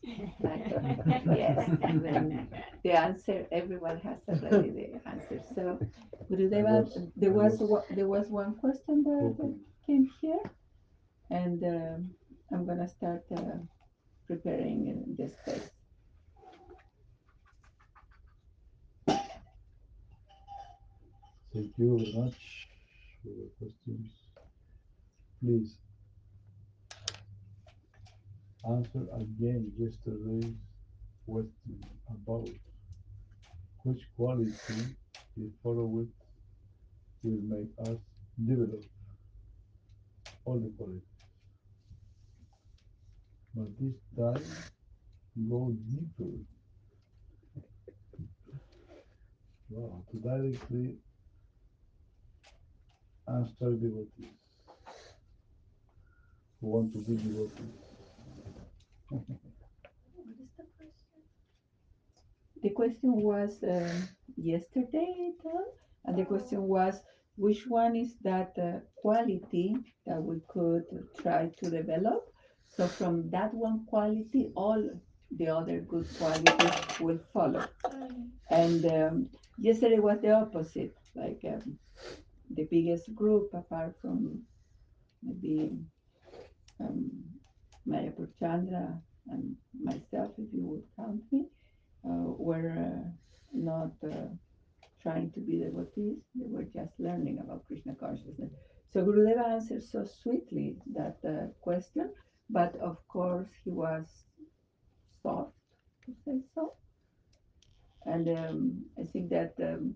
Exactly. 0.07 1.37
yes, 1.37 1.67
and 1.81 2.03
then 2.05 2.49
the 2.83 2.91
answer, 2.91 3.45
everyone 3.51 3.97
has 3.99 4.19
already 4.29 4.69
the 4.71 5.09
answer. 5.09 5.41
So, 5.55 5.79
Gurudeva, 6.31 6.83
was- 6.83 6.97
there 7.15 7.31
was, 7.31 7.59
was 7.59 7.69
one- 7.69 7.95
there 7.97 8.07
was 8.07 8.27
one 8.29 8.55
question 8.55 9.03
that 9.03 9.35
that 9.37 9.53
came 9.85 10.09
here, 10.21 10.39
and 11.29 11.63
um, 11.63 12.11
I'm 12.51 12.65
gonna 12.65 12.87
start 12.87 13.23
uh, 13.35 13.59
preparing 14.27 14.79
uh, 14.91 15.13
the 15.17 15.29
space. 15.29 15.69
Thank 21.53 21.71
you 21.77 21.97
very 21.97 22.13
much 22.13 22.67
for 23.23 23.29
the 23.29 23.49
questions. 23.57 24.11
Please 25.41 25.75
answer 28.69 29.07
again 29.15 29.71
yesterday's 29.77 30.53
question 31.25 31.79
about 32.09 32.49
which 33.83 34.01
quality, 34.15 34.95
if 35.37 35.51
followed, 35.63 36.09
will 37.23 37.41
make 37.43 37.89
us 37.89 37.97
develop 38.45 38.83
all 40.45 40.59
the 40.59 40.71
qualities. 40.77 41.01
But 43.55 43.67
this 43.79 43.95
time, 44.17 44.43
go 45.49 45.73
deeper. 45.89 46.31
Wow, 49.69 50.03
to 50.11 50.17
directly 50.17 50.95
answer 53.27 53.71
devotees 53.71 54.31
who 56.61 56.67
want 56.67 56.93
to 56.93 56.99
be 56.99 57.15
devotees. 57.17 57.86
The 62.61 62.69
question 62.71 63.13
was 63.21 63.63
um, 63.63 64.09
yesterday, 64.35 65.31
and 66.05 66.17
the 66.17 66.25
question 66.25 66.63
was 66.63 66.99
which 67.37 67.65
one 67.67 67.95
is 67.95 68.15
that 68.23 68.53
uh, 68.57 68.79
quality 68.95 69.75
that 70.05 70.21
we 70.21 70.41
could 70.49 70.85
try 71.21 71.51
to 71.61 71.69
develop? 71.69 72.23
So 72.75 72.87
from 72.87 73.29
that 73.29 73.53
one 73.53 73.85
quality, 73.85 74.51
all 74.55 74.89
the 75.31 75.47
other 75.47 75.79
good 75.81 76.07
qualities 76.17 76.99
will 76.99 77.19
follow. 77.31 77.65
And 78.49 78.85
um, 78.85 79.29
yesterday 79.59 79.99
was 79.99 80.19
the 80.21 80.31
opposite, 80.31 80.95
like 81.15 81.39
um, 81.47 81.77
the 82.49 82.67
biggest 82.71 83.13
group 83.13 83.53
apart 83.53 83.95
from 84.01 84.43
maybe 85.21 85.77
um, 86.79 87.36
Maya 87.87 88.11
Purchandra 88.11 89.01
and 89.29 89.55
myself, 89.81 90.31
if 90.37 90.49
you 90.53 90.65
would 90.69 90.83
count 90.97 91.21
me, 91.31 91.47
uh, 92.05 92.31
were 92.37 92.71
uh, 92.71 93.09
not 93.53 93.91
uh, 94.03 94.27
trying 95.01 95.31
to 95.31 95.39
be 95.39 95.59
devotees, 95.59 96.17
they 96.35 96.47
were 96.47 96.63
just 96.63 96.93
learning 96.99 97.39
about 97.39 97.65
Krishna 97.67 97.95
consciousness. 97.95 98.51
So 98.91 99.03
Gurudeva 99.05 99.53
answered 99.55 99.83
so 99.83 100.05
sweetly 100.21 100.77
that 100.93 101.17
uh, 101.27 101.47
question, 101.61 102.11
but 102.49 102.75
of 102.77 102.97
course 103.07 103.47
he 103.63 103.71
was 103.71 104.05
soft, 105.23 105.53
to 106.05 106.11
say 106.25 106.41
so. 106.53 106.73
And 108.05 108.27
um, 108.29 108.85
I 108.99 109.03
think 109.03 109.29
that 109.29 109.53
um, 109.61 109.95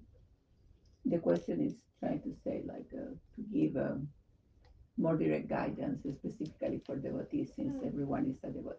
the 1.05 1.19
question 1.19 1.61
is 1.61 1.75
trying 1.99 2.21
to 2.21 2.33
say, 2.43 2.63
like, 2.67 2.89
to 2.89 3.41
give 3.53 3.75
um, 3.77 4.07
more 4.97 5.15
direct 5.15 5.47
guidance, 5.49 6.01
specifically 6.01 6.81
for 6.85 6.95
devotees, 6.95 7.51
since 7.55 7.75
mm. 7.75 7.87
everyone 7.87 8.25
is 8.25 8.37
a 8.43 8.51
devotee. 8.51 8.77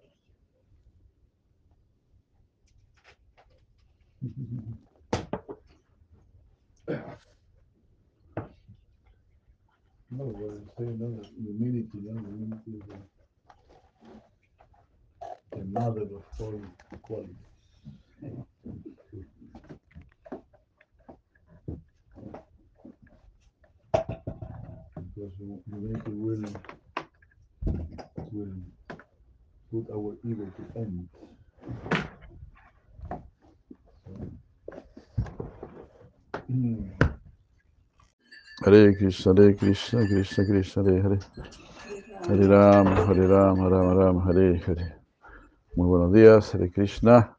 No, 10.14 10.24
what 10.24 10.52
I'm 10.52 10.68
saying, 10.76 10.98
humility, 11.42 11.98
no, 12.04 12.12
humility 12.20 12.72
is 12.76 12.82
the, 15.50 15.56
the 15.56 15.64
mother 15.64 16.02
of 16.02 16.22
all 16.38 16.60
qualities. 17.00 17.34
Because 25.14 25.32
hu- 25.38 25.62
humility 25.70 26.10
will, 26.12 26.44
will 28.32 28.54
put 29.70 29.86
our 29.92 30.16
ego 30.24 30.46
to 30.56 30.80
end. 30.80 31.08
Mm, 36.50 36.90
Hare 38.64 38.94
Krishna, 38.96 39.34
Hare 39.34 39.54
Krishna, 39.54 40.06
Krishna 40.06 40.44
Krishna, 40.46 40.82
Hare 40.84 41.02
Hare. 41.02 41.18
Hare 42.28 42.48
Rama, 42.48 43.06
Hare 43.06 43.26
Rama, 43.28 43.68
Rama 43.68 43.94
Rama, 43.94 44.20
Hare 44.24 44.58
Hare. 44.66 44.94
Muy 45.76 45.88
buenos 45.88 46.12
días, 46.12 46.54
Hare 46.54 46.70
Krishna. 46.70 47.36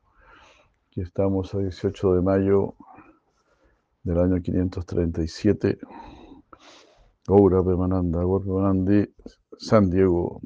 Aquí 0.88 1.02
estamos 1.02 1.54
a 1.56 1.60
18 1.60 2.16
de 2.16 2.22
mayo 2.22 2.76
del 4.04 4.20
año 4.20 4.42
537. 4.42 5.80
Gaura 7.26 7.64
Pemananda, 7.64 8.20
Gaur 8.20 8.44
Pemanandi, 8.44 9.16
San 9.58 9.90
Diego. 9.90 10.42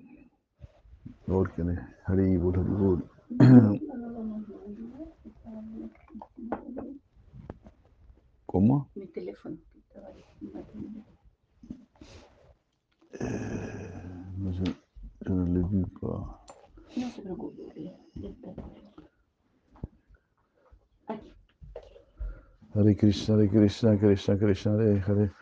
Kene, 1.55 1.75
Haribur, 2.05 2.57
Haribur. 2.59 3.03
¿Cómo? 8.45 8.89
Mi 8.95 9.07
teléfono. 9.07 9.57
ahí, 9.95 10.23
no. 10.43 11.03
No 14.37 14.53
sé, 14.53 14.63
l'ai 15.25 15.63
vu 15.63 15.87
pas. 15.99 16.21
No 16.95 17.09
se 17.09 17.21
preocupe. 17.21 17.63
que 17.73 18.27
espera. 18.27 18.86
Hare 22.77 22.95
Krishna, 22.95 23.33
Hare 23.33 23.49
Krishna, 23.49 23.97
Krishna 23.97 24.37
Krishna, 24.37 24.71
Hare 24.73 24.99
Hare, 24.99 25.33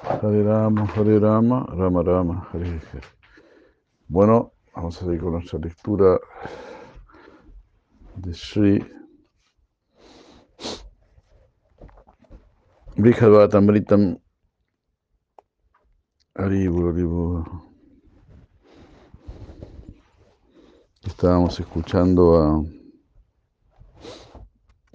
Hare 0.00 0.42
Rama, 0.44 0.86
Hare 0.86 1.18
Rama, 1.18 1.66
Rama 1.74 2.02
Rama, 2.02 2.46
Hare 2.52 2.80
Hare. 2.92 3.02
Bueno, 4.06 4.52
vamos 4.76 4.96
a 4.96 5.04
seguir 5.04 5.20
con 5.20 5.32
nuestra 5.32 5.58
lectura 5.58 6.20
de 8.14 8.32
Sri 8.32 8.86
Brihadvatamritam 12.96 14.16
Haribur, 16.36 16.92
Haribur. 16.92 17.44
Estábamos 21.02 21.58
escuchando 21.58 22.36
a, 22.36 22.62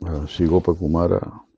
a 0.08 0.26
Shigopa 0.28 0.74
Kumara 0.74 1.49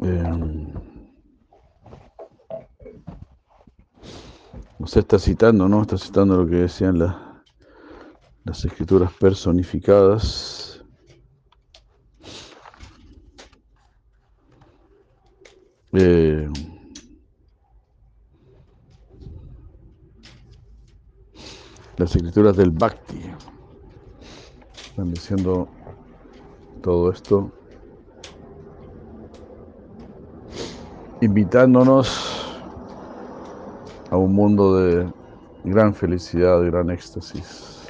Eh, 0.00 0.72
nos 4.78 4.96
está 4.96 5.18
citando, 5.18 5.68
¿no? 5.68 5.82
Está 5.82 5.98
citando 5.98 6.36
lo 6.36 6.48
que 6.48 6.56
decían 6.56 6.98
la, 6.98 7.42
las 8.44 8.64
escrituras 8.64 9.12
personificadas. 9.14 10.84
Em, 15.92 16.52
las 21.96 22.14
escrituras 22.14 22.56
del 22.56 22.70
Bhakti. 22.70 23.20
Están 24.90 25.12
diciendo 25.12 25.68
todo 26.82 27.10
esto. 27.10 27.57
Invitándonos 31.20 32.60
a 34.10 34.16
un 34.16 34.34
mundo 34.34 34.76
de 34.76 35.12
gran 35.64 35.94
felicidad, 35.94 36.62
gran 36.64 36.90
éxtasis. 36.90 37.88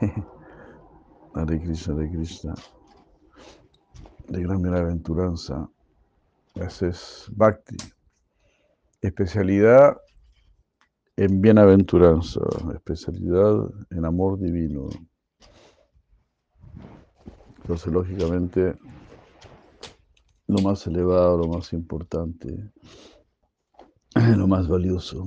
Hare 1.34 1.60
Krishna, 1.60 1.94
Hare 1.94 2.10
Krishna, 2.10 2.54
de 4.28 4.42
gran 4.42 4.62
bienaventuranza. 4.62 5.68
Ese 6.54 6.88
es 6.88 7.26
Bhakti. 7.32 7.76
Especialidad 9.02 9.96
en 11.16 11.40
bienaventuranza, 11.40 12.40
especialidad 12.74 13.68
en 13.90 14.04
amor 14.04 14.38
divino. 14.38 14.88
Entonces, 17.62 17.92
lógicamente, 17.92 18.76
lo 20.46 20.62
más 20.62 20.86
elevado, 20.86 21.38
lo 21.38 21.48
más 21.48 21.72
importante, 21.72 22.70
lo 24.36 24.46
más 24.46 24.68
valioso. 24.68 25.26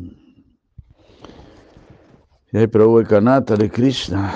Y 2.51 2.65
Prabhu 2.67 3.03
Kanata 3.03 3.55
de 3.55 3.69
Krishna. 3.69 4.33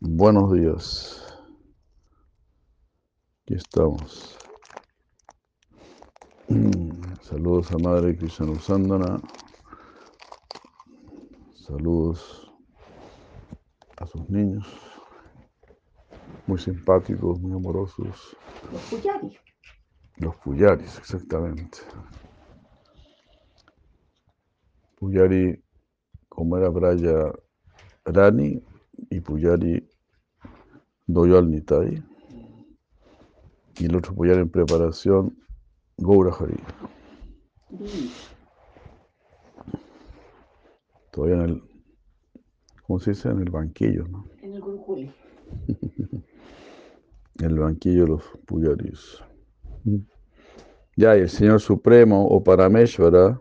Buenos 0.00 0.52
días. 0.52 1.24
Aquí 3.42 3.54
estamos. 3.54 4.38
Saludos 7.22 7.72
a 7.72 7.78
Madre 7.78 8.16
Krishna 8.16 8.50
Usandana. 8.50 9.20
Saludos 11.54 12.52
a 13.96 14.06
sus 14.06 14.28
niños. 14.30 14.85
Muy 16.46 16.58
simpáticos, 16.58 17.40
muy 17.40 17.52
amorosos. 17.52 18.36
Los 18.72 18.82
puyaris. 18.82 19.38
Los 20.18 20.36
puyaris, 20.36 20.98
exactamente. 20.98 21.78
Puyari, 24.96 25.62
como 26.28 26.56
era 26.56 26.68
Braya 26.68 27.32
Rani, 28.04 28.62
y 29.10 29.20
Puyari 29.20 29.88
Doyal 31.06 31.50
Nitai. 31.50 32.02
Y 33.78 33.84
el 33.84 33.96
otro 33.96 34.14
Puyari 34.14 34.40
en 34.40 34.48
preparación, 34.48 35.36
Goura 35.98 36.32
Hari. 36.34 36.56
Di. 37.68 38.10
Todavía 41.10 41.36
en 41.36 41.42
el, 41.42 41.62
¿cómo 42.86 43.00
se 43.00 43.10
dice? 43.10 43.28
En 43.28 43.40
el 43.40 43.50
banquillo, 43.50 44.06
¿no? 44.08 44.24
En 44.40 44.54
el 44.54 44.60
Gurukuli. 44.60 45.12
El 47.38 47.58
banquillo 47.58 48.02
de 48.02 48.08
los 48.08 48.22
Puyaris. 48.46 49.22
Ya, 50.96 51.16
y 51.16 51.20
el 51.20 51.28
Señor 51.28 51.60
Supremo 51.60 52.26
o 52.26 52.42
Parameshvara 52.42 53.40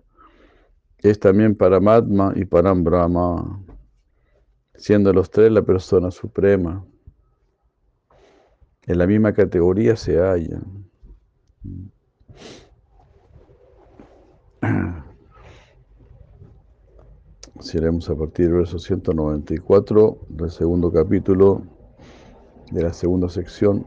es 1.00 1.20
también 1.20 1.56
Paramatma 1.56 2.34
y 2.36 2.46
Param 2.46 2.84
Brahma, 2.84 3.64
siendo 4.76 5.14
los 5.14 5.30
tres 5.30 5.52
la 5.52 5.62
persona 5.62 6.12
suprema. 6.12 6.86
En 8.88 8.98
la 8.98 9.08
misma 9.08 9.34
categoría 9.34 9.96
se 9.96 10.20
hallan. 10.20 10.90
Si 17.62 17.78
iremos 17.78 18.10
a 18.10 18.16
partir 18.16 18.48
del 18.48 18.58
verso 18.58 18.78
194 18.78 20.18
del 20.28 20.52
segundo 20.52 20.92
capítulo 20.92 21.64
de 22.72 22.84
la 22.84 22.94
segunda 22.94 23.30
sección. 23.30 23.86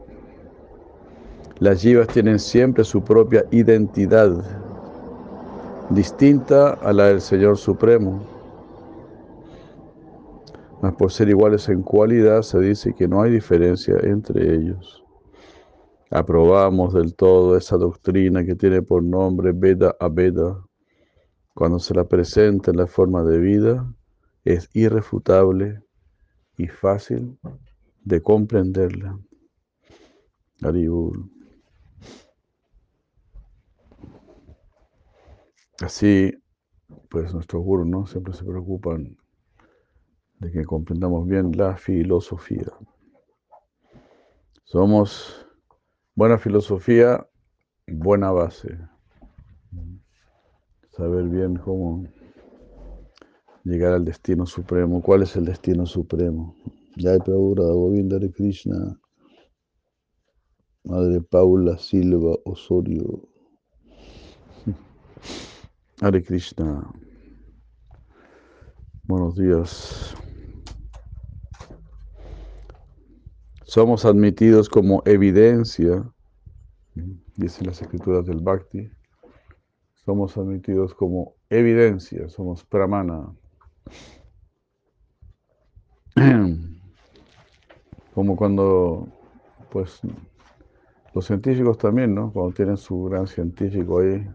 Las 1.59 1.81
yivas 1.81 2.07
tienen 2.07 2.39
siempre 2.39 2.83
su 2.83 3.03
propia 3.03 3.45
identidad, 3.51 4.31
distinta 5.89 6.73
a 6.73 6.93
la 6.93 7.07
del 7.07 7.21
Señor 7.21 7.57
Supremo. 7.57 8.21
Mas 10.81 10.93
por 10.93 11.11
ser 11.11 11.27
iguales 11.27 11.67
en 11.67 11.83
cualidad, 11.83 12.41
se 12.43 12.59
dice 12.59 12.93
que 12.93 13.07
no 13.07 13.21
hay 13.21 13.31
diferencia 13.31 13.95
entre 14.03 14.55
ellos. 14.55 15.03
Aprobamos 16.11 16.93
del 16.93 17.15
todo 17.15 17.57
esa 17.57 17.77
doctrina 17.77 18.45
que 18.45 18.55
tiene 18.55 18.81
por 18.81 19.03
nombre 19.03 19.51
Veda 19.53 19.95
Aveda. 19.99 20.65
Cuando 21.53 21.79
se 21.79 21.93
la 21.93 22.05
presenta 22.05 22.71
en 22.71 22.77
la 22.77 22.87
forma 22.87 23.23
de 23.23 23.37
vida, 23.37 23.93
es 24.45 24.69
irrefutable 24.73 25.83
y 26.57 26.67
fácil 26.67 27.37
de 28.09 28.23
comprenderla. 28.23 29.19
Haribul. 30.63 31.31
Así, 35.79 36.33
pues 37.09 37.33
nuestros 37.33 37.63
gurus 37.63 37.87
¿no? 37.87 38.07
siempre 38.07 38.33
se 38.33 38.43
preocupan 38.43 39.15
de 40.39 40.51
que 40.51 40.65
comprendamos 40.65 41.27
bien 41.27 41.55
la 41.55 41.77
filosofía. 41.77 42.73
Somos 44.63 45.45
buena 46.15 46.39
filosofía, 46.39 47.27
buena 47.87 48.31
base. 48.31 48.75
Saber 50.89 51.25
bien 51.25 51.57
cómo 51.57 52.05
llegar 53.63 53.93
al 53.93 54.03
destino 54.03 54.47
supremo. 54.47 55.01
¿Cuál 55.01 55.21
es 55.21 55.35
el 55.35 55.45
destino 55.45 55.85
supremo? 55.85 56.55
Jai 56.97 57.19
Prabhupada 57.19 57.71
Govinda 57.73 58.19
de 58.19 58.31
Krishna, 58.31 58.99
Madre 60.83 61.21
Paula 61.21 61.77
Silva 61.77 62.35
Osorio. 62.45 63.27
Hare 66.01 66.23
Krishna. 66.23 66.91
Buenos 69.03 69.35
días. 69.35 70.15
Somos 73.65 74.03
admitidos 74.03 74.67
como 74.67 75.03
evidencia, 75.05 76.11
dicen 77.35 77.67
las 77.67 77.81
escrituras 77.81 78.25
del 78.25 78.39
Bhakti, 78.39 78.89
somos 80.05 80.35
admitidos 80.37 80.95
como 80.95 81.35
evidencia, 81.51 82.27
somos 82.29 82.65
pramana. 82.65 83.31
Como 88.13 88.35
cuando, 88.35 89.07
pues, 89.71 90.01
los 91.13 91.25
científicos 91.25 91.77
también, 91.77 92.13
¿no? 92.13 92.31
Cuando 92.31 92.53
tienen 92.53 92.77
su 92.77 93.05
gran 93.05 93.27
científico 93.27 93.99
ahí, 93.99 94.27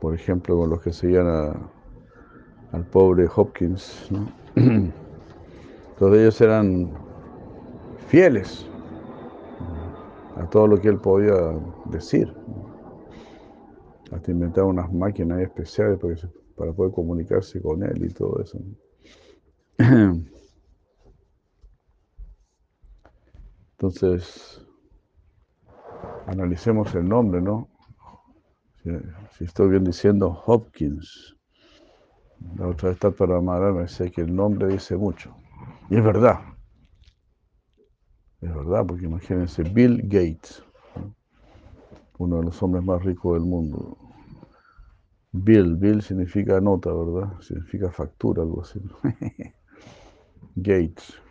por 0.00 0.14
ejemplo, 0.14 0.56
con 0.56 0.70
los 0.70 0.80
que 0.80 0.92
seguían 0.92 1.26
a, 1.26 1.52
al 2.72 2.84
pobre 2.84 3.28
Hopkins, 3.34 4.08
¿no? 4.10 4.26
Todos 5.98 6.18
ellos 6.18 6.40
eran 6.40 6.90
fieles 8.08 8.66
a 10.36 10.48
todo 10.48 10.66
lo 10.66 10.80
que 10.80 10.88
él 10.88 10.98
podía 10.98 11.34
decir. 11.86 12.32
Hasta 14.10 14.30
inventaron 14.30 14.70
unas 14.70 14.92
máquinas 14.92 15.40
especiales 15.40 15.98
para 16.56 16.72
poder 16.72 16.92
comunicarse 16.92 17.62
con 17.62 17.82
él 17.82 18.04
y 18.04 18.08
todo 18.08 18.42
eso. 18.42 18.58
Entonces, 23.82 24.64
analicemos 26.28 26.94
el 26.94 27.08
nombre, 27.08 27.42
¿no? 27.42 27.68
Si, 29.32 29.42
estoy 29.42 29.70
bien 29.70 29.82
diciendo 29.82 30.40
Hopkins. 30.46 31.36
La 32.56 32.68
otra 32.68 32.90
vez 32.90 32.96
está 32.96 33.10
para 33.10 33.38
Amara 33.38 33.72
me 33.72 33.82
decía 33.82 34.08
que 34.08 34.20
el 34.20 34.36
nombre 34.36 34.68
dice 34.68 34.96
mucho. 34.96 35.34
Y 35.90 35.96
es 35.96 36.04
verdad. 36.04 36.42
Es 38.40 38.54
verdad, 38.54 38.86
porque 38.86 39.06
imagínense, 39.06 39.64
Bill 39.64 40.02
Gates, 40.04 40.62
¿no? 40.94 41.12
uno 42.18 42.36
de 42.36 42.44
los 42.44 42.62
hombres 42.62 42.84
más 42.84 43.02
ricos 43.02 43.34
del 43.34 43.48
mundo. 43.48 43.98
Bill, 45.32 45.74
Bill 45.74 46.02
significa 46.02 46.60
nota, 46.60 46.92
¿verdad? 46.92 47.40
Significa 47.40 47.90
factura, 47.90 48.44
algo 48.44 48.62
así. 48.62 48.80
Gates, 50.54 51.21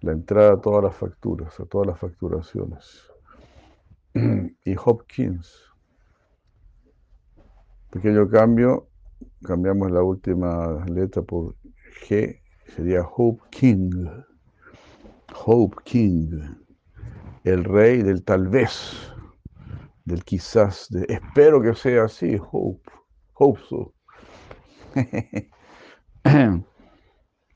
la 0.00 0.12
entrada 0.12 0.54
a 0.54 0.60
todas 0.60 0.84
las 0.84 0.96
facturas, 0.96 1.58
a 1.60 1.66
todas 1.66 1.88
las 1.88 1.98
facturaciones. 1.98 3.10
y 4.64 4.74
Hopkins, 4.76 5.54
pequeño 7.90 8.28
cambio, 8.28 8.88
cambiamos 9.42 9.90
la 9.90 10.02
última 10.02 10.84
letra 10.86 11.22
por 11.22 11.54
G, 12.06 12.40
sería 12.74 13.02
Hope 13.02 13.42
King. 13.50 14.06
Hope 15.44 15.76
King, 15.84 16.56
el 17.44 17.64
rey 17.64 18.02
del 18.02 18.24
tal 18.24 18.48
vez, 18.48 18.92
del 20.04 20.24
quizás, 20.24 20.88
de 20.90 21.06
espero 21.08 21.62
que 21.62 21.74
sea 21.74 22.04
así, 22.04 22.36
Hope, 22.50 22.90
Hope 23.34 23.60
so. 23.68 23.94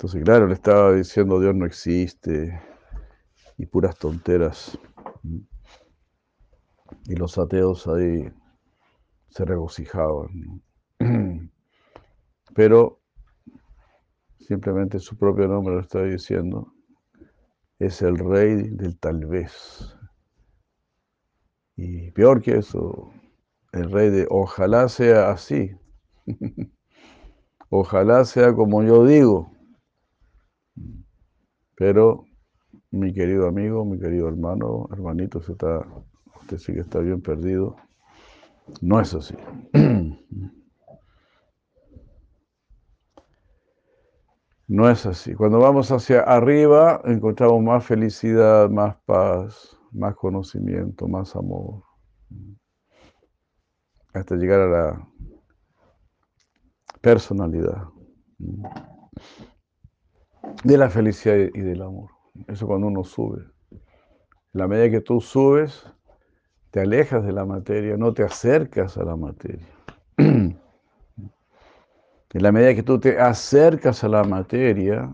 Entonces, 0.04 0.22
claro, 0.22 0.46
le 0.46 0.52
estaba 0.52 0.92
diciendo 0.92 1.40
Dios 1.40 1.54
no 1.54 1.64
existe 1.64 2.60
y 3.56 3.64
puras 3.64 3.96
tonteras. 3.96 4.78
Y 7.06 7.16
los 7.16 7.38
ateos 7.38 7.86
ahí 7.86 8.30
se 9.30 9.44
regocijaban. 9.46 10.62
Pero 12.54 13.00
simplemente 14.40 14.98
su 14.98 15.16
propio 15.16 15.48
nombre 15.48 15.74
lo 15.74 15.80
está 15.80 16.02
diciendo. 16.02 16.74
Es 17.78 18.02
el 18.02 18.18
rey 18.18 18.68
del 18.72 18.98
tal 18.98 19.24
vez. 19.24 19.96
Y 21.76 22.10
peor 22.10 22.42
que 22.42 22.58
eso, 22.58 23.10
el 23.72 23.90
rey 23.90 24.10
de 24.10 24.26
ojalá 24.28 24.86
sea 24.90 25.30
así. 25.30 25.74
ojalá 27.70 28.26
sea 28.26 28.52
como 28.52 28.82
yo 28.82 29.06
digo. 29.06 29.53
Pero 31.76 32.26
mi 32.90 33.12
querido 33.12 33.48
amigo, 33.48 33.84
mi 33.84 33.98
querido 33.98 34.28
hermano, 34.28 34.88
hermanito, 34.92 35.38
usted, 35.38 35.52
está, 35.52 35.86
usted 36.40 36.58
sí 36.58 36.72
que 36.72 36.80
está 36.80 37.00
bien 37.00 37.20
perdido. 37.20 37.76
No 38.80 39.00
es 39.00 39.14
así. 39.14 39.36
No 44.66 44.88
es 44.88 45.04
así. 45.04 45.34
Cuando 45.34 45.58
vamos 45.58 45.90
hacia 45.92 46.22
arriba, 46.22 47.02
encontramos 47.04 47.62
más 47.62 47.84
felicidad, 47.84 48.70
más 48.70 48.96
paz, 49.04 49.76
más 49.92 50.14
conocimiento, 50.16 51.06
más 51.06 51.36
amor. 51.36 51.82
Hasta 54.14 54.36
llegar 54.36 54.60
a 54.60 54.66
la 54.66 55.08
personalidad 57.02 57.88
de 60.62 60.78
la 60.78 60.88
felicidad 60.88 61.36
y 61.36 61.60
del 61.60 61.82
amor. 61.82 62.10
Eso 62.46 62.66
cuando 62.66 62.86
uno 62.86 63.04
sube. 63.04 63.44
La 64.52 64.68
medida 64.68 64.90
que 64.90 65.00
tú 65.00 65.20
subes, 65.20 65.86
te 66.70 66.80
alejas 66.80 67.24
de 67.24 67.32
la 67.32 67.44
materia, 67.44 67.96
no 67.96 68.12
te 68.14 68.22
acercas 68.22 68.96
a 68.96 69.04
la 69.04 69.16
materia. 69.16 69.66
En 72.34 72.42
la 72.42 72.50
medida 72.50 72.74
que 72.74 72.82
tú 72.82 72.98
te 72.98 73.20
acercas 73.20 74.02
a 74.02 74.08
la 74.08 74.24
materia, 74.24 75.08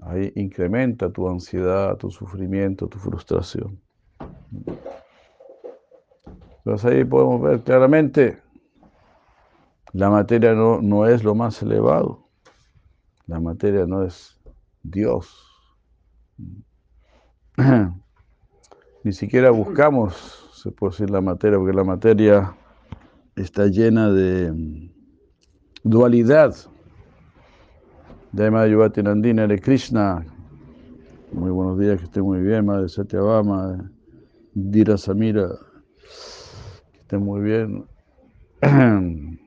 ahí 0.00 0.32
incrementa 0.36 1.10
tu 1.10 1.28
ansiedad, 1.28 1.98
tu 1.98 2.10
sufrimiento, 2.10 2.88
tu 2.88 2.98
frustración. 2.98 3.78
Entonces 6.64 6.90
ahí 6.90 7.04
podemos 7.04 7.42
ver 7.42 7.60
claramente, 7.60 8.40
la 9.92 10.08
materia 10.08 10.54
no, 10.54 10.80
no 10.80 11.06
es 11.06 11.24
lo 11.24 11.34
más 11.34 11.60
elevado, 11.60 12.21
la 13.32 13.40
materia 13.40 13.86
no 13.86 14.04
es 14.04 14.38
Dios. 14.82 15.26
Ni 19.04 19.12
siquiera 19.12 19.50
buscamos, 19.50 20.50
se 20.52 20.70
puede 20.70 20.90
decir, 20.90 21.08
la 21.08 21.22
materia, 21.22 21.56
porque 21.56 21.72
la 21.74 21.82
materia 21.82 22.54
está 23.34 23.68
llena 23.68 24.10
de 24.10 24.90
dualidad. 25.82 26.54
Dema 28.32 28.66
Yuvati 28.66 29.02
Nandina 29.02 29.46
de 29.46 29.58
Krishna. 29.58 30.26
Muy 31.32 31.50
buenos 31.50 31.78
días, 31.78 32.00
que 32.00 32.04
esté 32.04 32.20
muy 32.20 32.40
bien, 32.42 32.66
Madre 32.66 32.90
Satyabama, 32.90 33.90
Dira 34.52 34.98
Samira, 34.98 35.48
que 36.92 36.98
esté 37.00 37.16
muy 37.16 37.40
bien. 37.40 37.86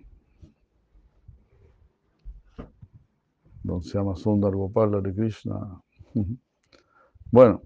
Don 3.65 3.81
se 3.83 3.97
llama 3.97 4.15
Sundar 4.15 4.53
Gopal 4.53 5.01
de 5.01 5.13
Krishna. 5.13 5.81
Bueno, 7.31 7.61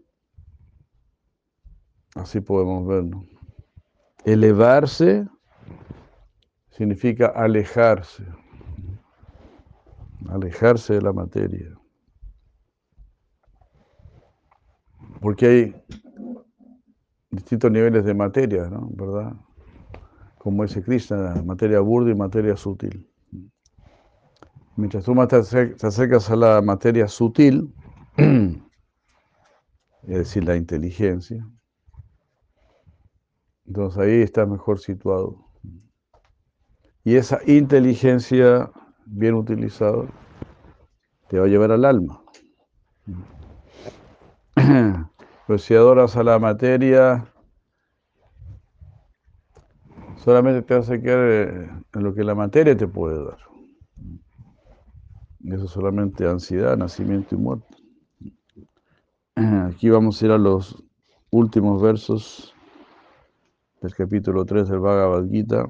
así 2.16 2.40
podemos 2.40 2.88
verlo. 2.88 3.26
Elevarse 4.24 5.28
significa 6.70 7.28
alejarse 7.28 8.26
alejarse 10.30 10.94
de 10.94 11.02
la 11.02 11.14
materia. 11.14 11.78
Porque 15.22 15.46
hay 15.46 15.84
distintos 17.32 17.72
niveles 17.72 18.06
de 18.06 18.14
materia, 18.14 18.70
¿no? 18.70 18.90
¿Verdad? 18.94 19.34
Como 20.38 20.64
dice 20.64 20.82
Krishna, 20.82 21.42
materia 21.44 21.80
burda 21.80 22.12
y 22.12 22.16
materia 22.16 22.56
sutil. 22.56 23.09
Mientras 24.80 25.04
tú 25.04 25.14
más 25.14 25.28
te 25.28 25.36
acercas 25.36 26.30
a 26.30 26.38
la 26.38 26.62
materia 26.62 27.06
sutil, 27.10 27.74
es 28.16 28.58
decir, 30.08 30.46
la 30.46 30.56
inteligencia, 30.56 31.46
entonces 33.68 34.00
ahí 34.00 34.22
estás 34.22 34.48
mejor 34.48 34.80
situado. 34.80 35.36
Y 37.04 37.18
esa 37.18 37.42
inteligencia 37.46 38.72
bien 39.06 39.34
utilizado, 39.34 40.08
te 41.28 41.40
va 41.40 41.46
a 41.46 41.50
llevar 41.50 41.74
al 41.74 41.84
alma. 41.84 42.24
Pues 45.46 45.64
si 45.64 45.74
adoras 45.74 46.16
a 46.16 46.22
la 46.22 46.38
materia, 46.38 47.26
solamente 50.18 50.62
te 50.62 50.76
vas 50.76 50.92
a 50.92 51.02
quedar 51.02 51.20
eh, 51.28 51.70
en 51.96 52.04
lo 52.04 52.14
que 52.14 52.24
la 52.24 52.36
materia 52.36 52.78
te 52.78 52.88
puede 52.88 53.26
dar. 53.26 53.49
Eso 55.46 55.66
es 55.66 55.72
solamente 55.72 56.28
ansiedad, 56.28 56.76
nacimiento 56.78 57.36
y 57.36 57.38
muerte. 57.38 57.76
Aquí 59.36 59.90
vamos 59.90 60.22
a 60.22 60.26
ir 60.26 60.32
a 60.32 60.38
los 60.38 60.84
últimos 61.32 61.82
versos 61.82 62.54
del 63.82 63.96
capítulo 63.96 64.46
3 64.46 64.68
del 64.68 64.80
Bhagavad 64.80 65.30
Gita. 65.30 65.66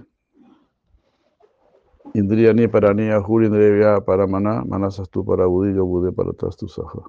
Indriya 2.15 2.53
ni 2.53 3.09
ahur, 3.09 3.43
indriya 3.43 4.01
para 4.01 4.25
maná, 4.25 4.63
manasas 4.65 5.09
tú 5.09 5.23
para 5.23 5.45
budí, 5.45 5.75
yo 5.75 5.85
budé 5.85 6.11
para 6.11 6.31
atrás 6.31 6.57
tu 6.57 6.67
saja. 6.67 7.01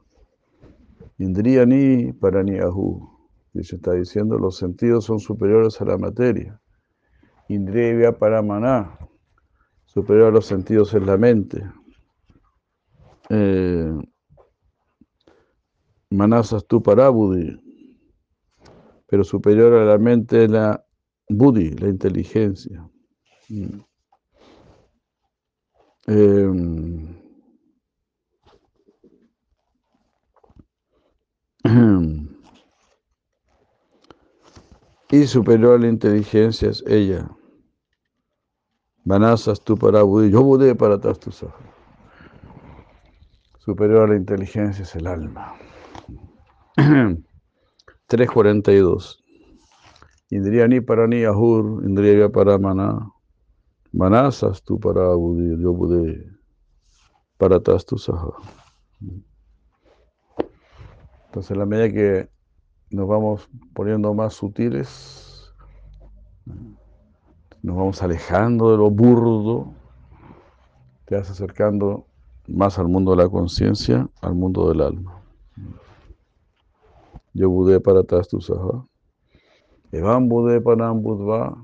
Indriya 1.17 1.65
ni 1.65 2.13
para 2.13 2.43
ni 2.43 2.59
ahu. 2.59 3.09
Y 3.55 3.65
se 3.65 3.77
está 3.77 3.93
diciendo, 3.93 4.39
los 4.39 4.59
sentidos 4.59 5.05
son 5.05 5.19
superiores 5.19 5.81
a 5.81 5.87
la 5.87 5.97
materia. 5.97 6.61
Indriya 7.49 8.19
para 8.19 8.43
maná, 8.43 8.99
superior 9.87 10.29
a 10.29 10.31
los 10.31 10.45
sentidos 10.45 10.93
es 10.93 11.05
la 11.05 11.17
mente. 11.17 11.65
Eh, 13.31 13.93
manasas 16.11 16.67
tú 16.67 16.83
para 16.83 17.09
budí, 17.11 17.57
pero 19.07 19.23
superior 19.23 19.73
a 19.75 19.85
la 19.85 19.99
mente 19.99 20.45
es 20.45 20.51
la 20.51 20.85
budí, 21.29 21.71
la 21.71 21.89
inteligencia. 21.89 22.91
Mm. 23.49 23.81
Eh, 26.09 26.51
y 35.13 35.27
superior 35.27 35.77
a 35.77 35.79
la 35.79 35.89
inteligencia 35.89 36.71
es 36.71 36.83
ella. 36.87 37.29
Vanasas 39.05 39.61
tú 39.61 39.77
para 39.77 40.03
Budí, 40.03 40.31
yo 40.31 40.43
Budé 40.43 40.75
para 40.75 40.95
atrás 40.95 41.19
tu 41.19 41.31
Superior 43.71 44.03
a 44.03 44.07
la 44.09 44.17
inteligencia 44.17 44.83
es 44.83 44.97
el 44.97 45.07
alma. 45.07 45.55
342. 48.09 49.23
Indriya 50.31 50.67
ni 50.67 50.81
para 50.81 51.07
ni 51.07 51.23
ahur, 51.23 51.85
indriya 51.85 52.29
para 52.31 52.59
maná. 52.59 53.13
Manasas 53.93 54.65
tú 54.65 54.81
para 54.81 55.15
Budí, 55.15 55.63
yo 55.63 55.73
Budé 55.73 56.21
para 57.37 57.59
atrás 57.59 57.87
tu 57.87 57.97
saha. 57.97 58.33
Entonces, 61.27 61.53
a 61.53 61.55
la 61.55 61.65
medida 61.65 61.93
que 61.93 62.29
nos 62.91 63.07
vamos 63.07 63.49
poniendo 63.73 64.13
más 64.15 64.35
sutiles, 64.35 65.55
nos 67.63 67.77
vamos 67.77 68.03
alejando 68.03 68.73
de 68.73 68.79
lo 68.79 68.91
burdo, 68.91 69.73
te 71.05 71.15
vas 71.15 71.31
acercando 71.31 72.10
más 72.51 72.79
al 72.79 72.89
mundo 72.89 73.13
de 73.13 73.19
la 73.19 73.29
conciencia, 73.29 74.09
al 74.21 74.35
mundo 74.35 74.69
del 74.69 74.81
alma. 74.81 75.23
Yo 77.33 77.49
budé 77.49 77.81
para 77.81 78.01
atrás 78.01 78.29
tu 78.29 78.41
saha. 78.41 78.85
Evam 79.93 80.29
budé 80.29 80.61
panam 80.61 81.03
budva. 81.03 81.57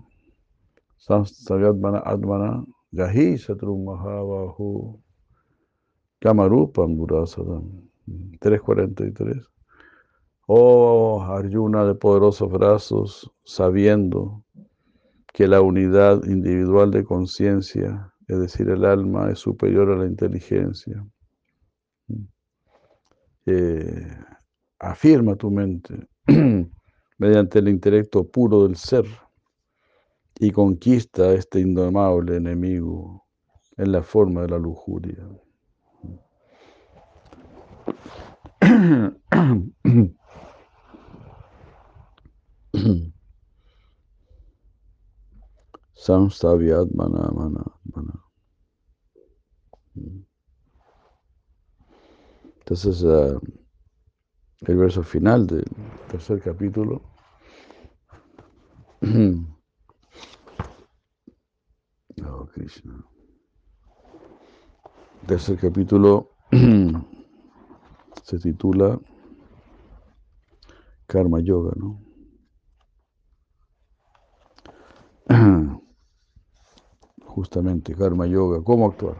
Samstavyatmana 0.98 2.02
atmana. 2.04 2.64
Yahi 2.92 3.38
satru 3.38 3.76
mahabahu. 3.76 5.00
Kamarupam 6.20 6.96
durasadam. 6.96 7.86
343. 8.40 9.42
Oh 10.46 11.20
Arjuna 11.20 11.84
de 11.84 11.94
poderosos 11.94 12.50
brazos, 12.50 13.30
sabiendo 13.44 14.44
que 15.32 15.48
la 15.48 15.60
unidad 15.60 16.24
individual 16.24 16.92
de 16.92 17.04
conciencia 17.04 18.12
es 18.28 18.38
decir, 18.38 18.68
el 18.68 18.84
alma 18.84 19.30
es 19.30 19.38
superior 19.38 19.90
a 19.90 19.96
la 19.96 20.06
inteligencia. 20.06 21.04
Eh, 23.46 24.18
afirma 24.80 25.36
tu 25.36 25.50
mente 25.50 26.08
mediante 27.18 27.60
el 27.60 27.68
intelecto 27.68 28.28
puro 28.28 28.64
del 28.64 28.76
ser 28.76 29.04
y 30.38 30.50
conquista 30.50 31.22
a 31.24 31.34
este 31.34 31.60
indomable 31.60 32.36
enemigo 32.36 33.24
en 33.76 33.92
la 33.92 34.02
forma 34.02 34.42
de 34.42 34.48
la 34.48 34.58
lujuria. 34.58 35.28
Samstavyat 46.06 46.88
mana 46.94 47.30
mana 47.34 47.64
mana. 47.92 48.14
Entonces, 52.58 53.02
uh, 53.02 53.40
el 54.60 54.76
verso 54.76 55.02
final 55.02 55.48
del 55.48 55.64
tercer 56.08 56.40
capítulo 56.40 57.02
oh, 62.24 62.46
Krishna. 62.54 63.04
Tercer 65.26 65.58
capítulo 65.58 66.30
se 68.22 68.38
titula 68.38 69.00
Karma 71.08 71.40
Yoga, 71.40 71.72
¿no? 71.74 72.05
Justamente, 77.46 77.94
Karma 77.94 78.26
Yoga, 78.26 78.60
¿cómo 78.64 78.88
actuar? 78.88 79.14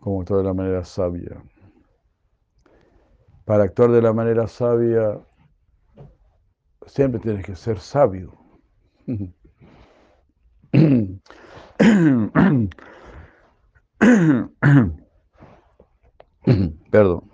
¿Cómo 0.00 0.20
actuar 0.20 0.40
de 0.40 0.46
la 0.46 0.52
manera 0.52 0.84
sabia? 0.84 1.40
Para 3.44 3.62
actuar 3.62 3.92
de 3.92 4.02
la 4.02 4.12
manera 4.12 4.48
sabia, 4.48 5.20
siempre 6.86 7.20
tienes 7.20 7.46
que 7.46 7.54
ser 7.54 7.78
sabio. 7.78 8.36
Perdón. 16.90 17.30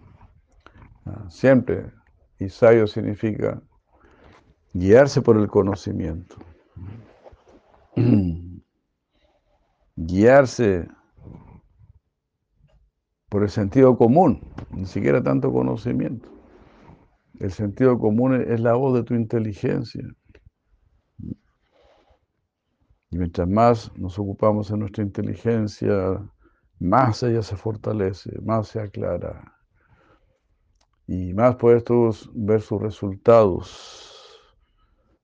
Siempre. 1.31 1.91
Y 2.39 2.51
sabio 2.51 2.87
significa 2.87 3.63
guiarse 4.75 5.23
por 5.23 5.39
el 5.39 5.49
conocimiento. 5.49 6.37
Guiarse 10.01 10.87
por 13.29 13.43
el 13.43 13.51
sentido 13.51 13.97
común, 13.97 14.41
ni 14.71 14.87
siquiera 14.87 15.21
tanto 15.21 15.53
conocimiento. 15.53 16.29
El 17.41 17.51
sentido 17.51 17.99
común 17.99 18.41
es 18.41 18.61
la 18.61 18.75
voz 18.75 18.95
de 18.95 19.03
tu 19.03 19.15
inteligencia. 19.15 20.05
Y 23.11 23.19
mientras 23.19 23.49
más 23.49 23.93
nos 23.97 24.17
ocupamos 24.21 24.71
en 24.71 24.79
nuestra 24.79 25.03
inteligencia, 25.03 26.23
más 26.79 27.25
ella 27.25 27.43
se 27.43 27.57
fortalece, 27.57 28.41
más 28.43 28.69
se 28.69 28.81
aclara. 28.81 29.53
Y 31.09 31.35
más 31.35 31.57
puedes 31.57 31.83
tú 31.83 32.15
ver 32.35 32.61
sus 32.61 32.81
resultados 32.81 34.55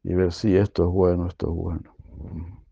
y 0.03 0.15
ver 0.15 0.33
si 0.33 0.57
esto 0.57 0.83
es 0.83 0.91
bueno, 0.91 1.29
esto 1.29 1.49
es 1.49 1.55
bueno. 1.55 2.64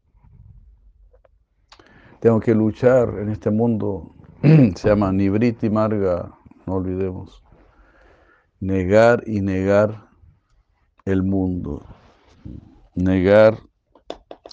Tengo 2.23 2.39
que 2.39 2.55
luchar 2.55 3.19
en 3.19 3.31
este 3.31 3.51
mundo, 3.51 4.15
se 4.77 4.89
llama 4.89 5.11
Nibriti 5.11 5.69
Marga, 5.69 6.33
no 6.67 6.75
olvidemos. 6.75 7.43
Negar 8.61 9.25
y 9.27 9.41
negar 9.41 10.07
el 11.05 11.25
mundo. 11.25 11.85
Negar, 12.95 13.59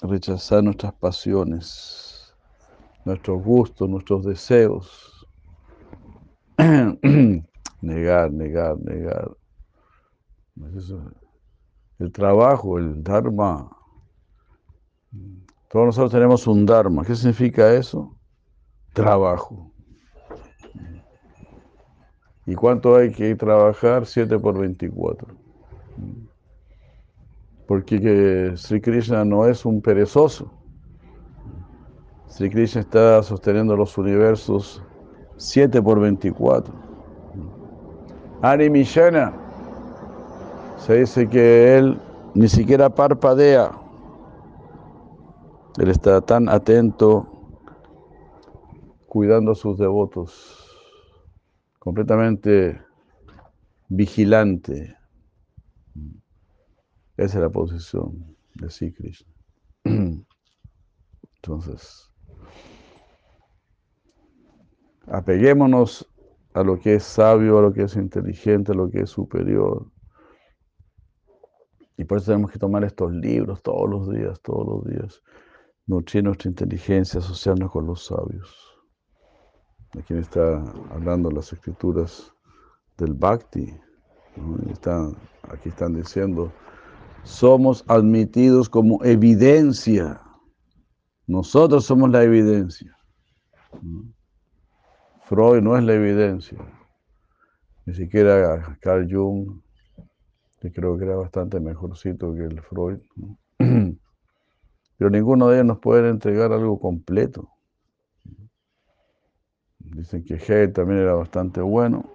rechazar 0.02 0.64
nuestras 0.64 0.94
pasiones, 0.94 2.34
nuestros 3.04 3.40
gustos, 3.40 3.88
nuestros 3.88 4.24
deseos. 4.24 5.28
negar, 7.80 8.32
negar, 8.32 8.78
negar. 8.80 9.30
El 12.00 12.10
trabajo, 12.10 12.78
el 12.78 13.04
Dharma. 13.04 13.70
Todos 15.70 15.86
nosotros 15.86 16.10
tenemos 16.10 16.48
un 16.48 16.66
Dharma. 16.66 17.04
¿Qué 17.04 17.14
significa 17.14 17.72
eso? 17.72 18.16
Trabajo. 18.92 19.70
¿Y 22.44 22.56
cuánto 22.56 22.96
hay 22.96 23.12
que 23.12 23.36
trabajar? 23.36 24.04
7 24.04 24.36
por 24.40 24.58
24. 24.58 25.28
Porque 27.68 28.00
que 28.00 28.56
Sri 28.56 28.80
Krishna 28.80 29.24
no 29.24 29.46
es 29.46 29.64
un 29.64 29.80
perezoso. 29.80 30.52
Sri 32.26 32.50
Krishna 32.50 32.80
está 32.80 33.22
sosteniendo 33.22 33.76
los 33.76 33.96
universos 33.96 34.82
7 35.36 35.80
por 35.80 36.00
24. 36.00 36.74
Ani 38.42 38.68
Mishana 38.70 39.32
se 40.78 40.96
dice 40.96 41.28
que 41.28 41.76
él 41.76 41.96
ni 42.34 42.48
siquiera 42.48 42.90
parpadea. 42.90 43.79
Él 45.78 45.88
está 45.88 46.20
tan 46.20 46.48
atento 46.48 47.26
cuidando 49.06 49.52
a 49.52 49.54
sus 49.54 49.78
devotos 49.78 50.68
completamente 51.78 52.80
vigilante. 53.88 54.96
Esa 57.16 57.38
es 57.38 57.42
la 57.42 57.50
posición 57.50 58.36
de 58.54 58.70
sí 58.70 58.92
Krishna. 58.92 59.32
Entonces, 61.36 62.10
apeguémonos 65.06 66.06
a 66.52 66.62
lo 66.62 66.78
que 66.78 66.94
es 66.94 67.04
sabio, 67.04 67.58
a 67.58 67.62
lo 67.62 67.72
que 67.72 67.84
es 67.84 67.96
inteligente, 67.96 68.72
a 68.72 68.74
lo 68.74 68.90
que 68.90 69.02
es 69.02 69.10
superior. 69.10 69.86
Y 71.96 72.04
por 72.04 72.18
eso 72.18 72.32
tenemos 72.32 72.50
que 72.50 72.58
tomar 72.58 72.82
estos 72.84 73.12
libros 73.12 73.62
todos 73.62 73.88
los 73.88 74.10
días, 74.10 74.40
todos 74.40 74.66
los 74.66 74.84
días. 74.84 75.22
Nutrir 75.90 76.22
nuestra 76.22 76.48
inteligencia, 76.48 77.20
asociarnos 77.20 77.70
con 77.70 77.86
los 77.86 78.06
sabios 78.06 78.70
quien 80.06 80.20
está 80.20 80.62
hablando 80.90 81.30
las 81.30 81.52
escrituras 81.52 82.32
del 82.96 83.14
Bhakti. 83.14 83.74
aquí 85.48 85.68
están 85.68 85.94
diciendo, 85.94 86.52
somos 87.24 87.84
admitidos 87.88 88.68
como 88.68 89.02
evidencia. 89.04 90.20
Nosotros 91.26 91.84
somos 91.84 92.10
la 92.10 92.22
evidencia. 92.22 92.96
Freud 95.24 95.62
no 95.62 95.76
es 95.76 95.84
la 95.84 95.94
evidencia. 95.94 96.58
Ni 97.86 97.94
siquiera 97.94 98.78
Carl 98.80 99.08
Jung, 99.10 99.60
que 100.60 100.72
creo 100.72 100.96
que 100.98 101.04
era 101.04 101.16
bastante 101.16 101.58
mejorcito 101.60 102.32
que 102.34 102.44
el 102.44 102.60
Freud. 102.62 103.00
Pero 105.00 105.08
ninguno 105.08 105.48
de 105.48 105.54
ellos 105.54 105.66
nos 105.66 105.78
puede 105.78 106.10
entregar 106.10 106.52
algo 106.52 106.78
completo. 106.78 107.48
Dicen 109.78 110.22
que 110.22 110.34
Hegel 110.34 110.74
también 110.74 111.00
era 111.00 111.14
bastante 111.14 111.62
bueno, 111.62 112.12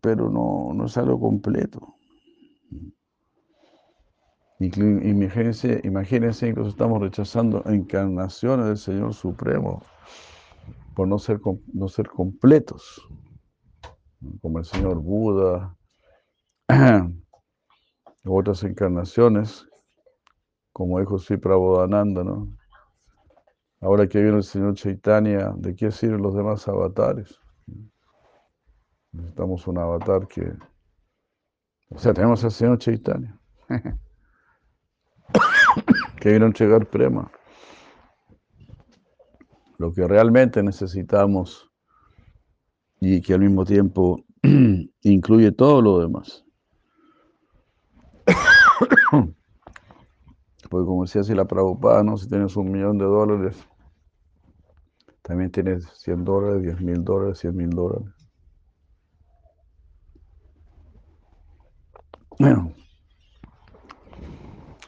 pero 0.00 0.30
no, 0.30 0.72
no 0.72 0.86
es 0.86 0.96
algo 0.96 1.18
completo. 1.18 1.96
Imagínense, 4.60 5.80
imagínense, 5.82 6.46
incluso 6.46 6.70
estamos 6.70 7.00
rechazando 7.00 7.64
encarnaciones 7.66 8.66
del 8.66 8.78
Señor 8.78 9.14
Supremo 9.14 9.82
por 10.94 11.08
no 11.08 11.18
ser, 11.18 11.40
no 11.72 11.88
ser 11.88 12.06
completos, 12.06 13.04
como 14.40 14.60
el 14.60 14.64
Señor 14.64 15.00
Buda, 15.00 15.76
otras 18.24 18.62
encarnaciones, 18.62 19.68
como 20.78 21.00
dijo 21.00 21.18
Sri 21.18 21.38
Prabodhananda, 21.38 22.22
¿no? 22.22 22.56
Ahora 23.80 24.06
que 24.06 24.22
viene 24.22 24.36
el 24.36 24.44
Señor 24.44 24.74
Chaitanya, 24.74 25.52
¿de 25.56 25.74
qué 25.74 25.90
sirven 25.90 26.22
los 26.22 26.36
demás 26.36 26.68
avatares? 26.68 27.36
Necesitamos 29.10 29.66
un 29.66 29.78
avatar 29.78 30.28
que... 30.28 30.52
O 31.88 31.98
sea, 31.98 32.14
tenemos 32.14 32.44
al 32.44 32.52
Señor 32.52 32.78
Chaitanya, 32.78 33.36
que 36.20 36.30
vino 36.30 36.44
a 36.44 36.48
entregar 36.48 36.86
prema. 36.86 37.28
Lo 39.78 39.92
que 39.92 40.06
realmente 40.06 40.62
necesitamos 40.62 41.68
y 43.00 43.20
que 43.20 43.34
al 43.34 43.40
mismo 43.40 43.64
tiempo 43.64 44.24
incluye 45.02 45.50
todo 45.50 45.82
lo 45.82 45.98
demás. 45.98 46.44
Porque 50.68 50.86
como 50.86 51.04
decía 51.04 51.22
así 51.22 51.34
la 51.34 51.46
Prabhupada, 51.46 52.02
¿no? 52.02 52.16
si 52.16 52.28
tienes 52.28 52.56
un 52.56 52.70
millón 52.70 52.98
de 52.98 53.04
dólares, 53.04 53.56
También 55.22 55.50
tienes 55.52 55.84
100 56.00 56.24
dólares, 56.24 56.62
10 56.62 56.80
mil 56.80 57.04
dólares, 57.04 57.38
100 57.38 57.56
mil 57.56 57.70
dólares. 57.70 58.08
Bueno, 62.38 62.72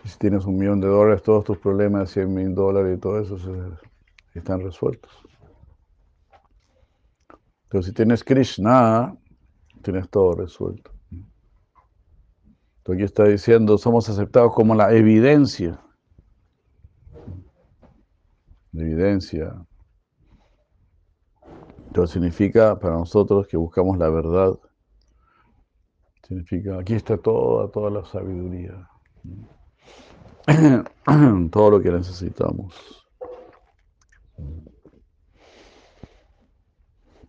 si 0.05 0.19
tienes 0.19 0.45
un 0.45 0.57
millón 0.59 0.81
de 0.81 0.89
dólares, 0.89 1.23
todos 1.23 1.45
tus 1.45 1.59
problemas 1.59 2.01
de 2.03 2.07
100 2.25 2.35
mil 2.35 2.55
dólares 2.55 2.97
y 2.97 3.01
todo 3.01 3.21
eso 3.21 3.37
están 4.35 4.61
resueltos. 4.63 5.11
Pero 7.69 7.83
si 7.83 7.93
tienes 7.93 8.25
Krishna, 8.25 9.17
tienes 9.83 10.09
todo 10.11 10.35
resuelto. 10.35 10.93
Entonces 12.81 12.95
aquí 12.95 13.05
está 13.05 13.25
diciendo, 13.25 13.77
somos 13.77 14.09
aceptados 14.09 14.55
como 14.55 14.75
la 14.75 14.91
evidencia. 14.95 15.79
La 18.73 18.83
evidencia. 18.83 19.55
Entonces 21.89 22.15
significa 22.15 22.79
para 22.79 22.95
nosotros 22.95 23.47
que 23.47 23.59
buscamos 23.59 23.99
la 23.99 24.09
verdad. 24.09 24.59
Significa, 26.27 26.79
aquí 26.79 26.95
está 26.95 27.19
toda, 27.19 27.71
toda 27.71 27.91
la 27.91 28.05
sabiduría. 28.07 28.89
Todo 31.53 31.71
lo 31.71 31.83
que 31.83 31.91
necesitamos. 31.91 33.07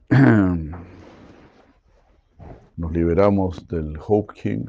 Nos 2.77 2.91
liberamos 2.91 3.67
del 3.67 3.99
Hope. 3.99 4.63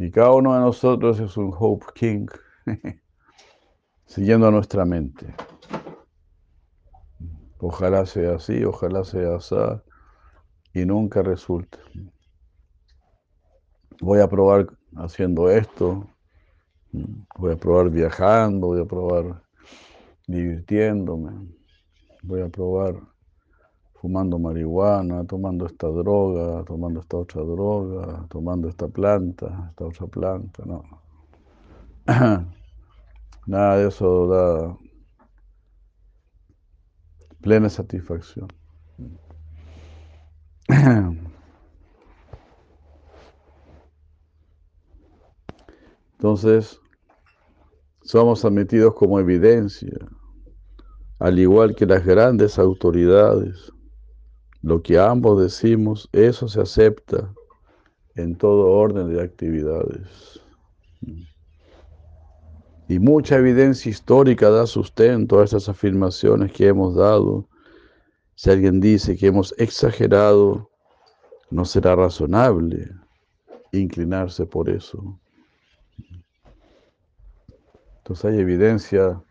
Y 0.00 0.10
cada 0.10 0.32
uno 0.32 0.54
de 0.54 0.60
nosotros 0.60 1.20
es 1.20 1.36
un 1.36 1.52
Hope 1.54 1.84
King, 1.94 2.26
siguiendo 4.06 4.50
nuestra 4.50 4.86
mente. 4.86 5.34
Ojalá 7.58 8.06
sea 8.06 8.36
así, 8.36 8.64
ojalá 8.64 9.04
sea 9.04 9.34
así, 9.34 9.54
y 10.72 10.86
nunca 10.86 11.20
resulte. 11.20 11.78
Voy 14.00 14.20
a 14.20 14.26
probar 14.26 14.68
haciendo 14.96 15.50
esto, 15.50 16.08
voy 17.36 17.52
a 17.52 17.56
probar 17.56 17.90
viajando, 17.90 18.68
voy 18.68 18.80
a 18.80 18.86
probar 18.86 19.42
divirtiéndome, 20.26 21.46
voy 22.22 22.40
a 22.40 22.48
probar 22.48 22.94
fumando 24.00 24.38
marihuana, 24.38 25.24
tomando 25.26 25.66
esta 25.66 25.86
droga, 25.88 26.64
tomando 26.64 27.00
esta 27.00 27.18
otra 27.18 27.42
droga, 27.42 28.26
tomando 28.30 28.66
esta 28.68 28.88
planta, 28.88 29.68
esta 29.70 29.84
otra 29.84 30.06
planta, 30.06 30.64
no. 30.64 30.82
Nada 33.46 33.76
de 33.76 33.88
eso 33.88 34.26
da 34.26 34.74
plena 37.42 37.68
satisfacción. 37.68 38.48
Entonces, 46.12 46.80
somos 48.02 48.46
admitidos 48.46 48.94
como 48.94 49.20
evidencia, 49.20 49.98
al 51.18 51.38
igual 51.38 51.74
que 51.74 51.84
las 51.84 52.02
grandes 52.04 52.58
autoridades. 52.58 53.70
Lo 54.62 54.82
que 54.82 54.98
ambos 54.98 55.40
decimos, 55.40 56.08
eso 56.12 56.48
se 56.48 56.60
acepta 56.60 57.32
en 58.14 58.36
todo 58.36 58.70
orden 58.70 59.14
de 59.14 59.22
actividades. 59.22 60.40
Y 62.88 62.98
mucha 62.98 63.36
evidencia 63.36 63.88
histórica 63.88 64.50
da 64.50 64.66
sustento 64.66 65.40
a 65.40 65.44
estas 65.44 65.68
afirmaciones 65.68 66.52
que 66.52 66.66
hemos 66.66 66.96
dado. 66.96 67.48
Si 68.34 68.50
alguien 68.50 68.80
dice 68.80 69.16
que 69.16 69.28
hemos 69.28 69.54
exagerado, 69.58 70.70
no 71.50 71.64
será 71.64 71.96
razonable 71.96 72.90
inclinarse 73.72 74.44
por 74.46 74.68
eso. 74.68 75.18
Entonces 77.98 78.24
hay 78.24 78.40
evidencia 78.40 79.22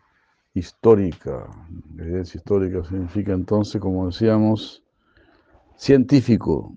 histórica. 0.54 1.46
Evidencia 1.98 2.38
histórica 2.38 2.82
significa 2.84 3.32
entonces, 3.32 3.80
como 3.80 4.06
decíamos, 4.06 4.82
científico, 5.80 6.76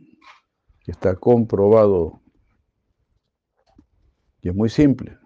que 0.86 0.92
está 0.92 1.14
comprobado. 1.18 2.22
Y 4.42 4.48
es 4.48 4.56
muy 4.56 4.70
simple, 4.70 5.18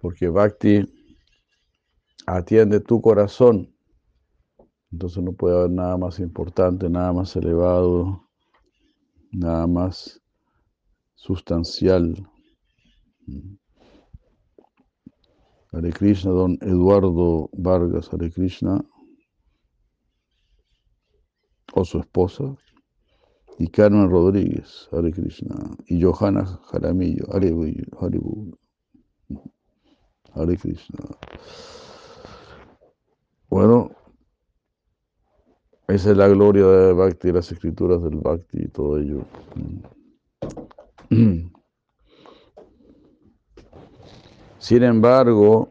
porque 0.00 0.28
Bhakti 0.28 0.86
atiende 2.26 2.80
tu 2.80 3.02
corazón. 3.02 3.74
Entonces 4.90 5.22
no 5.22 5.34
puede 5.34 5.58
haber 5.58 5.70
nada 5.70 5.98
más 5.98 6.18
importante, 6.18 6.88
nada 6.88 7.12
más 7.12 7.36
elevado, 7.36 8.26
nada 9.32 9.66
más 9.66 10.22
sustancial. 11.14 12.26
Hare 15.72 15.92
Krishna, 15.92 16.30
don 16.30 16.56
Eduardo 16.62 17.50
Vargas, 17.52 18.10
Hare 18.10 18.30
Krishna, 18.30 18.82
o 21.74 21.84
su 21.84 21.98
esposa, 21.98 22.56
y 23.58 23.66
Carmen 23.68 24.08
Rodríguez, 24.08 24.88
Hare 24.92 25.12
Krishna, 25.12 25.76
y 25.86 26.00
Johanna 26.00 26.44
Jaramillo, 26.70 27.26
Hare 27.34 27.52
Hare 28.00 28.20
Hare 30.32 30.56
Krishna. 30.56 31.04
Bueno, 33.50 33.90
esa 35.88 36.10
es 36.12 36.16
la 36.16 36.28
gloria 36.28 36.66
de 36.66 36.92
Bhakti, 36.92 37.32
las 37.32 37.50
escrituras 37.50 38.02
del 38.02 38.16
Bhakti 38.16 38.58
y 38.62 38.68
todo 38.68 38.98
ello. 38.98 39.24
Sin 44.58 44.82
embargo, 44.82 45.70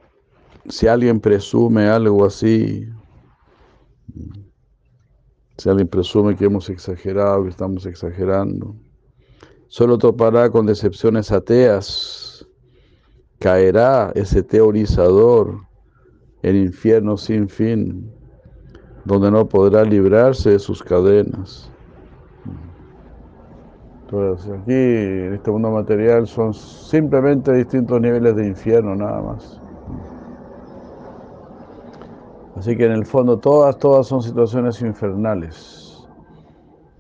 si 0.68 0.88
alguien 0.88 1.22
presume 1.22 1.88
algo 1.88 2.26
así, 2.26 2.90
si 5.58 5.70
alguien 5.70 5.88
presume 5.88 6.36
que 6.36 6.46
hemos 6.46 6.70
exagerado, 6.70 7.44
que 7.44 7.50
estamos 7.50 7.86
exagerando, 7.86 8.76
solo 9.68 9.98
topará 9.98 10.50
con 10.50 10.66
decepciones 10.66 11.32
ateas, 11.32 12.48
caerá 13.40 14.12
ese 14.16 14.44
teorizador 14.44 15.62
en 16.44 16.56
infierno 16.56 17.18
sin 17.18 17.50
fin, 17.50 18.12
donde 19.06 19.32
no 19.32 19.48
podrá 19.48 19.84
librarse 19.84 20.52
de 20.52 20.60
sus 20.60 20.84
cadenas. 20.84 21.72
Entonces, 24.04 24.52
aquí 24.52 24.72
en 24.72 25.34
este 25.34 25.52
mundo 25.52 25.72
material 25.72 26.28
son 26.28 26.54
simplemente 26.54 27.52
distintos 27.52 28.00
niveles 28.00 28.36
de 28.36 28.48
infierno, 28.48 28.96
nada 28.96 29.22
más. 29.22 29.60
Así 32.58 32.76
que 32.76 32.86
en 32.86 32.92
el 32.92 33.06
fondo 33.06 33.38
todas, 33.38 33.78
todas 33.78 34.08
son 34.08 34.22
situaciones 34.24 34.82
infernales. 34.82 36.08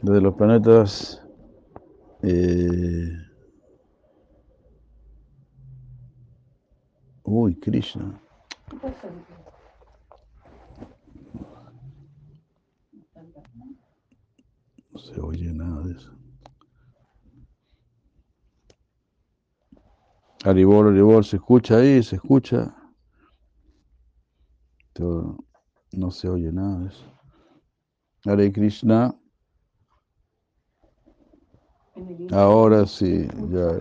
Desde 0.01 0.21
los 0.21 0.35
planetas 0.35 1.21
eh, 2.21 3.09
Uy, 7.23 7.59
Krishna. 7.59 8.21
No 14.91 14.99
se 14.99 15.19
oye 15.19 15.51
nada 15.53 15.81
de 15.83 15.91
eso. 15.91 16.11
Aribol, 20.45 20.87
Aribol, 20.87 21.25
se 21.25 21.35
escucha 21.35 21.77
ahí, 21.77 22.01
se 22.01 22.15
escucha. 22.15 22.73
Todo, 24.93 25.37
no 25.97 26.11
se 26.11 26.29
oye 26.29 26.51
nada 26.51 26.79
de 26.79 26.87
eso. 26.87 27.05
Hare 28.25 28.51
Krishna. 28.51 29.15
Ahora 32.31 32.85
sí, 32.85 33.27
ya. 33.49 33.79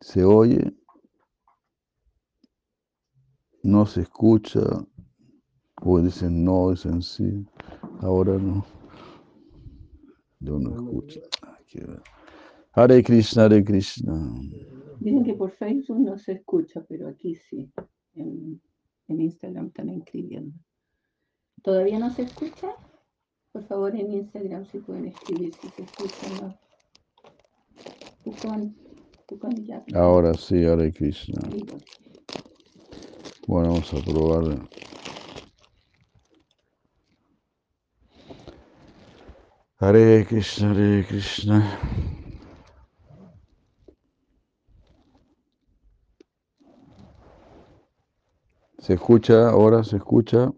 Se 0.00 0.24
oye. 0.24 0.74
No 3.62 3.86
se 3.86 4.00
escucha. 4.02 4.60
O 5.82 6.00
dicen 6.00 6.44
no, 6.44 6.70
dicen 6.70 7.02
sí. 7.02 7.46
Ahora 8.00 8.36
no. 8.38 8.64
Yo 10.40 10.58
no 10.58 10.70
escucho. 10.74 11.20
Ay, 11.42 11.64
qué 11.68 11.80
ver- 11.84 12.02
Hare 12.72 13.02
Krishna, 13.02 13.44
Hare 13.44 13.64
Krishna. 13.64 14.14
Dicen 15.00 15.24
que 15.24 15.34
por 15.34 15.50
Facebook 15.50 15.98
no 15.98 16.16
se 16.18 16.32
escucha, 16.32 16.84
pero 16.88 17.08
aquí 17.08 17.34
sí. 17.34 17.72
En, 18.14 18.60
en 19.08 19.20
Instagram 19.20 19.66
están 19.66 19.88
escribiendo. 19.88 20.56
¿Todavía 21.62 21.98
no 21.98 22.10
se 22.10 22.22
escucha? 22.22 22.68
Por 23.52 23.64
favor, 23.64 23.94
en 23.96 24.12
Instagram 24.12 24.64
si 24.66 24.78
pueden 24.78 25.06
escribir 25.06 25.52
si 25.54 25.68
se 25.70 25.82
escucha 25.82 26.26
o 26.26 26.46
no. 26.46 26.58
Ahora 29.94 30.34
sí, 30.34 30.64
Hare 30.64 30.92
Krishna. 30.92 31.40
Bueno, 33.48 33.70
vamos 33.70 33.92
a 33.94 34.00
probar. 34.04 34.68
Hare 39.78 40.24
Krishna, 40.26 40.70
Hare 40.70 41.04
Krishna. 41.08 42.19
¿Se 48.90 48.94
escucha? 48.94 49.50
Ahora 49.50 49.84
se 49.84 49.98
escucha. 49.98 50.52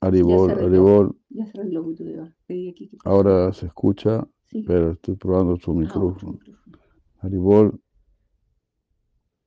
Haribol, 0.00 0.52
arregló. 0.52 0.66
Haribol. 0.68 1.16
Ya. 1.30 2.32
Pedí 2.46 2.68
aquí 2.68 2.88
que- 2.88 2.96
Ahora 3.04 3.52
se 3.52 3.66
escucha, 3.66 4.24
Sí. 4.44 4.62
pero 4.62 4.92
estoy 4.92 5.16
probando 5.16 5.56
su 5.56 5.72
Ah, 5.72 5.74
micrófono. 5.74 6.38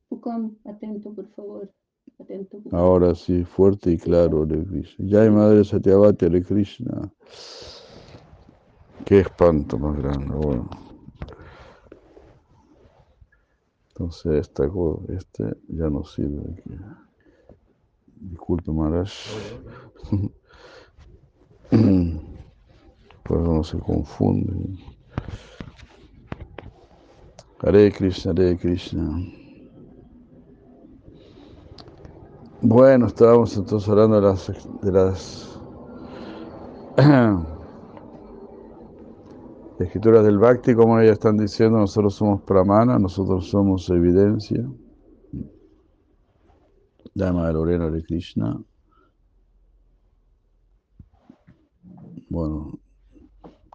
Tukam, 0.09 0.57
atento, 0.65 1.13
por 1.15 1.29
favor. 1.29 1.73
Atento. 2.19 2.61
ahora 2.73 3.15
sí, 3.15 3.45
fuerte 3.45 3.91
y 3.91 3.97
claro, 3.97 4.43
Hare 4.43 4.65
Krishna. 4.65 5.05
Ya 5.07 5.21
hay 5.21 5.29
Madre 5.29 5.63
Satyavati, 5.63 6.25
Hare 6.25 6.43
Krishna. 6.43 7.13
Qué 9.05 9.19
espanto 9.21 9.79
más 9.79 9.97
grande, 9.97 10.35
bueno. 10.35 10.69
Entonces 13.91 14.41
esta, 14.41 14.69
este 15.07 15.55
ya 15.69 15.89
no 15.89 16.03
sirve 16.03 16.41
aquí. 16.51 16.71
Disculpe, 18.19 18.71
Maharaj. 18.71 19.11
Por 23.23 23.41
eso 23.41 23.53
no 23.53 23.63
se 23.63 23.79
confunde. 23.79 24.77
Hare 27.61 27.91
Krishna, 27.91 28.31
Hare 28.31 28.57
Krishna. 28.57 29.23
Bueno, 32.61 33.07
estábamos 33.07 33.55
entonces 33.55 33.87
hablando 33.87 34.19
de 34.19 34.27
las, 34.27 34.51
de 34.81 34.91
las 34.91 35.57
escrituras 39.79 40.25
del 40.25 40.39
Bhakti, 40.39 40.75
como 40.75 40.99
ellas 40.99 41.13
están 41.13 41.37
diciendo, 41.37 41.77
nosotros 41.77 42.15
somos 42.15 42.41
pramana, 42.41 42.99
nosotros 42.99 43.49
somos 43.49 43.89
evidencia. 43.89 44.67
Dama 47.13 47.47
de 47.47 47.53
Lorena 47.53 47.89
de 47.89 48.03
Krishna. 48.03 48.57
Bueno, 52.29 52.79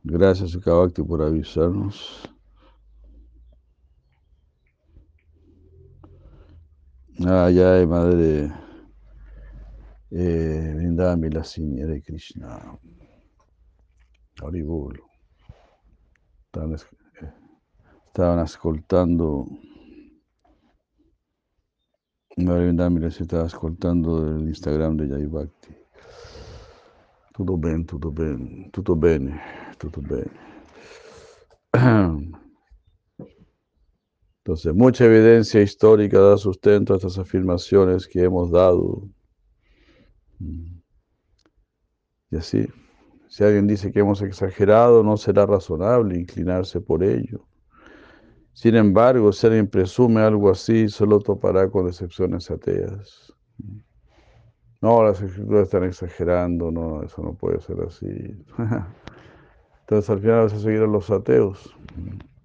gracias 0.03 0.51
Sukha 0.51 0.73
Bhakti 0.73 1.03
por 1.03 1.23
avisarnos. 1.23 2.23
Ah, 7.27 7.51
ya 7.51 7.75
hay 7.75 7.87
madre 7.87 8.53
eh, 10.11 10.73
Vrindami 10.77 11.31
Lasini 11.31 11.83
de 11.83 12.03
Krishna. 12.03 12.79
Haribol. 14.43 15.01
Estaban, 16.47 16.75
es- 16.75 16.87
eh, 17.23 17.33
estaban 18.07 18.39
ascoltando. 18.41 19.47
Madre 22.37 22.65
Vrindami 22.65 22.99
les 23.01 23.21
estaba 23.21 23.45
ascoltando 23.45 24.27
el 24.27 24.49
Instagram 24.49 24.97
de 24.97 25.09
Jai 25.09 25.27
Bhakti. 25.27 25.75
Tutto 27.33 27.57
bene, 27.57 27.85
tutto 27.85 28.11
bene, 28.11 28.71
tutto 28.73 28.97
bene, 28.97 29.41
tutto 29.79 30.01
bene. 30.01 30.31
Entonces, 34.39 34.75
mucha 34.75 35.05
evidencia 35.05 35.63
histórica 35.63 36.19
da 36.19 36.37
sustento 36.37 36.93
a 36.93 36.97
estas 36.97 37.19
afirmaciones 37.19 38.09
que 38.09 38.25
hemos 38.25 38.51
dado. 38.51 39.09
Mm. 40.41 40.81
Y 42.31 42.37
así, 42.37 42.67
si 43.29 43.45
alguien 43.45 43.69
dice 43.69 43.93
que 43.93 44.01
hemos 44.01 44.23
exagerado, 44.23 45.05
no 45.05 45.17
será 45.17 45.47
razonable 45.47 46.19
inclinarse 46.19 46.81
por 46.81 47.05
ello. 47.05 47.47
Sin 48.55 48.77
embargo, 48.77 49.33
si 49.33 49.47
alguien 49.47 49.67
presume 49.67 50.21
algo 50.21 50.49
así, 50.49 50.89
solo 50.89 51.19
topará 51.19 51.69
con 51.69 51.87
decepciones 51.87 52.51
ateas. 52.51 53.35
No, 54.81 55.03
las 55.03 55.21
escrituras 55.21 55.65
están 55.65 55.85
exagerando, 55.85 56.71
no, 56.71 57.03
eso 57.03 57.21
no 57.21 57.35
puede 57.35 57.61
ser 57.61 57.79
así. 57.87 58.07
Entonces 59.81 60.09
al 60.09 60.21
final 60.21 60.43
vas 60.45 60.53
a 60.53 60.61
seguir 60.61 60.83
a 60.83 60.87
los 60.87 61.11
ateos. 61.11 61.77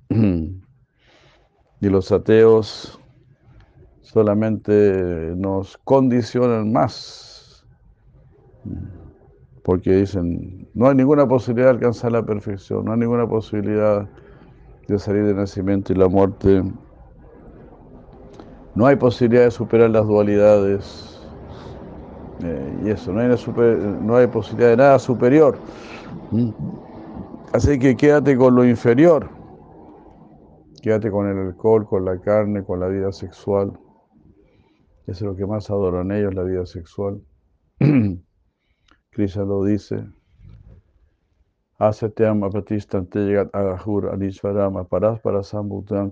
Y 1.81 1.87
los 1.87 2.11
ateos 2.11 2.99
solamente 4.01 5.31
nos 5.37 5.77
condicionan 5.77 6.73
más. 6.73 7.65
Porque 9.63 9.93
dicen, 9.93 10.67
no 10.73 10.89
hay 10.89 10.95
ninguna 10.95 11.25
posibilidad 11.25 11.67
de 11.67 11.75
alcanzar 11.75 12.11
la 12.11 12.25
perfección, 12.25 12.83
no 12.83 12.91
hay 12.91 12.99
ninguna 12.99 13.29
posibilidad 13.29 14.09
de 14.93 14.99
salir 14.99 15.25
del 15.25 15.35
nacimiento 15.35 15.93
y 15.93 15.95
la 15.95 16.07
muerte. 16.07 16.63
No 18.75 18.85
hay 18.85 18.95
posibilidad 18.95 19.43
de 19.43 19.51
superar 19.51 19.89
las 19.89 20.05
dualidades. 20.05 21.19
Eh, 22.43 22.79
y 22.85 22.89
eso, 22.89 23.11
no 23.11 23.19
hay, 23.19 23.37
super- 23.37 23.77
no 23.77 24.15
hay 24.15 24.27
posibilidad 24.27 24.69
de 24.69 24.77
nada 24.77 24.99
superior. 24.99 25.57
Así 27.53 27.77
que 27.77 27.95
quédate 27.95 28.37
con 28.37 28.55
lo 28.55 28.65
inferior. 28.65 29.29
Quédate 30.81 31.11
con 31.11 31.27
el 31.27 31.37
alcohol, 31.47 31.85
con 31.85 32.05
la 32.05 32.19
carne, 32.19 32.63
con 32.63 32.79
la 32.79 32.87
vida 32.87 33.11
sexual. 33.11 33.77
Eso 35.07 35.11
es 35.11 35.21
lo 35.21 35.35
que 35.35 35.45
más 35.45 35.69
adoran 35.69 36.11
ellos, 36.11 36.33
la 36.33 36.43
vida 36.43 36.65
sexual. 36.65 37.21
Krishna 39.11 39.43
lo 39.43 39.63
dice. 39.63 40.05
Asatyam 41.79 42.43
apratistante 42.43 43.19
llegat 43.19 43.55
agahur 43.55 44.09
anishvaram 44.13 44.77
aparas 44.77 45.19
para 45.21 45.43
sambutam 45.43 46.11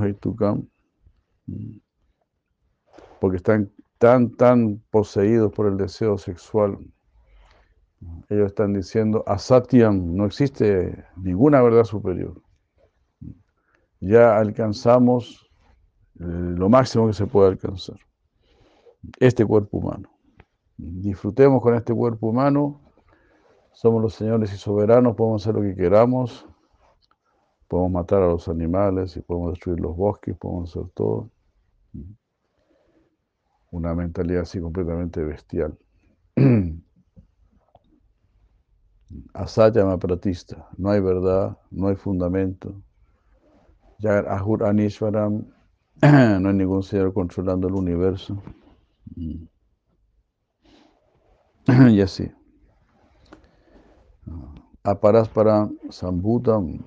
haitukam. 0.00 0.68
Mm. 1.46 1.78
Porque 3.20 3.36
están 3.36 3.70
tan, 3.98 4.30
tan 4.30 4.82
poseídos 4.90 5.52
por 5.52 5.68
el 5.68 5.76
deseo 5.76 6.18
sexual. 6.18 6.78
Ellos 8.28 8.46
están 8.46 8.72
diciendo, 8.72 9.22
asatyam, 9.28 10.16
no 10.16 10.26
existe 10.26 11.04
ninguna 11.16 11.62
verdad 11.62 11.84
superior. 11.84 12.42
Ya 14.00 14.36
alcanzamos 14.36 15.48
lo 16.14 16.68
máximo 16.68 17.06
que 17.06 17.12
se 17.12 17.26
puede 17.26 17.50
alcanzar. 17.50 17.98
Este 19.20 19.46
cuerpo 19.46 19.78
humano. 19.78 20.08
Disfrutemos 20.76 21.62
con 21.62 21.74
este 21.76 21.94
cuerpo 21.94 22.28
humano. 22.28 22.81
Somos 23.72 24.02
los 24.02 24.14
señores 24.14 24.52
y 24.52 24.56
soberanos, 24.56 25.16
podemos 25.16 25.42
hacer 25.42 25.54
lo 25.54 25.62
que 25.62 25.74
queramos. 25.74 26.46
Podemos 27.68 27.92
matar 27.92 28.22
a 28.22 28.28
los 28.28 28.48
animales 28.48 29.16
y 29.16 29.22
podemos 29.22 29.52
destruir 29.52 29.80
los 29.80 29.96
bosques, 29.96 30.36
podemos 30.36 30.70
hacer 30.70 30.90
todo. 30.94 31.30
Una 33.70 33.94
mentalidad 33.94 34.42
así 34.42 34.60
completamente 34.60 35.24
bestial. 35.24 35.78
Asaya 39.34 39.84
Mapratista, 39.84 40.68
no 40.76 40.90
hay 40.90 41.00
verdad, 41.00 41.58
no 41.70 41.88
hay 41.88 41.96
fundamento. 41.96 42.74
Yagar 43.98 44.28
Ahur 44.28 44.64
Anishwaram, 44.64 45.46
no 46.02 46.48
hay 46.48 46.54
ningún 46.54 46.82
señor 46.82 47.14
controlando 47.14 47.68
el 47.68 47.74
universo. 47.74 48.42
Y 51.66 52.00
así. 52.00 52.28
Aparas 54.84 55.28
para 55.28 55.68
Sambutam. 55.90 56.78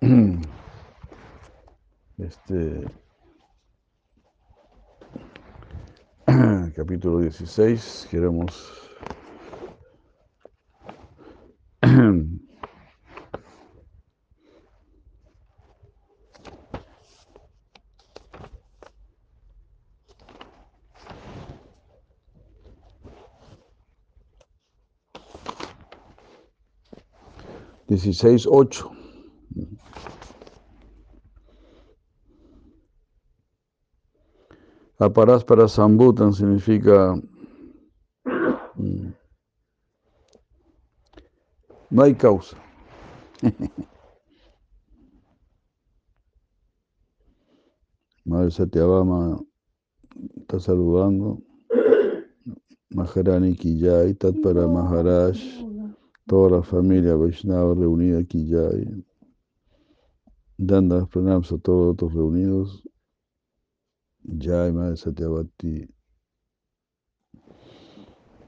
Este. 2.18 2.84
Capítulo 6.76 7.20
16. 7.20 8.08
Queremos. 8.10 8.90
Dieciséis 27.92 28.46
ocho. 28.50 28.90
Aparás 34.98 35.44
para 35.44 35.68
Sambutan 35.68 36.32
significa 36.32 37.14
mm, 38.76 39.12
no 41.90 42.02
hay 42.02 42.14
causa. 42.14 42.56
Madre 48.24 48.50
Satyabama 48.52 49.38
está 50.40 50.58
saludando. 50.58 51.42
Maharani 52.94 53.54
Kijay, 53.54 54.14
Tatpara 54.14 54.66
Maharaj, 54.66 55.38
toda 56.26 56.50
la 56.58 56.62
familia 56.62 57.16
Vaishnava 57.16 57.74
reunida 57.74 58.22
Kijay. 58.24 59.04
Dando 60.58 60.98
las 60.98 61.08
pranams 61.08 61.52
a 61.52 61.58
todos 61.58 62.00
los 62.00 62.14
reunidos. 62.14 62.82
Jai 64.24 64.72
Madre 64.72 64.96
Satyavati. 64.96 65.88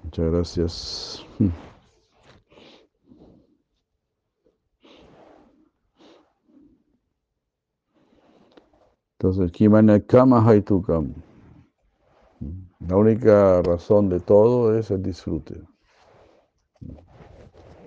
Muchas 0.05 0.31
gracias. 0.31 1.27
Entonces, 9.19 9.51
Kimana 9.53 9.99
Kama 10.01 10.41
Haitukam. 10.45 11.15
La 12.87 12.97
única 12.97 13.63
razón 13.63 14.11
de 14.11 14.21
todo 14.21 14.79
es 14.79 14.91
el 14.91 15.03
disfrute. 15.03 15.74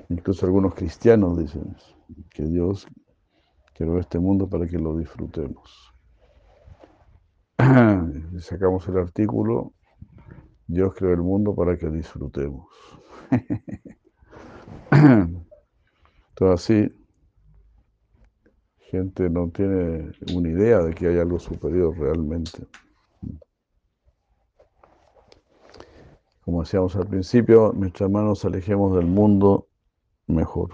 Incluso 0.10 0.46
algunos 0.46 0.74
cristianos 0.74 1.38
dicen 1.38 1.76
que 2.30 2.44
Dios 2.44 2.88
creó 3.74 4.00
este 4.00 4.20
mundo 4.20 4.50
para 4.50 4.68
que 4.68 4.78
lo 4.78 4.98
disfrutemos. 4.98 5.94
Sacamos 8.40 8.88
el 8.88 8.98
artículo, 8.98 9.74
Dios 10.68 10.94
creó 10.96 11.14
el 11.14 11.22
mundo 11.22 11.54
para 11.56 11.78
que 11.78 11.90
disfrutemos. 11.90 12.68
Todo 16.36 16.52
así, 16.54 16.90
gente 18.92 19.30
no 19.30 19.50
tiene 19.50 20.12
una 20.34 20.50
idea 20.50 20.80
de 20.80 20.94
que 20.94 21.08
hay 21.08 21.18
algo 21.18 21.40
superior 21.40 21.98
realmente. 21.98 22.66
Como 26.42 26.62
decíamos 26.62 26.96
al 26.96 27.08
principio, 27.08 27.74
mientras 27.74 28.10
más 28.10 28.24
nos 28.24 28.46
alejemos 28.46 28.96
del 28.96 29.08
mundo, 29.08 29.67
mejor. 30.28 30.72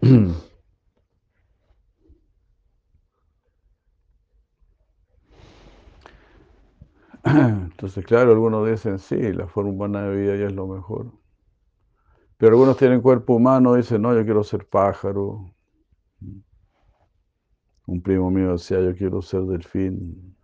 Entonces, 7.24 8.04
claro, 8.04 8.30
algunos 8.32 8.68
dicen, 8.68 8.98
sí, 8.98 9.32
la 9.32 9.46
forma 9.48 9.70
humana 9.70 10.02
de 10.02 10.16
vida 10.16 10.36
ya 10.36 10.46
es 10.46 10.52
lo 10.54 10.66
mejor. 10.66 11.12
Pero 12.36 12.52
algunos 12.52 12.76
tienen 12.76 13.00
cuerpo 13.00 13.34
humano 13.34 13.74
dicen, 13.74 14.02
no, 14.02 14.14
yo 14.14 14.24
quiero 14.24 14.44
ser 14.44 14.66
pájaro. 14.66 15.52
Un 17.86 18.02
primo 18.02 18.30
mío 18.30 18.52
decía, 18.52 18.80
yo 18.80 18.94
quiero 18.94 19.22
ser 19.22 19.42
delfín. 19.42 20.36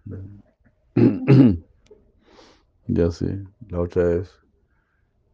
Ya 2.88 3.10
sí, 3.10 3.26
la 3.68 3.80
otra 3.80 4.04
vez 4.04 4.41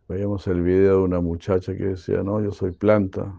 veíamos 0.09 0.47
el 0.47 0.63
video 0.63 0.99
de 0.99 1.03
una 1.05 1.21
muchacha 1.21 1.77
que 1.77 1.85
decía, 1.89 2.23
no, 2.23 2.41
yo 2.41 2.51
soy 2.51 2.73
planta. 2.73 3.35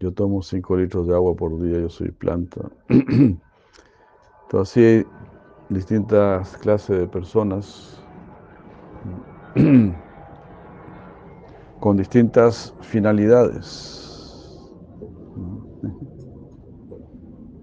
Yo 0.00 0.12
tomo 0.12 0.42
5 0.42 0.76
litros 0.76 1.06
de 1.06 1.14
agua 1.14 1.34
por 1.34 1.58
día, 1.62 1.78
yo 1.78 1.88
soy 1.88 2.10
planta. 2.10 2.68
Entonces 2.88 4.68
sí 4.68 4.80
hay 4.80 5.06
distintas 5.70 6.56
clases 6.58 6.98
de 6.98 7.06
personas 7.06 8.02
con 11.80 11.96
distintas 11.96 12.74
finalidades. 12.82 14.02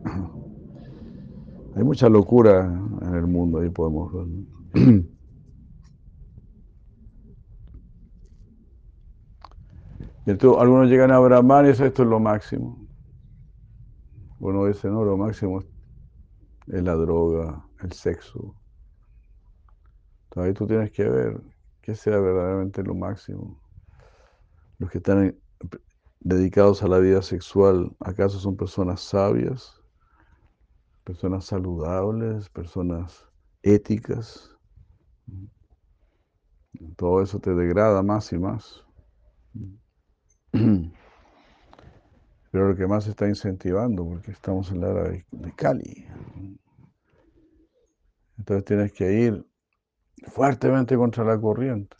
Hay 1.76 1.84
mucha 1.84 2.08
locura 2.08 2.66
en 3.02 3.16
el 3.16 3.26
mundo, 3.26 3.60
ahí 3.60 3.70
podemos 3.70 4.14
ver. 4.14 4.28
Y 10.26 10.32
entonces 10.32 10.62
algunos 10.62 10.90
llegan 10.90 11.12
a 11.12 11.20
Brahman 11.20 11.66
y 11.66 11.70
dicen, 11.70 11.88
esto 11.88 12.04
es 12.04 12.10
lo 12.10 12.20
máximo. 12.20 12.88
Uno 14.40 14.66
dice, 14.66 14.90
no, 14.90 15.04
lo 15.04 15.18
máximo 15.18 15.62
es 16.68 16.84
la 16.84 16.96
droga, 16.96 17.66
el 17.82 17.92
sexo. 17.92 18.56
Entonces 20.26 20.50
ahí 20.50 20.54
tú 20.54 20.68
tienes 20.68 20.92
que 20.92 21.04
ver 21.04 21.42
qué 21.82 21.94
sea 21.94 22.18
verdaderamente 22.20 22.84
lo 22.84 22.96
máximo. 22.96 23.62
Los 24.80 24.90
que 24.90 24.98
están 25.00 25.38
dedicados 26.20 26.84
a 26.84 26.88
la 26.88 27.00
vida 27.00 27.22
sexual, 27.22 27.96
¿acaso 28.00 28.40
son 28.40 28.56
personas 28.56 29.02
sabias? 29.02 29.82
Personas 31.04 31.46
saludables, 31.46 32.50
personas 32.50 33.30
éticas. 33.62 34.50
Todo 36.96 37.22
eso 37.22 37.40
te 37.40 37.54
degrada 37.54 38.02
más 38.02 38.32
y 38.32 38.40
más. 38.40 38.86
Pero 42.52 42.70
lo 42.70 42.76
que 42.76 42.86
más 42.86 43.08
está 43.08 43.28
incentivando, 43.28 44.06
porque 44.06 44.32
estamos 44.32 44.72
en 44.72 44.82
la 44.82 44.92
era 44.92 45.10
de, 45.10 45.26
Cali. 45.56 46.06
Entonces 48.38 48.66
tienes 48.66 48.94
que 48.94 49.12
ir 49.12 49.44
fuertemente 50.28 50.96
contra 50.96 51.24
la 51.24 51.42
corriente. 51.42 51.98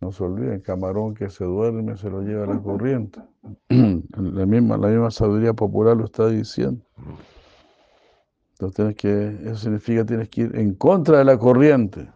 No 0.00 0.12
se 0.12 0.22
olviden, 0.22 0.60
camarón 0.60 1.14
que 1.14 1.28
se 1.28 1.44
duerme 1.44 1.96
se 1.96 2.08
lo 2.08 2.22
lleva 2.22 2.46
la 2.46 2.62
corriente. 2.62 3.20
La 3.68 4.46
misma, 4.46 4.76
la 4.76 4.88
misma 4.88 5.10
sabiduría 5.10 5.54
popular 5.54 5.96
lo 5.96 6.04
está 6.04 6.28
diciendo. 6.28 6.84
Entonces 8.52 8.76
tienes 8.76 8.96
que, 8.96 9.48
eso 9.48 9.56
significa 9.56 10.00
que 10.00 10.06
tienes 10.06 10.28
que 10.28 10.40
ir 10.42 10.56
en 10.56 10.74
contra 10.74 11.18
de 11.18 11.24
la 11.24 11.38
corriente. 11.38 12.10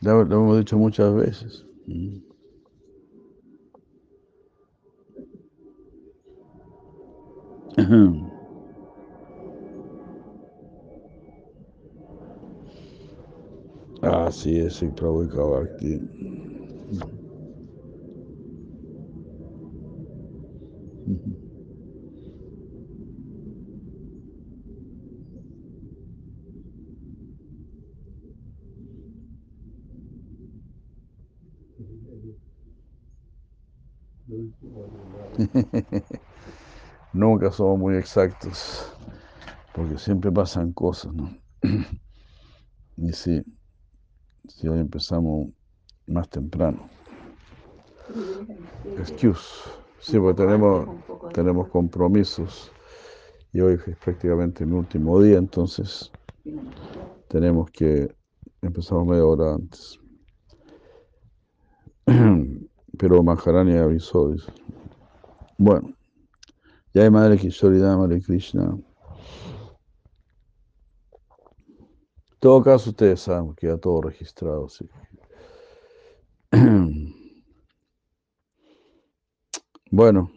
Ya 0.00 0.12
lo 0.12 0.22
hemos 0.22 0.58
dicho 0.58 0.78
muchas 0.78 1.14
veces. 1.14 1.66
Así 14.02 14.58
es, 14.60 14.82
el 14.82 14.92
Prabhupada 14.92 15.60
Bhakti. 15.62 16.00
Nunca 37.14 37.52
somos 37.52 37.78
muy 37.78 37.96
exactos, 37.96 38.92
porque 39.72 39.96
siempre 39.98 40.32
pasan 40.32 40.72
cosas, 40.72 41.14
¿no? 41.14 41.30
Y 42.96 43.12
sí, 43.12 43.42
si 44.48 44.68
hoy 44.68 44.80
empezamos 44.80 45.48
más 46.08 46.28
temprano. 46.28 46.88
Excuse. 48.98 49.70
Sí, 50.00 50.18
porque 50.18 50.42
tenemos, 50.42 50.88
tenemos 51.32 51.68
compromisos 51.68 52.72
y 53.52 53.60
hoy 53.60 53.78
es 53.86 53.96
prácticamente 53.96 54.66
mi 54.66 54.74
último 54.74 55.20
día, 55.20 55.38
entonces 55.38 56.10
tenemos 57.28 57.70
que 57.70 58.12
empezar 58.60 59.04
media 59.04 59.24
hora 59.24 59.54
antes. 59.54 60.00
Pero 62.98 63.22
Maharani 63.22 63.76
avisó, 63.76 64.30
dice. 64.30 64.52
Bueno, 65.58 65.93
hay 67.00 67.10
Madre 67.10 67.36
Kishori 67.36 67.80
Madre 67.80 68.20
Krishna. 68.22 68.78
En 72.30 72.38
todo 72.38 72.62
caso, 72.62 72.90
ustedes 72.90 73.20
saben, 73.20 73.54
queda 73.54 73.78
todo 73.78 74.02
registrado. 74.02 74.68
Sí. 74.68 74.88
Bueno. 79.90 80.28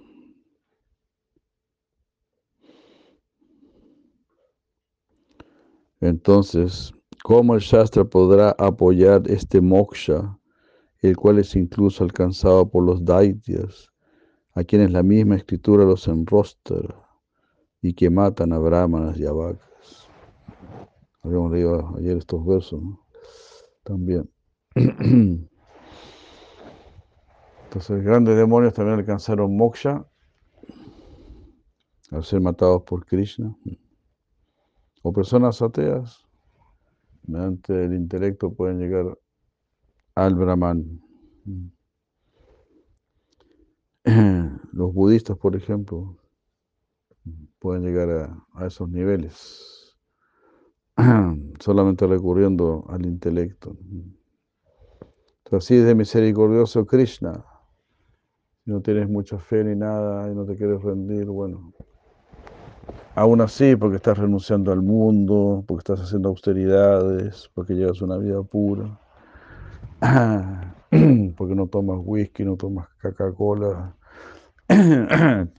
Entonces, 6.00 6.94
¿cómo 7.24 7.56
el 7.56 7.62
Shastra 7.62 8.06
podrá 8.06 8.52
apoyar 8.60 9.24
este 9.30 9.62
moksha, 9.62 10.38
el 11.02 11.18
cual 11.18 11.40
es 11.40 11.56
incluso 11.56 12.04
alcanzado 12.04 12.70
por 12.70 12.84
los 12.84 13.04
daityas, 13.04 13.90
a 14.58 14.64
quienes 14.64 14.90
la 14.90 15.04
misma 15.04 15.36
escritura 15.36 15.86
los 15.86 16.08
enrostra 16.08 16.80
y 17.80 17.94
que 17.94 18.10
matan 18.10 18.54
a 18.54 18.58
brahmanas 18.58 19.20
y 19.20 19.26
a 19.28 19.32
vacas? 19.32 20.10
Habíamos 21.22 21.52
leído 21.52 21.96
ayer 21.96 22.18
estos 22.18 22.44
versos. 22.44 22.82
También. 23.84 24.28
Entonces, 27.66 28.04
grandes 28.04 28.36
demonios 28.36 28.74
también 28.74 28.98
alcanzaron 28.98 29.56
moksha 29.56 30.08
al 32.10 32.24
ser 32.24 32.42
matados 32.42 32.82
por 32.82 33.06
Krishna. 33.06 33.56
O 35.04 35.14
personas 35.14 35.62
ateas, 35.62 36.26
mediante 37.28 37.86
el 37.86 37.94
intelecto 37.94 38.52
pueden 38.52 38.80
llegar 38.80 39.20
al 40.16 40.34
Brahman. 40.34 41.00
Los 44.72 44.94
budistas, 44.94 45.38
por 45.38 45.56
ejemplo, 45.56 46.16
pueden 47.60 47.84
llegar 47.84 48.40
a, 48.54 48.66
esos 48.66 48.90
niveles 48.90 49.98
solamente 51.60 52.08
recurriendo 52.08 52.86
al 52.88 53.06
intelecto. 53.06 53.76
Así 55.52 55.76
es 55.76 55.86
de 55.86 55.96
misericordioso 55.96 56.86
Krishna. 56.86 57.44
Si 58.64 58.72
no 58.72 58.82
tienes 58.82 59.10
mucha 59.10 59.38
fe 59.40 59.64
ni 59.64 59.76
nada 59.76 60.32
y 60.32 60.36
no 60.36 60.46
te 60.46 60.56
quieres 60.56 60.82
rendir, 60.82 61.26
bueno, 61.26 61.74
aún 63.16 63.42
así, 63.42 63.76
porque 63.76 63.98
estás 63.98 64.18
renunciando 64.18 64.72
al 64.72 64.82
mundo, 64.82 65.64
porque 65.68 65.80
estás 65.80 66.02
haciendo 66.02 66.30
austeridades, 66.30 67.50
porque 67.54 67.74
llevas 67.74 68.02
una 68.02 68.18
vida 68.18 68.42
pura, 68.44 69.00
porque 71.38 71.56
no 71.56 71.68
tomas 71.68 72.00
whisky, 72.02 72.44
no 72.46 72.56
tomas 72.56 72.88
Coca-Cola, 73.02 73.97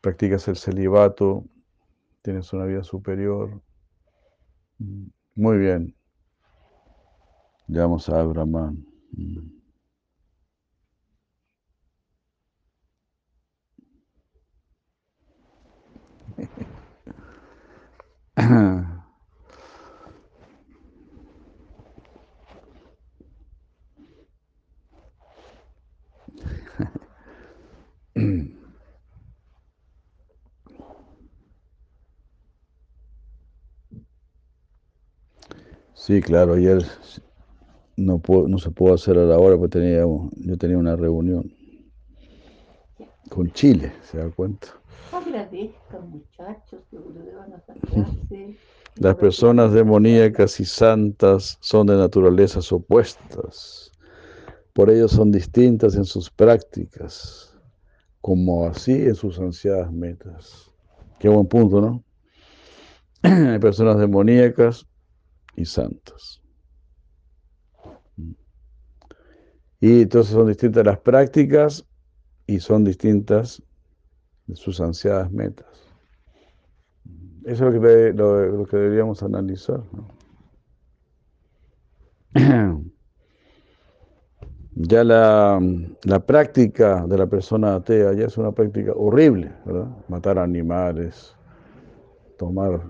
practicas 0.00 0.46
el 0.48 0.56
celibato, 0.56 1.44
tienes 2.22 2.52
una 2.52 2.64
vida 2.64 2.84
superior. 2.84 3.62
Muy 5.34 5.58
bien. 5.58 5.94
Llegamos 7.66 8.08
a 8.08 8.22
Brahman. 8.22 8.84
Sí, 36.06 36.20
claro, 36.20 36.52
ayer 36.52 36.84
no, 37.96 38.18
puedo, 38.18 38.46
no 38.46 38.58
se 38.58 38.70
pudo 38.70 38.92
hacer 38.92 39.16
a 39.16 39.24
la 39.24 39.38
hora 39.38 39.56
porque 39.56 39.78
tenía, 39.78 40.00
yo 40.00 40.58
tenía 40.58 40.76
una 40.76 40.96
reunión 40.96 41.50
con 43.30 43.50
Chile, 43.52 43.90
¿se 44.02 44.18
da 44.18 44.28
cuenta? 44.28 44.68
Agradezca, 45.12 45.98
muchachos, 46.00 46.82
que 46.90 46.98
Gurudeva 46.98 47.46
nos 47.46 47.66
abrace. 47.70 48.58
Las 48.96 49.14
personas 49.14 49.72
demoníacas 49.72 50.60
y 50.60 50.66
santas 50.66 51.56
son 51.62 51.86
de 51.86 51.96
naturalezas 51.96 52.70
opuestas. 52.70 53.90
Por 54.74 54.90
ello 54.90 55.08
son 55.08 55.32
distintas 55.32 55.96
en 55.96 56.04
sus 56.04 56.28
prácticas, 56.28 57.56
como 58.20 58.66
así 58.66 58.92
en 58.92 59.14
sus 59.14 59.38
ansiadas 59.38 59.90
metas. 59.90 60.70
Qué 61.18 61.30
buen 61.30 61.46
punto, 61.46 61.80
¿no? 61.80 62.04
Hay 63.22 63.58
personas 63.58 63.98
demoníacas 63.98 64.86
y 65.56 65.64
santas. 65.64 66.40
Y 69.80 70.02
entonces 70.02 70.32
son 70.32 70.48
distintas 70.48 70.84
las 70.86 70.98
prácticas 70.98 71.84
y 72.46 72.60
son 72.60 72.84
distintas 72.84 73.62
sus 74.54 74.80
ansiadas 74.80 75.30
metas. 75.30 75.66
Eso 77.44 77.68
es 77.68 77.74
lo 77.74 77.80
que, 77.80 78.12
lo, 78.14 78.66
que 78.66 78.76
deberíamos 78.76 79.22
analizar. 79.22 79.82
Ya 84.76 85.04
la, 85.04 85.60
la, 86.02 86.26
práctica 86.26 87.06
de 87.06 87.16
la 87.16 87.28
persona 87.28 87.76
atea 87.76 88.12
ya 88.12 88.26
es 88.26 88.36
una 88.36 88.50
práctica 88.50 88.90
horrible, 88.92 89.52
¿verdad? 89.64 89.86
Matar 90.08 90.36
animales, 90.40 91.36
tomar, 92.36 92.80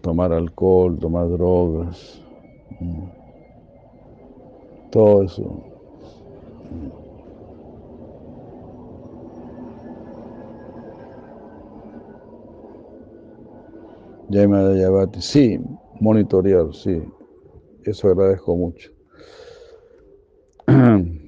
tomar 0.00 0.32
alcohol, 0.32 0.98
tomar 0.98 1.28
drogas, 1.28 2.20
todo 4.90 5.24
eso. 5.24 5.62
Yaima 14.28 14.74
Yavati, 14.76 15.20
sí, 15.20 15.58
monitorear, 16.00 16.72
sí, 16.72 17.02
eso 17.84 18.08
agradezco 18.08 18.56
mucho. 18.56 18.90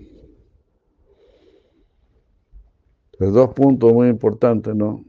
Dos 3.18 3.50
puntos 3.54 3.92
muy 3.92 4.08
importantes, 4.08 4.74
¿no? 4.74 5.04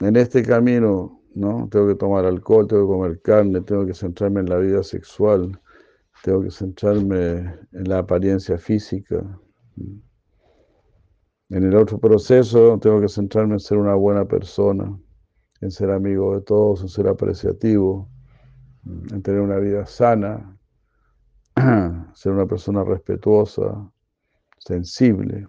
En 0.00 0.16
este 0.16 0.42
camino, 0.42 1.19
¿no? 1.34 1.68
Tengo 1.70 1.88
que 1.88 1.94
tomar 1.94 2.24
alcohol, 2.24 2.66
tengo 2.66 2.86
que 2.86 2.92
comer 2.92 3.22
carne, 3.22 3.60
tengo 3.62 3.86
que 3.86 3.94
centrarme 3.94 4.40
en 4.40 4.48
la 4.48 4.56
vida 4.58 4.82
sexual, 4.82 5.60
tengo 6.22 6.42
que 6.42 6.50
centrarme 6.50 7.58
en 7.72 7.88
la 7.88 7.98
apariencia 7.98 8.58
física. 8.58 9.22
En 11.48 11.64
el 11.64 11.74
otro 11.74 11.98
proceso 11.98 12.78
tengo 12.78 13.00
que 13.00 13.08
centrarme 13.08 13.54
en 13.54 13.60
ser 13.60 13.78
una 13.78 13.94
buena 13.94 14.24
persona, 14.26 14.98
en 15.60 15.70
ser 15.70 15.90
amigo 15.90 16.34
de 16.34 16.42
todos, 16.42 16.82
en 16.82 16.88
ser 16.88 17.08
apreciativo, 17.08 18.08
en 18.84 19.22
tener 19.22 19.40
una 19.40 19.58
vida 19.58 19.86
sana, 19.86 20.56
ser 22.14 22.32
una 22.32 22.46
persona 22.46 22.84
respetuosa, 22.84 23.90
sensible. 24.58 25.48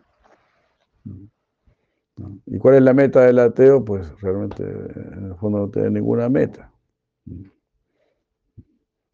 ¿Y 2.46 2.58
cuál 2.58 2.76
es 2.76 2.82
la 2.82 2.94
meta 2.94 3.22
del 3.22 3.40
ateo? 3.40 3.84
Pues 3.84 4.20
realmente 4.22 4.64
en 4.64 5.26
el 5.26 5.36
fondo 5.36 5.60
no 5.60 5.70
tiene 5.70 5.92
ninguna 5.92 6.30
meta. 6.30 6.72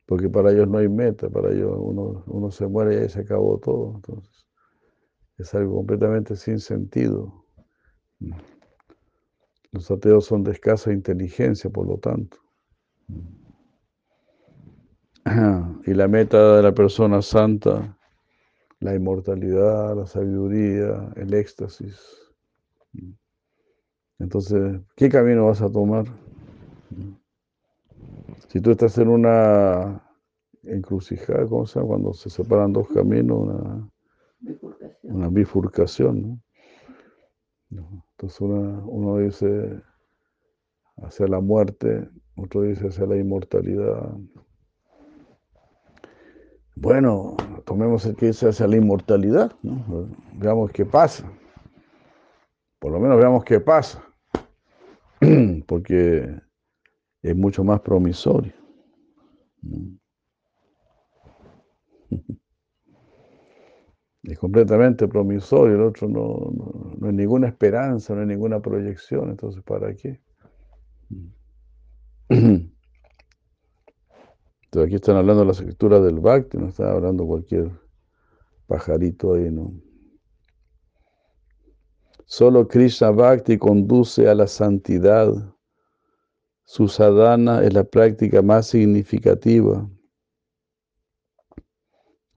Porque 0.06 0.30
para 0.30 0.52
ellos 0.52 0.68
no 0.68 0.78
hay 0.78 0.88
meta, 0.88 1.30
para 1.30 1.52
ellos 1.52 1.76
uno, 1.78 2.24
uno 2.28 2.52
se 2.52 2.68
muere 2.68 2.96
y 2.96 2.98
ahí 3.00 3.10
se 3.10 3.22
acabó 3.22 3.60
todo. 3.60 3.96
Entonces, 3.96 4.48
es 5.38 5.54
algo 5.54 5.76
completamente 5.76 6.36
sin 6.36 6.60
sentido. 6.60 7.46
Los 9.72 9.92
ateos 9.92 10.26
son 10.26 10.44
de 10.44 10.52
escasa 10.52 10.92
inteligencia, 10.92 11.70
por 11.70 11.88
lo 11.88 11.98
tanto. 11.98 12.38
Y 15.86 15.94
la 15.94 16.08
meta 16.08 16.56
de 16.56 16.64
la 16.64 16.74
persona 16.74 17.22
santa, 17.22 17.98
la 18.80 18.96
inmortalidad, 18.96 19.96
la 19.96 20.06
sabiduría, 20.06 21.12
el 21.16 21.34
éxtasis. 21.34 22.27
Entonces, 24.20 24.82
¿qué 24.96 25.10
camino 25.10 25.48
vas 25.48 25.62
a 25.62 25.70
tomar? 25.72 26.06
Si 28.48 28.62
tú 28.62 28.72
estás 28.72 28.98
en 28.98 29.10
una 29.10 30.02
encrucijada, 30.64 31.46
¿cómo 31.48 31.66
se 31.66 31.76
llama? 31.80 31.88
Cuando 31.90 32.14
se 32.14 32.30
separan 32.30 32.74
dos 32.74 32.88
caminos, 32.90 33.38
una 33.40 33.90
Bifurcación. 34.40 35.16
una 35.16 35.28
bifurcación, 35.30 36.42
¿no? 37.70 38.04
Entonces 38.12 38.42
una- 38.42 38.84
uno 38.86 39.18
dice 39.18 39.82
hacia 41.04 41.28
la 41.28 41.40
muerte, 41.40 42.10
otro 42.36 42.62
dice 42.64 42.88
hacia 42.88 43.06
la 43.06 43.18
inmortalidad. 43.18 44.18
Bueno, 46.76 47.36
tomemos 47.66 48.06
el 48.06 48.16
que 48.16 48.28
dice 48.28 48.50
hacia 48.50 48.68
la 48.68 48.78
inmortalidad, 48.78 49.52
¿no? 49.64 50.08
Veamos 50.34 50.72
qué 50.72 50.86
pasa. 50.86 51.30
Por 52.80 52.92
lo 52.92 53.00
menos 53.00 53.18
veamos 53.18 53.44
qué 53.44 53.60
pasa. 53.60 54.04
Porque 55.68 56.40
es 57.22 57.36
mucho 57.36 57.64
más 57.64 57.82
promisorio. 57.82 58.54
Es 64.24 64.38
completamente 64.38 65.08
promisorio, 65.08 65.76
el 65.76 65.84
otro 65.84 66.10
no, 66.10 66.52
no, 66.54 66.96
no 66.98 67.08
hay 67.08 67.14
ninguna 67.14 67.48
esperanza, 67.48 68.14
no 68.14 68.20
hay 68.20 68.28
ninguna 68.28 68.60
proyección, 68.60 69.30
entonces 69.30 69.64
¿para 69.64 69.96
qué? 69.96 70.20
Entonces 72.30 72.70
aquí 74.86 74.96
están 74.96 75.16
hablando 75.16 75.46
las 75.46 75.60
escrituras 75.60 76.04
del 76.04 76.20
Bhakti, 76.20 76.58
no 76.58 76.68
están 76.68 76.88
hablando 76.88 77.26
cualquier 77.26 77.72
pajarito 78.68 79.36
ahí, 79.36 79.50
¿no? 79.50 79.72
Solo 82.30 82.68
Krishna 82.68 83.12
Bhakti 83.12 83.58
conduce 83.58 84.28
a 84.28 84.36
la 84.36 84.48
santidad. 84.48 85.32
Su 86.66 86.90
sadhana 86.90 87.64
es 87.64 87.74
la 87.74 87.86
práctica 87.86 88.42
más 88.42 88.68
significativa 88.68 89.90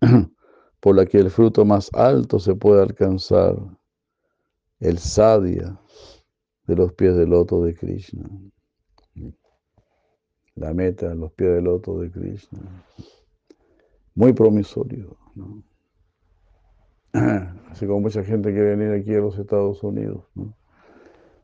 por 0.81 0.95
la 0.95 1.05
que 1.07 1.19
el 1.19 1.29
fruto 1.29 1.65
más 1.65 1.91
alto 1.93 2.39
se 2.39 2.55
puede 2.55 2.83
alcanzar, 2.83 3.57
el 4.79 4.99
sadhya. 4.99 5.77
de 6.69 6.77
los 6.77 6.93
pies 6.93 7.17
del 7.17 7.31
loto 7.31 7.65
de 7.65 7.75
Krishna. 7.75 8.31
La 10.55 10.73
meta, 10.73 11.13
los 11.17 11.33
pies 11.33 11.51
del 11.51 11.65
loto 11.65 11.99
de 11.99 12.13
Krishna. 12.13 12.61
Muy 14.15 14.33
promisorio. 14.33 15.17
¿no? 15.35 15.65
Así 17.71 17.87
como 17.87 18.01
mucha 18.01 18.25
gente 18.25 18.53
quiere 18.53 18.77
venir 18.77 18.95
aquí 19.01 19.15
a 19.15 19.21
los 19.21 19.39
Estados 19.39 19.83
Unidos. 19.83 20.25
¿no? 20.35 20.55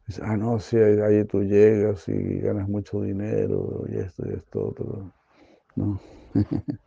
Dice, 0.07 0.23
ah, 0.25 0.37
no, 0.37 0.61
sí, 0.61 0.77
ahí, 0.77 1.25
tú 1.25 1.43
llegas 1.43 2.09
y 2.09 2.39
ganas 2.39 2.69
mucho 2.69 3.03
dinero 3.03 3.85
y 3.89 3.97
esto 3.97 4.25
y 4.29 4.35
esto 4.35 4.69
otro. 4.69 5.13
No. 5.75 6.01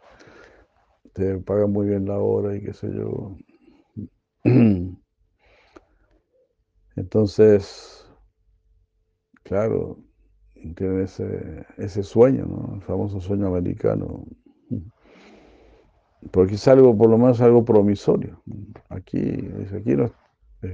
Te 1.14 1.38
pagan 1.40 1.72
muy 1.72 1.88
bien 1.88 2.06
la 2.06 2.20
hora 2.20 2.56
y 2.56 2.62
qué 2.62 2.74
sé 2.74 2.90
yo. 2.94 3.36
Entonces, 6.96 8.08
claro, 9.44 9.98
tienen 10.76 11.02
ese, 11.02 11.66
ese 11.78 12.04
sueño, 12.04 12.46
¿no? 12.46 12.76
El 12.76 12.82
famoso 12.84 13.20
sueño 13.20 13.48
americano. 13.48 14.26
Porque 16.32 16.56
es 16.56 16.68
algo, 16.68 16.98
por 16.98 17.10
lo 17.10 17.18
menos 17.18 17.40
algo 17.41 17.64
promisorio. 17.64 18.41
Aquí, 18.90 19.20
aquí, 19.76 19.96
no, 19.96 20.12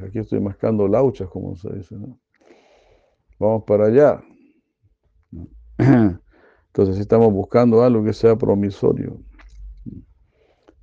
aquí 0.06 0.20
estoy 0.20 0.40
mascando 0.40 0.88
lauchas, 0.88 1.30
como 1.30 1.56
se 1.56 1.72
dice, 1.74 1.96
¿no? 1.96 2.20
Vamos 3.40 3.64
para 3.64 3.86
allá. 3.86 4.24
Entonces 5.78 7.00
estamos 7.00 7.32
buscando 7.32 7.84
algo 7.84 8.04
que 8.04 8.14
sea 8.14 8.36
promisorio. 8.36 9.20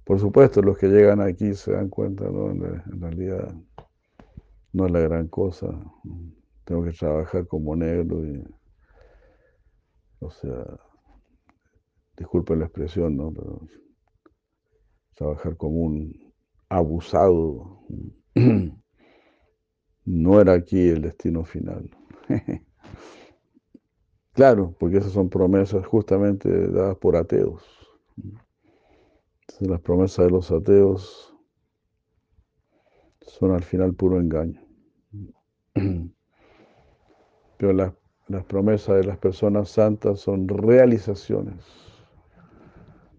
Por 0.05 0.19
supuesto, 0.19 0.63
los 0.63 0.79
que 0.79 0.89
llegan 0.89 1.21
aquí 1.21 1.55
se 1.55 1.73
dan 1.73 1.89
cuenta, 1.89 2.25
¿no? 2.25 2.51
En 2.51 3.01
realidad 3.01 3.55
no 4.73 4.87
es 4.87 4.93
la 4.93 5.01
gran 5.01 5.29
cosa. 5.29 5.69
Tengo 6.65 6.85
que 6.85 6.93
trabajar 6.93 7.47
como 7.47 7.75
negro 7.77 8.25
y, 8.25 8.43
o 10.21 10.31
sea, 10.31 10.65
disculpen 12.17 12.61
la 12.61 12.67
expresión, 12.67 13.17
¿no? 13.17 13.33
Pero 13.33 13.61
trabajar 15.15 15.57
como 15.57 15.77
un 15.81 16.33
abusado 16.69 17.81
no 20.05 20.41
era 20.41 20.55
aquí 20.55 20.89
el 20.89 21.03
destino 21.03 21.45
final. 21.45 21.91
claro, 24.33 24.75
porque 24.79 24.99
esas 24.99 25.13
son 25.13 25.29
promesas 25.29 25.87
justamente 25.87 26.69
dadas 26.69 26.97
por 26.97 27.17
ateos. 27.17 27.63
Las 29.61 29.81
promesas 29.81 30.25
de 30.27 30.31
los 30.31 30.51
ateos 30.51 31.37
son 33.21 33.53
al 33.53 33.63
final 33.63 33.95
puro 33.95 34.19
engaño. 34.19 34.61
Pero 37.59 37.73
las, 37.73 37.93
las 38.29 38.45
promesas 38.45 38.97
de 38.97 39.05
las 39.05 39.19
personas 39.19 39.69
santas 39.69 40.21
son 40.21 40.49
realizaciones. 40.49 41.82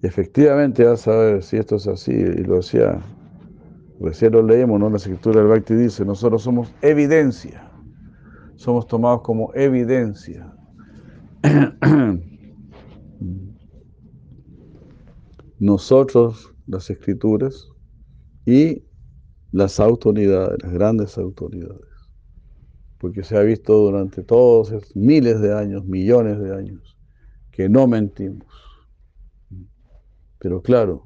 Y 0.04 0.08
efectivamente 0.08 0.86
a 0.86 0.96
ver 1.12 1.42
si 1.42 1.56
esto 1.56 1.78
es 1.78 1.88
así, 1.88 2.12
y 2.12 2.44
lo 2.44 2.58
decía, 2.58 3.02
recién 4.02 4.34
lo 4.34 4.44
leímos, 4.44 4.78
¿no? 4.78 4.90
La 4.90 4.98
escritura 4.98 5.40
del 5.40 5.48
Bhakti 5.48 5.76
dice, 5.76 6.04
nosotros 6.04 6.44
somos 6.44 6.74
evidencia, 6.82 7.72
somos 8.58 8.86
tomados 8.86 9.22
como 9.22 9.54
evidencia. 9.56 10.54
Nosotros, 15.60 16.54
las 16.68 16.90
escrituras, 16.90 17.70
y 18.46 18.84
las 19.54 19.80
autoridades, 19.80 20.62
las 20.64 20.74
grandes 20.74 21.18
autoridades. 21.18 21.80
Porque 22.98 23.24
se 23.24 23.38
ha 23.38 23.42
visto 23.42 23.74
durante 23.74 24.22
todos 24.22 24.74
miles 24.96 25.40
de 25.40 25.58
años, 25.58 25.86
millones 25.86 26.42
de 26.42 26.54
años, 26.54 26.98
que 27.52 27.70
no 27.70 27.88
mentimos. 27.88 28.73
Pero 30.44 30.62
claro, 30.62 31.06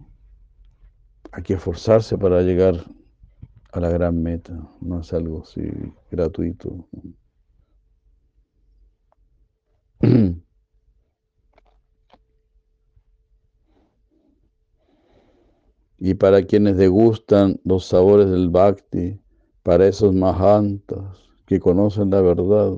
hay 1.32 1.44
que 1.44 1.54
esforzarse 1.54 2.18
para 2.18 2.42
llegar 2.42 2.74
a 3.72 3.80
la 3.80 3.90
gran 3.92 4.24
meta, 4.24 4.68
no 4.82 5.02
es 5.02 5.14
algo 5.14 5.44
así 5.44 5.62
gratuito. 6.10 6.88
Y 16.00 16.14
para 16.14 16.44
quienes 16.44 16.78
degustan 16.78 17.60
los 17.64 17.86
sabores 17.86 18.30
del 18.30 18.50
bhakti, 18.50 19.20
para 19.64 19.88
esos 19.88 20.14
mahantas 20.14 21.28
que 21.48 21.60
conocen 21.60 22.12
la 22.12 22.22
verdad, 22.22 22.74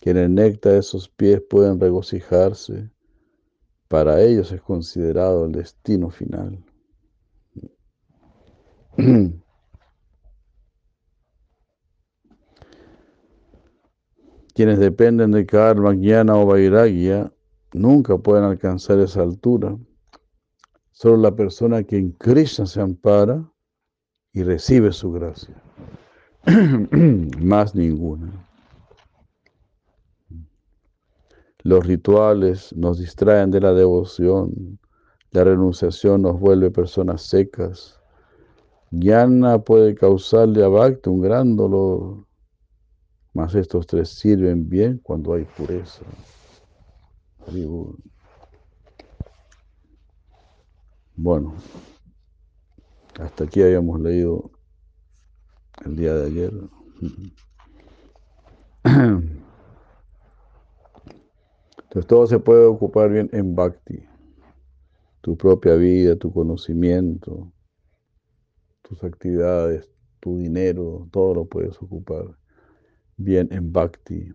que 0.00 0.10
en 0.10 0.16
el 0.16 0.34
néctar 0.34 0.72
de 0.72 0.78
esos 0.78 1.08
pies 1.08 1.40
pueden 1.48 1.78
regocijarse, 1.78 2.90
para 3.88 4.20
ellos 4.22 4.52
es 4.52 4.60
considerado 4.60 5.46
el 5.46 5.52
destino 5.52 6.10
final. 6.10 6.62
Quienes 14.54 14.78
dependen 14.78 15.30
de 15.30 15.46
karma, 15.46 15.94
jnana 15.94 16.36
o 16.36 16.44
vairagya 16.46 17.32
nunca 17.72 18.18
pueden 18.18 18.44
alcanzar 18.44 18.98
esa 18.98 19.22
altura. 19.22 19.78
Solo 20.90 21.16
la 21.16 21.34
persona 21.34 21.84
que 21.84 21.96
en 21.96 22.12
Krishna 22.12 22.66
se 22.66 22.80
ampara 22.80 23.50
y 24.32 24.42
recibe 24.42 24.92
su 24.92 25.12
gracia. 25.12 25.54
Más 27.40 27.74
ninguna. 27.74 28.47
Los 31.68 31.86
rituales 31.86 32.74
nos 32.74 32.98
distraen 32.98 33.50
de 33.50 33.60
la 33.60 33.74
devoción. 33.74 34.78
La 35.32 35.44
renunciación 35.44 36.22
nos 36.22 36.40
vuelve 36.40 36.70
personas 36.70 37.20
secas. 37.20 38.00
Jnana 38.90 39.58
puede 39.58 39.94
causarle 39.94 40.64
a 40.64 40.68
Bhakti 40.68 41.10
un 41.10 41.20
gran 41.20 41.56
dolor. 41.56 42.24
Mas 43.34 43.54
estos 43.54 43.86
tres 43.86 44.08
sirven 44.08 44.66
bien 44.66 44.98
cuando 45.02 45.34
hay 45.34 45.44
pureza. 45.44 46.06
Bueno, 51.16 51.52
hasta 53.20 53.44
aquí 53.44 53.60
habíamos 53.60 54.00
leído 54.00 54.50
el 55.84 55.96
día 55.96 56.14
de 56.14 56.26
ayer. 56.28 56.52
Entonces 61.88 62.06
todo 62.06 62.26
se 62.26 62.38
puede 62.38 62.66
ocupar 62.66 63.10
bien 63.10 63.30
en 63.32 63.54
bhakti. 63.54 64.04
Tu 65.22 65.38
propia 65.38 65.74
vida, 65.74 66.16
tu 66.16 66.30
conocimiento, 66.30 67.50
tus 68.82 69.02
actividades, 69.02 69.90
tu 70.20 70.36
dinero, 70.36 71.08
todo 71.10 71.34
lo 71.34 71.46
puedes 71.46 71.80
ocupar 71.80 72.36
bien 73.16 73.48
en 73.50 73.72
bhakti. 73.72 74.34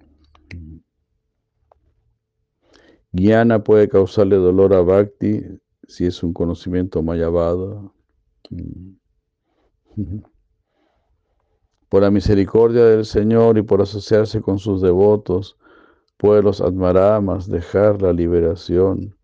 Jnana 3.11 3.63
puede 3.63 3.87
causarle 3.87 4.37
dolor 4.37 4.73
a 4.73 4.81
bhakti 4.81 5.43
si 5.87 6.07
es 6.07 6.23
un 6.23 6.33
conocimiento 6.33 7.03
mayavada. 7.03 7.83
Por 11.87 12.01
la 12.01 12.09
misericordia 12.09 12.85
del 12.85 13.05
Señor 13.05 13.59
y 13.59 13.61
por 13.61 13.79
asociarse 13.79 14.41
con 14.41 14.57
sus 14.57 14.81
devotos, 14.81 15.59
puede 16.17 16.41
los 16.41 16.61
admaramas 16.61 17.47
dejar 17.47 18.01
la 18.01 18.13
liberación 18.13 19.15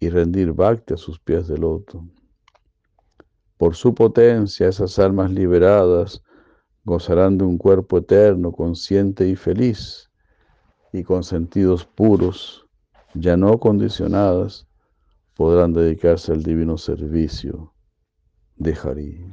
y 0.00 0.08
rendir 0.08 0.52
bhakti 0.52 0.94
a 0.94 0.96
sus 0.96 1.18
pies 1.20 1.46
de 1.46 1.58
loto. 1.58 2.04
Por 3.56 3.76
su 3.76 3.94
potencia, 3.94 4.68
esas 4.68 4.98
almas 4.98 5.30
liberadas 5.30 6.22
gozarán 6.84 7.38
de 7.38 7.44
un 7.44 7.58
cuerpo 7.58 7.98
eterno, 7.98 8.50
consciente 8.50 9.28
y 9.28 9.36
feliz, 9.36 10.10
y 10.92 11.04
con 11.04 11.22
sentidos 11.22 11.84
puros, 11.84 12.66
ya 13.14 13.36
no 13.36 13.58
condicionadas, 13.58 14.66
podrán 15.34 15.72
dedicarse 15.72 16.32
al 16.32 16.42
divino 16.42 16.76
servicio 16.76 17.72
de 18.56 18.74
Hari. 18.74 19.26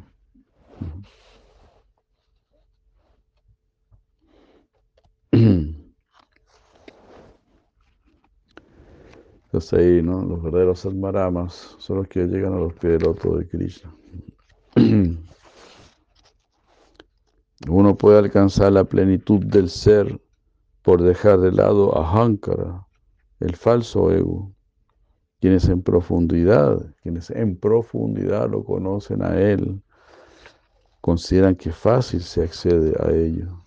Entonces 9.50 9.80
ahí, 9.80 10.04
¿no? 10.04 10.22
Los 10.24 10.44
verdaderos 10.44 10.86
admaramas 10.86 11.76
son 11.80 11.98
los 11.98 12.08
que 12.08 12.28
llegan 12.28 12.54
a 12.54 12.60
los 12.60 12.72
pies 12.74 12.94
del 12.94 13.02
loto 13.02 13.36
de 13.36 13.48
Krishna. 13.48 13.92
Uno 17.68 17.98
puede 17.98 18.20
alcanzar 18.20 18.72
la 18.74 18.84
plenitud 18.84 19.44
del 19.44 19.72
ser 19.72 20.22
por 20.84 21.02
dejar 21.02 21.40
de 21.40 21.52
lado 21.52 21.98
a 21.98 22.08
Hankara, 22.08 22.86
el 23.40 23.56
falso 23.56 24.12
ego, 24.12 24.52
quienes 25.40 25.68
en 25.68 25.82
profundidad, 25.82 26.78
quienes 27.02 27.32
en 27.32 27.58
profundidad 27.58 28.52
lo 28.52 28.64
conocen 28.64 29.24
a 29.24 29.42
él, 29.42 29.82
consideran 31.02 31.56
que 31.56 31.72
fácil 31.72 32.22
se 32.22 32.44
accede 32.44 32.94
a 33.04 33.12
ello. 33.12 33.64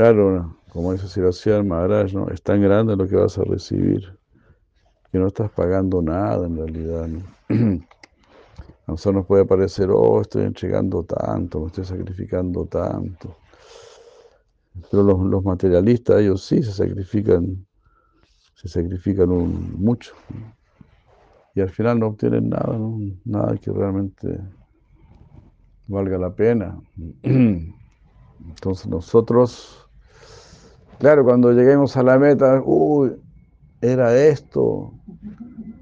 Claro, 0.00 0.56
como 0.72 0.94
dice 0.94 1.08
Siracía 1.08 1.62
Maharaj. 1.62 2.14
Es 2.32 2.42
tan 2.42 2.62
grande 2.62 2.96
lo 2.96 3.06
que 3.06 3.16
vas 3.16 3.36
a 3.36 3.44
recibir 3.44 4.18
que 5.12 5.18
no 5.18 5.26
estás 5.26 5.50
pagando 5.50 6.00
nada 6.00 6.46
en 6.46 6.56
realidad, 6.56 7.06
¿no? 7.06 7.20
A 8.86 8.92
nosotros 8.92 9.16
nos 9.16 9.26
puede 9.26 9.44
parecer, 9.44 9.90
oh, 9.92 10.22
estoy 10.22 10.44
entregando 10.44 11.04
tanto, 11.04 11.60
me 11.60 11.66
estoy 11.66 11.84
sacrificando 11.84 12.64
tanto. 12.64 13.36
Pero 14.90 15.02
los, 15.02 15.20
los 15.20 15.44
materialistas, 15.44 16.20
ellos 16.20 16.46
sí 16.46 16.62
se 16.62 16.72
sacrifican, 16.72 17.66
se 18.54 18.68
sacrifican 18.68 19.28
mucho. 19.78 20.14
Y 21.54 21.60
al 21.60 21.68
final 21.68 22.00
no 22.00 22.06
obtienen 22.06 22.48
nada, 22.48 22.72
¿no? 22.78 22.98
Nada 23.26 23.54
que 23.58 23.70
realmente 23.70 24.40
valga 25.88 26.16
la 26.16 26.34
pena. 26.34 26.80
Entonces 27.22 28.86
nosotros, 28.86 29.89
claro, 31.00 31.24
cuando 31.24 31.52
lleguemos 31.52 31.96
a 31.96 32.02
la 32.04 32.18
meta, 32.18 32.62
uy, 32.64 33.16
era 33.80 34.16
esto. 34.16 34.92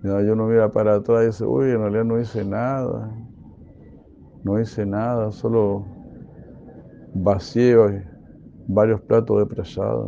Yo 0.03 0.35
no 0.37 0.47
mira 0.47 0.71
para 0.71 0.95
atrás 0.97 1.25
y 1.25 1.27
dice, 1.27 1.45
uy, 1.45 1.71
en 1.71 1.81
realidad 1.81 2.05
no 2.05 2.21
hice 2.21 2.45
nada. 2.45 3.11
No 4.45 4.61
hice 4.61 4.87
nada, 4.87 5.33
solo 5.33 5.85
vacié 7.15 7.77
varios 8.69 9.01
platos 9.03 9.39
de 9.39 9.47
prasada. 9.47 10.07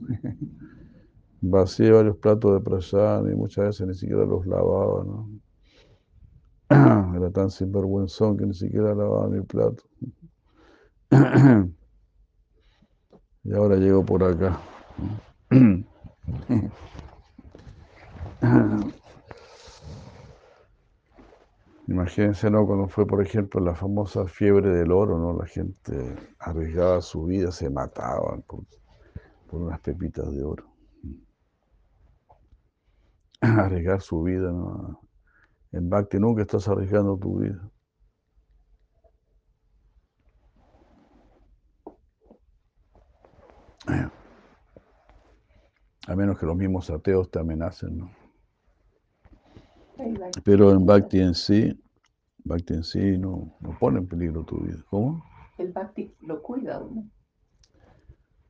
Vacié 1.42 1.90
varios 1.90 2.18
platos 2.18 2.52
de 2.54 2.60
prasada 2.60 3.30
y 3.32 3.34
muchas 3.34 3.64
veces 3.66 3.86
ni 3.86 3.94
siquiera 3.94 4.24
los 4.26 4.46
lavaba, 4.46 5.04
¿no? 5.04 5.28
Era 7.16 7.30
tan 7.30 7.50
sinvergüenzón 7.50 8.36
que 8.36 8.46
ni 8.46 8.54
siquiera 8.54 8.94
lavaba 8.94 9.28
mi 9.28 9.40
plato. 9.42 9.82
Y 13.44 13.54
ahora 13.54 13.76
llego 13.76 14.04
por 14.04 14.22
acá. 14.22 14.60
Imagínense, 21.88 22.50
¿no? 22.50 22.66
Cuando 22.66 22.86
fue, 22.88 23.06
por 23.06 23.20
ejemplo, 23.20 23.60
la 23.60 23.74
famosa 23.74 24.26
fiebre 24.26 24.70
del 24.70 24.92
oro, 24.92 25.18
¿no? 25.18 25.36
La 25.36 25.46
gente 25.46 26.14
arriesgaba 26.38 27.00
su 27.00 27.24
vida, 27.24 27.50
se 27.50 27.68
mataban 27.68 28.42
por, 28.42 28.64
por 29.48 29.62
unas 29.62 29.80
pepitas 29.80 30.30
de 30.32 30.44
oro. 30.44 30.66
Arriesgar 33.40 34.00
su 34.02 34.22
vida, 34.22 34.52
¿no? 34.52 35.00
En 35.72 35.88
Bhakti 35.88 36.18
nunca 36.18 36.42
estás 36.42 36.68
arriesgando 36.68 37.16
tu 37.16 37.40
vida. 37.40 37.70
A 46.06 46.16
menos 46.16 46.38
que 46.38 46.46
los 46.46 46.56
mismos 46.56 46.90
ateos 46.90 47.30
te 47.30 47.38
amenacen, 47.38 47.98
¿no? 47.98 48.10
Pero 50.44 50.70
en 50.72 50.86
Bhakti 50.86 51.20
en 51.20 51.34
sí, 51.34 51.78
Bhakti 52.44 52.74
en 52.74 52.84
sí 52.84 53.18
no, 53.18 53.54
no 53.60 53.78
pone 53.78 53.98
en 53.98 54.06
peligro 54.06 54.42
tu 54.44 54.58
vida. 54.60 54.82
¿Cómo? 54.88 55.22
El 55.58 55.72
Bhakti 55.72 56.14
lo 56.22 56.42
cuida 56.42 56.76
a 56.76 56.80
uno. 56.80 57.08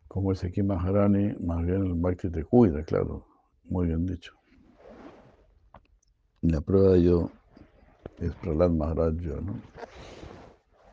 Como 0.07 0.31
dice 0.31 0.49
aquí 0.49 0.63
Maharani, 0.63 1.35
más 1.41 1.65
bien 1.65 1.85
el 1.85 1.95
Bhakti 1.95 2.31
te 2.31 2.45
cuida, 2.45 2.85
claro. 2.85 3.27
Muy 3.65 3.89
bien 3.89 4.07
dicho. 4.07 4.35
La 6.43 6.61
prueba 6.61 6.93
de 6.93 6.99
ello 7.01 7.31
es 8.19 8.35
Prahlad 8.37 8.71
Maharaj, 8.71 9.15
¿no? 9.15 9.61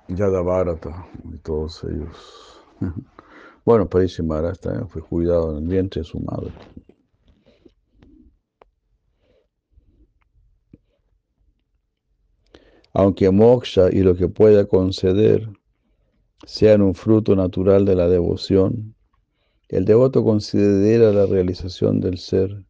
Yada 0.10 0.42
Bharata 0.42 1.06
y 1.34 1.38
todos 1.38 1.84
ellos. 1.84 2.62
Bueno, 3.68 3.90
Parisi 3.90 4.24
Maharaj 4.24 4.60
también 4.60 4.88
fue 4.88 5.02
cuidado 5.02 5.52
en 5.52 5.64
el 5.66 5.68
vientre 5.68 6.00
de 6.00 6.06
su 6.08 6.22
madre. 6.22 6.54
Aunque 12.94 13.30
moksha 13.30 13.90
y 13.92 14.04
lo 14.04 14.16
que 14.16 14.30
pueda 14.30 14.66
conceder 14.66 15.50
sean 16.46 16.82
un 16.82 16.96
fruto 16.96 17.36
natural 17.36 17.84
de 17.84 17.96
la 17.96 18.08
devoción, 18.08 18.96
el 19.68 19.84
devoto 19.84 20.24
considera 20.24 21.12
la 21.12 21.26
realización 21.26 22.00
del 22.00 22.20
ser 22.20 22.64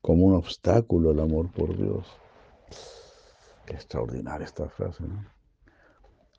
como 0.00 0.24
un 0.24 0.32
obstáculo 0.32 1.10
al 1.10 1.20
amor 1.20 1.52
por 1.52 1.76
Dios. 1.76 2.06
Qué 3.66 3.74
extraordinaria 3.74 4.46
esta 4.46 4.66
frase, 4.70 5.02
¿no? 5.02 5.35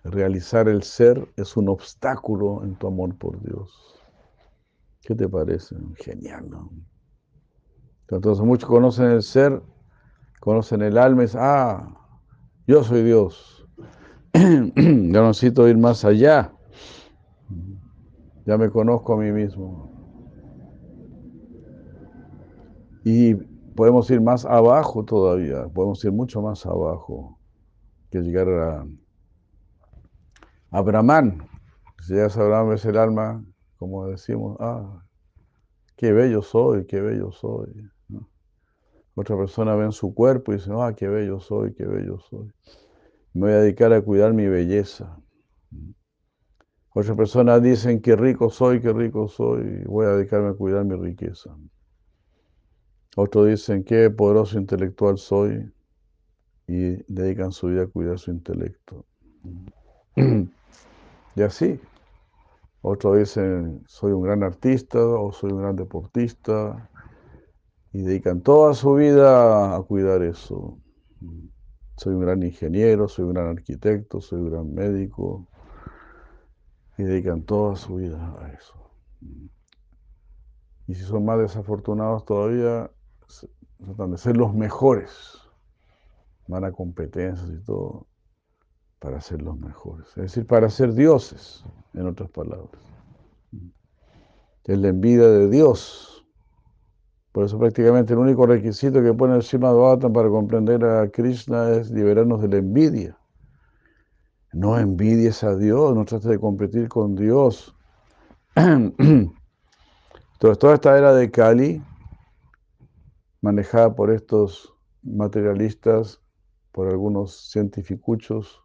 Realizar 0.03 0.69
el 0.69 0.84
ser 0.84 1.28
es 1.36 1.57
un 1.57 1.69
obstáculo 1.69 2.64
en 2.64 2.76
tu 2.76 2.88
amor 2.88 3.18
por 3.18 3.41
Dios. 3.41 3.98
¿Qué 5.02 5.15
te 5.15 5.28
parece? 5.28 5.76
Genial, 5.95 6.49
¿no? 6.49 6.72
Entonces 8.10 8.44
muchos 8.45 8.69
conocen 8.69 9.11
el 9.11 9.22
ser, 9.22 9.61
conocen 10.40 10.82
el 10.82 10.98
alma 10.98 11.24
y 11.24 11.26
dicen, 11.26 11.41
ah, 11.44 11.98
yo 12.65 12.84
soy 12.84 13.03
Dios. 13.03 13.65
Yo 14.34 15.28
necesito 15.28 15.68
ir 15.68 15.78
más 15.78 16.06
allá. 16.06 16.53
Ya 18.45 18.57
me 18.57 18.69
conozco 18.69 19.14
a 19.14 19.18
mí 19.18 19.32
mismo. 19.32 19.91
Y 23.03 23.34
podemos 23.76 24.10
ir 24.11 24.22
más 24.22 24.45
abajo 24.45 25.06
todavía, 25.06 25.68
podemos 25.69 26.03
ir 26.03 26.11
mucho 26.11 26.41
más 26.41 26.65
abajo 26.65 27.40
que 28.11 28.19
llegar 28.19 28.49
a, 28.49 28.86
a 30.72 30.81
Brahman. 30.81 31.48
Si 32.02 32.14
llegas 32.14 32.38
a 32.38 32.44
Brahman 32.44 32.69
ves 32.69 32.85
el 32.85 32.98
alma, 32.98 33.44
como 33.77 34.07
decimos, 34.07 34.57
ah, 34.60 35.03
qué 35.95 36.11
bello 36.11 36.41
soy, 36.41 36.85
qué 36.85 37.02
bello 37.02 37.31
soy. 37.31 37.89
Otra 39.15 39.35
persona 39.35 39.76
ve 39.76 39.91
su 39.91 40.14
cuerpo 40.14 40.52
y 40.52 40.57
dice, 40.57 40.72
ah, 40.73 40.94
qué 40.95 41.07
bello 41.07 41.39
soy, 41.39 41.73
qué 41.73 41.85
bello 41.85 42.19
soy. 42.19 42.52
Me 43.34 43.48
voy 43.48 43.52
a 43.52 43.57
dedicar 43.61 43.91
a 43.94 44.02
cuidar 44.02 44.34
mi 44.34 44.48
belleza. 44.48 45.19
Otras 46.94 47.18
personas 47.18 47.61
dicen, 47.61 48.02
qué 48.02 48.15
rico 48.15 48.49
soy, 48.49 48.81
qué 48.81 48.94
rico 48.94 49.27
soy, 49.27 49.84
voy 49.85 50.06
a 50.06 50.10
dedicarme 50.10 50.49
a 50.49 50.53
cuidar 50.53 50.85
mi 50.85 50.95
riqueza. 50.95 51.56
Otros 53.15 53.48
dicen, 53.48 53.84
qué 53.84 54.10
poderoso 54.10 54.60
intelectual 54.60 55.18
soy, 55.18 55.72
y 56.68 57.02
dedican 57.11 57.52
su 57.52 57.68
vida 57.68 57.84
a 57.84 57.88
cuidar 57.88 58.19
su 58.19 58.31
intelecto. 58.31 59.06
Y 61.38 61.43
así. 61.43 61.80
Otros 62.81 63.19
dicen, 63.19 63.84
soy 63.85 64.11
un 64.11 64.23
gran 64.23 64.41
artista 64.41 64.97
o 64.97 65.31
soy 65.31 65.51
un 65.51 65.59
gran 65.59 65.76
deportista, 65.76 66.89
y 67.93 68.01
dedican 68.01 68.41
toda 68.41 68.73
su 68.73 68.95
vida 68.95 69.76
a 69.76 69.81
cuidar 69.84 70.23
eso. 70.23 70.80
Soy 71.95 72.15
un 72.15 72.22
gran 72.22 72.41
ingeniero, 72.41 73.07
soy 73.07 73.26
un 73.26 73.34
gran 73.34 73.49
arquitecto, 73.49 74.19
soy 74.19 74.39
un 74.39 74.49
gran 74.49 74.73
médico, 74.73 75.47
y 76.97 77.03
dedican 77.03 77.43
toda 77.43 77.76
su 77.76 77.97
vida 77.97 78.35
a 78.41 78.49
eso. 78.49 78.73
Y 80.88 80.95
si 80.95 81.03
son 81.03 81.23
más 81.23 81.38
desafortunados 81.38 82.26
todavía, 82.26 82.89
tratan 83.77 84.11
de 84.11 84.18
ser 84.18 84.38
los 84.38 84.55
mejores. 84.55 85.38
Van 86.47 86.64
a 86.64 86.72
competencias 86.72 87.47
y 87.47 87.64
todo 87.64 88.07
para 88.99 89.22
ser 89.22 89.41
los 89.41 89.57
mejores. 89.60 90.07
Es 90.10 90.15
decir, 90.15 90.48
para 90.48 90.69
ser 90.69 90.94
dioses, 90.94 91.64
en 91.94 92.07
otras 92.07 92.30
palabras. 92.30 92.82
Es 94.64 94.78
la 94.78 94.90
envidia 94.90 95.28
de 95.28 95.49
Dios. 95.49 96.26
Por 97.32 97.45
eso 97.45 97.60
prácticamente 97.60 98.14
el 98.14 98.19
único 98.19 98.45
requisito 98.45 99.02
que 99.02 99.14
pone 99.14 99.36
el 99.36 99.44
Srimad 99.44 99.99
para 100.11 100.30
comprender 100.30 100.84
a 100.84 101.10
Krishna 101.10 101.69
es 101.72 101.91
liberarnos 101.91 102.41
de 102.41 102.48
la 102.48 102.57
envidia. 102.57 103.18
No 104.53 104.78
envidies 104.78 105.44
a 105.44 105.56
Dios, 105.56 105.95
no 105.95 106.03
trates 106.06 106.28
de 106.28 106.40
competir 106.40 106.90
con 106.90 107.15
Dios. 107.15 107.76
Entonces, 108.56 109.34
toda 110.60 110.74
esta 110.74 110.98
era 110.98 111.14
de 111.14 111.30
Kali, 111.30 111.82
manejada 113.41 113.94
por 113.94 114.10
estos 114.11 114.74
materialistas, 115.03 116.22
por 116.72 116.88
algunos 116.88 117.52
cientificuchos, 117.52 118.64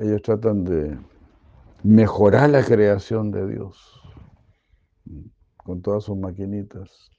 ellos 0.00 0.22
tratan 0.22 0.64
de 0.64 0.98
mejorar 1.82 2.50
la 2.50 2.64
creación 2.64 3.30
de 3.30 3.46
Dios 3.48 4.00
con 5.56 5.82
todas 5.82 6.04
sus 6.04 6.16
maquinitas. 6.16 7.10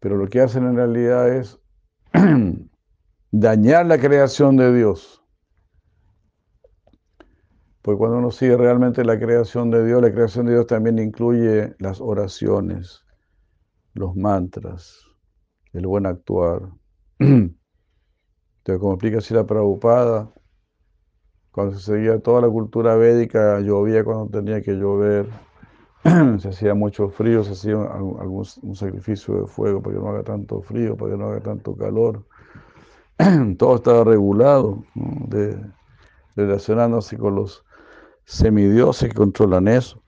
Pero 0.00 0.16
lo 0.16 0.28
que 0.28 0.40
hacen 0.40 0.66
en 0.66 0.76
realidad 0.76 1.32
es 1.34 1.60
dañar 3.30 3.86
la 3.86 3.98
creación 3.98 4.56
de 4.56 4.74
Dios. 4.74 5.22
Porque 7.80 7.98
cuando 7.98 8.18
uno 8.18 8.30
sigue 8.30 8.56
realmente 8.56 9.04
la 9.04 9.18
creación 9.18 9.70
de 9.70 9.84
Dios, 9.84 10.00
la 10.02 10.12
creación 10.12 10.46
de 10.46 10.52
Dios 10.52 10.66
también 10.66 10.98
incluye 10.98 11.74
las 11.78 12.00
oraciones, 12.00 13.04
los 13.94 14.14
mantras, 14.14 15.04
el 15.72 15.86
buen 15.86 16.06
actuar. 16.06 16.62
Entonces, 17.18 17.60
como 18.80 18.92
explica 18.92 19.18
así 19.18 19.34
la 19.34 19.46
Prabhupada, 19.46 20.32
Cuando 21.52 21.78
se 21.78 21.84
seguía 21.84 22.18
toda 22.18 22.40
la 22.40 22.48
cultura 22.48 22.96
védica, 22.96 23.60
llovía 23.60 24.04
cuando 24.04 24.26
tenía 24.28 24.62
que 24.62 24.72
llover, 24.72 25.26
se 26.38 26.48
hacía 26.48 26.74
mucho 26.74 27.08
frío, 27.10 27.44
se 27.44 27.52
hacía 27.52 27.74
algún, 27.74 28.46
un 28.62 28.74
sacrificio 28.76 29.34
de 29.42 29.46
fuego 29.46 29.82
para 29.82 29.96
que 29.96 30.02
no 30.02 30.08
haga 30.08 30.22
tanto 30.22 30.62
frío, 30.62 30.96
para 30.96 31.12
que 31.12 31.18
no 31.18 31.28
haga 31.28 31.40
tanto 31.40 31.76
calor. 31.76 32.24
Todo 33.58 33.76
estaba 33.76 34.04
regulado, 34.04 34.82
de- 34.94 35.58
relacionándose 36.36 37.18
con 37.18 37.36
los 37.36 37.64
semidioses 38.24 39.10
que 39.10 39.14
controlan 39.14 39.68
eso. 39.68 40.02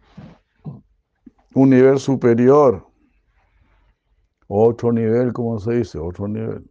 Un 1.55 1.71
nivel 1.71 1.99
superior, 1.99 2.87
otro 4.49 4.93
nivel, 4.93 5.33
como 5.33 5.59
se 5.59 5.73
dice, 5.75 5.99
otro 5.99 6.29
nivel. 6.29 6.65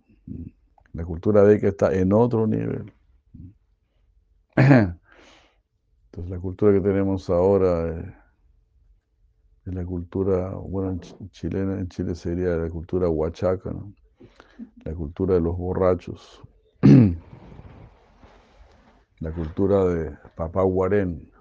La 0.93 1.03
cultura 1.05 1.43
védica 1.43 1.69
está 1.69 1.93
en 1.93 2.13
otro 2.13 2.45
nivel. 2.47 2.92
Entonces 4.55 6.31
la 6.31 6.39
cultura 6.39 6.71
que 6.71 6.79
tenemos 6.79 7.29
ahora 7.29 7.89
eh, 7.89 8.15
es 9.65 9.73
la 9.73 9.85
cultura, 9.85 10.51
bueno, 10.55 10.91
en 10.91 10.99
Ch- 11.01 11.29
chilena, 11.31 11.79
en 11.79 11.87
Chile 11.89 12.15
sería 12.15 12.55
la 12.55 12.69
cultura 12.69 13.09
huachaca, 13.09 13.71
¿no? 13.71 13.93
La 14.85 14.93
cultura 14.95 15.35
de 15.35 15.41
los 15.41 15.57
borrachos. 15.57 16.41
La 19.21 19.31
cultura 19.31 19.85
de 19.85 20.11
papá 20.35 20.61
guarén. 20.61 21.31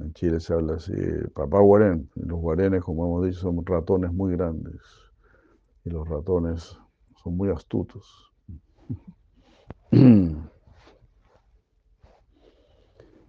En 0.00 0.12
Chile 0.14 0.40
se 0.40 0.54
habla 0.54 0.74
así, 0.76 0.92
papá 1.34 1.60
guarén. 1.60 2.10
Y 2.16 2.22
los 2.26 2.40
guarenes, 2.40 2.82
como 2.82 3.04
hemos 3.06 3.26
dicho, 3.26 3.40
son 3.40 3.64
ratones 3.66 4.12
muy 4.12 4.32
grandes. 4.32 4.80
Y 5.84 5.90
los 5.90 6.08
ratones 6.08 6.78
son 7.22 7.36
muy 7.36 7.50
astutos. 7.50 8.32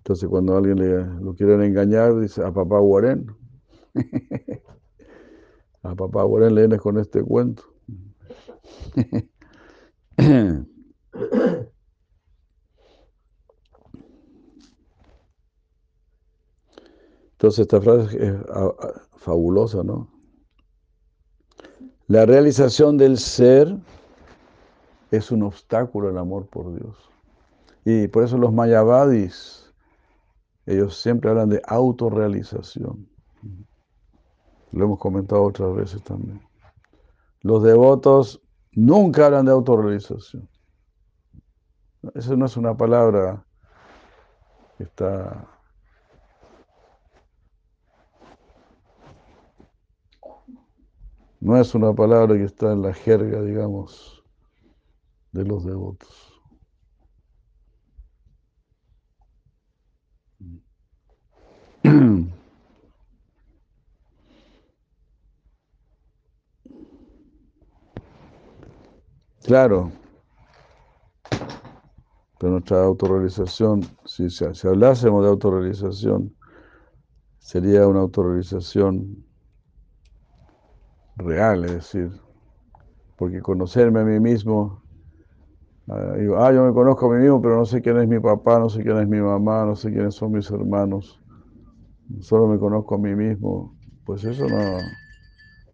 Entonces 0.09 0.27
cuando 0.27 0.57
alguien 0.57 0.79
le, 0.79 1.05
lo 1.23 1.35
quieren 1.35 1.61
engañar, 1.61 2.19
dice 2.19 2.43
a 2.43 2.51
papá 2.51 2.79
Guarén. 2.79 3.27
a 5.83 5.93
papá 5.93 6.23
Guarén 6.23 6.55
le 6.55 6.61
vienes 6.61 6.81
con 6.81 6.97
este 6.97 7.21
cuento. 7.21 7.61
Entonces 17.33 17.59
esta 17.59 17.79
frase 17.79 18.17
es 18.17 18.33
fabulosa, 19.17 19.83
¿no? 19.83 20.09
La 22.07 22.25
realización 22.25 22.97
del 22.97 23.19
ser 23.19 23.77
es 25.11 25.29
un 25.29 25.43
obstáculo 25.43 26.09
al 26.09 26.17
amor 26.17 26.47
por 26.47 26.73
Dios. 26.73 26.97
Y 27.85 28.07
por 28.07 28.23
eso 28.23 28.39
los 28.39 28.51
mayavadis, 28.51 29.68
ellos 30.65 31.01
siempre 31.01 31.29
hablan 31.29 31.49
de 31.49 31.61
autorrealización. 31.65 33.09
Lo 34.71 34.85
hemos 34.85 34.99
comentado 34.99 35.43
otras 35.43 35.73
veces 35.73 36.03
también. 36.03 36.41
Los 37.41 37.63
devotos 37.63 38.41
nunca 38.73 39.25
hablan 39.25 39.45
de 39.45 39.51
autorrealización. 39.51 40.47
Esa 42.13 42.35
no 42.35 42.45
es 42.45 42.55
una 42.55 42.75
palabra 42.77 43.45
que 44.77 44.83
está 44.83 45.47
no 51.39 51.57
es 51.57 51.73
una 51.73 51.93
palabra 51.93 52.35
que 52.35 52.43
está 52.43 52.71
en 52.71 52.81
la 52.81 52.93
jerga, 52.93 53.41
digamos, 53.41 54.23
de 55.31 55.45
los 55.45 55.65
devotos. 55.65 56.28
Claro, 69.49 69.91
pero 72.37 72.51
nuestra 72.51 72.83
autorrealización, 72.83 73.81
si, 74.05 74.29
si, 74.29 74.45
hablásemos 74.67 75.23
de 75.23 75.29
autorrealización, 75.29 76.35
sería 77.39 77.87
una 77.87 78.01
autorrealización 78.01 79.25
real, 81.15 81.65
es 81.65 81.71
decir, 81.71 82.11
porque 83.17 83.41
conocerme 83.41 84.01
a 84.01 84.03
mí 84.03 84.19
mismo, 84.19 84.83
ah, 85.87 86.13
digo, 86.19 86.37
ah, 86.37 86.53
yo 86.53 86.63
me 86.63 86.71
conozco 86.71 87.11
a 87.11 87.15
mí 87.15 87.23
mismo, 87.23 87.41
pero 87.41 87.57
no 87.57 87.65
sé 87.65 87.81
quién 87.81 87.97
es 87.97 88.07
mi 88.07 88.19
papá, 88.19 88.59
no 88.59 88.69
sé 88.69 88.83
quién 88.83 88.99
es 88.99 89.07
mi 89.07 89.19
mamá, 89.19 89.65
no 89.65 89.75
sé 89.75 89.91
quiénes 89.91 90.13
son 90.13 90.33
mis 90.33 90.51
hermanos, 90.51 91.19
solo 92.21 92.45
me 92.45 92.59
conozco 92.59 92.93
a 92.93 92.99
mí 92.99 93.15
mismo, 93.15 93.75
pues 94.05 94.23
eso 94.25 94.47
no 94.47 94.77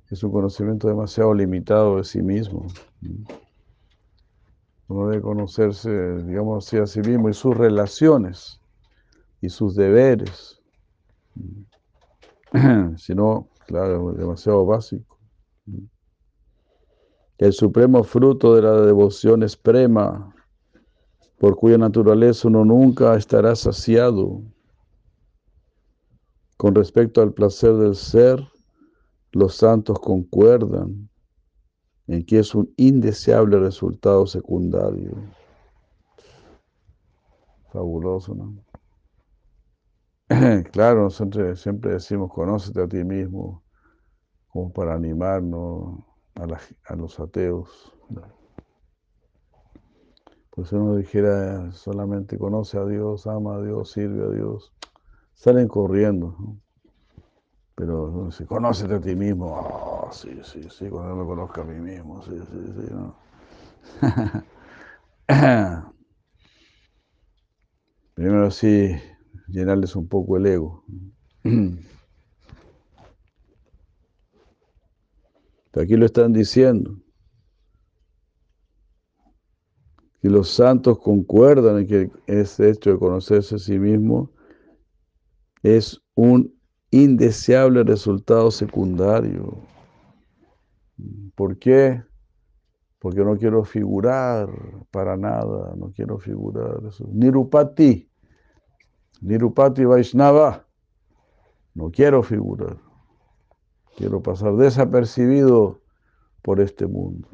es 0.10 0.23
un 0.23 0.31
conocimiento 0.31 0.88
demasiado 0.88 1.34
limitado 1.34 1.97
de 1.97 2.06
sí 2.06 2.22
mismo. 2.22 2.68
Uno 4.88 5.10
debe 5.10 5.22
conocerse, 5.22 5.90
digamos 6.24 6.66
así, 6.66 6.78
a 6.78 6.86
sí 6.86 7.02
mismo 7.02 7.30
y 7.30 7.34
sus 7.34 7.57
relaciones 7.57 8.60
y 9.41 9.49
sus 9.49 9.76
deberes. 9.76 10.62
Si 12.98 13.14
no, 13.14 13.49
claro, 13.68 14.14
demasiado 14.14 14.66
básico. 14.66 15.20
El 17.38 17.52
supremo 17.52 18.03
fruto 18.03 18.56
de 18.56 18.62
la 18.62 18.80
devoción 18.82 19.44
es 19.44 19.57
prema, 19.57 20.34
por 21.38 21.57
cuya 21.57 21.78
naturaleza 21.78 22.48
uno 22.48 22.64
nunca 22.64 23.16
estará 23.16 23.56
saciado. 23.56 24.41
Con 26.56 26.76
respecto 26.76 27.22
al 27.22 27.34
placer 27.34 27.74
del 27.74 27.95
ser, 27.95 28.41
los 29.34 29.56
santos 29.56 29.99
concuerdan 29.99 31.10
en 32.07 32.26
que 32.26 32.40
es 32.40 32.56
un 32.56 32.73
indeseable 32.77 33.60
resultado 33.60 34.26
secundario. 34.27 35.11
Fabuloso, 37.72 38.34
¿no? 38.34 38.56
claro, 40.72 41.03
nosotros 41.03 41.60
siempre 41.61 41.91
decimos, 41.94 42.32
conócete 42.32 42.82
a 42.82 42.88
ti 42.88 43.03
mismo, 43.03 43.64
como 44.49 44.72
para 44.73 44.95
animarnos 44.95 45.99
a, 46.36 46.48
la- 46.48 46.61
a 46.86 46.95
los 46.95 47.19
ateos. 47.19 47.94
Pues 50.49 50.72
uno 50.72 50.95
dijera 50.95 51.72
solamente 51.72 52.40
conoce 52.40 52.80
a 52.80 52.86
Dios, 52.86 53.27
ama 53.27 53.57
a 53.57 53.61
Dios, 53.61 53.91
sirve 53.91 54.26
a 54.26 54.30
Dios, 54.30 54.73
salen 55.36 55.68
corriendo. 55.68 56.36
¿no? 56.40 56.61
Pero 57.76 58.06
uno 58.06 58.27
dice, 58.27 58.45
conócete 58.45 58.93
a 58.95 59.02
ti 59.02 59.15
mismo. 59.15 59.47
Oh, 59.47 60.10
sí, 60.11 60.30
sí, 60.43 60.64
sí, 60.69 60.88
cuando 60.89 61.10
yo 61.10 61.15
me 61.18 61.26
conozca 61.26 61.61
a 61.61 61.65
mí 61.65 61.80
mismo, 61.80 62.23
sí, 62.23 62.31
sí, 62.31 62.73
sí. 62.73 62.88
¿no? 62.93 63.15
Primero 68.14 68.49
sí, 68.49 68.95
llenarles 69.47 69.95
un 69.97 70.07
poco 70.07 70.38
el 70.38 70.45
ego. 70.45 70.85
Aquí 75.73 75.97
lo 75.97 76.06
están 76.06 76.31
diciendo. 76.31 76.97
Y 80.22 80.30
los 80.30 80.49
santos 80.49 80.97
concuerdan 80.99 81.80
en 81.80 81.88
que 81.88 82.10
ese 82.26 82.69
hecho 82.69 82.91
de 82.91 82.97
conocerse 82.97 83.56
a 83.56 83.60
sí 83.60 83.77
mismo 83.77 84.31
es 85.61 86.02
un 86.15 86.55
indeseable 86.91 87.84
resultado 87.84 88.52
secundario. 88.52 89.57
¿Por 91.36 91.57
qué? 91.57 92.03
Porque 92.99 93.24
no 93.24 93.38
quiero 93.38 93.64
figurar 93.64 94.49
para 94.91 95.18
nada, 95.18 95.76
no 95.76 95.91
quiero 95.91 96.18
figurar. 96.18 96.80
Nirupati, 97.12 98.10
Nirupati 99.22 99.86
Vaishnava, 99.86 100.66
no 101.74 101.91
quiero 101.91 102.24
figurar. 102.24 102.78
Quiero 103.98 104.22
pasar 104.22 104.56
desapercibido 104.56 105.82
por 106.41 106.60
este 106.60 106.86
mundo. 106.86 107.28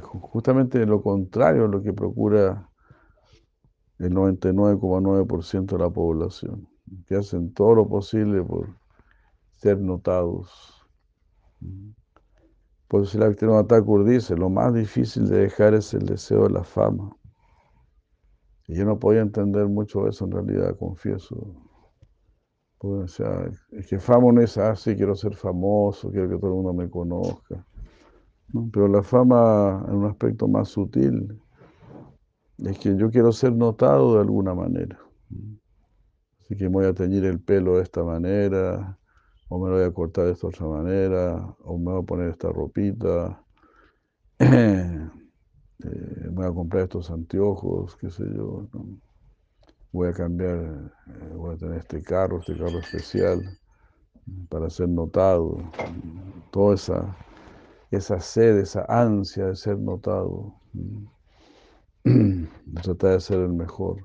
Justamente 0.00 0.84
lo 0.86 1.02
contrario 1.02 1.64
a 1.64 1.68
lo 1.68 1.82
que 1.82 1.92
procura 1.92 2.71
el 3.98 4.12
99,9% 4.14 5.66
de 5.66 5.78
la 5.78 5.90
población, 5.90 6.68
que 7.06 7.16
hacen 7.16 7.52
todo 7.52 7.74
lo 7.74 7.88
posible 7.88 8.42
por 8.42 8.76
ser 9.52 9.78
notados. 9.78 10.86
Por 12.88 13.02
eso 13.02 13.16
el 13.18 13.24
Bhaktivinoda 13.24 13.66
Thakur 13.66 14.04
dice, 14.04 14.36
lo 14.36 14.50
más 14.50 14.74
difícil 14.74 15.28
de 15.28 15.38
dejar 15.38 15.74
es 15.74 15.94
el 15.94 16.04
deseo 16.04 16.44
de 16.44 16.50
la 16.50 16.64
fama. 16.64 17.16
Y 18.66 18.74
yo 18.74 18.84
no 18.84 18.98
podía 18.98 19.20
entender 19.20 19.66
mucho 19.66 20.06
eso 20.08 20.24
en 20.24 20.32
realidad, 20.32 20.76
confieso. 20.76 21.54
Pues, 22.78 23.04
o 23.04 23.08
sea, 23.08 23.50
es 23.70 23.86
que 23.86 23.98
fama 23.98 24.32
no 24.32 24.40
es 24.40 24.58
así, 24.58 24.96
quiero 24.96 25.14
ser 25.14 25.34
famoso, 25.36 26.10
quiero 26.10 26.28
que 26.28 26.36
todo 26.36 26.48
el 26.48 26.56
mundo 26.56 26.74
me 26.74 26.90
conozca. 26.90 27.64
¿no? 28.48 28.68
Pero 28.72 28.88
la 28.88 29.02
fama 29.02 29.84
en 29.88 29.94
un 29.94 30.06
aspecto 30.06 30.48
más 30.48 30.68
sutil 30.68 31.40
es 32.64 32.78
que 32.78 32.96
yo 32.96 33.10
quiero 33.10 33.32
ser 33.32 33.52
notado 33.52 34.14
de 34.14 34.20
alguna 34.20 34.54
manera. 34.54 34.98
Así 36.40 36.56
que 36.56 36.68
voy 36.68 36.86
a 36.86 36.94
teñir 36.94 37.24
el 37.24 37.40
pelo 37.40 37.76
de 37.76 37.82
esta 37.82 38.02
manera, 38.02 38.98
o 39.48 39.58
me 39.58 39.70
lo 39.70 39.76
voy 39.76 39.84
a 39.84 39.92
cortar 39.92 40.26
de 40.26 40.32
esta 40.32 40.46
otra 40.46 40.66
manera, 40.66 41.54
o 41.60 41.78
me 41.78 41.92
voy 41.92 42.02
a 42.02 42.06
poner 42.06 42.28
esta 42.30 42.50
ropita, 42.50 43.42
eh, 44.38 45.08
voy 46.30 46.46
a 46.46 46.52
comprar 46.52 46.84
estos 46.84 47.10
anteojos, 47.10 47.96
qué 47.96 48.10
sé 48.10 48.24
yo. 48.34 48.66
Voy 49.92 50.08
a 50.08 50.12
cambiar, 50.12 50.56
eh, 50.56 51.34
voy 51.34 51.54
a 51.54 51.58
tener 51.58 51.78
este 51.78 52.02
carro, 52.02 52.38
este 52.40 52.56
carro 52.56 52.78
especial, 52.78 53.40
para 54.48 54.70
ser 54.70 54.88
notado. 54.88 55.58
Toda 56.50 56.74
esa, 56.74 57.16
esa 57.90 58.20
sed, 58.20 58.58
esa 58.58 58.84
ansia 58.88 59.46
de 59.46 59.56
ser 59.56 59.78
notado. 59.78 60.54
Tratar 62.82 63.12
de 63.12 63.20
ser 63.20 63.38
el 63.40 63.52
mejor. 63.52 64.02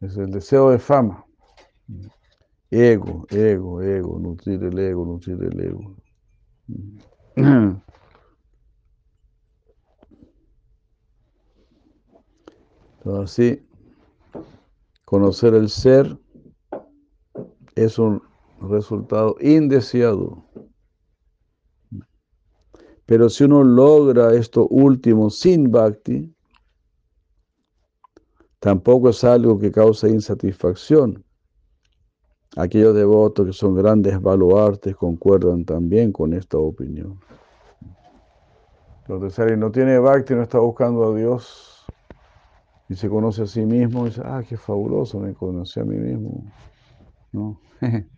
Es 0.00 0.16
el 0.16 0.30
deseo 0.30 0.70
de 0.70 0.78
fama. 0.78 1.24
Ego, 2.70 3.26
ego, 3.30 3.82
ego, 3.82 4.18
nutrir 4.18 4.62
el 4.62 4.78
ego, 4.78 5.04
nutrir 5.04 5.42
el 5.42 5.60
ego. 5.60 5.96
Entonces, 12.98 13.60
conocer 15.04 15.54
el 15.54 15.68
ser 15.70 16.18
es 17.74 17.98
un 17.98 18.22
resultado 18.60 19.36
indeseado. 19.40 20.44
Pero 23.06 23.30
si 23.30 23.44
uno 23.44 23.64
logra 23.64 24.34
esto 24.34 24.66
último 24.68 25.30
sin 25.30 25.70
bhakti, 25.70 26.34
tampoco 28.60 29.10
es 29.10 29.24
algo 29.24 29.58
que 29.58 29.70
causa 29.70 30.08
insatisfacción. 30.08 31.24
Aquellos 32.56 32.94
devotos 32.94 33.46
que 33.46 33.52
son 33.52 33.74
grandes 33.74 34.20
baluartes 34.20 34.96
concuerdan 34.96 35.64
también 35.64 36.12
con 36.12 36.32
esta 36.32 36.58
opinión. 36.58 37.20
Si 39.30 39.40
alguien 39.40 39.60
no 39.60 39.70
tiene 39.70 39.98
bhakti, 39.98 40.34
no 40.34 40.42
está 40.42 40.58
buscando 40.58 41.10
a 41.10 41.16
Dios 41.16 41.86
y 42.88 42.94
se 42.94 43.08
conoce 43.08 43.42
a 43.42 43.46
sí 43.46 43.64
mismo, 43.64 44.06
y 44.06 44.10
dice, 44.10 44.22
ah, 44.24 44.42
qué 44.46 44.56
fabuloso, 44.56 45.18
me 45.18 45.34
conocí 45.34 45.78
a 45.78 45.84
mí 45.84 45.96
mismo. 45.96 46.44
¿No? 47.32 47.60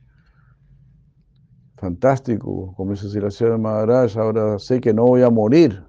Fantástico, 1.76 2.74
como 2.76 2.92
dice 2.92 3.08
Siracía 3.08 3.56
Maharaj, 3.56 4.16
ahora 4.16 4.58
sé 4.58 4.80
que 4.80 4.92
no 4.92 5.06
voy 5.06 5.22
a 5.22 5.30
morir. 5.30 5.82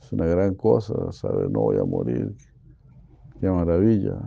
Es 0.00 0.12
una 0.12 0.26
gran 0.26 0.54
cosa 0.54 1.12
saber 1.12 1.50
no 1.50 1.60
voy 1.60 1.78
a 1.78 1.84
morir. 1.84 2.34
Qué 3.40 3.48
maravilla. 3.48 4.18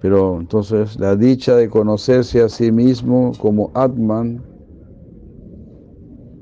Pero 0.00 0.38
entonces 0.38 0.98
la 1.00 1.16
dicha 1.16 1.56
de 1.56 1.70
conocerse 1.70 2.42
a 2.42 2.48
sí 2.48 2.70
mismo 2.70 3.32
como 3.38 3.70
Atman 3.74 4.44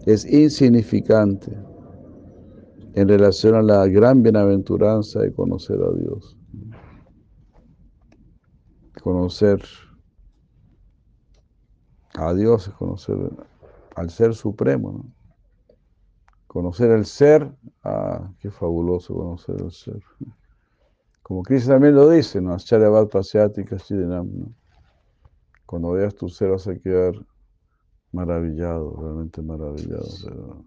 es 0.06 0.24
insignificante 0.26 1.56
en 2.94 3.08
relación 3.08 3.54
a 3.54 3.62
la 3.62 3.86
gran 3.86 4.22
bienaventuranza 4.22 5.20
de 5.20 5.32
conocer 5.32 5.78
a 5.80 5.92
Dios. 5.98 6.36
Conocer 9.02 9.62
a 12.14 12.34
Dios 12.34 12.68
es 12.68 12.74
conocer 12.74 13.16
al 13.94 14.10
Ser 14.10 14.34
Supremo. 14.34 14.92
¿no? 14.92 15.14
Conocer 16.46 16.90
el 16.90 17.06
Ser, 17.06 17.50
ah, 17.82 18.30
qué 18.38 18.50
fabuloso 18.50 19.14
conocer 19.14 19.60
el 19.60 19.72
Ser. 19.72 20.02
Como 21.22 21.42
Krishna 21.42 21.74
también 21.74 21.94
lo 21.94 22.10
dice, 22.10 22.40
¿no? 22.40 22.52
Acharyavat 22.52 23.10
Pasyati 23.10 23.64
¿no? 23.92 24.54
Cuando 25.64 25.92
veas 25.92 26.14
tu 26.14 26.28
ser 26.28 26.50
vas 26.50 26.68
a 26.68 26.76
quedar 26.76 27.14
maravillado, 28.12 28.94
realmente 29.00 29.40
maravillado, 29.40 30.06
pero 30.22 30.64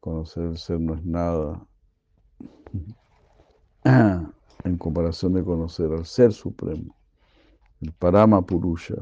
conocer 0.00 0.44
el 0.44 0.56
ser 0.56 0.80
no 0.80 0.94
es 0.94 1.04
nada 1.04 1.64
en 3.84 4.78
comparación 4.78 5.34
de 5.34 5.44
conocer 5.44 5.92
al 5.92 6.06
Ser 6.06 6.32
Supremo, 6.32 6.96
el 7.80 7.92
Parama 7.92 8.40
Purusha. 8.40 8.96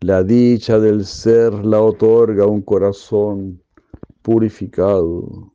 La 0.00 0.22
dicha 0.22 0.78
del 0.78 1.04
ser 1.04 1.52
la 1.64 1.82
otorga 1.82 2.46
un 2.46 2.62
corazón 2.62 3.62
purificado. 4.22 5.52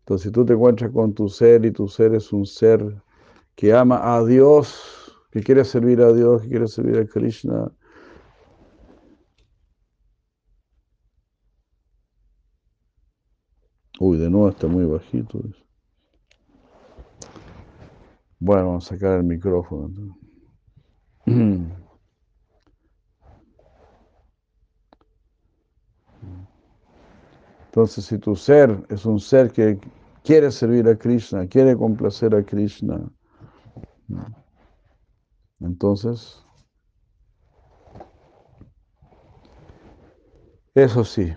Entonces, 0.00 0.24
si 0.24 0.30
tú 0.32 0.44
te 0.44 0.54
encuentras 0.54 0.90
con 0.90 1.14
tu 1.14 1.28
ser 1.28 1.64
y 1.64 1.70
tu 1.70 1.86
ser 1.86 2.14
es 2.14 2.32
un 2.32 2.44
ser 2.44 3.02
que 3.54 3.72
ama 3.72 4.16
a 4.16 4.24
Dios, 4.24 5.16
que 5.30 5.42
quiere 5.42 5.64
servir 5.64 6.00
a 6.00 6.12
Dios, 6.12 6.42
que 6.42 6.48
quiere 6.48 6.66
servir 6.66 6.98
a 6.98 7.06
Krishna, 7.06 7.70
Uy, 14.00 14.16
de 14.16 14.30
nuevo 14.30 14.48
está 14.48 14.68
muy 14.68 14.84
bajito. 14.84 15.40
Bueno, 18.38 18.66
vamos 18.66 18.86
a 18.86 18.94
sacar 18.94 19.18
el 19.18 19.24
micrófono. 19.24 20.16
Entonces, 27.78 28.06
si 28.06 28.18
tu 28.18 28.34
ser 28.34 28.84
es 28.88 29.06
un 29.06 29.20
ser 29.20 29.52
que 29.52 29.78
quiere 30.24 30.50
servir 30.50 30.88
a 30.88 30.98
Krishna, 30.98 31.46
quiere 31.46 31.76
complacer 31.76 32.34
a 32.34 32.44
Krishna, 32.44 33.08
entonces, 35.60 36.44
eso 40.74 41.04
sí, 41.04 41.32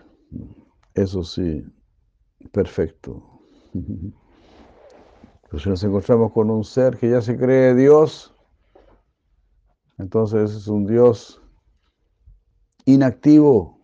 eso 0.96 1.24
sí, 1.24 1.64
perfecto. 2.52 3.22
Pero 5.44 5.60
si 5.60 5.70
nos 5.70 5.84
encontramos 5.84 6.32
con 6.32 6.50
un 6.50 6.64
ser 6.64 6.98
que 6.98 7.12
ya 7.12 7.22
se 7.22 7.38
cree 7.38 7.76
Dios, 7.76 8.34
entonces 10.00 10.56
es 10.56 10.68
un 10.68 10.88
Dios 10.88 11.40
inactivo, 12.86 13.80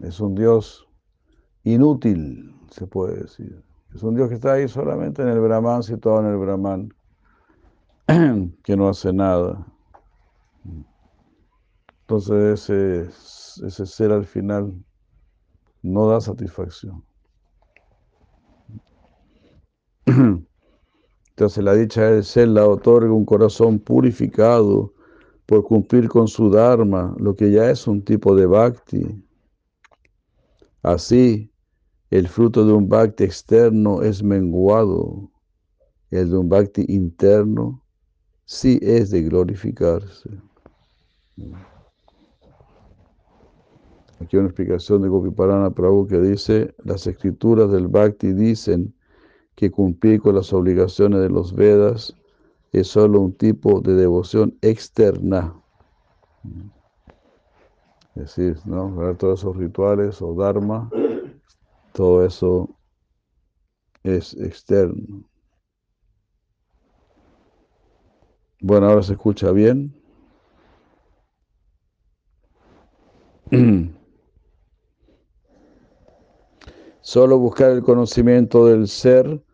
es 0.00 0.20
un 0.20 0.34
Dios 0.34 0.84
inútil, 1.64 2.54
se 2.70 2.86
puede 2.86 3.22
decir. 3.22 3.62
Es 3.94 4.02
un 4.02 4.14
Dios 4.14 4.28
que 4.28 4.34
está 4.34 4.52
ahí 4.52 4.68
solamente 4.68 5.22
en 5.22 5.28
el 5.28 5.40
Brahman, 5.40 5.82
situado 5.82 6.20
en 6.20 6.26
el 6.26 6.36
Brahman, 6.36 6.94
que 8.62 8.76
no 8.76 8.88
hace 8.88 9.12
nada. 9.12 9.66
Entonces 12.02 12.70
ese, 12.70 13.66
ese 13.66 13.86
ser 13.86 14.12
al 14.12 14.24
final 14.24 14.72
no 15.82 16.08
da 16.08 16.20
satisfacción. 16.20 17.04
Entonces 21.30 21.64
la 21.64 21.74
dicha 21.74 22.02
del 22.02 22.24
ser 22.24 22.48
la 22.48 22.66
otorga 22.66 23.12
un 23.12 23.24
corazón 23.24 23.78
purificado 23.78 24.92
por 25.46 25.64
cumplir 25.64 26.08
con 26.08 26.28
su 26.28 26.50
Dharma, 26.50 27.14
lo 27.18 27.34
que 27.34 27.50
ya 27.50 27.70
es 27.70 27.86
un 27.86 28.02
tipo 28.02 28.34
de 28.34 28.46
bhakti. 28.46 29.24
Así, 30.82 31.50
el 32.10 32.28
fruto 32.28 32.64
de 32.64 32.72
un 32.72 32.88
bhakti 32.88 33.24
externo 33.24 34.02
es 34.02 34.22
menguado, 34.22 35.30
el 36.10 36.30
de 36.30 36.38
un 36.38 36.48
bhakti 36.48 36.84
interno 36.88 37.82
sí 38.44 38.78
es 38.80 39.10
de 39.10 39.22
glorificarse. 39.22 40.30
Aquí 44.20 44.36
una 44.36 44.46
explicación 44.46 45.02
de 45.02 45.08
Gopiparana 45.08 45.70
Prabhu 45.70 46.06
que 46.06 46.18
dice, 46.18 46.74
las 46.84 47.06
escrituras 47.06 47.70
del 47.70 47.88
bhakti 47.88 48.32
dicen 48.32 48.94
que 49.54 49.70
cumplir 49.70 50.20
con 50.20 50.34
las 50.34 50.52
obligaciones 50.52 51.20
de 51.20 51.28
los 51.28 51.54
Vedas 51.54 52.14
es 52.72 52.88
solo 52.88 53.20
un 53.20 53.32
tipo 53.32 53.80
de 53.80 53.94
devoción 53.94 54.56
externa. 54.62 55.54
Decir, 58.18 58.58
¿no? 58.64 58.92
Ver 58.96 59.16
todos 59.16 59.38
esos 59.38 59.56
rituales 59.56 60.20
o 60.20 60.34
dharma, 60.34 60.90
todo 61.92 62.26
eso 62.26 62.68
es 64.02 64.34
externo. 64.34 65.22
Bueno, 68.60 68.88
ahora 68.88 69.04
se 69.04 69.12
escucha 69.12 69.52
bien. 69.52 69.94
Solo 77.00 77.38
buscar 77.38 77.70
el 77.70 77.84
conocimiento 77.84 78.66
del 78.66 78.88
ser 78.88 79.44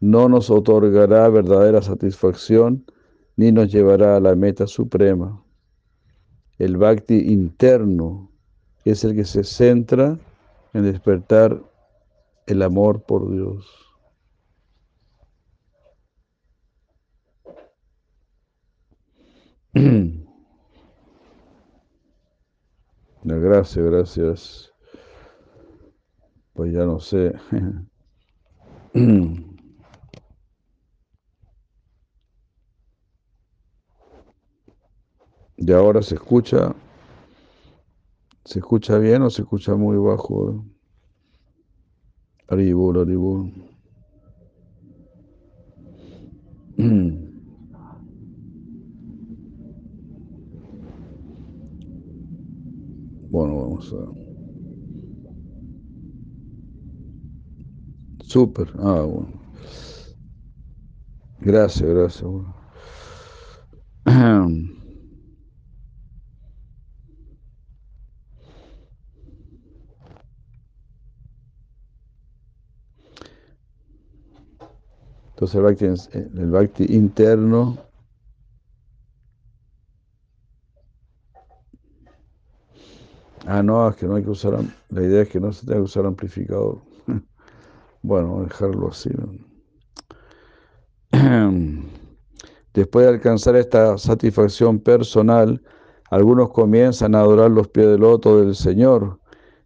no 0.00 0.28
nos 0.28 0.50
otorgará 0.50 1.28
verdadera 1.28 1.82
satisfacción 1.82 2.84
ni 3.36 3.52
nos 3.52 3.70
llevará 3.70 4.16
a 4.16 4.20
la 4.20 4.34
meta 4.34 4.66
suprema. 4.66 5.40
El 6.58 6.76
bhakti 6.76 7.32
interno 7.32 8.30
es 8.84 9.04
el 9.04 9.14
que 9.14 9.24
se 9.24 9.44
centra 9.44 10.18
en 10.72 10.82
despertar 10.84 11.62
el 12.46 12.62
amor 12.62 13.02
por 13.02 13.30
Dios. 13.30 13.66
Gracias, 23.22 23.84
gracias. 23.84 24.72
Pues 26.54 26.72
ya 26.72 26.84
no 26.84 26.98
sé. 26.98 27.32
Y 35.60 35.72
ahora 35.72 36.02
se 36.02 36.14
escucha, 36.14 36.72
¿se 38.44 38.60
escucha 38.60 38.96
bien 38.98 39.22
o 39.22 39.30
se 39.30 39.42
escucha 39.42 39.74
muy 39.74 39.96
bajo? 39.98 40.64
Aribur, 42.46 42.98
aribur. 42.98 43.50
Bueno, 53.30 53.60
vamos 53.60 53.92
a... 53.92 53.96
Súper, 58.24 58.70
ah, 58.78 59.02
bueno. 59.02 59.32
Gracias, 61.40 61.88
gracias. 61.88 62.30
Entonces 75.40 75.54
el 75.54 75.62
bhakti, 75.62 76.44
bhakti 76.46 76.96
interno 76.96 77.78
Ah, 83.46 83.62
no, 83.62 83.88
es 83.88 83.94
que 83.94 84.06
no 84.06 84.16
hay 84.16 84.24
que 84.24 84.30
usar, 84.30 84.58
la 84.88 85.00
idea 85.00 85.22
es 85.22 85.28
que 85.28 85.38
no 85.38 85.52
se 85.52 85.64
tenga 85.64 85.78
que 85.78 85.84
usar 85.84 86.06
amplificador. 86.06 86.80
Bueno, 88.02 88.42
dejarlo 88.42 88.88
así. 88.88 89.10
Después 92.74 93.06
de 93.06 93.12
alcanzar 93.12 93.54
esta 93.54 93.96
satisfacción 93.96 94.80
personal, 94.80 95.62
algunos 96.10 96.50
comienzan 96.50 97.14
a 97.14 97.20
adorar 97.20 97.52
los 97.52 97.68
pies 97.68 97.86
del 97.86 98.00
loto 98.00 98.40
del 98.40 98.56
Señor 98.56 99.20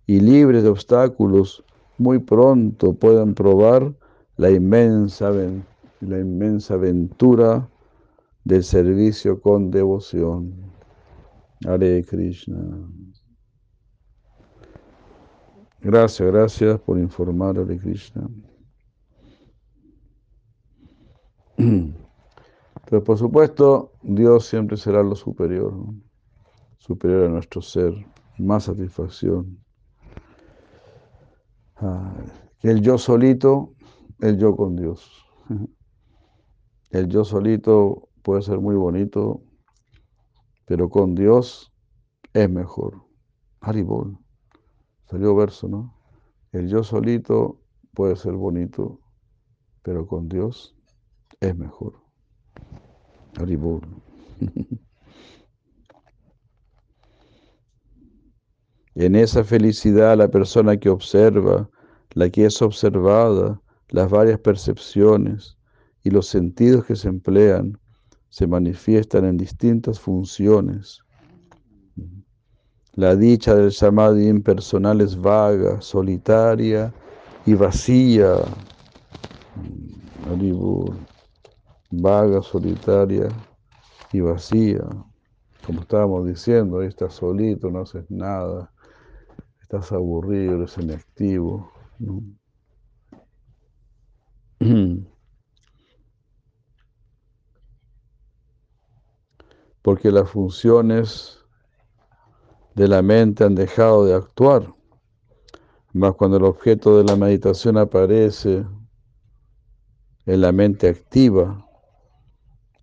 y 0.07 0.21
libres 0.21 0.63
de 0.65 0.69
obstáculos, 0.69 1.65
muy 1.97 2.19
pronto 2.19 2.93
pueden 2.93 3.35
probar 3.35 3.95
la 4.37 4.51
inmensa, 4.51 5.31
la 6.01 6.19
inmensa 6.19 6.75
aventura 6.75 7.69
del 8.45 8.65
servicio 8.65 9.41
con 9.41 9.71
devoción. 9.71 10.73
Hare 11.67 12.05
Krishna. 12.05 12.59
Gracias, 15.81 16.33
gracias 16.33 16.81
por 16.81 16.99
informar, 16.99 17.59
Hare 17.59 17.79
Krishna. 17.79 18.29
Pero 21.57 23.05
por 23.05 23.19
supuesto, 23.19 23.93
Dios 24.03 24.47
siempre 24.47 24.77
será 24.77 25.03
lo 25.03 25.15
superior, 25.15 25.73
superior 26.79 27.27
a 27.27 27.29
nuestro 27.29 27.63
ser, 27.63 27.95
más 28.39 28.65
satisfacción. 28.65 29.59
Ah, 31.77 32.15
que 32.61 32.71
el 32.71 32.81
yo 32.81 32.99
solito, 32.99 33.75
el 34.23 34.39
yo 34.39 34.57
con 34.57 34.77
Dios. 34.77 35.27
El 36.91 37.09
yo 37.09 37.25
solito 37.25 38.11
puede 38.23 38.43
ser 38.43 38.59
muy 38.61 38.75
bonito, 38.75 39.43
pero 40.67 40.91
con 40.91 41.15
Dios 41.15 41.73
es 42.35 42.51
mejor. 42.51 43.03
Haribol. 43.61 44.19
Salió 45.11 45.35
verso, 45.35 45.69
¿no? 45.69 45.97
El 46.53 46.69
yo 46.69 46.85
solito 46.85 47.63
puede 47.95 48.15
ser 48.17 48.35
bonito, 48.35 49.01
pero 49.81 50.07
con 50.07 50.29
Dios 50.29 50.77
es 51.41 51.57
mejor. 51.57 51.95
Haribol. 53.39 53.81
En 58.95 59.17
esa 59.17 59.43
felicidad 59.43 60.19
la 60.19 60.29
persona 60.29 60.77
que 60.77 60.91
observa, 60.91 61.71
la 62.11 62.29
que 62.29 62.45
es 62.45 62.61
observada, 62.61 63.62
las 63.93 64.11
varias 64.11 64.41
percepciones 64.41 65.59
y 66.03 66.11
los 66.11 66.27
sentidos 66.27 66.87
que 66.87 66.97
se 66.97 67.09
emplean 67.09 67.79
se 68.31 68.47
manifiestan 68.47 69.27
en 69.27 69.37
distintas 69.37 70.01
funciones. 70.01 71.03
La 72.95 73.15
dicha 73.15 73.55
del 73.55 73.71
samadhi 73.71 74.29
impersonal 74.29 75.03
es 75.03 75.21
vaga, 75.21 75.81
solitaria 75.83 76.93
y 77.45 77.53
vacía. 77.53 78.37
Vaga, 81.91 82.43
solitaria 82.43 83.29
y 84.11 84.21
vacía. 84.21 84.85
Como 85.67 85.83
estábamos 85.83 86.27
diciendo, 86.27 86.81
ahí 86.81 86.89
estás 86.89 87.15
solito, 87.15 87.71
no 87.71 87.83
haces 87.83 88.11
nada, 88.11 88.73
estás 89.61 89.93
aburrido, 89.93 90.57
eres 90.57 90.79
inactivo. 90.79 91.71
Porque 99.83 100.11
las 100.11 100.31
funciones 100.31 101.39
de 102.75 102.89
la 102.89 103.03
mente 103.03 103.45
han 103.45 103.55
dejado 103.55 104.05
de 104.05 104.15
actuar. 104.15 104.73
Más 105.93 106.15
cuando 106.15 106.39
el 106.39 106.45
objeto 106.45 106.97
de 106.97 107.05
la 107.05 107.17
meditación 107.17 107.77
aparece 107.77 108.65
en 110.25 110.41
la 110.41 110.53
mente 110.53 110.89
activa, 110.89 111.67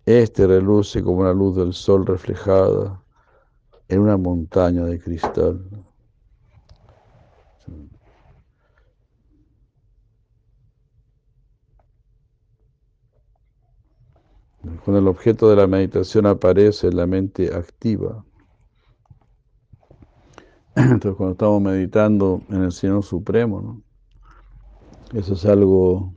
este 0.06 0.46
reluce 0.46 1.02
como 1.02 1.20
una 1.20 1.32
luz 1.32 1.56
del 1.56 1.72
sol 1.72 2.06
reflejada 2.06 3.02
en 3.88 4.00
una 4.00 4.16
montaña 4.16 4.84
de 4.84 5.00
cristal. 5.00 5.89
Cuando 14.84 14.98
el 15.00 15.08
objeto 15.08 15.50
de 15.50 15.56
la 15.56 15.66
meditación 15.66 16.26
aparece 16.26 16.92
la 16.92 17.06
mente 17.06 17.54
activa. 17.54 18.24
Entonces 20.76 21.16
cuando 21.16 21.32
estamos 21.32 21.62
meditando 21.62 22.42
en 22.48 22.62
el 22.64 22.72
Señor 22.72 23.02
Supremo. 23.02 23.82
Eso 25.12 25.34
es 25.34 25.44
algo... 25.44 26.14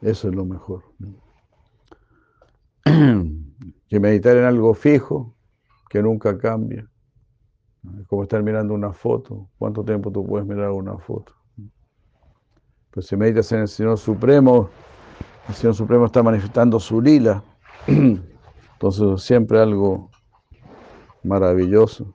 Eso 0.00 0.28
es 0.28 0.34
lo 0.34 0.44
mejor. 0.44 0.82
Que 3.88 4.00
meditar 4.00 4.36
en 4.36 4.44
algo 4.44 4.74
fijo, 4.74 5.36
que 5.88 6.02
nunca 6.02 6.36
cambia. 6.38 6.90
Como 8.08 8.24
estar 8.24 8.42
mirando 8.42 8.74
una 8.74 8.92
foto. 8.92 9.48
¿Cuánto 9.58 9.84
tiempo 9.84 10.10
tú 10.10 10.26
puedes 10.26 10.46
mirar 10.46 10.70
una 10.72 10.98
foto? 10.98 11.32
Pues 12.96 13.06
si 13.08 13.14
meditas 13.14 13.52
en 13.52 13.60
el 13.60 13.68
Señor 13.68 13.98
Supremo, 13.98 14.70
el 15.50 15.54
Señor 15.54 15.74
Supremo 15.74 16.06
está 16.06 16.22
manifestando 16.22 16.80
su 16.80 17.02
lila. 17.02 17.44
Entonces 17.86 19.22
siempre 19.22 19.60
algo 19.60 20.10
maravilloso. 21.22 22.14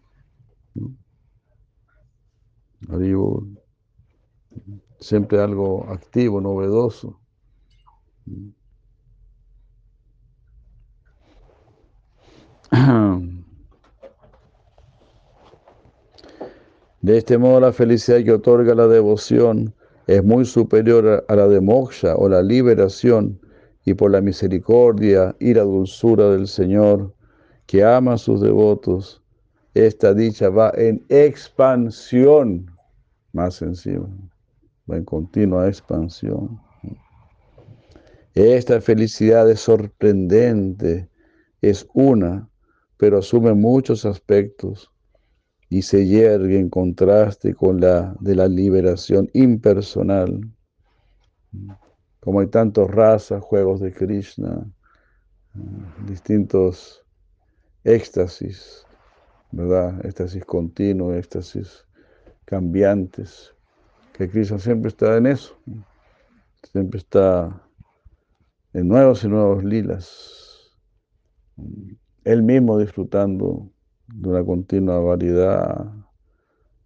Siempre 4.99 5.39
algo 5.39 5.85
activo, 5.87 6.41
novedoso. 6.41 7.19
De 17.01 17.17
este 17.19 17.37
modo 17.37 17.59
la 17.59 17.71
felicidad 17.71 18.23
que 18.23 18.31
otorga 18.31 18.73
la 18.73 18.87
devoción 18.87 19.75
es 20.07 20.23
muy 20.23 20.45
superior 20.45 21.25
a 21.27 21.35
la 21.35 21.47
de 21.47 21.61
moksha 21.61 22.15
o 22.15 22.27
la 22.27 22.41
liberación 22.41 23.39
y 23.85 23.93
por 23.93 24.11
la 24.11 24.21
misericordia 24.21 25.35
y 25.39 25.53
la 25.53 25.63
dulzura 25.63 26.29
del 26.29 26.47
Señor 26.47 27.13
que 27.65 27.83
ama 27.83 28.13
a 28.13 28.17
sus 28.17 28.41
devotos, 28.41 29.21
esta 29.73 30.13
dicha 30.13 30.49
va 30.49 30.73
en 30.75 31.05
expansión, 31.07 32.69
más 33.31 33.61
encima, 33.61 34.09
va 34.89 34.97
en 34.97 35.05
continua 35.05 35.67
expansión. 35.67 36.59
Esta 38.33 38.81
felicidad 38.81 39.49
es 39.49 39.61
sorprendente, 39.61 41.07
es 41.61 41.87
una, 41.93 42.49
pero 42.97 43.19
asume 43.19 43.53
muchos 43.53 44.05
aspectos 44.05 44.90
y 45.71 45.83
se 45.83 46.05
yergue 46.05 46.59
en 46.59 46.69
contraste 46.69 47.55
con 47.55 47.79
la 47.79 48.13
de 48.19 48.35
la 48.35 48.49
liberación 48.49 49.29
impersonal. 49.31 50.41
Como 52.19 52.41
hay 52.41 52.47
tantas 52.47 52.91
razas, 52.91 53.41
juegos 53.41 53.79
de 53.79 53.93
Krishna, 53.93 54.69
distintos 56.05 57.05
éxtasis, 57.85 58.85
¿verdad? 59.51 60.05
Éxtasis 60.05 60.43
continuo, 60.43 61.13
éxtasis 61.13 61.87
cambiantes, 62.43 63.55
que 64.11 64.29
Krishna 64.29 64.59
siempre 64.59 64.89
está 64.89 65.15
en 65.15 65.27
eso, 65.27 65.57
siempre 66.69 66.99
está 66.99 67.65
en 68.73 68.89
nuevos 68.89 69.23
y 69.23 69.29
nuevos 69.29 69.63
lilas, 69.63 70.75
él 72.25 72.43
mismo 72.43 72.77
disfrutando 72.77 73.71
de 74.13 74.29
una 74.29 74.43
continua 74.43 74.99
variedad 74.99 75.91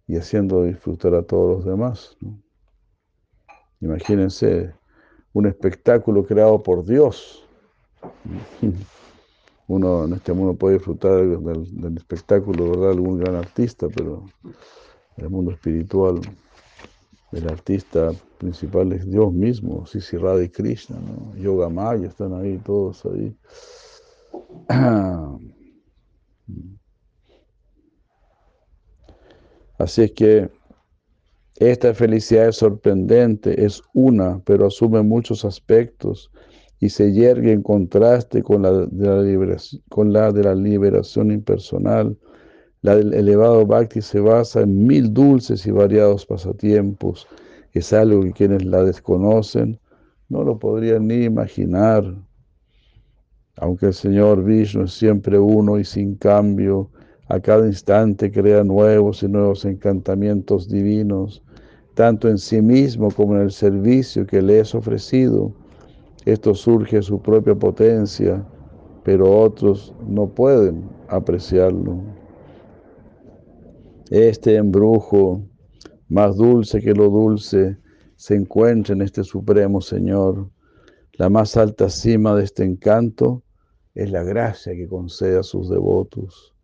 y 0.06 0.16
haciendo 0.16 0.64
disfrutar 0.64 1.14
a 1.14 1.22
todos 1.22 1.56
los 1.56 1.64
demás. 1.64 2.16
Imagínense 3.80 4.72
un 5.32 5.46
espectáculo 5.46 6.24
creado 6.24 6.62
por 6.62 6.84
Dios. 6.84 7.44
Uno 9.68 10.04
en 10.04 10.12
este 10.12 10.32
mundo 10.32 10.54
puede 10.54 10.76
disfrutar 10.76 11.26
del, 11.26 11.96
espectáculo, 11.96 12.70
¿verdad? 12.70 12.90
Algún 12.90 13.18
gran 13.18 13.34
artista, 13.34 13.88
pero 13.94 14.24
en 15.16 15.24
el 15.24 15.30
mundo 15.30 15.50
espiritual, 15.50 16.20
el 17.32 17.48
artista 17.48 18.12
principal 18.38 18.92
es 18.92 19.10
Dios 19.10 19.32
mismo, 19.32 19.84
Sisi 19.86 20.16
Radha 20.16 20.44
y 20.44 20.48
Krishna. 20.48 20.96
Yoga 21.36 21.68
Maya, 21.68 22.06
están 22.06 22.32
ahí 22.34 22.58
todos 22.58 23.04
ahí. 23.06 23.36
Así 29.78 30.02
es 30.02 30.12
que 30.12 30.50
esta 31.56 31.94
felicidad 31.94 32.48
es 32.48 32.56
sorprendente, 32.56 33.64
es 33.64 33.82
una, 33.94 34.40
pero 34.44 34.66
asume 34.66 35.02
muchos 35.02 35.44
aspectos 35.44 36.30
y 36.80 36.90
se 36.90 37.12
yergue 37.12 37.52
en 37.52 37.62
contraste 37.62 38.42
con 38.42 38.62
la 38.62 38.72
de 38.72 40.42
la 40.42 40.54
liberación, 40.54 41.30
impersonal. 41.30 42.16
La 42.82 42.96
del 42.96 43.14
elevado 43.14 43.64
bhakti 43.66 44.02
se 44.02 44.20
basa 44.20 44.60
en 44.60 44.86
mil 44.86 45.12
dulces 45.12 45.66
y 45.66 45.70
variados 45.70 46.26
pasatiempos. 46.26 47.26
Es 47.72 47.92
algo 47.92 48.22
que 48.22 48.32
quienes 48.32 48.64
la 48.64 48.84
desconocen 48.84 49.80
no 50.28 50.42
lo 50.42 50.58
podrían 50.58 51.06
ni 51.06 51.24
imaginar. 51.24 52.04
Aunque 53.56 53.86
el 53.86 53.94
Señor 53.94 54.44
Vishnu 54.44 54.84
es 54.84 54.92
siempre 54.92 55.38
uno 55.38 55.78
y 55.78 55.84
sin 55.84 56.16
cambio, 56.16 56.90
a 57.28 57.40
cada 57.40 57.66
instante 57.66 58.30
crea 58.30 58.62
nuevos 58.62 59.22
y 59.22 59.28
nuevos 59.28 59.64
encantamientos 59.64 60.68
divinos, 60.68 61.42
tanto 61.94 62.28
en 62.28 62.38
sí 62.38 62.62
mismo 62.62 63.10
como 63.10 63.34
en 63.34 63.42
el 63.42 63.50
servicio 63.50 64.26
que 64.26 64.40
le 64.40 64.60
es 64.60 64.74
ofrecido. 64.74 65.52
Esto 66.24 66.54
surge 66.54 66.96
de 66.96 67.02
su 67.02 67.20
propia 67.20 67.54
potencia, 67.54 68.44
pero 69.02 69.40
otros 69.40 69.94
no 70.06 70.28
pueden 70.28 70.88
apreciarlo. 71.08 72.00
Este 74.10 74.54
embrujo, 74.54 75.42
más 76.08 76.36
dulce 76.36 76.80
que 76.80 76.92
lo 76.92 77.08
dulce, 77.08 77.76
se 78.14 78.36
encuentra 78.36 78.94
en 78.94 79.02
este 79.02 79.24
Supremo 79.24 79.80
Señor. 79.80 80.48
La 81.14 81.28
más 81.28 81.56
alta 81.56 81.88
cima 81.88 82.36
de 82.36 82.44
este 82.44 82.62
encanto 82.64 83.42
es 83.94 84.10
la 84.10 84.22
gracia 84.22 84.74
que 84.74 84.86
concede 84.86 85.38
a 85.38 85.42
sus 85.42 85.68
devotos. 85.68 86.55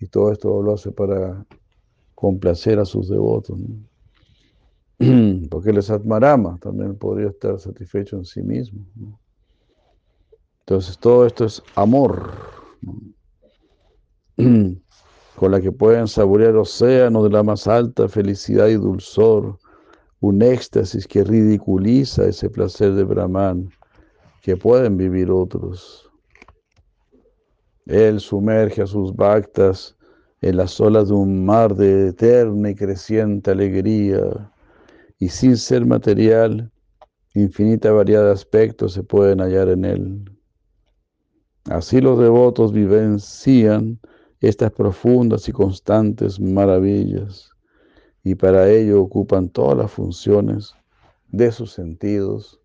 Y 0.00 0.06
todo 0.06 0.32
esto 0.32 0.62
lo 0.62 0.74
hace 0.74 0.92
para 0.92 1.44
complacer 2.14 2.78
a 2.78 2.84
sus 2.84 3.08
devotos. 3.08 3.58
Porque 5.50 5.70
el 5.70 5.82
Satmarama 5.82 6.58
también 6.58 6.96
podría 6.96 7.28
estar 7.28 7.58
satisfecho 7.58 8.16
en 8.16 8.24
sí 8.24 8.42
mismo. 8.42 8.80
Entonces 10.60 10.98
todo 10.98 11.26
esto 11.26 11.44
es 11.44 11.62
amor, 11.76 12.32
con 14.36 15.50
la 15.50 15.60
que 15.60 15.70
pueden 15.70 16.08
saborear 16.08 16.56
océanos 16.56 17.22
de 17.24 17.30
la 17.30 17.42
más 17.42 17.68
alta 17.68 18.08
felicidad 18.08 18.66
y 18.66 18.74
dulzor, 18.74 19.58
un 20.20 20.42
éxtasis 20.42 21.06
que 21.06 21.22
ridiculiza 21.22 22.26
ese 22.26 22.50
placer 22.50 22.94
de 22.94 23.04
Brahman 23.04 23.70
que 24.42 24.56
pueden 24.56 24.96
vivir 24.96 25.30
otros. 25.30 26.05
Él 27.86 28.18
sumerge 28.18 28.82
a 28.82 28.86
sus 28.86 29.14
bhaktas 29.14 29.96
en 30.40 30.56
las 30.56 30.80
olas 30.80 31.08
de 31.08 31.14
un 31.14 31.44
mar 31.44 31.74
de 31.76 32.08
eterna 32.08 32.70
y 32.70 32.74
creciente 32.74 33.52
alegría, 33.52 34.52
y 35.18 35.28
sin 35.28 35.56
ser 35.56 35.86
material, 35.86 36.70
infinita 37.34 37.92
variedad 37.92 38.24
de 38.24 38.32
aspectos 38.32 38.92
se 38.92 39.02
pueden 39.02 39.38
hallar 39.40 39.68
en 39.68 39.84
él. 39.84 40.30
Así 41.66 42.00
los 42.00 42.18
devotos 42.18 42.72
vivencian 42.72 44.00
estas 44.40 44.72
profundas 44.72 45.48
y 45.48 45.52
constantes 45.52 46.40
maravillas, 46.40 47.50
y 48.24 48.34
para 48.34 48.68
ello 48.68 49.00
ocupan 49.00 49.48
todas 49.48 49.78
las 49.78 49.92
funciones 49.92 50.74
de 51.28 51.52
sus 51.52 51.72
sentidos 51.72 52.60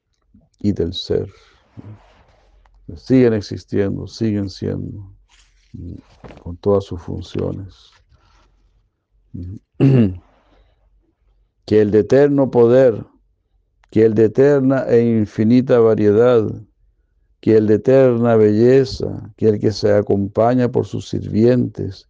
y 0.60 0.72
del 0.74 0.94
ser 0.94 1.30
siguen 2.96 3.34
existiendo, 3.34 4.08
siguen 4.08 4.50
siendo, 4.50 5.14
mm, 5.74 5.96
con 6.42 6.58
todas 6.58 6.86
sus 6.86 7.02
funciones. 7.02 7.92
Que 11.66 11.80
el 11.80 11.92
de 11.92 12.00
eterno 12.00 12.52
poder, 12.52 13.06
que 13.92 14.04
el 14.04 14.14
de 14.14 14.26
eterna 14.26 14.84
e 14.90 15.20
infinita 15.20 15.80
variedad, 15.80 16.44
que 17.40 17.56
el 17.56 17.68
de 17.68 17.76
eterna 17.76 18.36
belleza, 18.36 19.32
que 19.38 19.50
el 19.50 19.60
que 19.60 19.72
se 19.72 19.94
acompaña 19.94 20.70
por 20.70 20.86
sus 20.86 21.08
sirvientes, 21.08 22.10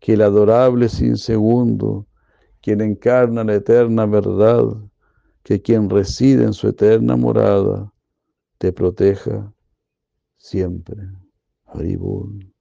que 0.00 0.14
el 0.14 0.22
adorable 0.22 0.88
sin 0.88 1.16
segundo, 1.16 2.06
quien 2.62 2.80
encarna 2.80 3.44
la 3.44 3.54
eterna 3.54 4.06
verdad, 4.06 4.64
que 5.42 5.60
quien 5.60 5.90
reside 5.90 6.44
en 6.44 6.52
su 6.52 6.68
eterna 6.68 7.16
morada, 7.16 7.92
te 8.58 8.72
proteja 8.72 9.51
siempre. 10.42 10.96
Haribol. 11.66 12.52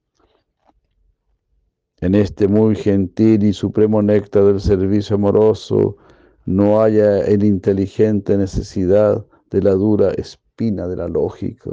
En 2.00 2.16
este 2.16 2.48
muy 2.48 2.76
gentil 2.76 3.44
y 3.44 3.54
supremo 3.54 4.02
néctar 4.02 4.46
del 4.46 4.62
servicio 4.62 5.16
amoroso, 5.18 5.98
no 6.46 6.82
haya 6.82 7.20
el 7.22 7.44
inteligente 7.44 8.38
necesidad 8.38 9.26
de 9.50 9.62
la 9.62 9.72
dura 9.72 10.12
espina 10.12 10.88
de 10.88 10.96
la 10.96 11.08
lógica. 11.08 11.72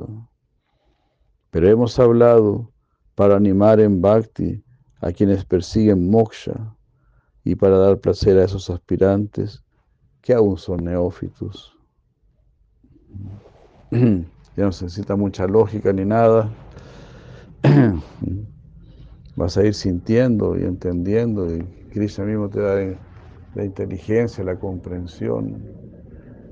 Pero 1.50 1.68
hemos 1.68 1.98
hablado 1.98 2.72
para 3.14 3.36
animar 3.36 3.80
en 3.80 4.02
bhakti 4.02 4.62
a 5.00 5.12
quienes 5.12 5.44
persiguen 5.44 6.10
moksha 6.10 6.74
y 7.44 7.54
para 7.54 7.78
dar 7.78 7.98
placer 7.98 8.38
a 8.38 8.44
esos 8.44 8.68
aspirantes 8.68 9.62
que 10.20 10.34
aún 10.34 10.58
son 10.58 10.84
neófitos. 10.84 11.74
ya 14.58 14.64
no 14.64 14.72
se 14.72 14.86
necesita 14.86 15.14
mucha 15.14 15.46
lógica 15.46 15.92
ni 15.92 16.04
nada. 16.04 16.52
Vas 19.36 19.56
a 19.56 19.64
ir 19.64 19.72
sintiendo 19.72 20.58
y 20.58 20.64
entendiendo 20.64 21.54
y 21.54 21.62
Krishna 21.92 22.24
mismo 22.24 22.48
te 22.48 22.60
da 22.60 22.98
la 23.54 23.64
inteligencia, 23.64 24.42
la 24.42 24.58
comprensión. 24.58 25.62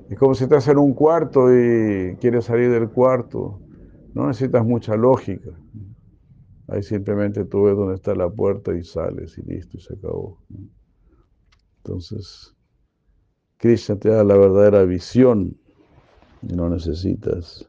Es 0.08 0.16
como 0.20 0.36
si 0.36 0.44
estás 0.44 0.68
en 0.68 0.78
un 0.78 0.94
cuarto 0.94 1.52
y 1.52 2.14
quieres 2.20 2.44
salir 2.44 2.70
del 2.70 2.90
cuarto. 2.90 3.58
No 4.14 4.28
necesitas 4.28 4.64
mucha 4.64 4.94
lógica. 4.94 5.50
Ahí 6.68 6.84
simplemente 6.84 7.44
tú 7.44 7.64
ves 7.64 7.76
dónde 7.76 7.96
está 7.96 8.14
la 8.14 8.30
puerta 8.30 8.72
y 8.72 8.84
sales 8.84 9.36
y 9.36 9.42
listo, 9.42 9.78
y 9.78 9.80
se 9.80 9.94
acabó. 9.94 10.38
Entonces, 11.78 12.54
Krishna 13.56 13.96
te 13.96 14.10
da 14.10 14.22
la 14.22 14.36
verdadera 14.36 14.84
visión 14.84 15.56
y 16.42 16.54
no 16.54 16.70
necesitas 16.70 17.68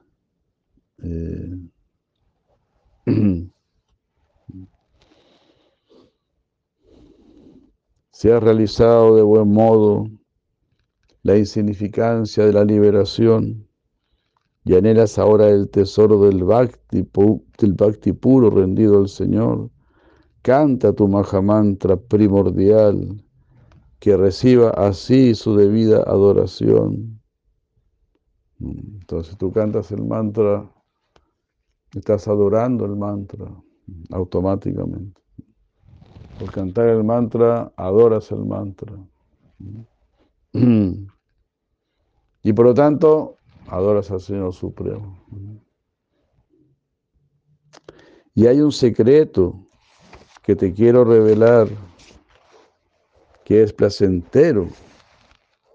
eh, 1.04 1.58
se 8.12 8.34
ha 8.34 8.40
realizado 8.40 9.16
de 9.16 9.22
buen 9.22 9.52
modo 9.52 10.08
la 11.24 11.38
insignificancia 11.38 12.46
de 12.46 12.54
la 12.54 12.66
liberación 12.66 13.68
y 14.68 14.76
anhelas 14.76 15.18
ahora 15.18 15.50
el 15.50 15.70
tesoro 15.70 16.22
del 16.24 16.44
bhakti, 16.44 17.08
del 17.60 17.74
bhakti 17.74 18.12
puro 18.12 18.50
rendido 18.50 18.98
al 18.98 19.08
Señor, 19.08 19.70
canta 20.42 20.94
tu 20.94 21.08
Mahamantra 21.08 21.96
primordial, 21.96 23.24
que 24.00 24.18
reciba 24.18 24.72
así 24.72 25.36
su 25.36 25.56
debida 25.56 26.04
adoración. 26.04 27.22
Mm, 28.60 29.00
Entonces 29.02 29.38
tú 29.38 29.52
cantas 29.52 29.92
el 29.92 30.04
mantra, 30.04 30.70
estás 32.00 32.28
adorando 32.28 32.86
el 32.86 32.96
mantra 32.96 33.48
automáticamente. 34.12 35.22
Por 36.40 36.52
cantar 36.52 36.90
el 36.90 37.04
mantra, 37.04 37.72
adoras 37.76 38.32
el 38.32 38.46
mantra. 38.46 38.94
Y 42.44 42.54
por 42.54 42.66
lo 42.66 42.74
tanto, 42.74 43.38
adoras 43.68 44.12
al 44.12 44.22
Señor 44.22 44.54
Supremo. 44.54 45.26
Y 48.34 48.46
hay 48.46 48.62
un 48.62 48.72
secreto 48.72 49.68
que 50.44 50.56
te 50.56 50.72
quiero 50.74 51.04
revelar 51.04 51.68
que 53.44 53.64
es 53.64 53.74
placentero 53.74 54.68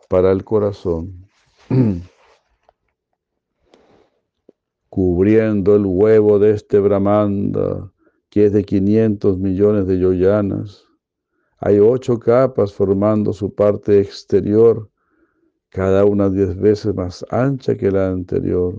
para 0.09 0.31
el 0.31 0.45
corazón. 0.45 1.27
Cubriendo 4.93 5.75
el 5.75 5.87
huevo 5.87 6.39
de 6.39 6.51
este 6.51 6.79
Brahmanda, 6.79 7.91
que 8.29 8.45
es 8.45 8.53
de 8.53 8.63
500 8.63 9.39
millones 9.39 9.87
de 9.87 9.99
yoyanas, 9.99 10.85
hay 11.57 11.79
ocho 11.79 12.19
capas 12.19 12.75
formando 12.75 13.33
su 13.33 13.55
parte 13.55 13.99
exterior, 14.01 14.91
cada 15.71 16.05
una 16.05 16.29
diez 16.29 16.55
veces 16.61 16.95
más 16.95 17.25
ancha 17.31 17.75
que 17.75 17.91
la 17.91 18.11
anterior. 18.11 18.75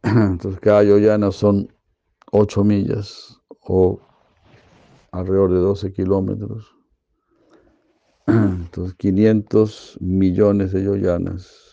Entonces 0.02 0.58
cada 0.58 0.82
yoyana 0.82 1.32
son 1.32 1.70
ocho 2.32 2.64
millas 2.64 3.38
o 3.60 4.00
alrededor 5.12 5.52
de 5.52 5.58
12 5.58 5.92
kilómetros. 5.92 6.74
Entonces 8.26 8.94
500 8.94 9.98
millones 10.00 10.72
de 10.72 10.84
yoyanas. 10.84 11.65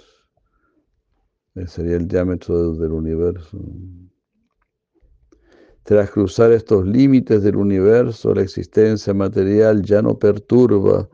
Ese 1.55 1.67
sería 1.67 1.97
el 1.97 2.07
diámetro 2.07 2.73
del 2.73 2.91
universo. 2.91 3.59
Tras 5.83 6.09
cruzar 6.09 6.51
estos 6.51 6.85
límites 6.87 7.43
del 7.43 7.57
universo, 7.57 8.33
la 8.33 8.41
existencia 8.41 9.13
material 9.13 9.83
ya 9.83 10.01
no 10.01 10.17
perturba. 10.17 11.07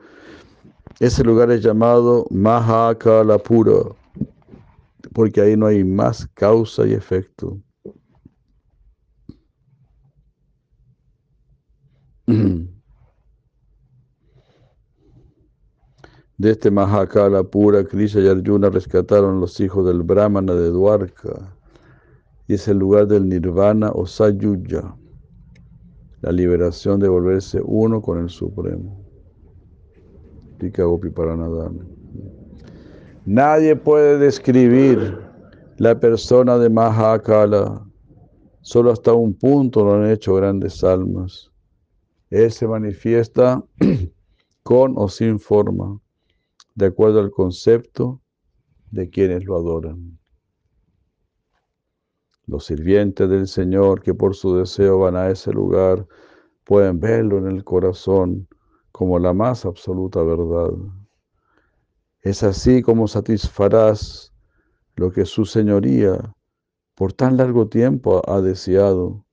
Ese 0.99 1.23
lugar 1.23 1.51
es 1.51 1.61
llamado 1.61 2.25
Mahakalapura, 2.29 3.95
porque 5.13 5.41
ahí 5.41 5.57
no 5.57 5.65
hay 5.65 5.83
más 5.83 6.27
causa 6.35 6.87
y 6.87 6.93
efecto. 6.93 7.59
De 16.39 16.51
este 16.51 16.71
Mahakala 16.71 17.43
pura, 17.43 17.83
Krishna 17.83 18.21
y 18.21 18.27
Arjuna 18.29 18.69
rescataron 18.69 19.41
los 19.41 19.59
hijos 19.59 19.85
del 19.85 20.03
Brahmana 20.03 20.53
de 20.53 20.69
Dwarka. 20.69 21.53
Y 22.47 22.53
es 22.53 22.65
el 22.69 22.77
lugar 22.77 23.07
del 23.07 23.27
Nirvana 23.27 23.91
o 23.93 24.05
Sayuja, 24.05 24.95
la 26.21 26.31
liberación 26.31 27.01
de 27.01 27.09
volverse 27.09 27.59
uno 27.61 28.01
con 28.01 28.19
el 28.19 28.29
Supremo. 28.29 29.05
Nadie 33.25 33.75
puede 33.75 34.17
describir 34.17 35.19
la 35.75 35.99
persona 35.99 36.57
de 36.57 36.69
Mahakala. 36.69 37.85
Solo 38.61 38.93
hasta 38.93 39.11
un 39.11 39.33
punto 39.33 39.83
lo 39.83 39.95
han 39.95 40.09
hecho 40.09 40.35
grandes 40.35 40.85
almas. 40.85 41.51
Él 42.29 42.49
se 42.49 42.65
manifiesta 42.65 43.61
con 44.63 44.93
o 44.95 45.09
sin 45.09 45.37
forma, 45.37 45.99
de 46.79 46.85
acuerdo 46.85 47.19
al 47.19 47.29
concepto 47.29 48.21
de 48.89 49.09
quienes 49.09 49.43
lo 49.43 49.57
adoran. 49.57 50.17
Los 52.45 52.67
sirvientes 52.67 53.29
del 53.29 53.49
Señor 53.49 54.01
que 54.01 54.13
por 54.13 54.33
su 54.33 54.55
deseo 54.55 54.99
van 54.99 55.17
a 55.17 55.29
ese 55.29 55.51
lugar 55.51 56.07
pueden 56.63 57.01
verlo 57.01 57.37
en 57.37 57.47
el 57.47 57.65
corazón 57.65 58.47
como 58.93 59.19
la 59.19 59.33
más 59.33 59.65
absoluta 59.65 60.23
verdad. 60.23 60.71
Es 62.21 62.43
así 62.43 62.81
como 62.81 63.09
satisfarás 63.09 64.33
lo 64.95 65.11
que 65.11 65.25
su 65.25 65.43
señoría 65.43 66.33
por 66.95 67.11
tan 67.11 67.35
largo 67.35 67.67
tiempo 67.67 68.21
ha 68.25 68.39
deseado. 68.39 69.25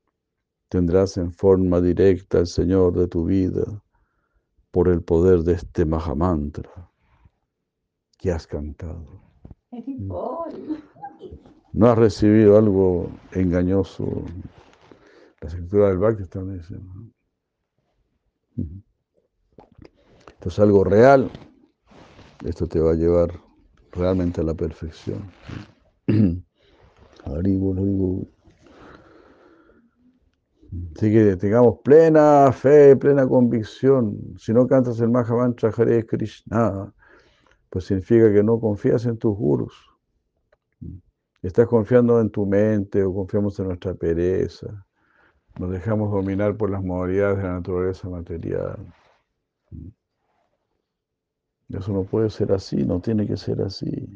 Tendrás 0.68 1.16
en 1.16 1.32
forma 1.32 1.80
directa 1.80 2.38
al 2.38 2.48
Señor 2.48 2.94
de 2.94 3.06
tu 3.06 3.24
vida 3.24 3.84
por 4.72 4.88
el 4.88 5.00
poder 5.00 5.44
de 5.44 5.52
este 5.52 5.84
Mahamantra 5.84 6.90
que 8.26 8.32
has 8.32 8.44
cantado. 8.48 9.22
No 11.72 11.86
has 11.86 11.96
recibido 11.96 12.58
algo 12.58 13.08
engañoso. 13.30 14.24
La 15.40 15.48
escritura 15.48 15.90
del 15.90 15.98
Bhakti 15.98 16.24
también 16.24 16.58
dice. 16.58 16.74
Esto 20.26 20.48
es 20.48 20.58
algo 20.58 20.82
real. 20.82 21.30
Esto 22.44 22.66
te 22.66 22.80
va 22.80 22.90
a 22.90 22.94
llevar 22.94 23.30
realmente 23.92 24.40
a 24.40 24.44
la 24.44 24.54
perfección. 24.54 25.22
Así 30.96 31.12
que 31.12 31.36
tengamos 31.36 31.78
plena 31.84 32.50
fe, 32.50 32.96
plena 32.96 33.24
convicción. 33.28 34.18
Si 34.36 34.52
no 34.52 34.66
cantas 34.66 34.98
el 34.98 35.10
Mahamantra 35.10 35.70
Hare 35.70 36.04
Krishna, 36.04 36.92
pues 37.76 37.84
significa 37.84 38.32
que 38.32 38.42
no 38.42 38.58
confías 38.58 39.04
en 39.04 39.18
tus 39.18 39.36
gurus. 39.36 39.74
Estás 41.42 41.68
confiando 41.68 42.18
en 42.22 42.30
tu 42.30 42.46
mente 42.46 43.04
o 43.04 43.12
confiamos 43.12 43.60
en 43.60 43.66
nuestra 43.66 43.92
pereza. 43.92 44.86
Nos 45.58 45.70
dejamos 45.70 46.10
dominar 46.10 46.56
por 46.56 46.70
las 46.70 46.82
modalidades 46.82 47.36
de 47.36 47.42
la 47.42 47.52
naturaleza 47.52 48.08
material. 48.08 48.78
Eso 51.68 51.92
no 51.92 52.04
puede 52.04 52.30
ser 52.30 52.50
así, 52.50 52.82
no 52.82 52.98
tiene 52.98 53.26
que 53.26 53.36
ser 53.36 53.60
así. 53.60 54.08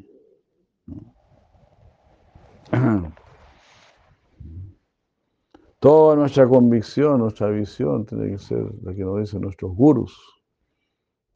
Toda 5.80 6.16
nuestra 6.16 6.48
convicción, 6.48 7.18
nuestra 7.18 7.50
visión 7.50 8.06
tiene 8.06 8.30
que 8.30 8.38
ser 8.38 8.64
la 8.82 8.94
que 8.94 9.04
nos 9.04 9.20
dicen 9.20 9.42
nuestros 9.42 9.76
gurus. 9.76 10.39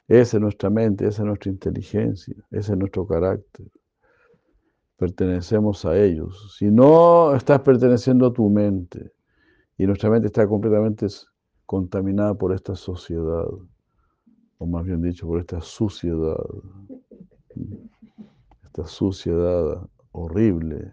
Esa 0.07 0.37
es 0.37 0.41
nuestra 0.41 0.69
mente, 0.69 1.07
esa 1.07 1.23
es 1.23 1.27
nuestra 1.27 1.51
inteligencia, 1.51 2.37
ese 2.51 2.73
es 2.73 2.79
nuestro 2.79 3.07
carácter. 3.07 3.67
Pertenecemos 4.97 5.85
a 5.85 5.97
ellos. 5.97 6.57
Si 6.59 6.71
no 6.71 7.35
estás 7.35 7.61
perteneciendo 7.61 8.27
a 8.27 8.33
tu 8.33 8.49
mente 8.51 9.13
y 9.79 9.87
nuestra 9.87 10.11
mente 10.11 10.27
está 10.27 10.47
completamente 10.47 11.07
contaminada 11.67 12.35
por 12.35 12.53
esta 12.53 12.77
sociedad, 12.77 13.47
o 14.59 14.67
más 14.67 14.85
bien 14.85 15.01
dicho, 15.01 15.27
por 15.27 15.41
esta 15.41 15.61
suciedad, 15.63 16.37
esta 18.65 18.87
suciedad 18.87 19.89
horrible 20.13 20.93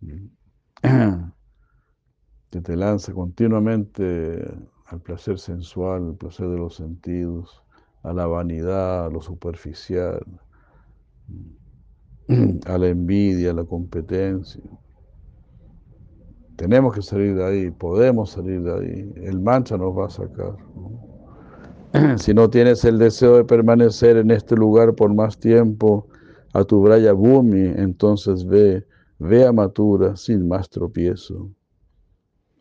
que 2.50 2.60
te 2.60 2.76
lanza 2.76 3.12
continuamente 3.12 4.46
al 4.84 5.00
placer 5.00 5.38
sensual, 5.38 6.10
al 6.10 6.16
placer 6.16 6.48
de 6.48 6.58
los 6.58 6.76
sentidos, 6.76 7.62
a 8.06 8.12
la 8.12 8.26
vanidad, 8.26 9.06
a 9.06 9.10
lo 9.10 9.20
superficial, 9.20 10.24
a 12.66 12.78
la 12.78 12.86
envidia, 12.86 13.50
a 13.50 13.54
la 13.54 13.64
competencia. 13.64 14.62
Tenemos 16.54 16.94
que 16.94 17.02
salir 17.02 17.34
de 17.34 17.44
ahí, 17.44 17.70
podemos 17.72 18.30
salir 18.30 18.62
de 18.62 18.72
ahí. 18.72 19.12
El 19.16 19.40
mancha 19.40 19.76
nos 19.76 19.98
va 19.98 20.06
a 20.06 20.10
sacar. 20.10 20.56
¿no? 20.76 22.18
Si 22.18 22.32
no 22.32 22.48
tienes 22.48 22.84
el 22.84 22.98
deseo 22.98 23.38
de 23.38 23.44
permanecer 23.44 24.16
en 24.18 24.30
este 24.30 24.54
lugar 24.54 24.94
por 24.94 25.12
más 25.12 25.36
tiempo, 25.36 26.06
a 26.52 26.62
tu 26.62 26.80
Braya 26.80 27.12
Bhumi, 27.12 27.72
entonces 27.76 28.46
ve, 28.46 28.86
ve 29.18 29.44
a 29.44 29.52
Matura 29.52 30.16
sin 30.16 30.46
más 30.46 30.70
tropiezo. 30.70 31.50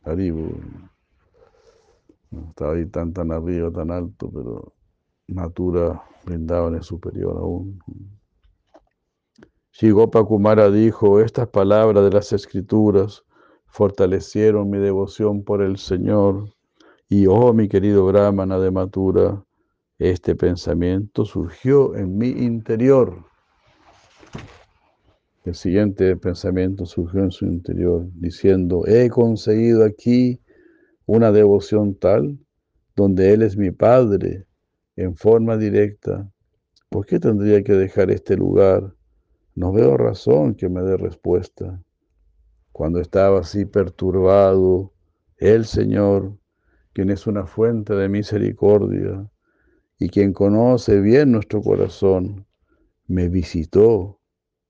Haribu. 0.04 0.56
No 2.32 2.48
estaba 2.50 2.74
ahí 2.74 2.88
tan, 2.88 3.14
tan 3.14 3.32
arriba, 3.32 3.72
tan 3.72 3.92
alto, 3.92 4.32
pero 4.34 4.74
Matura 5.28 6.04
Brindavan 6.26 6.76
es 6.76 6.86
superior 6.86 7.38
aún. 7.38 7.80
Shigopa 9.72 10.24
Kumara 10.24 10.72
dijo, 10.72 11.20
estas 11.20 11.48
palabras 11.50 12.04
de 12.04 12.12
las 12.12 12.32
escrituras 12.32 13.24
fortalecieron 13.68 14.70
mi 14.70 14.78
devoción 14.78 15.44
por 15.44 15.62
el 15.62 15.78
Señor. 15.78 16.54
Y 17.10 17.28
oh, 17.28 17.54
mi 17.54 17.68
querido 17.68 18.06
Brahmana 18.06 18.58
de 18.58 18.72
Matura, 18.72 19.44
este 20.00 20.36
pensamiento 20.36 21.26
surgió 21.26 21.96
en 21.96 22.18
mi 22.18 22.30
interior. 22.30 23.26
El 25.44 25.56
siguiente 25.56 26.16
pensamiento 26.16 26.86
surgió 26.86 27.22
en 27.22 27.32
su 27.32 27.46
interior, 27.46 28.08
diciendo, 28.14 28.84
he 28.88 29.10
conseguido 29.10 29.86
aquí 29.86 30.42
una 31.06 31.32
devoción 31.32 31.96
tal, 31.96 32.40
donde 32.96 33.34
Él 33.34 33.44
es 33.44 33.56
mi 33.56 33.72
Padre, 33.72 34.45
en 34.96 35.16
forma 35.16 35.58
directa. 35.58 36.30
¿Por 36.90 37.06
qué 37.06 37.20
tendría 37.20 37.64
que 37.64 37.74
dejar 37.74 38.12
este 38.12 38.38
lugar? 38.38 38.96
No 39.56 39.72
veo 39.72 39.98
razón 39.98 40.56
que 40.56 40.70
me 40.70 40.82
dé 40.82 40.98
respuesta. 40.98 41.82
Cuando 42.72 43.00
estaba 43.00 43.40
así 43.40 43.66
perturbado, 43.66 44.94
el 45.38 45.66
Señor, 45.66 46.38
quien 46.94 47.10
es 47.10 47.28
una 47.28 47.46
fuente 47.46 47.94
de 47.96 48.10
misericordia 48.10 49.30
y 49.98 50.10
quien 50.10 50.34
conoce 50.34 51.00
bien 51.00 51.32
nuestro 51.32 51.62
corazón, 51.62 52.46
me 53.08 53.30
visitó 53.30 54.20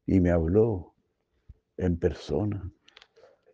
y 0.05 0.19
me 0.19 0.29
habló 0.31 0.93
en 1.77 1.97
persona. 1.97 2.71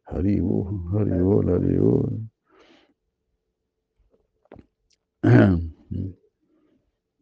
Haribol, 0.06 0.82
Haribol, 0.94 1.50
Haribol. 1.50 2.30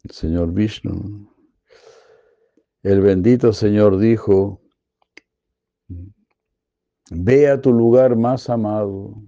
Señor 0.10 0.54
Vishnu. 0.54 1.30
El 2.84 3.02
bendito 3.02 3.52
Señor 3.52 3.98
dijo, 3.98 4.62
ve 7.12 7.50
a 7.50 7.60
tu 7.60 7.74
lugar 7.74 8.16
más 8.16 8.50
amado. 8.50 9.22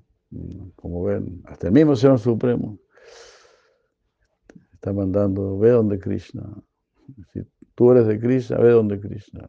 Como 0.75 1.03
ven, 1.03 1.41
hasta 1.45 1.67
el 1.67 1.73
mismo 1.73 1.95
Señor 1.95 2.19
Supremo 2.19 2.79
está 4.81 4.93
mandando, 4.93 5.59
ve 5.59 5.69
donde 5.69 5.99
Krishna. 5.99 6.43
Si 7.31 7.41
tú 7.75 7.91
eres 7.91 8.07
de 8.07 8.19
Krishna, 8.19 8.57
ve 8.57 8.71
donde 8.71 8.99
Krishna. 8.99 9.47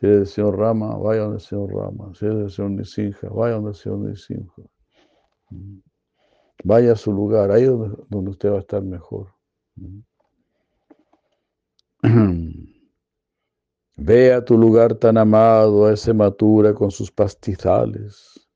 Si 0.00 0.06
eres 0.06 0.18
del 0.18 0.26
Señor 0.26 0.58
Rama, 0.58 0.96
vaya 0.96 1.22
donde 1.22 1.36
el 1.36 1.42
Señor 1.42 1.72
Rama. 1.72 2.12
Si 2.14 2.24
eres 2.24 2.38
del 2.38 2.50
Señor 2.50 2.70
Nisinja, 2.72 3.28
vaya 3.28 3.54
donde 3.54 3.70
el 3.70 3.76
Señor 3.76 3.98
Nisinja. 3.98 4.62
Vaya 6.64 6.92
a 6.92 6.96
su 6.96 7.12
lugar, 7.12 7.52
ahí 7.52 7.64
donde, 7.64 7.96
donde 8.08 8.30
usted 8.30 8.50
va 8.50 8.56
a 8.56 8.60
estar 8.60 8.82
mejor. 8.82 9.35
Ve 13.98 14.32
a 14.32 14.44
tu 14.44 14.56
lugar 14.58 14.94
tan 14.94 15.16
amado, 15.18 15.86
a 15.86 15.92
ese 15.92 16.12
matura 16.12 16.74
con 16.74 16.90
sus 16.90 17.10
pastizales, 17.10 18.48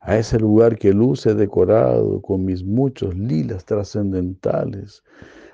a 0.00 0.18
ese 0.18 0.38
lugar 0.38 0.78
que 0.78 0.92
luce 0.92 1.34
decorado 1.34 2.20
con 2.20 2.44
mis 2.44 2.62
muchos 2.62 3.14
lilas 3.16 3.64
trascendentales, 3.64 5.02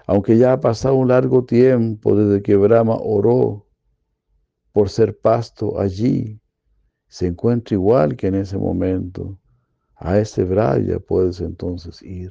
aunque 0.06 0.36
ya 0.36 0.52
ha 0.54 0.60
pasado 0.60 0.96
un 0.96 1.08
largo 1.08 1.44
tiempo 1.44 2.16
desde 2.16 2.42
que 2.42 2.56
Brahma 2.56 2.96
oró 3.00 3.66
por 4.72 4.88
ser 4.88 5.18
pasto 5.18 5.78
allí, 5.80 6.40
se 7.08 7.26
encuentra 7.28 7.74
igual 7.74 8.16
que 8.16 8.28
en 8.28 8.36
ese 8.36 8.56
momento. 8.58 9.38
A 9.96 10.18
ese 10.18 10.44
Braya 10.44 10.98
puedes 10.98 11.40
entonces 11.40 12.02
ir. 12.02 12.30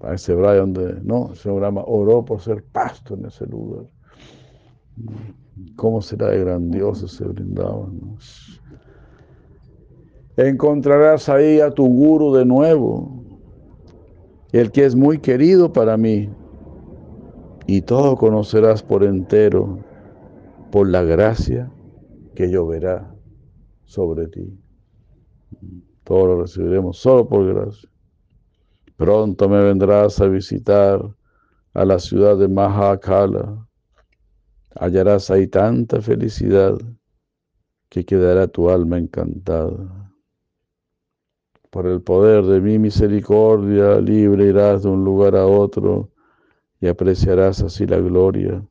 A 0.00 0.14
ese 0.14 0.34
Braya 0.34 0.60
donde, 0.60 1.00
no, 1.02 1.32
el 1.44 1.52
Brahma 1.52 1.82
oró 1.86 2.24
por 2.24 2.40
ser 2.40 2.64
pasto 2.64 3.14
en 3.14 3.26
ese 3.26 3.46
lugar. 3.46 3.84
¿Cómo 5.76 6.00
será 6.00 6.28
de 6.28 6.40
grandioso 6.40 7.06
ese 7.06 7.24
Brindavan? 7.24 8.16
Encontrarás 10.36 11.28
ahí 11.28 11.60
a 11.60 11.70
tu 11.70 11.86
guru 11.86 12.32
de 12.32 12.46
nuevo, 12.46 13.24
el 14.52 14.70
que 14.70 14.84
es 14.86 14.94
muy 14.94 15.18
querido 15.18 15.72
para 15.72 15.96
mí, 15.96 16.30
y 17.66 17.82
todo 17.82 18.16
conocerás 18.16 18.82
por 18.82 19.04
entero 19.04 19.78
por 20.70 20.88
la 20.88 21.02
gracia 21.02 21.70
que 22.34 22.50
lloverá 22.50 23.14
sobre 23.84 24.28
ti. 24.28 24.58
Todo 26.04 26.26
lo 26.26 26.42
recibiremos 26.42 26.98
solo 26.98 27.28
por 27.28 27.46
gracia. 27.46 27.89
Pronto 29.00 29.48
me 29.48 29.62
vendrás 29.62 30.20
a 30.20 30.28
visitar 30.28 31.00
a 31.72 31.84
la 31.86 31.98
ciudad 31.98 32.36
de 32.36 32.48
Mahakala. 32.48 33.66
Hallarás 34.78 35.30
ahí 35.30 35.46
tanta 35.46 36.02
felicidad 36.02 36.76
que 37.88 38.04
quedará 38.04 38.46
tu 38.46 38.68
alma 38.68 38.98
encantada. 38.98 40.12
Por 41.70 41.86
el 41.86 42.02
poder 42.02 42.44
de 42.44 42.60
mi 42.60 42.78
misericordia, 42.78 43.98
libre 44.02 44.48
irás 44.48 44.82
de 44.82 44.90
un 44.90 45.02
lugar 45.02 45.34
a 45.34 45.46
otro 45.46 46.10
y 46.78 46.86
apreciarás 46.86 47.62
así 47.62 47.86
la 47.86 48.00
gloria 48.00 48.62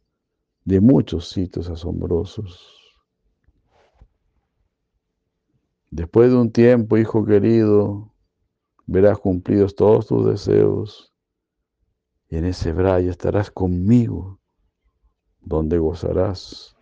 de 0.64 0.80
muchos 0.80 1.28
sitios 1.28 1.72
asombrosos. 1.72 2.70
Después 5.90 6.30
de 6.30 6.38
un 6.38 6.52
tiempo, 6.52 7.00
hijo 7.00 7.26
querido, 7.26 8.14
verás 8.92 9.20
cumplidos 9.20 9.76
todos 9.76 10.08
tus 10.08 10.26
deseos 10.26 11.14
y 12.28 12.38
en 12.38 12.46
ese 12.46 12.74
braille 12.74 13.12
estarás 13.12 13.52
conmigo, 13.52 14.40
donde 15.42 15.78
gozarás 15.78 16.76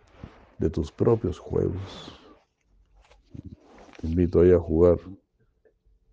de 0.58 0.70
tus 0.70 0.90
propios 0.90 1.38
juegos. 1.38 2.18
Te 4.00 4.06
invito 4.06 4.40
ahí 4.40 4.52
a 4.52 4.58
jugar 4.58 4.98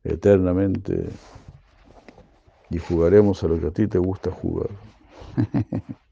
eternamente 0.04 1.08
y 2.70 2.78
jugaremos 2.78 3.42
a 3.44 3.48
lo 3.48 3.60
que 3.60 3.68
a 3.68 3.72
ti 3.72 3.88
te 3.88 3.98
gusta 3.98 4.32
jugar. 4.32 4.70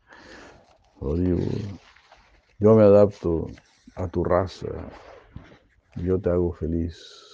Yo 2.60 2.76
me 2.76 2.84
adapto 2.84 3.48
a 3.96 4.08
tu 4.08 4.24
raza, 4.24 4.68
yo 5.98 6.18
te 6.20 6.30
hago 6.30 6.54
feliz. 6.54 7.33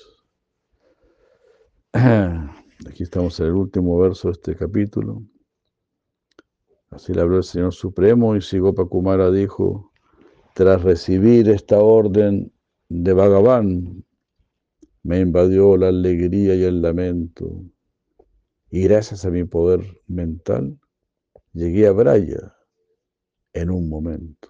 Aquí 1.92 3.04
estamos 3.04 3.40
en 3.40 3.48
el 3.48 3.54
último 3.54 3.98
verso 3.98 4.28
de 4.28 4.34
este 4.34 4.56
capítulo. 4.56 5.24
Así 6.92 7.14
le 7.14 7.22
habló 7.22 7.38
el 7.38 7.44
Señor 7.44 7.74
Supremo 7.74 8.36
y 8.36 8.42
Sigopa 8.42 8.86
Kumara 8.86 9.32
dijo, 9.32 9.92
tras 10.54 10.84
recibir 10.84 11.50
esta 11.50 11.80
orden 11.80 12.52
de 12.90 13.14
Bhagavan, 13.14 14.06
me 15.02 15.20
invadió 15.20 15.78
la 15.78 15.88
alegría 15.88 16.54
y 16.56 16.64
el 16.64 16.82
lamento. 16.82 17.64
Y 18.70 18.84
gracias 18.84 19.26
a 19.26 19.32
mi 19.32 19.44
poder 19.46 19.82
mental, 20.08 20.80
llegué 21.54 21.88
a 21.88 21.92
Braya 21.92 22.56
en 23.54 23.72
un 23.72 23.90
momento. 23.90 24.50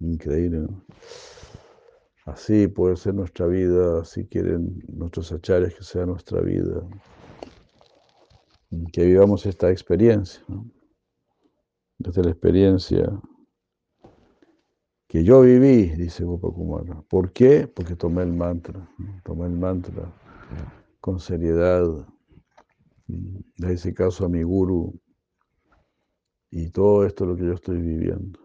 Increíble, 0.00 0.58
¿no? 0.60 0.84
Así 2.24 2.68
puede 2.68 2.96
ser 2.96 3.14
nuestra 3.14 3.46
vida, 3.46 4.04
si 4.04 4.26
quieren 4.26 4.80
nuestros 4.88 5.32
achares 5.32 5.74
que 5.74 5.82
sea 5.82 6.06
nuestra 6.06 6.40
vida. 6.40 6.88
Que 8.92 9.04
vivamos 9.04 9.44
esta 9.44 9.70
experiencia, 9.70 10.42
¿no? 10.48 10.70
Desde 11.98 12.22
la 12.22 12.30
experiencia 12.30 13.20
que 15.08 15.24
yo 15.24 15.42
viví, 15.42 15.90
dice 15.90 16.24
Gopakumara. 16.24 17.02
¿Por 17.02 17.32
qué? 17.32 17.68
Porque 17.68 17.96
tomé 17.96 18.22
el 18.22 18.32
mantra, 18.32 18.88
tomé 19.24 19.46
el 19.46 19.58
mantra 19.58 20.10
con 21.00 21.20
seriedad. 21.20 21.84
Le 23.06 23.72
hice 23.72 23.92
caso 23.92 24.24
a 24.24 24.28
mi 24.28 24.42
guru 24.42 24.98
y 26.50 26.70
todo 26.70 27.04
esto 27.04 27.24
es 27.24 27.30
lo 27.30 27.36
que 27.36 27.46
yo 27.46 27.52
estoy 27.52 27.80
viviendo. 27.80 28.40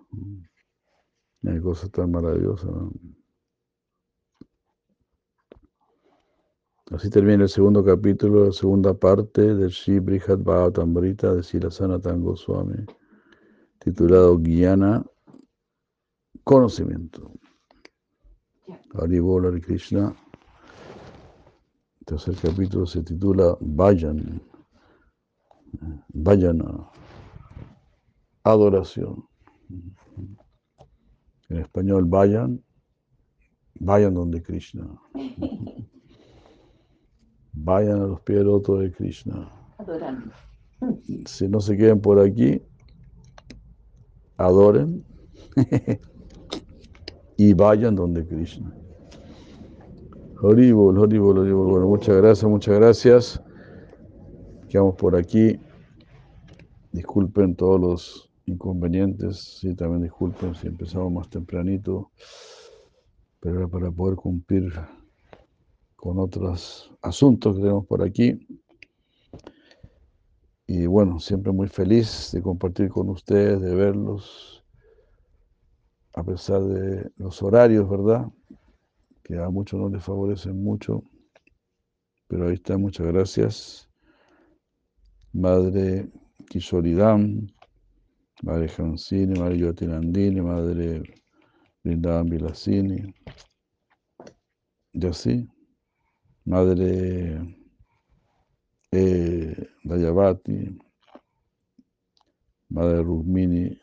Una 1.42 1.62
cosa 1.62 1.88
tan 1.90 2.12
maravillosa. 2.12 2.68
¿no? 2.68 2.92
Así 6.92 7.10
termina 7.10 7.44
el 7.44 7.50
segundo 7.50 7.84
capítulo, 7.84 8.46
la 8.46 8.52
segunda 8.54 8.94
parte 8.94 9.56
del 9.56 9.74
Sri 9.74 10.00
Brihad 10.00 10.38
Bhagavatamrita 10.38 11.34
de 11.34 11.44
Sila 11.44 11.70
Sanatan 11.70 12.22
Goswami, 12.22 12.86
titulado 13.80 14.38
Guiana, 14.38 15.06
Conocimiento. 16.46 17.34
Haribol 18.94 19.48
Hare 19.48 19.60
Krishna. 19.60 20.16
El 22.00 22.06
tercer 22.06 22.36
capítulo 22.36 22.86
se 22.86 23.04
titula 23.04 23.58
Vayan, 23.60 24.42
Vayana, 26.08 26.90
Adoración. 28.44 29.28
En 31.50 31.58
español, 31.58 32.06
vayan, 32.06 32.64
vayan 33.76 34.14
donde 34.14 34.42
Krishna. 34.42 34.88
Vayan 37.64 38.02
a 38.02 38.06
los 38.06 38.22
pies 38.22 38.40
del 38.40 38.50
otro 38.50 38.78
de 38.78 38.92
Krishna. 38.92 39.52
Adorando. 39.78 40.32
Si 41.26 41.48
no 41.48 41.60
se 41.60 41.76
queden 41.76 42.00
por 42.00 42.20
aquí, 42.20 42.62
adoren 44.38 45.04
y 47.38 47.54
vayan 47.54 47.96
donde 47.96 48.26
Krishna. 48.26 48.74
Horrible, 50.40 51.00
horrible, 51.00 51.20
horrible. 51.20 51.54
Bueno, 51.54 51.88
muchas 51.88 52.16
gracias, 52.18 52.50
muchas 52.50 52.76
gracias. 52.76 53.42
Quedamos 54.70 54.96
por 54.96 55.16
aquí. 55.16 55.60
Disculpen 56.92 57.56
todos 57.56 57.82
los 57.82 58.32
inconvenientes. 58.46 59.60
Sí, 59.60 59.74
también 59.74 60.04
disculpen 60.04 60.54
si 60.54 60.68
empezamos 60.68 61.12
más 61.12 61.30
tempranito, 61.30 62.12
pero 63.40 63.58
era 63.58 63.68
para 63.68 63.90
poder 63.90 64.16
cumplir 64.16 64.72
con 65.98 66.20
otros 66.20 66.90
asuntos 67.02 67.56
que 67.56 67.62
tenemos 67.62 67.86
por 67.86 68.02
aquí. 68.02 68.48
Y 70.66 70.86
bueno, 70.86 71.20
siempre 71.20 71.52
muy 71.52 71.68
feliz 71.68 72.30
de 72.32 72.42
compartir 72.42 72.90
con 72.90 73.10
ustedes, 73.10 73.60
de 73.60 73.76
verlos, 73.76 74.64
a 76.14 76.24
pesar 76.24 76.62
de 76.62 77.12
los 77.18 77.42
horarios, 77.42 77.90
¿verdad? 77.90 78.28
Que 79.24 79.38
a 79.38 79.50
muchos 79.50 79.80
no 79.80 79.90
les 79.90 80.04
favorecen 80.04 80.64
mucho. 80.64 81.04
Pero 82.28 82.48
ahí 82.48 82.56
está, 82.56 82.78
muchas 82.78 83.08
gracias. 83.08 83.90
Madre 85.34 86.10
Kishoridam, 86.50 87.48
Madre 88.44 88.70
Hansini, 88.78 89.40
Madre 89.40 89.58
Yotinandini, 89.58 90.42
Madre 90.42 91.04
Brindavan 91.84 92.30
Vilasini. 92.30 93.14
Y 94.94 95.06
así, 95.06 95.48
Madre 96.48 97.42
eh, 98.94 99.70
Madre 102.70 103.04
Rukmini, 103.04 103.78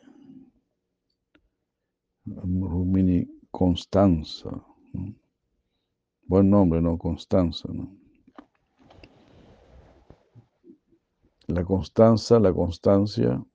Rukmini 2.25 3.27
Constanza. 3.51 4.49
Buen 6.23 6.49
nombre, 6.49 6.81
¿no? 6.81 6.97
Constanza, 6.97 7.69
¿no? 7.71 7.95
La 11.45 11.63
constanza, 11.63 12.39
la 12.39 12.51
constancia 12.51 13.45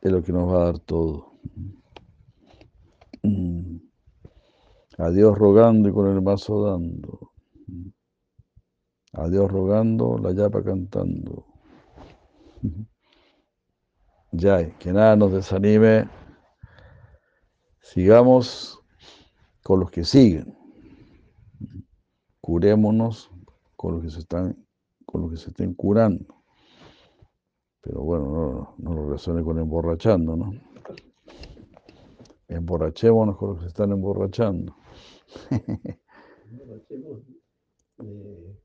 es 0.00 0.12
lo 0.12 0.22
que 0.22 0.32
nos 0.32 0.48
va 0.48 0.62
a 0.62 0.64
dar 0.66 0.78
todo. 0.78 1.32
Mm. 3.24 3.78
A 4.98 5.10
Dios 5.10 5.36
rogando 5.36 5.88
y 5.88 5.92
con 5.92 6.06
el 6.06 6.22
mazo 6.22 6.64
dando. 6.64 7.32
A 9.14 9.28
Dios 9.28 9.50
rogando, 9.50 10.16
la 10.18 10.32
yapa 10.32 10.62
cantando. 10.62 11.44
Ya, 14.32 14.70
que 14.78 14.92
nada 14.92 15.16
nos 15.16 15.32
desanime. 15.32 16.08
Sigamos 17.80 18.80
con 19.62 19.80
los 19.80 19.90
que 19.90 20.04
siguen. 20.04 20.56
Curémonos 22.40 23.30
con 23.76 23.94
los 23.94 24.02
que 24.02 24.10
se 24.10 24.20
están, 24.20 24.66
con 25.04 25.22
los 25.22 25.30
que 25.30 25.36
se 25.36 25.50
estén 25.50 25.74
curando. 25.74 26.42
Pero 27.82 28.00
bueno, 28.02 28.24
no, 28.30 28.74
no 28.78 28.94
lo 28.94 29.06
relacione 29.06 29.42
con 29.42 29.58
emborrachando, 29.58 30.36
¿no? 30.36 30.52
Emborrachémonos 32.48 33.36
con 33.36 33.50
los 33.50 33.58
que 33.58 33.64
se 33.64 33.68
están 33.68 33.92
emborrachando. 33.92 34.74
Emborrachemos 36.50 37.26
de- 37.26 38.61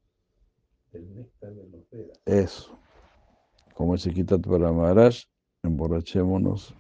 del 1.00 1.16
néctar 1.16 1.54
de 1.54 1.68
los 1.70 1.90
Vedas. 1.90 2.20
Eso. 2.26 2.78
Como 3.76 3.94
dice 3.94 4.12
Kitat 4.14 4.46
para 4.48 4.72
Maharaj, 4.72 5.16
emborrachémonos 5.64 6.74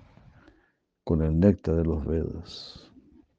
con 1.04 1.22
el 1.22 1.40
néctar 1.40 1.76
de 1.76 1.84
los 1.86 2.06
Vedas. 2.06 2.92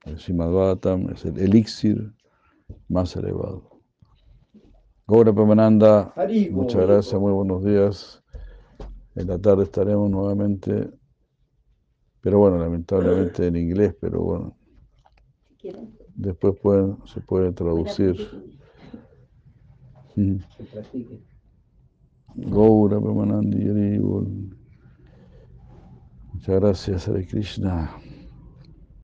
El 0.04 0.18
Srimad 0.18 0.50
Bhagavatam 0.50 1.10
es 1.10 1.24
el 1.24 1.38
elixir 1.38 2.12
más 2.88 3.14
elevado. 3.16 3.80
Gaura 5.06 5.32
Pamananda, 5.32 6.12
Haribo. 6.16 6.62
muchas 6.62 6.86
gracias, 6.86 7.20
muy 7.20 7.32
buenos 7.32 7.64
días. 7.64 8.22
En 9.14 9.26
la 9.26 9.38
tarde 9.38 9.64
estaremos 9.64 10.08
nuevamente, 10.10 10.90
pero 12.20 12.38
bueno, 12.38 12.58
lamentablemente 12.58 13.46
en 13.46 13.56
inglés, 13.56 13.96
pero 14.00 14.20
bueno, 14.22 14.56
Si 15.48 15.54
quieren. 15.56 15.98
después 16.14 16.54
pueden, 16.60 16.98
se 17.06 17.20
puede 17.20 17.52
traducir. 17.52 18.16
Que 20.18 20.64
practiquen. 20.64 21.20
Gaura 22.34 22.98
Haribo. 23.68 24.26
Muchas 26.32 26.60
gracias, 26.60 27.08
Hare 27.08 27.24
Krishna. 27.24 27.90